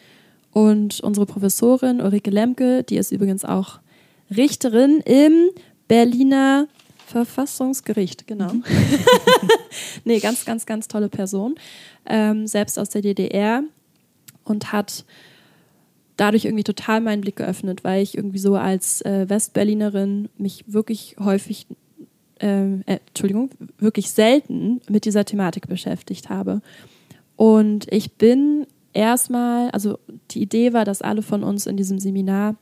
Und 0.50 1.00
unsere 1.00 1.26
Professorin 1.26 2.00
Ulrike 2.00 2.30
Lemke, 2.30 2.82
die 2.82 2.96
ist 2.96 3.12
übrigens 3.12 3.44
auch 3.44 3.78
Richterin 4.36 5.00
im 5.00 5.50
Berliner 5.88 6.68
Verfassungsgericht, 7.06 8.26
genau. 8.26 8.52
Mhm. 8.52 8.64
nee, 10.04 10.18
ganz, 10.18 10.44
ganz, 10.44 10.66
ganz 10.66 10.88
tolle 10.88 11.08
Person. 11.08 11.54
Ähm, 12.06 12.46
selbst 12.46 12.78
aus 12.78 12.88
der 12.88 13.02
DDR 13.02 13.62
und 14.44 14.72
hat 14.72 15.04
dadurch 16.16 16.44
irgendwie 16.44 16.64
total 16.64 17.00
meinen 17.00 17.20
Blick 17.20 17.36
geöffnet, 17.36 17.84
weil 17.84 18.02
ich 18.02 18.16
irgendwie 18.16 18.38
so 18.38 18.56
als 18.56 19.02
äh, 19.02 19.28
Westberlinerin 19.28 20.28
mich 20.38 20.64
wirklich 20.66 21.16
häufig, 21.18 21.66
äh, 22.40 22.74
äh, 22.86 22.98
Entschuldigung, 23.08 23.50
wirklich 23.78 24.10
selten 24.10 24.80
mit 24.88 25.04
dieser 25.04 25.24
Thematik 25.24 25.68
beschäftigt 25.68 26.30
habe. 26.30 26.62
Und 27.36 27.92
ich 27.92 28.12
bin 28.12 28.66
erstmal, 28.92 29.70
also 29.70 29.98
die 30.30 30.42
Idee 30.42 30.72
war, 30.72 30.84
dass 30.84 31.02
alle 31.02 31.22
von 31.22 31.42
uns 31.42 31.66
in 31.66 31.76
diesem 31.76 31.98
Seminar 31.98 32.54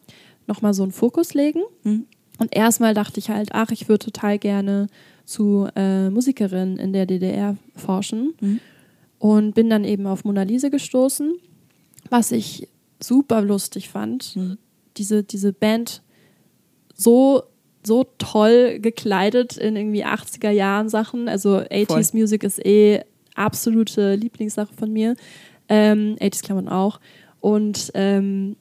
nochmal 0.53 0.75
so 0.75 0.83
einen 0.83 0.93
Fokus 0.93 1.35
legen. 1.35 1.63
Mhm. 1.85 2.07
Und 2.39 2.55
erstmal 2.55 2.95
dachte 2.95 3.21
ich 3.21 3.31
halt, 3.31 3.51
ach, 3.53 3.71
ich 3.71 3.89
würde 3.89 4.05
total 4.05 4.39
gerne 4.39 4.89
zu 5.25 5.69
äh, 5.77 6.11
Musikerinnen 6.11 6.79
in 6.79 6.93
der 6.93 7.07
DDR 7.07 7.57
forschen 7.77 8.35
mhm. 8.41 8.61
und 9.19 9.55
bin 9.55 9.71
dann 9.71 9.85
eben 9.85 10.07
auf 10.07 10.25
Mona 10.25 10.43
Lisa 10.43 10.69
gestoßen, 10.69 11.35
was 12.11 12.33
ich 12.33 12.69
super 13.01 13.43
lustig 13.43 13.89
fand. 13.89 14.37
Mhm. 14.37 14.59
Diese, 14.97 15.23
diese 15.23 15.53
Band 15.53 16.03
so 16.95 17.45
so 17.85 18.05
toll 18.19 18.79
gekleidet 18.79 19.57
in 19.57 19.75
irgendwie 19.75 20.05
80er 20.05 20.51
Jahren 20.51 20.89
Sachen. 20.89 21.29
Also 21.29 21.59
80s 21.59 21.87
Voll. 21.87 22.21
Music 22.21 22.45
ist 22.45 22.65
eh 22.65 23.01
absolute 23.35 24.15
Lieblingssache 24.15 24.73
von 24.73 24.93
mir. 24.93 25.17
Ähm, 25.69 26.17
80s 26.21 26.43
Klammern 26.43 26.69
auch. 26.69 27.01
Und 27.41 27.91
ähm, 27.95 28.57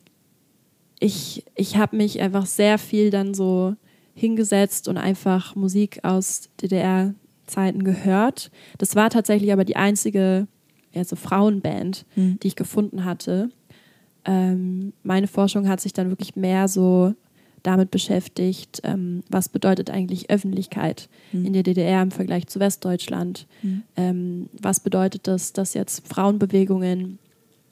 ich, 1.01 1.43
ich 1.55 1.75
habe 1.77 1.97
mich 1.97 2.21
einfach 2.21 2.45
sehr 2.45 2.77
viel 2.77 3.09
dann 3.09 3.33
so 3.33 3.75
hingesetzt 4.13 4.87
und 4.87 4.97
einfach 4.97 5.55
Musik 5.55 5.99
aus 6.03 6.49
DDR-Zeiten 6.61 7.83
gehört. 7.83 8.51
Das 8.77 8.95
war 8.95 9.09
tatsächlich 9.09 9.51
aber 9.51 9.65
die 9.65 9.75
einzige 9.75 10.47
ja, 10.93 11.03
so 11.03 11.15
Frauenband, 11.15 12.05
mhm. 12.15 12.39
die 12.41 12.47
ich 12.47 12.55
gefunden 12.55 13.03
hatte. 13.03 13.49
Ähm, 14.25 14.93
meine 15.01 15.27
Forschung 15.27 15.67
hat 15.67 15.81
sich 15.81 15.91
dann 15.91 16.09
wirklich 16.09 16.35
mehr 16.35 16.67
so 16.67 17.15
damit 17.63 17.89
beschäftigt, 17.89 18.81
ähm, 18.83 19.23
was 19.29 19.49
bedeutet 19.49 19.89
eigentlich 19.89 20.29
Öffentlichkeit 20.29 21.09
mhm. 21.31 21.45
in 21.45 21.53
der 21.53 21.63
DDR 21.63 22.03
im 22.03 22.11
Vergleich 22.11 22.45
zu 22.45 22.59
Westdeutschland. 22.59 23.47
Mhm. 23.63 23.83
Ähm, 23.95 24.49
was 24.53 24.79
bedeutet 24.79 25.27
das, 25.27 25.53
dass 25.53 25.73
jetzt 25.73 26.07
Frauenbewegungen 26.07 27.17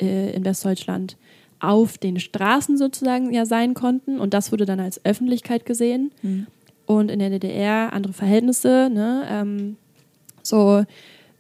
äh, 0.02 0.32
in 0.32 0.46
Westdeutschland 0.46 1.18
auf 1.60 1.98
den 1.98 2.20
Straßen 2.20 2.78
sozusagen 2.78 3.34
ja 3.34 3.46
sein 3.46 3.74
konnten 3.74 4.20
und 4.20 4.34
das 4.34 4.52
wurde 4.52 4.66
dann 4.66 4.80
als 4.80 5.04
Öffentlichkeit 5.06 5.66
gesehen. 5.66 6.12
Mhm. 6.22 6.48
Und 6.86 7.12
in 7.12 7.20
der 7.20 7.30
DDR 7.30 7.94
andere 7.94 8.14
Verhältnisse, 8.14 8.90
ne? 8.92 9.28
Ähm, 9.30 9.78
so 10.42 10.84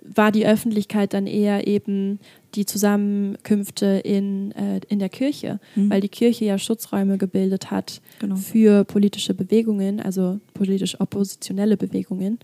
war 0.04 0.32
die 0.32 0.46
Öffentlichkeit 0.46 1.14
dann 1.14 1.28
eher 1.28 1.68
eben 1.68 2.20
die 2.56 2.66
Zusammenkünfte 2.66 4.02
in, 4.04 4.52
äh, 4.54 4.80
in 4.88 5.00
der 5.00 5.10
Kirche, 5.10 5.60
mhm. 5.76 5.90
weil 5.90 6.02
die 6.02 6.10
Kirche 6.10 6.46
ja 6.46 6.58
Schutzräume 6.58 7.18
gebildet 7.18 7.70
hat 7.70 8.02
genau. 8.20 8.36
für 8.36 8.84
politische 8.86 9.34
Bewegungen, 9.34 10.00
also 10.00 10.40
politisch 10.54 11.00
oppositionelle 11.00 11.78
Bewegungen. 11.78 12.40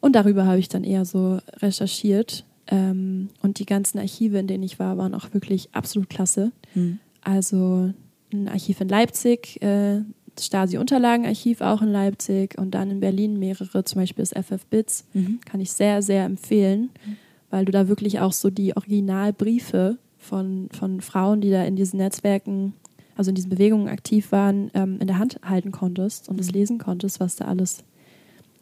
Und 0.00 0.16
darüber 0.16 0.46
habe 0.46 0.58
ich 0.58 0.68
dann 0.68 0.82
eher 0.82 1.04
so 1.04 1.38
recherchiert. 1.58 2.44
Ähm, 2.70 3.28
und 3.42 3.58
die 3.58 3.66
ganzen 3.66 3.98
Archive, 3.98 4.38
in 4.38 4.46
denen 4.46 4.62
ich 4.62 4.78
war, 4.78 4.96
waren 4.96 5.14
auch 5.14 5.32
wirklich 5.34 5.68
absolut 5.72 6.08
klasse. 6.08 6.52
Mhm. 6.74 6.98
Also 7.22 7.92
ein 8.32 8.48
Archiv 8.48 8.80
in 8.80 8.88
Leipzig, 8.88 9.60
äh, 9.62 10.00
das 10.36 10.46
Stasi-Unterlagenarchiv 10.46 11.60
auch 11.60 11.82
in 11.82 11.90
Leipzig 11.90 12.56
und 12.56 12.70
dann 12.72 12.90
in 12.90 13.00
Berlin 13.00 13.38
mehrere, 13.38 13.84
zum 13.84 14.00
Beispiel 14.00 14.24
das 14.24 14.32
FF 14.32 14.64
Bits, 14.66 15.04
mhm. 15.12 15.40
kann 15.44 15.60
ich 15.60 15.72
sehr, 15.72 16.00
sehr 16.02 16.24
empfehlen. 16.24 16.90
Mhm 17.04 17.16
weil 17.50 17.64
du 17.64 17.72
da 17.72 17.88
wirklich 17.88 18.20
auch 18.20 18.32
so 18.32 18.48
die 18.48 18.76
Originalbriefe 18.76 19.98
von, 20.18 20.68
von 20.72 21.00
Frauen, 21.00 21.40
die 21.40 21.50
da 21.50 21.64
in 21.64 21.76
diesen 21.76 21.98
Netzwerken, 21.98 22.74
also 23.16 23.30
in 23.30 23.34
diesen 23.34 23.50
Bewegungen 23.50 23.88
aktiv 23.88 24.32
waren, 24.32 24.70
ähm, 24.74 24.98
in 25.00 25.06
der 25.06 25.18
Hand 25.18 25.40
halten 25.44 25.72
konntest 25.72 26.28
und 26.28 26.40
es 26.40 26.48
mhm. 26.48 26.52
lesen 26.52 26.78
konntest, 26.78 27.20
was 27.20 27.36
da 27.36 27.46
alles, 27.46 27.84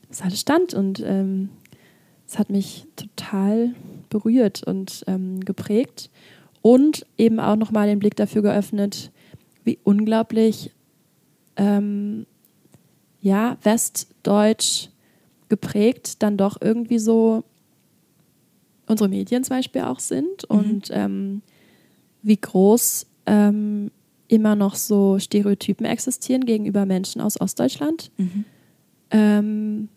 was 0.09 0.22
alles 0.22 0.40
stand. 0.40 0.74
Und 0.74 1.02
ähm, 1.05 1.51
es 2.29 2.39
hat 2.39 2.51
mich 2.51 2.87
total 2.95 3.75
berührt 4.11 4.63
und 4.63 5.03
ähm, 5.07 5.41
geprägt 5.41 6.11
und 6.61 7.07
eben 7.17 7.41
auch 7.41 7.57
nochmal 7.57 7.87
den 7.87 7.99
Blick 7.99 8.17
dafür 8.17 8.43
geöffnet, 8.43 9.11
wie 9.65 9.79
unglaublich 9.83 10.71
ähm, 11.57 12.27
ja, 13.21 13.57
westdeutsch 13.63 14.89
geprägt 15.49 16.23
dann 16.23 16.37
doch 16.37 16.59
irgendwie 16.61 16.99
so 16.99 17.45
unsere 18.87 19.09
Medien 19.09 19.43
zum 19.45 19.57
Beispiel 19.57 19.83
auch 19.83 20.01
sind 20.01 20.49
mhm. 20.49 20.57
und 20.57 20.91
ähm, 20.93 21.43
wie 22.23 22.37
groß 22.37 23.07
ähm, 23.27 23.91
immer 24.29 24.55
noch 24.55 24.75
so 24.75 25.19
Stereotypen 25.19 25.87
existieren 25.87 26.45
gegenüber 26.45 26.85
Menschen 26.85 27.23
aus 27.23 27.41
Ostdeutschland. 27.41 28.11
Mhm. 28.19 28.45
Ähm, 29.11 29.89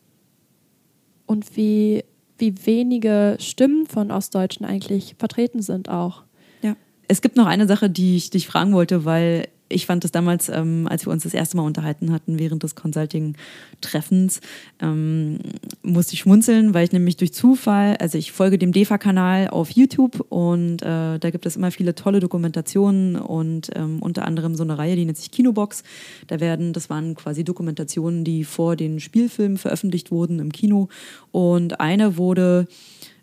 und 1.25 1.55
wie, 1.57 2.03
wie 2.41 2.53
wenige 2.65 3.37
Stimmen 3.39 3.85
von 3.85 4.11
Ostdeutschen 4.11 4.65
eigentlich 4.65 5.15
vertreten 5.17 5.61
sind 5.61 5.87
auch. 5.87 6.23
Ja. 6.61 6.75
Es 7.07 7.21
gibt 7.21 7.37
noch 7.37 7.45
eine 7.45 7.67
Sache, 7.67 7.89
die 7.89 8.17
ich 8.17 8.31
dich 8.31 8.47
fragen 8.47 8.73
wollte, 8.73 9.05
weil 9.05 9.47
ich 9.71 9.85
fand 9.85 10.03
das 10.03 10.11
damals, 10.11 10.49
ähm, 10.49 10.87
als 10.89 11.05
wir 11.05 11.11
uns 11.11 11.23
das 11.23 11.33
erste 11.33 11.57
Mal 11.57 11.63
unterhalten 11.63 12.11
hatten 12.11 12.39
während 12.39 12.63
des 12.63 12.75
Consulting-Treffens, 12.75 14.41
ähm, 14.81 15.39
musste 15.83 16.13
ich 16.13 16.19
schmunzeln, 16.19 16.73
weil 16.73 16.85
ich 16.85 16.91
nämlich 16.91 17.17
durch 17.17 17.33
Zufall, 17.33 17.97
also 17.97 18.17
ich 18.17 18.31
folge 18.31 18.57
dem 18.57 18.71
DEFA-Kanal 18.71 19.49
auf 19.49 19.71
YouTube 19.71 20.25
und 20.29 20.81
äh, 20.81 21.19
da 21.19 21.29
gibt 21.29 21.45
es 21.45 21.55
immer 21.55 21.71
viele 21.71 21.95
tolle 21.95 22.19
Dokumentationen 22.19 23.15
und 23.15 23.69
ähm, 23.75 24.01
unter 24.01 24.25
anderem 24.25 24.55
so 24.55 24.63
eine 24.63 24.77
Reihe, 24.77 24.95
die 24.95 25.05
nennt 25.05 25.17
sich 25.17 25.31
Kinobox. 25.31 25.83
Da 26.27 26.39
werden, 26.39 26.73
das 26.73 26.89
waren 26.89 27.15
quasi 27.15 27.43
Dokumentationen, 27.43 28.23
die 28.23 28.43
vor 28.43 28.75
den 28.75 28.99
Spielfilmen 28.99 29.57
veröffentlicht 29.57 30.11
wurden 30.11 30.39
im 30.39 30.51
Kino 30.51 30.89
und 31.31 31.79
eine 31.79 32.17
wurde 32.17 32.67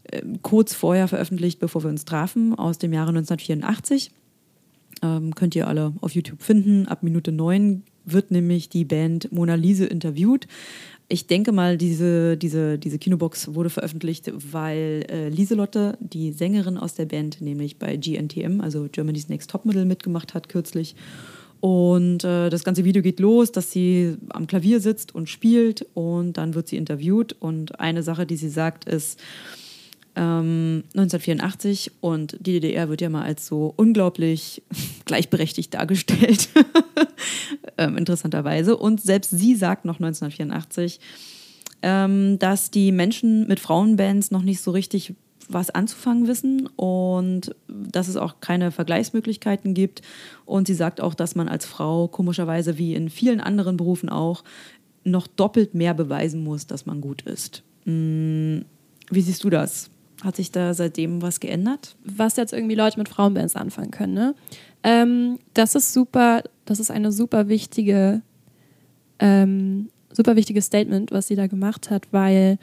äh, 0.05 0.23
kurz 0.43 0.75
vorher 0.75 1.09
veröffentlicht, 1.09 1.59
bevor 1.59 1.83
wir 1.83 1.91
uns 1.91 2.05
trafen, 2.05 2.55
aus 2.55 2.79
dem 2.79 2.93
Jahre 2.93 3.11
1984. 3.11 4.11
Ähm, 5.03 5.35
könnt 5.35 5.55
ihr 5.55 5.69
alle 5.69 5.93
auf 6.01 6.13
YouTube 6.13 6.43
finden. 6.43 6.87
Ab 6.87 7.03
Minute 7.03 7.33
9 7.33 7.83
wird 8.05 8.31
nämlich 8.31 8.69
die 8.69 8.85
Band 8.85 9.31
Mona 9.33 9.55
Lisa 9.55 9.85
interviewt. 9.85 10.47
Ich 11.11 11.27
denke 11.27 11.53
mal, 11.53 11.79
diese, 11.79 12.37
diese, 12.37 12.79
diese 12.79 12.99
Kinobox 12.99 13.55
wurde 13.55 13.71
veröffentlicht, 13.71 14.31
weil 14.53 15.07
äh, 15.09 15.29
Lieselotte, 15.31 15.97
die 16.01 16.33
Sängerin 16.33 16.77
aus 16.77 16.95
der 16.95 17.07
Band, 17.07 17.41
nämlich 17.41 17.79
bei 17.79 17.97
GNTM, 17.97 18.61
also 18.61 18.89
Germany's 18.93 19.29
Next 19.29 19.51
Topmodel, 19.51 19.87
mitgemacht 19.87 20.35
hat 20.35 20.51
kürzlich. 20.51 20.97
Und 21.61 22.25
äh, 22.25 22.51
das 22.51 22.63
ganze 22.63 22.85
Video 22.85 23.03
geht 23.03 23.21
los, 23.21 23.53
dass 23.53 23.73
sie 23.73 24.17
am 24.29 24.47
Klavier 24.47 24.81
sitzt 24.81 25.15
und 25.15 25.29
spielt 25.29 25.87
und 25.95 26.35
dann 26.35 26.55
wird 26.55 26.69
sie 26.69 26.77
interviewt. 26.77 27.35
Und 27.41 27.81
eine 27.81 28.03
Sache, 28.03 28.27
die 28.27 28.37
sie 28.37 28.51
sagt, 28.51 28.85
ist, 28.85 29.19
1984 30.19 31.87
ähm, 31.87 31.93
und 32.01 32.37
die 32.41 32.53
DDR 32.61 32.89
wird 32.89 33.01
ja 33.01 33.09
mal 33.09 33.23
als 33.23 33.47
so 33.47 33.73
unglaublich 33.77 34.63
gleichberechtigt 35.05 35.75
dargestellt, 35.75 36.49
ähm, 37.79 37.97
interessanterweise. 37.97 38.77
Und 38.77 39.01
selbst 39.01 39.31
sie 39.31 39.55
sagt 39.55 39.85
noch 39.85 39.97
1984, 39.97 41.01
ähm, 41.83 42.39
dass 42.39 42.71
die 42.71 42.91
Menschen 42.91 43.47
mit 43.47 43.61
Frauenbands 43.61 44.31
noch 44.31 44.43
nicht 44.43 44.61
so 44.61 44.73
richtig 44.73 45.15
was 45.51 45.71
anzufangen 45.71 46.27
wissen 46.27 46.67
und 46.77 47.55
dass 47.69 48.09
es 48.09 48.17
auch 48.17 48.41
keine 48.41 48.71
Vergleichsmöglichkeiten 48.71 49.73
gibt. 49.73 50.03
Und 50.45 50.67
sie 50.67 50.75
sagt 50.75 51.01
auch, 51.01 51.15
dass 51.15 51.37
man 51.37 51.49
als 51.49 51.65
Frau 51.65 52.09
komischerweise 52.09 52.77
wie 52.77 52.95
in 52.95 53.09
vielen 53.09 53.41
anderen 53.41 53.77
Berufen 53.77 54.09
auch 54.09 54.45
noch 55.05 55.27
doppelt 55.27 55.75
mehr 55.75 55.95
beweisen 55.95 56.43
muss, 56.43 56.67
dass 56.67 56.85
man 56.85 57.01
gut 57.01 57.23
ist. 57.23 57.63
Hm, 57.85 58.65
wie 59.11 59.23
siehst 59.23 59.43
du 59.45 59.49
das? 59.49 59.91
Hat 60.23 60.37
sich 60.37 60.51
da 60.51 60.75
seitdem 60.75 61.23
was 61.23 61.41
geändert? 61.41 61.97
Was 62.05 62.37
jetzt 62.37 62.53
irgendwie 62.53 62.75
Leute 62.75 62.99
mit 62.99 63.09
Frauenbands 63.09 63.55
anfangen 63.55 63.91
können, 63.91 64.15
ne? 64.15 64.35
Ähm, 64.83 65.39
das 65.55 65.75
ist 65.75 65.93
super, 65.93 66.43
das 66.65 66.81
ist 66.81 66.91
eine 66.91 67.13
super 67.13 67.49
wichtige, 67.49 68.23
ähm, 69.19 69.91
super 70.13 70.37
wichtiges 70.37 70.67
Statement, 70.67 71.11
was 71.11 71.29
sie 71.29 71.37
da 71.37 71.47
gemacht 71.47 71.91
hat, 71.91 72.05
weil 72.13 72.59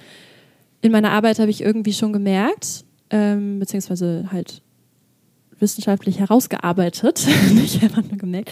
in 0.82 0.92
meiner 0.92 1.12
Arbeit 1.12 1.40
habe 1.40 1.50
ich 1.50 1.62
irgendwie 1.62 1.94
schon 1.94 2.14
gemerkt, 2.14 2.86
ähm, 3.10 3.60
beziehungsweise 3.60 4.30
halt 4.32 4.62
wissenschaftlich 5.60 6.20
herausgearbeitet, 6.20 7.26
nicht 7.54 7.82
einfach 7.84 8.04
nur 8.04 8.18
gemerkt, 8.18 8.52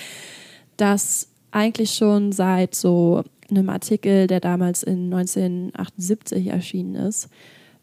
dass 0.77 1.27
eigentlich 1.51 1.93
schon 1.93 2.31
seit 2.31 2.75
so 2.75 3.23
einem 3.49 3.69
Artikel, 3.69 4.27
der 4.27 4.39
damals 4.39 4.83
in 4.83 5.13
1978 5.13 6.47
erschienen 6.47 6.95
ist, 6.95 7.29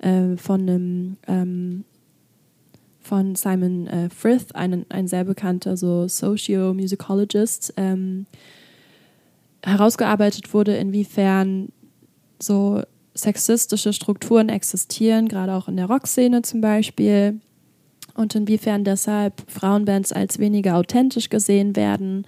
äh, 0.00 0.36
von 0.36 0.60
einem 0.62 1.16
ähm, 1.26 1.84
von 3.00 3.34
Simon 3.34 3.86
äh, 3.86 4.10
Frith, 4.10 4.52
ein, 4.52 4.86
ein 4.88 5.08
sehr 5.08 5.24
bekannter 5.24 5.76
so 5.76 6.06
Socio-Musicologist, 6.06 7.74
ähm, 7.76 8.26
herausgearbeitet 9.62 10.52
wurde, 10.54 10.76
inwiefern 10.76 11.70
so 12.40 12.82
sexistische 13.14 13.92
Strukturen 13.92 14.48
existieren, 14.48 15.28
gerade 15.28 15.54
auch 15.54 15.68
in 15.68 15.76
der 15.76 15.86
Rockszene 15.86 16.42
zum 16.42 16.60
Beispiel, 16.60 17.40
und 18.14 18.34
inwiefern 18.34 18.84
deshalb 18.84 19.42
Frauenbands 19.48 20.12
als 20.12 20.38
weniger 20.38 20.76
authentisch 20.76 21.30
gesehen 21.30 21.76
werden. 21.76 22.26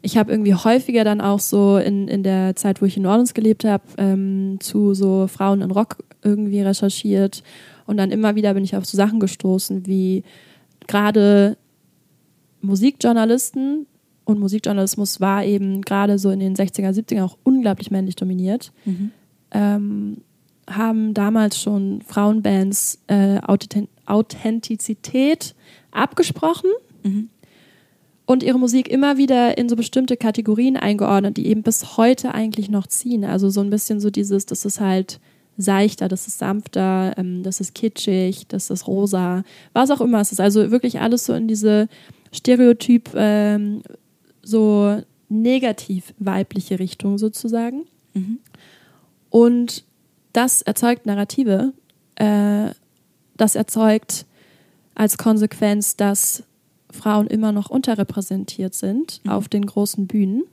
Ich 0.00 0.16
habe 0.16 0.32
irgendwie 0.32 0.54
häufiger 0.54 1.04
dann 1.04 1.20
auch 1.20 1.40
so 1.40 1.78
in, 1.78 2.08
in 2.08 2.22
der 2.22 2.56
Zeit, 2.56 2.82
wo 2.82 2.86
ich 2.86 2.96
in 2.96 3.04
New 3.04 3.08
Orleans 3.08 3.34
gelebt 3.34 3.64
habe, 3.64 3.84
ähm, 3.98 4.58
zu 4.60 4.94
so 4.94 5.26
Frauen 5.28 5.62
in 5.62 5.70
Rock 5.70 5.98
irgendwie 6.22 6.60
recherchiert 6.60 7.42
und 7.86 7.96
dann 7.96 8.10
immer 8.10 8.34
wieder 8.34 8.54
bin 8.54 8.64
ich 8.64 8.76
auf 8.76 8.86
so 8.86 8.96
Sachen 8.96 9.20
gestoßen, 9.20 9.86
wie 9.86 10.24
gerade 10.86 11.56
Musikjournalisten 12.60 13.86
und 14.24 14.38
Musikjournalismus 14.38 15.20
war 15.20 15.44
eben 15.44 15.82
gerade 15.82 16.18
so 16.18 16.30
in 16.30 16.40
den 16.40 16.54
60er, 16.54 16.90
70er 16.90 17.24
auch 17.24 17.36
unglaublich 17.42 17.90
männlich 17.90 18.16
dominiert. 18.16 18.72
Mhm. 18.84 19.10
ähm, 19.50 20.16
haben 20.70 21.12
damals 21.12 21.60
schon 21.60 22.02
Frauenbands 22.02 23.00
äh, 23.08 23.40
Authentizität 24.06 25.54
abgesprochen 25.90 26.70
mhm. 27.02 27.28
und 28.26 28.44
ihre 28.44 28.60
Musik 28.60 28.88
immer 28.88 29.16
wieder 29.18 29.58
in 29.58 29.68
so 29.68 29.74
bestimmte 29.76 30.16
Kategorien 30.16 30.76
eingeordnet, 30.76 31.36
die 31.36 31.48
eben 31.48 31.62
bis 31.62 31.96
heute 31.96 32.32
eigentlich 32.32 32.70
noch 32.70 32.86
ziehen. 32.86 33.24
Also 33.24 33.50
so 33.50 33.60
ein 33.60 33.70
bisschen 33.70 33.98
so 33.98 34.10
dieses, 34.10 34.46
das 34.46 34.64
ist 34.64 34.80
halt 34.80 35.20
seichter, 35.62 36.08
das 36.08 36.26
ist 36.26 36.38
sanfter, 36.38 37.14
ähm, 37.16 37.42
das 37.42 37.60
ist 37.60 37.74
kitschig, 37.74 38.46
das 38.48 38.70
ist 38.70 38.86
rosa, 38.86 39.44
was 39.72 39.90
auch 39.90 40.00
immer 40.00 40.20
es 40.20 40.32
ist. 40.32 40.40
Also 40.40 40.70
wirklich 40.70 41.00
alles 41.00 41.24
so 41.24 41.32
in 41.34 41.48
diese 41.48 41.88
Stereotyp, 42.32 43.10
ähm, 43.14 43.82
so 44.42 45.02
negativ 45.28 46.14
weibliche 46.18 46.78
Richtung 46.78 47.18
sozusagen. 47.18 47.84
Mhm. 48.14 48.38
Und 49.30 49.84
das 50.32 50.62
erzeugt 50.62 51.06
Narrative, 51.06 51.72
äh, 52.16 52.70
das 53.36 53.54
erzeugt 53.54 54.26
als 54.94 55.16
Konsequenz, 55.16 55.96
dass 55.96 56.44
Frauen 56.90 57.26
immer 57.26 57.52
noch 57.52 57.70
unterrepräsentiert 57.70 58.74
sind 58.74 59.20
mhm. 59.24 59.30
auf 59.30 59.48
den 59.48 59.64
großen 59.64 60.06
Bühnen. 60.06 60.44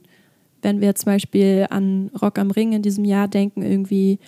Wenn 0.62 0.80
wir 0.80 0.94
zum 0.94 1.06
Beispiel 1.06 1.66
an 1.70 2.10
Rock 2.20 2.38
am 2.38 2.50
Ring 2.50 2.72
in 2.72 2.82
diesem 2.82 3.04
Jahr 3.04 3.28
denken, 3.28 3.62
irgendwie, 3.62 4.18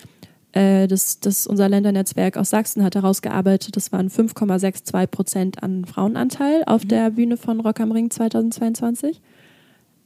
äh, 0.53 0.87
das, 0.87 1.19
das 1.19 1.47
unser 1.47 1.67
Ländernetzwerk 1.67 2.37
aus 2.37 2.51
Sachsen 2.51 2.83
hat 2.83 2.95
herausgearbeitet, 2.95 3.75
das 3.75 3.91
waren 3.91 4.09
5,62 4.09 5.07
Prozent 5.07 5.63
an 5.63 5.85
Frauenanteil 5.85 6.63
auf 6.65 6.83
mhm. 6.83 6.87
der 6.89 7.11
Bühne 7.11 7.37
von 7.37 7.59
Rock 7.59 7.79
am 7.79 7.91
Ring 7.91 8.09
2022. 8.09 9.19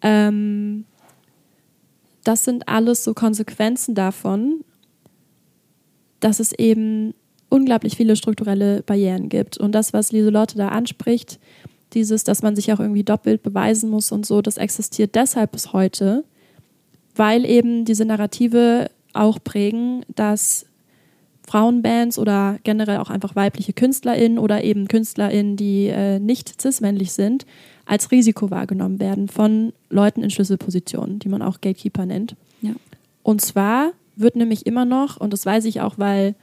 Ähm, 0.01 0.85
das 2.23 2.43
sind 2.43 2.67
alles 2.67 3.03
so 3.03 3.13
Konsequenzen 3.13 3.93
davon, 3.93 4.63
dass 6.19 6.39
es 6.39 6.51
eben 6.53 7.13
unglaublich 7.49 7.95
viele 7.95 8.15
strukturelle 8.15 8.83
Barrieren 8.83 9.29
gibt. 9.29 9.57
Und 9.57 9.73
das, 9.73 9.93
was 9.93 10.11
Lieselotte 10.11 10.57
da 10.57 10.69
anspricht, 10.69 11.39
dieses, 11.93 12.23
dass 12.23 12.41
man 12.41 12.55
sich 12.55 12.71
auch 12.73 12.79
irgendwie 12.79 13.03
doppelt 13.03 13.43
beweisen 13.43 13.89
muss 13.89 14.11
und 14.11 14.25
so, 14.25 14.41
das 14.41 14.57
existiert 14.57 15.15
deshalb 15.15 15.53
bis 15.53 15.71
heute, 15.73 16.25
weil 17.15 17.45
eben 17.45 17.85
diese 17.85 18.05
Narrative 18.05 18.89
auch 19.13 19.39
prägen, 19.43 20.05
dass 20.15 20.65
Frauenbands 21.47 22.19
oder 22.19 22.59
generell 22.63 22.97
auch 22.97 23.09
einfach 23.09 23.35
weibliche 23.35 23.71
KünstlerInnen 23.71 24.37
oder 24.37 24.63
eben 24.63 24.87
KünstlerInnen, 24.87 25.55
die 25.55 25.87
äh, 25.87 26.19
nicht 26.19 26.61
cis-männlich 26.61 27.13
sind, 27.13 27.45
als 27.85 28.11
Risiko 28.11 28.51
wahrgenommen 28.51 28.99
werden 28.99 29.29
von 29.29 29.71
Leuten 29.89 30.23
in 30.23 30.29
Schlüsselpositionen, 30.29 31.19
die 31.19 31.29
man 31.29 31.41
auch 31.41 31.61
Gatekeeper 31.61 32.05
nennt. 32.05 32.35
Ja. 32.61 32.73
Und 33.23 33.41
zwar 33.41 33.91
wird 34.17 34.35
nämlich 34.35 34.65
immer 34.65 34.83
noch, 34.83 35.17
und 35.17 35.31
das 35.31 35.45
weiß 35.45 35.63
ich 35.65 35.79
auch, 35.79 35.97
weil 35.97 36.35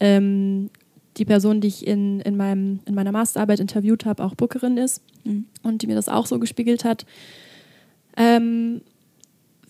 ähm, 0.00 0.70
die 1.18 1.24
Person, 1.24 1.60
die 1.60 1.68
ich 1.68 1.86
in, 1.86 2.20
in, 2.20 2.36
meinem, 2.36 2.80
in 2.84 2.94
meiner 2.94 3.12
Masterarbeit 3.12 3.60
interviewt 3.60 4.06
habe, 4.06 4.24
auch 4.24 4.34
Bookerin 4.34 4.76
ist 4.76 5.02
mhm. 5.24 5.44
und 5.62 5.82
die 5.82 5.86
mir 5.86 5.94
das 5.94 6.08
auch 6.08 6.26
so 6.26 6.38
gespiegelt 6.40 6.84
hat, 6.84 7.06
ähm, 8.16 8.80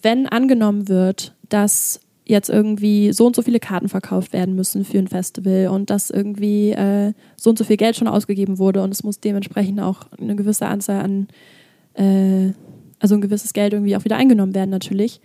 wenn 0.01 0.27
angenommen 0.27 0.89
wird, 0.89 1.35
dass 1.49 2.01
jetzt 2.29 2.51
irgendwie 2.51 3.13
so 3.13 3.27
und 3.27 3.35
so 3.35 3.43
viele 3.43 3.59
Karten 3.59 3.89
verkauft 3.89 4.35
werden 4.35 4.55
müssen 4.55 4.85
für 4.85 4.99
ein 4.99 5.09
Festival 5.09 5.69
und 5.69 5.89
dass 5.89 6.11
irgendwie 6.11 6.73
äh, 6.73 7.15
so 7.37 7.51
und 7.51 7.59
so 7.59 7.65
viel 7.65 7.79
Geld 7.79 7.97
schon 7.97 8.07
ausgegeben 8.07 8.59
wurde 8.59 8.83
und 8.83 8.93
es 8.93 9.03
muss 9.03 9.19
dementsprechend 9.19 9.81
auch 9.81 10.03
eine 10.21 10.37
gewisse 10.37 10.67
Anzahl 10.67 11.01
an, 11.01 11.29
äh, 11.95 12.53
also 12.99 13.15
ein 13.15 13.23
gewisses 13.23 13.55
Geld 13.55 13.73
irgendwie 13.73 13.97
auch 13.97 14.05
wieder 14.05 14.17
eingenommen 14.17 14.55
werden 14.55 14.69
natürlich, 14.69 15.21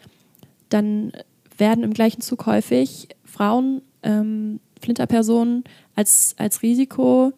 dann 0.69 1.11
werden 1.57 1.83
im 1.83 1.93
gleichen 1.93 2.21
Zug 2.21 2.45
häufig 2.45 3.09
Frauen, 3.25 3.81
ähm, 4.01 4.61
Flinterpersonen 4.81 5.65
als, 5.95 6.35
als 6.37 6.61
Risiko 6.61 7.33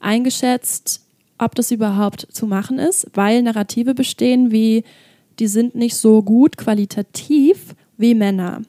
eingeschätzt, 0.00 1.02
ob 1.36 1.54
das 1.54 1.70
überhaupt 1.70 2.28
zu 2.30 2.46
machen 2.46 2.78
ist, 2.78 3.08
weil 3.12 3.42
Narrative 3.42 3.94
bestehen 3.94 4.52
wie, 4.52 4.84
die 5.38 5.48
sind 5.48 5.74
nicht 5.74 5.96
so 5.96 6.22
gut 6.22 6.56
qualitativ 6.56 7.74
wie 7.98 8.14
Männer. 8.14 8.62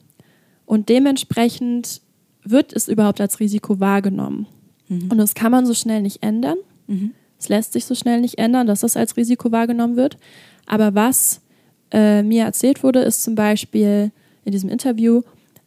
Und 0.66 0.88
dementsprechend 0.88 2.00
wird 2.42 2.72
es 2.72 2.88
überhaupt 2.88 3.20
als 3.20 3.40
Risiko 3.40 3.80
wahrgenommen. 3.80 4.46
Mhm. 4.88 5.10
Und 5.10 5.18
das 5.18 5.34
kann 5.34 5.52
man 5.52 5.66
so 5.66 5.74
schnell 5.74 6.02
nicht 6.02 6.22
ändern. 6.22 6.58
Mhm. 6.86 7.12
Es 7.38 7.48
lässt 7.48 7.72
sich 7.72 7.84
so 7.84 7.94
schnell 7.94 8.20
nicht 8.20 8.38
ändern, 8.38 8.66
dass 8.66 8.80
das 8.80 8.96
als 8.96 9.16
Risiko 9.16 9.52
wahrgenommen 9.52 9.96
wird. 9.96 10.16
Aber 10.66 10.94
was 10.94 11.40
äh, 11.90 12.22
mir 12.22 12.44
erzählt 12.44 12.82
wurde, 12.82 13.00
ist 13.00 13.22
zum 13.22 13.34
Beispiel 13.34 14.12
in 14.44 14.52
diesem 14.52 14.70
Interview, 14.70 15.22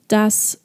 dass 0.08 0.60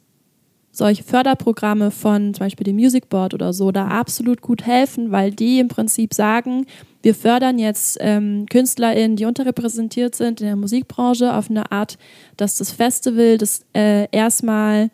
solche 0.70 1.02
Förderprogramme 1.02 1.90
von 1.90 2.32
zum 2.32 2.46
Beispiel 2.46 2.64
dem 2.64 2.76
Music 2.76 3.09
Board 3.10 3.34
oder 3.34 3.52
so 3.52 3.72
da 3.72 3.88
absolut 3.88 4.40
gut 4.40 4.66
helfen, 4.66 5.12
weil 5.12 5.30
die 5.30 5.59
im 5.59 5.68
Prinzip 5.68 6.14
sagen, 6.14 6.66
wir 7.02 7.14
fördern 7.14 7.58
jetzt 7.58 7.98
ähm, 8.00 8.46
KünstlerInnen, 8.48 9.16
die 9.16 9.24
unterrepräsentiert 9.24 10.14
sind 10.14 10.40
in 10.40 10.46
der 10.46 10.56
Musikbranche, 10.56 11.34
auf 11.34 11.50
eine 11.50 11.70
Art, 11.72 11.98
dass 12.36 12.56
das 12.56 12.70
Festival 12.70 13.38
das 13.38 13.64
äh, 13.74 14.08
erstmal 14.12 14.90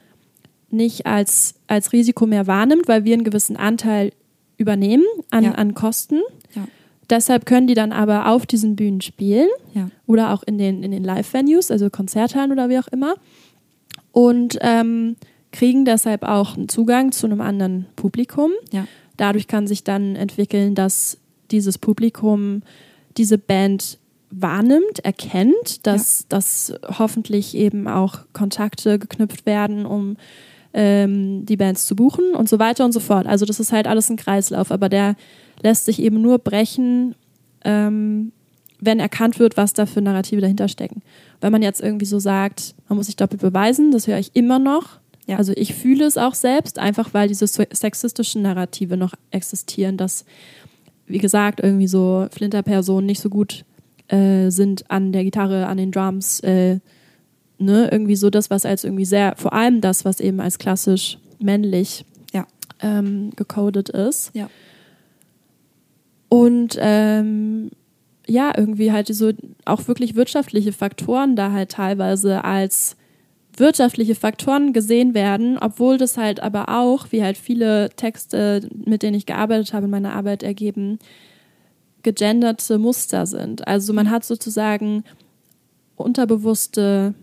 nicht 0.70 1.06
als, 1.06 1.54
als 1.66 1.92
Risiko 1.92 2.26
mehr 2.26 2.46
wahrnimmt, 2.46 2.88
weil 2.88 3.04
wir 3.04 3.14
einen 3.14 3.24
gewissen 3.24 3.56
Anteil 3.56 4.12
übernehmen 4.56 5.04
an, 5.30 5.44
ja. 5.44 5.52
an 5.52 5.74
Kosten. 5.74 6.20
Ja. 6.54 6.66
Deshalb 7.10 7.46
können 7.46 7.66
die 7.66 7.74
dann 7.74 7.92
aber 7.92 8.28
auf 8.28 8.46
diesen 8.46 8.76
Bühnen 8.76 9.00
spielen 9.00 9.48
ja. 9.74 9.90
oder 10.06 10.32
auch 10.32 10.42
in 10.42 10.58
den, 10.58 10.82
in 10.82 10.90
den 10.90 11.04
Live-Venues, 11.04 11.70
also 11.70 11.88
Konzerthallen 11.90 12.52
oder 12.52 12.68
wie 12.68 12.78
auch 12.78 12.88
immer. 12.88 13.14
Und 14.12 14.58
ähm, 14.60 15.16
kriegen 15.52 15.84
deshalb 15.84 16.22
auch 16.22 16.56
einen 16.56 16.68
Zugang 16.68 17.12
zu 17.12 17.26
einem 17.26 17.40
anderen 17.40 17.86
Publikum. 17.96 18.50
Dadurch 19.16 19.46
kann 19.46 19.66
sich 19.66 19.84
dann 19.84 20.16
entwickeln, 20.16 20.74
dass 20.74 21.18
dieses 21.50 21.78
Publikum 21.78 22.62
diese 23.16 23.38
Band 23.38 23.98
wahrnimmt, 24.30 25.00
erkennt, 25.04 25.86
dass, 25.86 26.20
ja. 26.20 26.26
dass 26.30 26.74
hoffentlich 26.98 27.56
eben 27.56 27.88
auch 27.88 28.20
Kontakte 28.32 28.98
geknüpft 28.98 29.46
werden, 29.46 29.86
um 29.86 30.16
ähm, 30.74 31.46
die 31.46 31.56
Bands 31.56 31.86
zu 31.86 31.96
buchen 31.96 32.34
und 32.34 32.48
so 32.48 32.58
weiter 32.58 32.84
und 32.84 32.92
so 32.92 33.00
fort. 33.00 33.26
Also 33.26 33.46
das 33.46 33.58
ist 33.58 33.72
halt 33.72 33.86
alles 33.86 34.10
ein 34.10 34.16
Kreislauf, 34.16 34.70
aber 34.70 34.88
der 34.88 35.16
lässt 35.62 35.86
sich 35.86 36.00
eben 36.00 36.20
nur 36.20 36.38
brechen, 36.38 37.14
ähm, 37.64 38.32
wenn 38.80 39.00
erkannt 39.00 39.38
wird, 39.38 39.56
was 39.56 39.72
da 39.72 39.86
für 39.86 40.00
Narrative 40.00 40.40
dahinter 40.40 40.68
stecken. 40.68 41.02
Wenn 41.40 41.52
man 41.52 41.62
jetzt 41.62 41.80
irgendwie 41.80 42.06
so 42.06 42.18
sagt, 42.18 42.74
man 42.88 42.96
muss 42.96 43.06
sich 43.06 43.16
doppelt 43.16 43.40
beweisen, 43.40 43.90
das 43.90 44.06
höre 44.06 44.18
ich 44.18 44.36
immer 44.36 44.58
noch. 44.58 45.00
Ja. 45.26 45.36
Also 45.36 45.52
ich 45.56 45.74
fühle 45.74 46.04
es 46.04 46.16
auch 46.16 46.34
selbst, 46.34 46.78
einfach 46.78 47.12
weil 47.12 47.28
diese 47.28 47.46
sexistischen 47.46 48.42
Narrative 48.42 48.96
noch 48.96 49.14
existieren, 49.30 49.96
dass 49.96 50.24
wie 51.08 51.18
gesagt, 51.18 51.60
irgendwie 51.60 51.86
so 51.86 52.26
Flinterpersonen 52.30 53.06
nicht 53.06 53.20
so 53.20 53.28
gut 53.28 53.64
äh, 54.08 54.50
sind 54.50 54.90
an 54.90 55.12
der 55.12 55.24
Gitarre, 55.24 55.66
an 55.66 55.76
den 55.76 55.92
Drums, 55.92 56.40
äh, 56.40 56.78
ne, 57.58 57.88
irgendwie 57.90 58.16
so 58.16 58.30
das, 58.30 58.50
was 58.50 58.64
als 58.64 58.84
irgendwie 58.84 59.04
sehr, 59.04 59.34
vor 59.36 59.52
allem 59.52 59.80
das, 59.80 60.04
was 60.04 60.20
eben 60.20 60.40
als 60.40 60.58
klassisch 60.58 61.18
männlich 61.38 62.04
ja. 62.32 62.46
ähm, 62.80 63.30
gecodet 63.36 63.88
ist. 63.88 64.30
Ja. 64.34 64.48
Und 66.28 66.76
ähm, 66.80 67.70
ja, 68.26 68.52
irgendwie 68.56 68.92
halt 68.92 69.08
so 69.08 69.32
auch 69.64 69.88
wirklich 69.88 70.14
wirtschaftliche 70.14 70.72
Faktoren 70.72 71.36
da 71.36 71.52
halt 71.52 71.70
teilweise 71.70 72.44
als 72.44 72.96
wirtschaftliche 73.60 74.14
Faktoren 74.14 74.72
gesehen 74.72 75.14
werden, 75.14 75.58
obwohl 75.58 75.98
das 75.98 76.16
halt 76.16 76.40
aber 76.40 76.68
auch, 76.68 77.10
wie 77.10 77.22
halt 77.22 77.38
viele 77.38 77.90
Texte, 77.90 78.68
mit 78.84 79.02
denen 79.02 79.16
ich 79.16 79.26
gearbeitet 79.26 79.72
habe 79.72 79.86
in 79.86 79.90
meiner 79.90 80.14
Arbeit 80.14 80.42
ergeben, 80.42 80.98
gegenderte 82.02 82.78
Muster 82.78 83.26
sind. 83.26 83.66
Also 83.66 83.92
man 83.92 84.10
hat 84.10 84.24
sozusagen 84.24 85.04
unterbewusste 85.96 87.14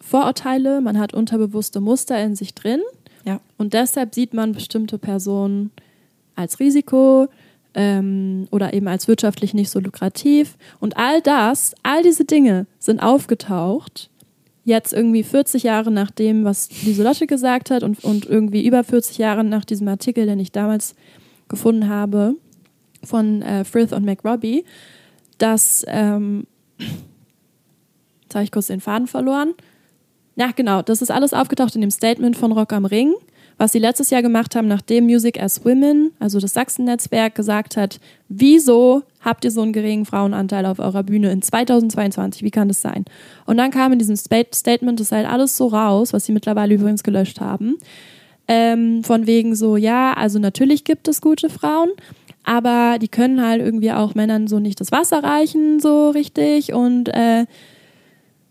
Vorurteile, 0.00 0.80
man 0.80 0.98
hat 0.98 1.14
unterbewusste 1.14 1.80
Muster 1.80 2.22
in 2.22 2.34
sich 2.36 2.54
drin. 2.54 2.80
Ja. 3.24 3.40
Und 3.56 3.74
deshalb 3.74 4.14
sieht 4.14 4.34
man 4.34 4.52
bestimmte 4.52 4.98
Personen 4.98 5.70
als 6.34 6.60
Risiko 6.60 7.28
ähm, 7.74 8.46
oder 8.50 8.74
eben 8.74 8.88
als 8.88 9.08
wirtschaftlich 9.08 9.54
nicht 9.54 9.70
so 9.70 9.80
lukrativ. 9.80 10.56
Und 10.80 10.96
all 10.96 11.20
das, 11.20 11.74
all 11.82 12.02
diese 12.02 12.24
Dinge 12.24 12.66
sind 12.78 13.00
aufgetaucht 13.00 14.10
jetzt 14.64 14.92
irgendwie 14.92 15.22
40 15.22 15.62
Jahre 15.62 15.90
nach 15.90 16.10
dem, 16.10 16.44
was 16.44 16.68
Lieselotte 16.82 17.26
gesagt 17.26 17.70
hat 17.70 17.82
und, 17.82 18.02
und 18.02 18.26
irgendwie 18.26 18.66
über 18.66 18.82
40 18.82 19.18
Jahre 19.18 19.44
nach 19.44 19.64
diesem 19.64 19.88
Artikel, 19.88 20.26
den 20.26 20.40
ich 20.40 20.52
damals 20.52 20.94
gefunden 21.48 21.88
habe 21.88 22.34
von 23.02 23.42
äh, 23.42 23.64
Frith 23.64 23.92
und 23.92 24.04
McRobbie, 24.04 24.64
dass, 25.38 25.84
ähm, 25.88 26.46
jetzt 26.78 28.34
habe 28.34 28.44
ich 28.44 28.50
kurz 28.50 28.68
den 28.68 28.80
Faden 28.80 29.06
verloren. 29.06 29.54
Ja, 30.36 30.50
genau, 30.50 30.82
das 30.82 31.02
ist 31.02 31.10
alles 31.10 31.32
aufgetaucht 31.34 31.74
in 31.74 31.82
dem 31.82 31.90
Statement 31.90 32.36
von 32.36 32.52
Rock 32.52 32.72
am 32.72 32.86
Ring, 32.86 33.14
was 33.58 33.72
sie 33.72 33.78
letztes 33.78 34.10
Jahr 34.10 34.22
gemacht 34.22 34.56
haben, 34.56 34.68
nachdem 34.68 35.04
Music 35.04 35.40
as 35.40 35.64
Women, 35.64 36.12
also 36.18 36.40
das 36.40 36.54
Sachsen-Netzwerk, 36.54 37.34
gesagt 37.34 37.76
hat, 37.76 38.00
wieso 38.28 39.02
habt 39.20 39.44
ihr 39.44 39.50
so 39.50 39.62
einen 39.62 39.72
geringen 39.72 40.04
Frauenanteil 40.04 40.66
auf 40.66 40.78
eurer 40.78 41.02
Bühne 41.02 41.30
in 41.30 41.42
2022? 41.42 42.42
Wie 42.42 42.50
kann 42.50 42.68
das 42.68 42.80
sein? 42.80 43.04
Und 43.46 43.56
dann 43.56 43.70
kam 43.70 43.92
in 43.92 43.98
diesem 43.98 44.16
Statement, 44.16 45.00
das 45.00 45.12
halt 45.12 45.28
alles 45.28 45.56
so 45.56 45.68
raus, 45.68 46.12
was 46.12 46.24
sie 46.24 46.32
mittlerweile 46.32 46.74
übrigens 46.74 47.02
gelöscht 47.02 47.40
haben, 47.40 47.76
ähm, 48.48 49.02
von 49.04 49.26
wegen 49.26 49.54
so, 49.54 49.76
ja, 49.76 50.12
also 50.12 50.38
natürlich 50.38 50.84
gibt 50.84 51.08
es 51.08 51.20
gute 51.20 51.48
Frauen, 51.48 51.90
aber 52.44 52.98
die 53.00 53.08
können 53.08 53.40
halt 53.42 53.62
irgendwie 53.62 53.92
auch 53.92 54.14
Männern 54.14 54.48
so 54.48 54.58
nicht 54.58 54.80
das 54.80 54.92
Wasser 54.92 55.22
reichen, 55.24 55.80
so 55.80 56.10
richtig 56.10 56.74
und 56.74 57.08
äh, 57.08 57.46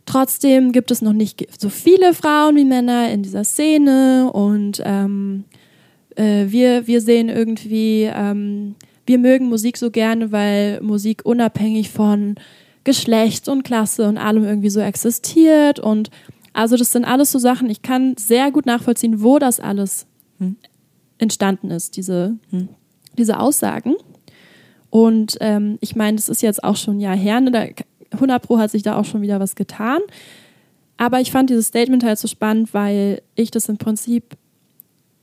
Trotzdem 0.05 0.71
gibt 0.71 0.91
es 0.91 1.01
noch 1.01 1.13
nicht 1.13 1.47
so 1.59 1.69
viele 1.69 2.13
Frauen 2.13 2.55
wie 2.55 2.65
Männer 2.65 3.09
in 3.09 3.23
dieser 3.23 3.43
Szene 3.43 4.30
und 4.31 4.81
ähm, 4.84 5.45
äh, 6.15 6.45
wir, 6.47 6.88
wir 6.88 6.99
sehen 7.01 7.30
irgendwie, 7.30 8.09
ähm, 8.13 8.75
wir 9.05 9.17
mögen 9.17 9.47
Musik 9.47 9.77
so 9.77 9.91
gerne, 9.91 10.31
weil 10.31 10.81
Musik 10.81 11.25
unabhängig 11.25 11.89
von 11.89 12.35
Geschlecht 12.84 13.47
und 13.47 13.63
Klasse 13.63 14.07
und 14.07 14.17
allem 14.17 14.43
irgendwie 14.43 14.69
so 14.69 14.81
existiert 14.81 15.80
und 15.80 16.09
also 16.53 16.77
das 16.77 16.91
sind 16.91 17.05
alles 17.05 17.31
so 17.31 17.39
Sachen, 17.39 17.69
ich 17.69 17.81
kann 17.81 18.15
sehr 18.17 18.51
gut 18.51 18.65
nachvollziehen, 18.65 19.23
wo 19.23 19.39
das 19.39 19.59
alles 19.59 20.05
hm. 20.38 20.55
entstanden 21.17 21.71
ist, 21.71 21.97
diese, 21.97 22.38
hm. 22.51 22.69
diese 23.17 23.39
Aussagen. 23.39 23.95
Und 24.91 25.38
ähm, 25.41 25.80
ich 25.81 25.95
meine, 25.95 26.17
das 26.17 26.30
ist 26.30 26.43
jetzt 26.43 26.63
auch 26.63 26.75
schon 26.75 26.97
ein 26.97 26.99
Jahr 26.99 27.15
her, 27.15 27.41
ne? 27.41 27.49
da 27.49 27.65
100 28.14 28.41
Pro 28.41 28.57
hat 28.57 28.72
sich 28.72 28.84
da 28.84 28.98
auch 28.98 29.06
schon 29.06 29.22
wieder 29.22 29.40
was 29.40 29.56
getan. 29.56 29.99
Aber 30.98 31.19
ich 31.19 31.31
fand 31.31 31.49
dieses 31.49 31.68
Statement 31.68 32.03
halt 32.03 32.19
so 32.19 32.27
spannend, 32.27 32.73
weil 32.73 33.22
ich 33.35 33.52
das 33.52 33.68
im 33.68 33.77
Prinzip, 33.77 34.38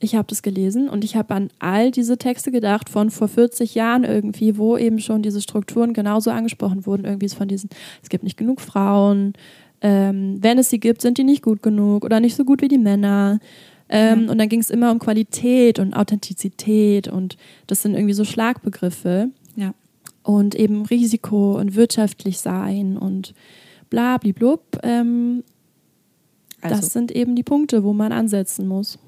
ich 0.01 0.15
habe 0.15 0.27
das 0.29 0.43
gelesen 0.43 0.89
und 0.89 1.05
ich 1.05 1.17
habe 1.17 1.35
an 1.35 1.51
all 1.59 1.91
diese 1.91 2.19
Texte 2.19 2.51
gedacht 2.51 2.89
von 2.89 3.11
vor 3.11 3.29
40 3.29 3.75
Jahren 3.75 4.05
irgendwie, 4.05 4.57
wo 4.57 4.77
eben 4.77 4.99
schon 4.99 5.23
diese 5.23 5.41
Strukturen 5.41 5.93
genauso 5.93 6.31
angesprochen 6.31 6.87
wurden. 6.87 7.05
Irgendwie 7.05 7.27
ist 7.27 7.35
von 7.35 7.49
diesen, 7.49 7.71
es 8.03 8.09
gibt 8.09 8.25
nicht 8.25 8.37
genug 8.37 8.61
Frauen, 8.61 9.35
ähm, 9.81 10.39
wenn 10.41 10.59
es 10.59 10.71
sie 10.71 10.81
gibt, 10.81 11.01
sind 11.01 11.19
die 11.19 11.25
nicht 11.25 11.43
gut 11.43 11.63
genug 11.63 12.05
oder 12.05 12.21
nicht 12.21 12.37
so 12.37 12.45
gut 12.45 12.63
wie 12.63 12.69
die 12.69 12.79
Männer. 12.79 13.39
Ähm, 13.89 14.25
ja. 14.25 14.31
Und 14.33 14.39
dann 14.39 14.49
ging 14.49 14.61
es 14.61 14.71
immer 14.71 14.93
um 14.93 14.99
Qualität 14.99 15.79
und 15.79 15.95
Authentizität 15.95 17.09
und 17.09 17.37
das 17.67 17.83
sind 17.83 17.95
irgendwie 17.95 18.15
so 18.15 18.25
Schlagbegriffe. 18.25 19.31
Und 20.31 20.55
eben 20.55 20.85
Risiko 20.87 21.59
und 21.59 21.75
wirtschaftlich 21.75 22.39
sein 22.39 22.97
und 22.97 23.35
bla 23.89 24.17
bliblub. 24.19 24.79
Ähm, 24.83 25.43
also. 26.61 26.77
Das 26.77 26.93
sind 26.93 27.11
eben 27.11 27.35
die 27.37 27.43
Punkte, 27.43 27.85
wo 27.85 27.93
man 27.93 28.13
ansetzen 28.13 28.69
muss. 28.69 28.99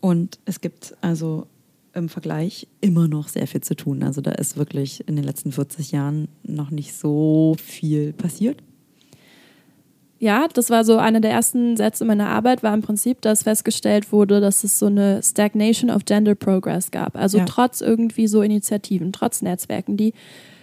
Und 0.00 0.38
es 0.44 0.60
gibt 0.60 0.96
also 1.00 1.46
im 1.94 2.08
Vergleich 2.08 2.68
immer 2.80 3.08
noch 3.08 3.28
sehr 3.28 3.46
viel 3.46 3.62
zu 3.62 3.74
tun. 3.74 4.02
Also 4.02 4.20
da 4.20 4.32
ist 4.32 4.56
wirklich 4.56 5.06
in 5.08 5.16
den 5.16 5.24
letzten 5.24 5.52
40 5.52 5.92
Jahren 5.92 6.28
noch 6.44 6.70
nicht 6.70 6.94
so 6.94 7.56
viel 7.62 8.12
passiert. 8.12 8.62
Ja, 10.20 10.48
das 10.52 10.68
war 10.68 10.84
so 10.84 10.96
einer 10.96 11.20
der 11.20 11.30
ersten 11.30 11.76
Sätze 11.76 12.04
meiner 12.04 12.28
Arbeit, 12.28 12.64
war 12.64 12.74
im 12.74 12.82
Prinzip, 12.82 13.20
dass 13.20 13.44
festgestellt 13.44 14.10
wurde, 14.10 14.40
dass 14.40 14.64
es 14.64 14.78
so 14.78 14.86
eine 14.86 15.22
Stagnation 15.22 15.90
of 15.90 16.04
Gender 16.04 16.34
Progress 16.34 16.90
gab. 16.90 17.16
Also 17.16 17.38
ja. 17.38 17.44
trotz 17.44 17.80
irgendwie 17.80 18.26
so 18.26 18.42
Initiativen, 18.42 19.12
trotz 19.12 19.42
Netzwerken, 19.42 19.96
die 19.96 20.12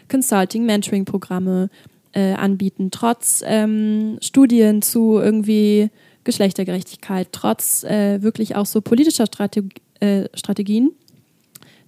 Consulting, 0.10 0.66
Mentoring-Programme 0.66 1.70
äh, 2.14 2.34
anbieten, 2.34 2.92
trotz 2.92 3.44
ähm, 3.46 4.18
Studien 4.22 4.82
zu 4.82 5.20
irgendwie 5.20 5.90
Geschlechtergerechtigkeit, 6.24 7.30
trotz 7.32 7.84
äh, 7.84 8.22
wirklich 8.22 8.56
auch 8.56 8.66
so 8.66 8.82
politischer 8.82 9.26
Strateg 9.26 9.82
äh, 10.00 10.26
Strategien, 10.34 10.92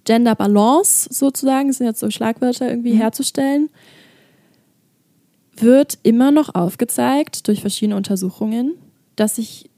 Gender 0.04 0.34
Balance 0.34 1.08
sozusagen, 1.12 1.72
sind 1.72 1.86
jetzt 1.86 2.00
so 2.00 2.10
Schlagwörter 2.10 2.68
irgendwie 2.68 2.94
mhm. 2.94 2.98
herzustellen, 2.98 3.68
wird 5.56 5.98
immer 6.02 6.30
noch 6.30 6.54
aufgezeigt 6.54 7.48
durch 7.48 7.60
verschiedene 7.60 7.96
Untersuchungen, 7.96 8.74
dass 9.16 9.36
sich 9.36 9.68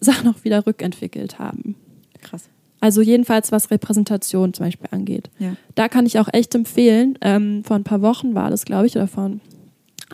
Sachen 0.00 0.28
auch 0.28 0.44
wieder 0.44 0.66
rückentwickelt 0.66 1.38
haben. 1.38 1.76
Krass. 2.20 2.48
Also 2.84 3.00
jedenfalls, 3.00 3.50
was 3.50 3.70
Repräsentation 3.70 4.52
zum 4.52 4.66
Beispiel 4.66 4.88
angeht. 4.90 5.30
Ja. 5.38 5.56
Da 5.74 5.88
kann 5.88 6.04
ich 6.04 6.18
auch 6.18 6.28
echt 6.30 6.54
empfehlen, 6.54 7.18
ähm, 7.22 7.64
vor 7.64 7.76
ein 7.76 7.82
paar 7.82 8.02
Wochen 8.02 8.34
war 8.34 8.50
das, 8.50 8.66
glaube 8.66 8.86
ich, 8.86 8.94
oder 8.94 9.06
vor 9.06 9.30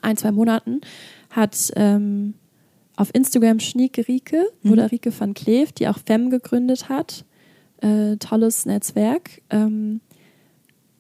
ein, 0.03 0.17
zwei 0.17 0.31
Monaten, 0.31 0.81
hat 1.31 1.73
ähm, 1.75 2.35
auf 2.95 3.13
Instagram 3.13 3.59
Schnieke 3.59 4.07
Rieke 4.07 4.49
mhm. 4.63 4.71
oder 4.71 4.93
Rike 4.93 5.13
van 5.19 5.35
Kleef, 5.35 5.73
die 5.73 5.89
auch 5.89 5.99
FEM 5.99 6.31
gegründet 6.31 6.89
hat, 6.89 7.25
äh, 7.81 8.17
tolles 8.19 8.67
Netzwerk, 8.67 9.43
ähm, 9.51 10.01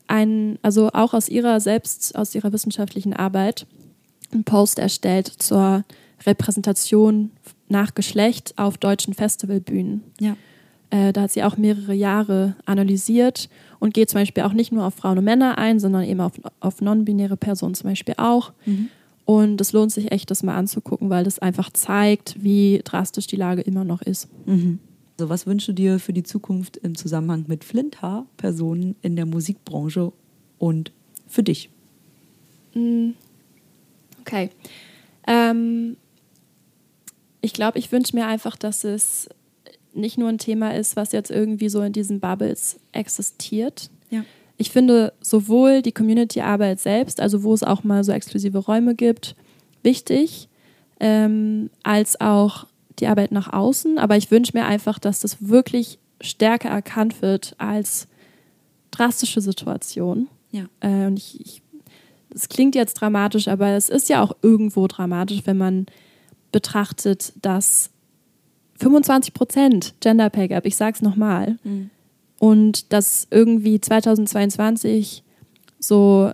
ein, 0.08 0.58
also 0.62 0.88
auch 0.92 1.14
aus 1.14 1.28
ihrer 1.28 1.60
selbst, 1.60 2.16
aus 2.16 2.34
ihrer 2.34 2.52
wissenschaftlichen 2.52 3.12
Arbeit, 3.12 3.68
einen 4.32 4.42
Post 4.42 4.80
erstellt 4.80 5.28
zur 5.28 5.84
Repräsentation 6.26 7.30
nach 7.68 7.94
Geschlecht 7.94 8.54
auf 8.58 8.76
deutschen 8.76 9.14
Festivalbühnen. 9.14 10.02
Ja. 10.18 10.34
Äh, 10.90 11.12
da 11.12 11.22
hat 11.22 11.30
sie 11.30 11.42
auch 11.44 11.56
mehrere 11.56 11.94
Jahre 11.94 12.56
analysiert 12.66 13.48
und 13.78 13.94
geht 13.94 14.10
zum 14.10 14.20
Beispiel 14.20 14.42
auch 14.42 14.52
nicht 14.52 14.72
nur 14.72 14.84
auf 14.84 14.94
Frauen 14.94 15.18
und 15.18 15.24
Männer 15.24 15.56
ein, 15.56 15.78
sondern 15.78 16.04
eben 16.04 16.20
auf, 16.20 16.32
auf 16.58 16.80
non-binäre 16.80 17.36
Personen 17.36 17.74
zum 17.74 17.88
Beispiel 17.90 18.14
auch. 18.16 18.52
Mhm. 18.66 18.88
Und 19.24 19.60
es 19.60 19.72
lohnt 19.72 19.92
sich 19.92 20.10
echt, 20.10 20.30
das 20.30 20.42
mal 20.42 20.56
anzugucken, 20.56 21.08
weil 21.08 21.22
das 21.22 21.38
einfach 21.38 21.70
zeigt, 21.70 22.42
wie 22.42 22.80
drastisch 22.84 23.28
die 23.28 23.36
Lage 23.36 23.62
immer 23.62 23.84
noch 23.84 24.02
ist. 24.02 24.28
Mhm. 24.46 24.80
Also 25.16 25.28
was 25.28 25.46
wünschst 25.46 25.68
du 25.68 25.72
dir 25.72 26.00
für 26.00 26.12
die 26.12 26.24
Zukunft 26.24 26.78
im 26.78 26.96
Zusammenhang 26.96 27.44
mit 27.46 27.62
Flinter-Personen 27.62 28.96
in 29.02 29.16
der 29.16 29.26
Musikbranche 29.26 30.12
und 30.58 30.92
für 31.28 31.42
dich? 31.42 31.70
Mm. 32.74 33.10
Okay. 34.20 34.50
Ähm, 35.26 35.96
ich 37.40 37.52
glaube, 37.52 37.78
ich 37.78 37.92
wünsche 37.92 38.16
mir 38.16 38.26
einfach, 38.26 38.56
dass 38.56 38.82
es 38.84 39.28
nicht 39.94 40.18
nur 40.18 40.28
ein 40.28 40.38
Thema 40.38 40.74
ist, 40.74 40.96
was 40.96 41.12
jetzt 41.12 41.30
irgendwie 41.30 41.68
so 41.68 41.82
in 41.82 41.92
diesen 41.92 42.20
Bubbles 42.20 42.78
existiert. 42.92 43.90
Ja. 44.10 44.24
Ich 44.56 44.70
finde 44.70 45.12
sowohl 45.20 45.82
die 45.82 45.92
Community-Arbeit 45.92 46.80
selbst, 46.80 47.20
also 47.20 47.42
wo 47.42 47.54
es 47.54 47.62
auch 47.62 47.82
mal 47.82 48.04
so 48.04 48.12
exklusive 48.12 48.58
Räume 48.58 48.94
gibt, 48.94 49.34
wichtig, 49.82 50.48
ähm, 51.00 51.70
als 51.82 52.20
auch 52.20 52.66
die 52.98 53.06
Arbeit 53.06 53.32
nach 53.32 53.52
außen. 53.52 53.98
Aber 53.98 54.16
ich 54.16 54.30
wünsche 54.30 54.56
mir 54.56 54.66
einfach, 54.66 54.98
dass 54.98 55.20
das 55.20 55.48
wirklich 55.48 55.98
stärker 56.20 56.68
erkannt 56.68 57.22
wird 57.22 57.54
als 57.58 58.06
drastische 58.90 59.40
Situation. 59.40 60.28
Ja. 60.50 60.66
Äh, 60.80 61.06
und 61.06 61.16
ich, 61.16 61.40
ich, 61.40 61.62
es 62.34 62.48
klingt 62.48 62.74
jetzt 62.74 62.94
dramatisch, 62.94 63.48
aber 63.48 63.68
es 63.68 63.88
ist 63.88 64.08
ja 64.08 64.22
auch 64.22 64.36
irgendwo 64.42 64.86
dramatisch, 64.86 65.42
wenn 65.44 65.56
man 65.58 65.86
betrachtet, 66.52 67.32
dass 67.40 67.90
25 68.80 69.34
Prozent 69.34 69.94
Gender 70.00 70.30
Pay 70.30 70.48
Gap, 70.48 70.66
ich 70.66 70.76
sag's 70.76 71.02
nochmal. 71.02 71.58
Mhm. 71.64 71.90
Und 72.38 72.92
dass 72.92 73.26
irgendwie 73.30 73.80
2022 73.80 75.22
so 75.78 76.32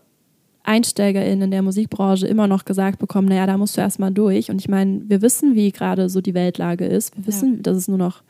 EinsteigerInnen 0.62 1.42
in 1.42 1.50
der 1.50 1.62
Musikbranche 1.62 2.26
immer 2.26 2.46
noch 2.46 2.64
gesagt 2.64 2.98
bekommen, 2.98 3.28
naja, 3.28 3.46
da 3.46 3.56
musst 3.56 3.76
du 3.76 3.80
erstmal 3.80 4.12
durch. 4.12 4.50
Und 4.50 4.60
ich 4.60 4.68
meine, 4.68 5.02
wir 5.08 5.22
wissen, 5.22 5.54
wie 5.54 5.70
gerade 5.72 6.08
so 6.08 6.20
die 6.20 6.34
Weltlage 6.34 6.86
ist. 6.86 7.16
Wir 7.16 7.26
wissen, 7.26 7.56
ja. 7.56 7.62
dass 7.62 7.76
es 7.76 7.88
nur 7.88 7.98
noch 7.98 8.22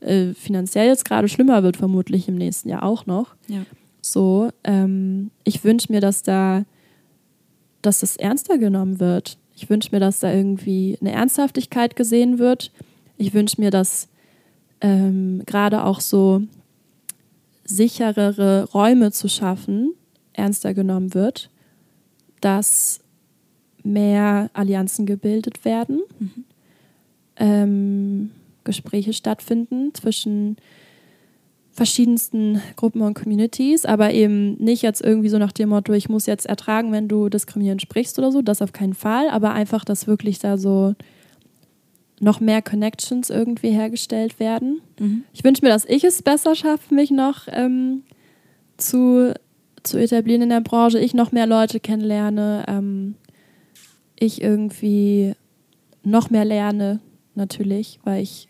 äh, 0.00 0.34
finanziell 0.34 0.88
jetzt 0.88 1.04
gerade 1.04 1.28
schlimmer 1.28 1.62
wird, 1.62 1.76
vermutlich 1.76 2.28
im 2.28 2.36
nächsten 2.36 2.68
Jahr 2.68 2.82
auch 2.82 3.06
noch. 3.06 3.34
Ja. 3.48 3.62
So, 4.00 4.50
ähm, 4.64 5.30
ich 5.44 5.62
wünsche 5.62 5.92
mir, 5.92 6.00
dass 6.00 6.22
da, 6.22 6.64
dass 7.82 8.00
das 8.00 8.16
ernster 8.16 8.58
genommen 8.58 8.98
wird. 8.98 9.36
Ich 9.54 9.68
wünsche 9.68 9.90
mir, 9.92 10.00
dass 10.00 10.20
da 10.20 10.32
irgendwie 10.32 10.96
eine 11.00 11.12
Ernsthaftigkeit 11.12 11.96
gesehen 11.96 12.38
wird 12.38 12.72
ich 13.20 13.34
wünsche 13.34 13.60
mir, 13.60 13.70
dass 13.70 14.08
ähm, 14.80 15.42
gerade 15.44 15.84
auch 15.84 16.00
so 16.00 16.42
sicherere 17.64 18.64
Räume 18.72 19.12
zu 19.12 19.28
schaffen, 19.28 19.92
ernster 20.32 20.72
genommen 20.72 21.12
wird, 21.12 21.50
dass 22.40 23.00
mehr 23.82 24.50
Allianzen 24.54 25.04
gebildet 25.04 25.64
werden, 25.66 26.00
mhm. 26.18 26.44
ähm, 27.36 28.30
Gespräche 28.64 29.12
stattfinden 29.12 29.92
zwischen 29.94 30.56
verschiedensten 31.72 32.60
Gruppen 32.76 33.02
und 33.02 33.14
Communities, 33.14 33.84
aber 33.84 34.12
eben 34.12 34.54
nicht 34.56 34.82
jetzt 34.82 35.02
irgendwie 35.02 35.28
so 35.28 35.38
nach 35.38 35.52
dem 35.52 35.68
Motto, 35.68 35.92
ich 35.92 36.08
muss 36.08 36.26
jetzt 36.26 36.46
ertragen, 36.46 36.90
wenn 36.90 37.06
du 37.06 37.28
diskriminierend 37.28 37.82
sprichst 37.82 38.18
oder 38.18 38.32
so, 38.32 38.40
das 38.40 38.62
auf 38.62 38.72
keinen 38.72 38.94
Fall, 38.94 39.28
aber 39.28 39.52
einfach, 39.52 39.84
dass 39.84 40.06
wirklich 40.06 40.38
da 40.38 40.56
so 40.56 40.94
noch 42.20 42.38
mehr 42.38 42.62
Connections 42.62 43.30
irgendwie 43.30 43.70
hergestellt 43.70 44.38
werden. 44.38 44.80
Mhm. 44.98 45.24
Ich 45.32 45.42
wünsche 45.42 45.64
mir, 45.64 45.70
dass 45.70 45.86
ich 45.86 46.04
es 46.04 46.22
besser 46.22 46.54
schaffe, 46.54 46.94
mich 46.94 47.10
noch 47.10 47.48
ähm, 47.50 48.02
zu, 48.76 49.34
zu 49.82 49.98
etablieren 49.98 50.42
in 50.42 50.50
der 50.50 50.60
Branche, 50.60 50.98
ich 50.98 51.14
noch 51.14 51.32
mehr 51.32 51.46
Leute 51.46 51.80
kennenlerne, 51.80 52.64
ähm, 52.68 53.14
ich 54.18 54.42
irgendwie 54.42 55.32
noch 56.02 56.28
mehr 56.28 56.44
lerne, 56.44 57.00
natürlich, 57.34 57.98
weil 58.04 58.22
ich 58.22 58.48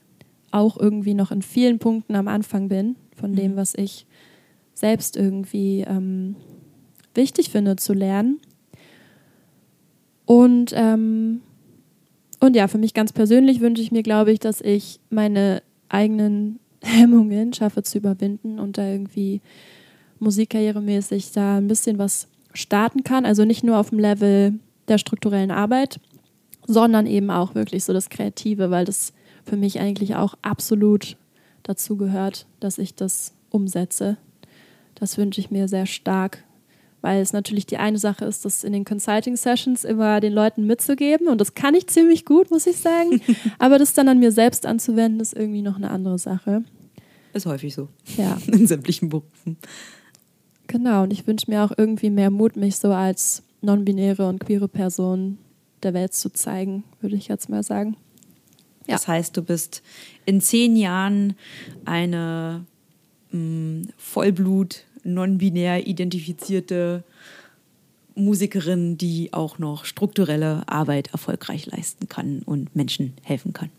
auch 0.50 0.76
irgendwie 0.76 1.14
noch 1.14 1.30
in 1.30 1.42
vielen 1.42 1.78
Punkten 1.78 2.16
am 2.16 2.26
Anfang 2.26 2.68
bin 2.68 2.96
von 3.14 3.34
dem, 3.34 3.52
mhm. 3.52 3.56
was 3.56 3.74
ich 3.76 4.04
selbst 4.74 5.16
irgendwie 5.16 5.82
ähm, 5.82 6.34
wichtig 7.14 7.50
finde 7.50 7.76
zu 7.76 7.92
lernen. 7.92 8.40
Und, 10.26 10.72
ähm, 10.74 11.42
und 12.40 12.56
ja, 12.56 12.68
für 12.68 12.78
mich 12.78 12.94
ganz 12.94 13.12
persönlich 13.12 13.60
wünsche 13.60 13.82
ich 13.82 13.92
mir, 13.92 14.02
glaube 14.02 14.32
ich, 14.32 14.38
dass 14.40 14.60
ich 14.60 14.98
meine 15.10 15.62
eigenen 15.88 16.58
Hemmungen 16.82 17.52
schaffe 17.52 17.82
zu 17.82 17.98
überwinden 17.98 18.58
und 18.58 18.78
da 18.78 18.86
irgendwie 18.86 19.42
musikkarrieremäßig 20.18 21.32
da 21.32 21.58
ein 21.58 21.68
bisschen 21.68 21.98
was 21.98 22.28
starten 22.54 23.04
kann. 23.04 23.26
Also 23.26 23.44
nicht 23.44 23.62
nur 23.62 23.78
auf 23.78 23.90
dem 23.90 23.98
Level 23.98 24.58
der 24.88 24.98
strukturellen 24.98 25.50
Arbeit, 25.50 26.00
sondern 26.66 27.06
eben 27.06 27.30
auch 27.30 27.54
wirklich 27.54 27.84
so 27.84 27.92
das 27.92 28.08
Kreative, 28.08 28.70
weil 28.70 28.84
das 28.84 29.12
für 29.44 29.56
mich 29.56 29.80
eigentlich 29.80 30.16
auch 30.16 30.34
absolut 30.42 31.16
dazu 31.62 31.96
gehört, 31.96 32.46
dass 32.58 32.78
ich 32.78 32.94
das 32.94 33.34
umsetze. 33.50 34.16
Das 34.94 35.18
wünsche 35.18 35.40
ich 35.40 35.50
mir 35.50 35.68
sehr 35.68 35.86
stark, 35.86 36.44
weil 37.00 37.20
es 37.20 37.32
natürlich 37.32 37.66
die 37.66 37.78
eine 37.78 37.98
Sache 37.98 38.24
ist, 38.24 38.44
das 38.44 38.64
in 38.64 38.72
den 38.72 38.84
Consulting 38.84 39.36
Sessions 39.36 39.84
immer 39.84 40.20
den 40.20 40.32
Leuten 40.32 40.66
mitzugeben 40.66 41.28
und 41.28 41.40
das 41.40 41.54
kann 41.54 41.74
ich 41.74 41.86
ziemlich 41.86 42.24
gut, 42.24 42.50
muss 42.50 42.66
ich 42.66 42.76
sagen. 42.76 43.20
Aber 43.58 43.78
das 43.78 43.94
dann 43.94 44.08
an 44.08 44.18
mir 44.18 44.32
selbst 44.32 44.66
anzuwenden, 44.66 45.20
ist 45.20 45.34
irgendwie 45.34 45.62
noch 45.62 45.76
eine 45.76 45.90
andere 45.90 46.18
Sache. 46.18 46.64
Ist 47.32 47.46
häufig 47.46 47.74
so. 47.74 47.88
Ja. 48.16 48.38
In 48.46 48.66
sämtlichen 48.66 49.08
Berufen. 49.08 49.56
Genau, 50.66 51.02
und 51.02 51.12
ich 51.12 51.26
wünsche 51.26 51.50
mir 51.50 51.64
auch 51.64 51.72
irgendwie 51.76 52.10
mehr 52.10 52.30
Mut, 52.30 52.56
mich 52.56 52.76
so 52.76 52.92
als 52.92 53.42
non-binäre 53.60 54.28
und 54.28 54.38
queere 54.38 54.68
Person 54.68 55.38
der 55.82 55.94
Welt 55.94 56.14
zu 56.14 56.30
zeigen, 56.32 56.84
würde 57.00 57.16
ich 57.16 57.28
jetzt 57.28 57.48
mal 57.48 57.62
sagen. 57.62 57.96
Ja. 58.86 58.96
Das 58.96 59.08
heißt, 59.08 59.36
du 59.36 59.42
bist 59.42 59.82
in 60.26 60.40
zehn 60.40 60.76
Jahren 60.76 61.34
eine 61.84 62.64
mh, 63.30 63.38
mm, 63.38 63.88
Vollblut, 63.96 64.84
non-binär 65.04 65.86
identifizierte 65.86 67.04
Musikerin, 68.14 68.98
die 68.98 69.32
auch 69.32 69.58
noch 69.58 69.84
strukturelle 69.84 70.62
Arbeit 70.66 71.08
erfolgreich 71.12 71.66
leisten 71.66 72.08
kann 72.08 72.42
und 72.44 72.74
Menschen 72.74 73.14
helfen 73.22 73.52
kann 73.52 73.70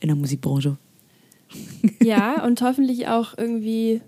in 0.00 0.08
der 0.08 0.16
Musikbranche. 0.16 0.76
Ja, 2.02 2.44
und 2.44 2.62
hoffentlich 2.62 3.08
auch 3.08 3.36
irgendwie 3.36 4.00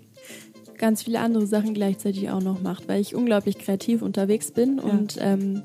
ganz 0.77 1.03
viele 1.03 1.19
andere 1.19 1.45
Sachen 1.45 1.73
gleichzeitig 1.73 2.29
auch 2.31 2.41
noch 2.41 2.61
macht, 2.61 2.87
weil 2.87 3.01
ich 3.01 3.13
unglaublich 3.13 3.59
kreativ 3.59 4.01
unterwegs 4.01 4.51
bin 4.51 4.77
ja. 4.77 4.83
und 4.83 5.17
ähm, 5.19 5.61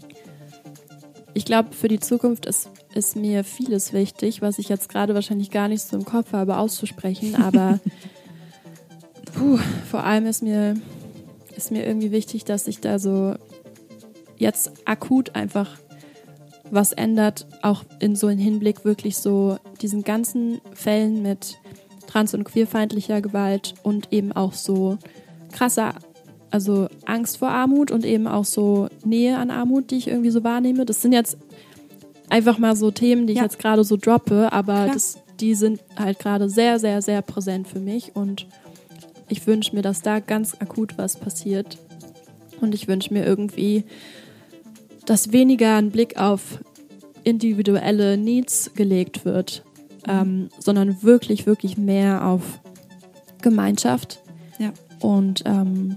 ich 1.34 1.44
glaube, 1.44 1.72
für 1.72 1.88
die 1.88 2.00
Zukunft 2.00 2.46
ist, 2.46 2.68
ist 2.94 3.16
mir 3.16 3.44
vieles 3.44 3.92
wichtig, 3.92 4.42
was 4.42 4.58
ich 4.58 4.68
jetzt 4.68 4.88
gerade 4.88 5.14
wahrscheinlich 5.14 5.50
gar 5.50 5.68
nicht 5.68 5.82
so 5.82 5.96
im 5.96 6.04
Kopf 6.04 6.32
habe 6.32 6.56
auszusprechen, 6.56 7.36
aber 7.36 7.78
puh, 9.32 9.58
vor 9.90 10.04
allem 10.04 10.26
ist 10.26 10.42
mir, 10.42 10.76
ist 11.56 11.70
mir 11.70 11.86
irgendwie 11.86 12.12
wichtig, 12.12 12.44
dass 12.44 12.64
sich 12.64 12.80
da 12.80 12.98
so 12.98 13.34
jetzt 14.36 14.72
akut 14.84 15.34
einfach 15.34 15.76
was 16.70 16.92
ändert, 16.92 17.46
auch 17.62 17.84
in 17.98 18.14
so 18.14 18.26
einem 18.26 18.38
Hinblick 18.38 18.84
wirklich 18.84 19.16
so 19.16 19.58
diesen 19.80 20.02
ganzen 20.02 20.60
Fällen 20.74 21.22
mit 21.22 21.58
trans- 22.06 22.34
und 22.34 22.44
queerfeindlicher 22.44 23.20
Gewalt 23.20 23.74
und 23.82 24.12
eben 24.12 24.32
auch 24.32 24.52
so 24.52 24.98
krasser, 25.52 25.94
also 26.50 26.88
Angst 27.06 27.38
vor 27.38 27.48
Armut 27.48 27.90
und 27.90 28.04
eben 28.04 28.26
auch 28.26 28.44
so 28.44 28.88
Nähe 29.04 29.38
an 29.38 29.50
Armut, 29.50 29.90
die 29.90 29.96
ich 29.96 30.08
irgendwie 30.08 30.30
so 30.30 30.44
wahrnehme. 30.44 30.84
Das 30.84 31.02
sind 31.02 31.12
jetzt 31.12 31.38
einfach 32.30 32.58
mal 32.58 32.76
so 32.76 32.90
Themen, 32.90 33.26
die 33.26 33.34
ich 33.34 33.38
ja. 33.38 33.44
jetzt 33.44 33.58
gerade 33.58 33.84
so 33.84 33.96
droppe, 33.96 34.52
aber 34.52 34.90
das, 34.92 35.18
die 35.40 35.54
sind 35.54 35.80
halt 35.96 36.18
gerade 36.18 36.48
sehr, 36.48 36.78
sehr, 36.78 37.02
sehr 37.02 37.22
präsent 37.22 37.68
für 37.68 37.80
mich 37.80 38.14
und 38.14 38.46
ich 39.28 39.46
wünsche 39.46 39.74
mir, 39.74 39.82
dass 39.82 40.02
da 40.02 40.20
ganz 40.20 40.54
akut 40.58 40.98
was 40.98 41.16
passiert. 41.16 41.78
Und 42.60 42.74
ich 42.74 42.88
wünsche 42.88 43.12
mir 43.12 43.24
irgendwie, 43.24 43.84
dass 45.06 45.32
weniger 45.32 45.76
ein 45.76 45.90
Blick 45.90 46.18
auf 46.18 46.58
individuelle 47.24 48.16
Needs 48.16 48.72
gelegt 48.74 49.24
wird, 49.24 49.64
ähm, 50.06 50.48
sondern 50.58 51.02
wirklich, 51.02 51.46
wirklich 51.46 51.76
mehr 51.76 52.26
auf 52.26 52.60
Gemeinschaft. 53.42 54.22
Ja. 54.58 54.72
Und 55.00 55.42
ähm, 55.46 55.96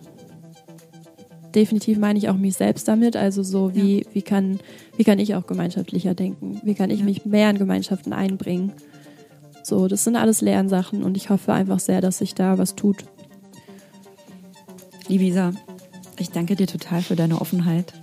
definitiv 1.56 1.98
meine 1.98 2.20
ich 2.20 2.30
auch 2.30 2.38
mich 2.38 2.56
selbst 2.56 2.88
damit. 2.88 3.16
Also 3.16 3.44
so 3.44 3.74
wie, 3.74 4.00
ja. 4.00 4.06
wie, 4.14 4.22
kann, 4.22 4.60
wie 4.98 5.04
kann 5.04 5.20
ich 5.20 5.36
auch 5.36 5.48
gemeinschaftlicher 5.48 6.14
denken? 6.14 6.62
Wie 6.64 6.76
kann 6.76 6.90
ich 6.90 7.00
ja. 7.00 7.06
mich 7.06 7.26
mehr 7.26 7.50
in 7.50 7.58
Gemeinschaften 7.58 8.14
einbringen? 8.14 8.74
So, 9.64 9.88
das 9.88 10.04
sind 10.04 10.16
alles 10.16 10.42
Lernsachen 10.42 11.04
und 11.04 11.18
ich 11.18 11.30
hoffe 11.30 11.54
einfach 11.54 11.80
sehr, 11.80 12.02
dass 12.02 12.18
sich 12.18 12.34
da 12.34 12.58
was 12.58 12.76
tut. 12.76 13.06
Liebe 15.08 15.24
Isa, 15.26 15.54
ich 16.18 16.30
danke 16.30 16.56
dir 16.56 16.68
total 16.68 17.02
für 17.02 17.16
deine 17.16 17.42
Offenheit 17.42 17.94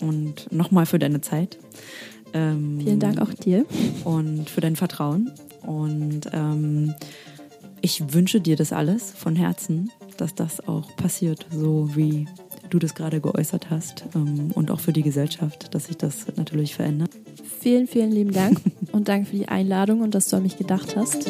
und 0.00 0.52
nochmal 0.52 0.86
für 0.86 0.98
deine 0.98 1.20
Zeit. 1.20 1.58
Ähm, 2.32 2.80
Vielen 2.82 3.00
Dank 3.00 3.20
auch 3.20 3.32
dir. 3.32 3.64
Und 4.04 4.50
für 4.50 4.60
dein 4.60 4.76
Vertrauen. 4.76 5.30
Und 5.62 6.22
ähm, 6.32 6.94
ich 7.80 8.12
wünsche 8.12 8.40
dir 8.40 8.56
das 8.56 8.72
alles 8.72 9.12
von 9.12 9.36
Herzen, 9.36 9.90
dass 10.16 10.34
das 10.34 10.66
auch 10.66 10.94
passiert, 10.96 11.46
so 11.50 11.90
wie 11.94 12.26
du 12.70 12.78
das 12.78 12.94
gerade 12.94 13.20
geäußert 13.20 13.70
hast. 13.70 14.04
Ähm, 14.14 14.50
und 14.54 14.70
auch 14.70 14.80
für 14.80 14.92
die 14.92 15.02
Gesellschaft, 15.02 15.74
dass 15.74 15.86
sich 15.86 15.96
das 15.96 16.26
natürlich 16.36 16.74
verändert. 16.74 17.10
Vielen, 17.60 17.86
vielen 17.86 18.10
lieben 18.10 18.32
Dank 18.32 18.60
und 18.92 19.08
danke 19.08 19.30
für 19.30 19.36
die 19.36 19.48
Einladung 19.48 20.00
und 20.00 20.14
dass 20.14 20.28
du 20.28 20.36
an 20.36 20.42
mich 20.42 20.58
gedacht 20.58 20.96
hast. 20.96 21.28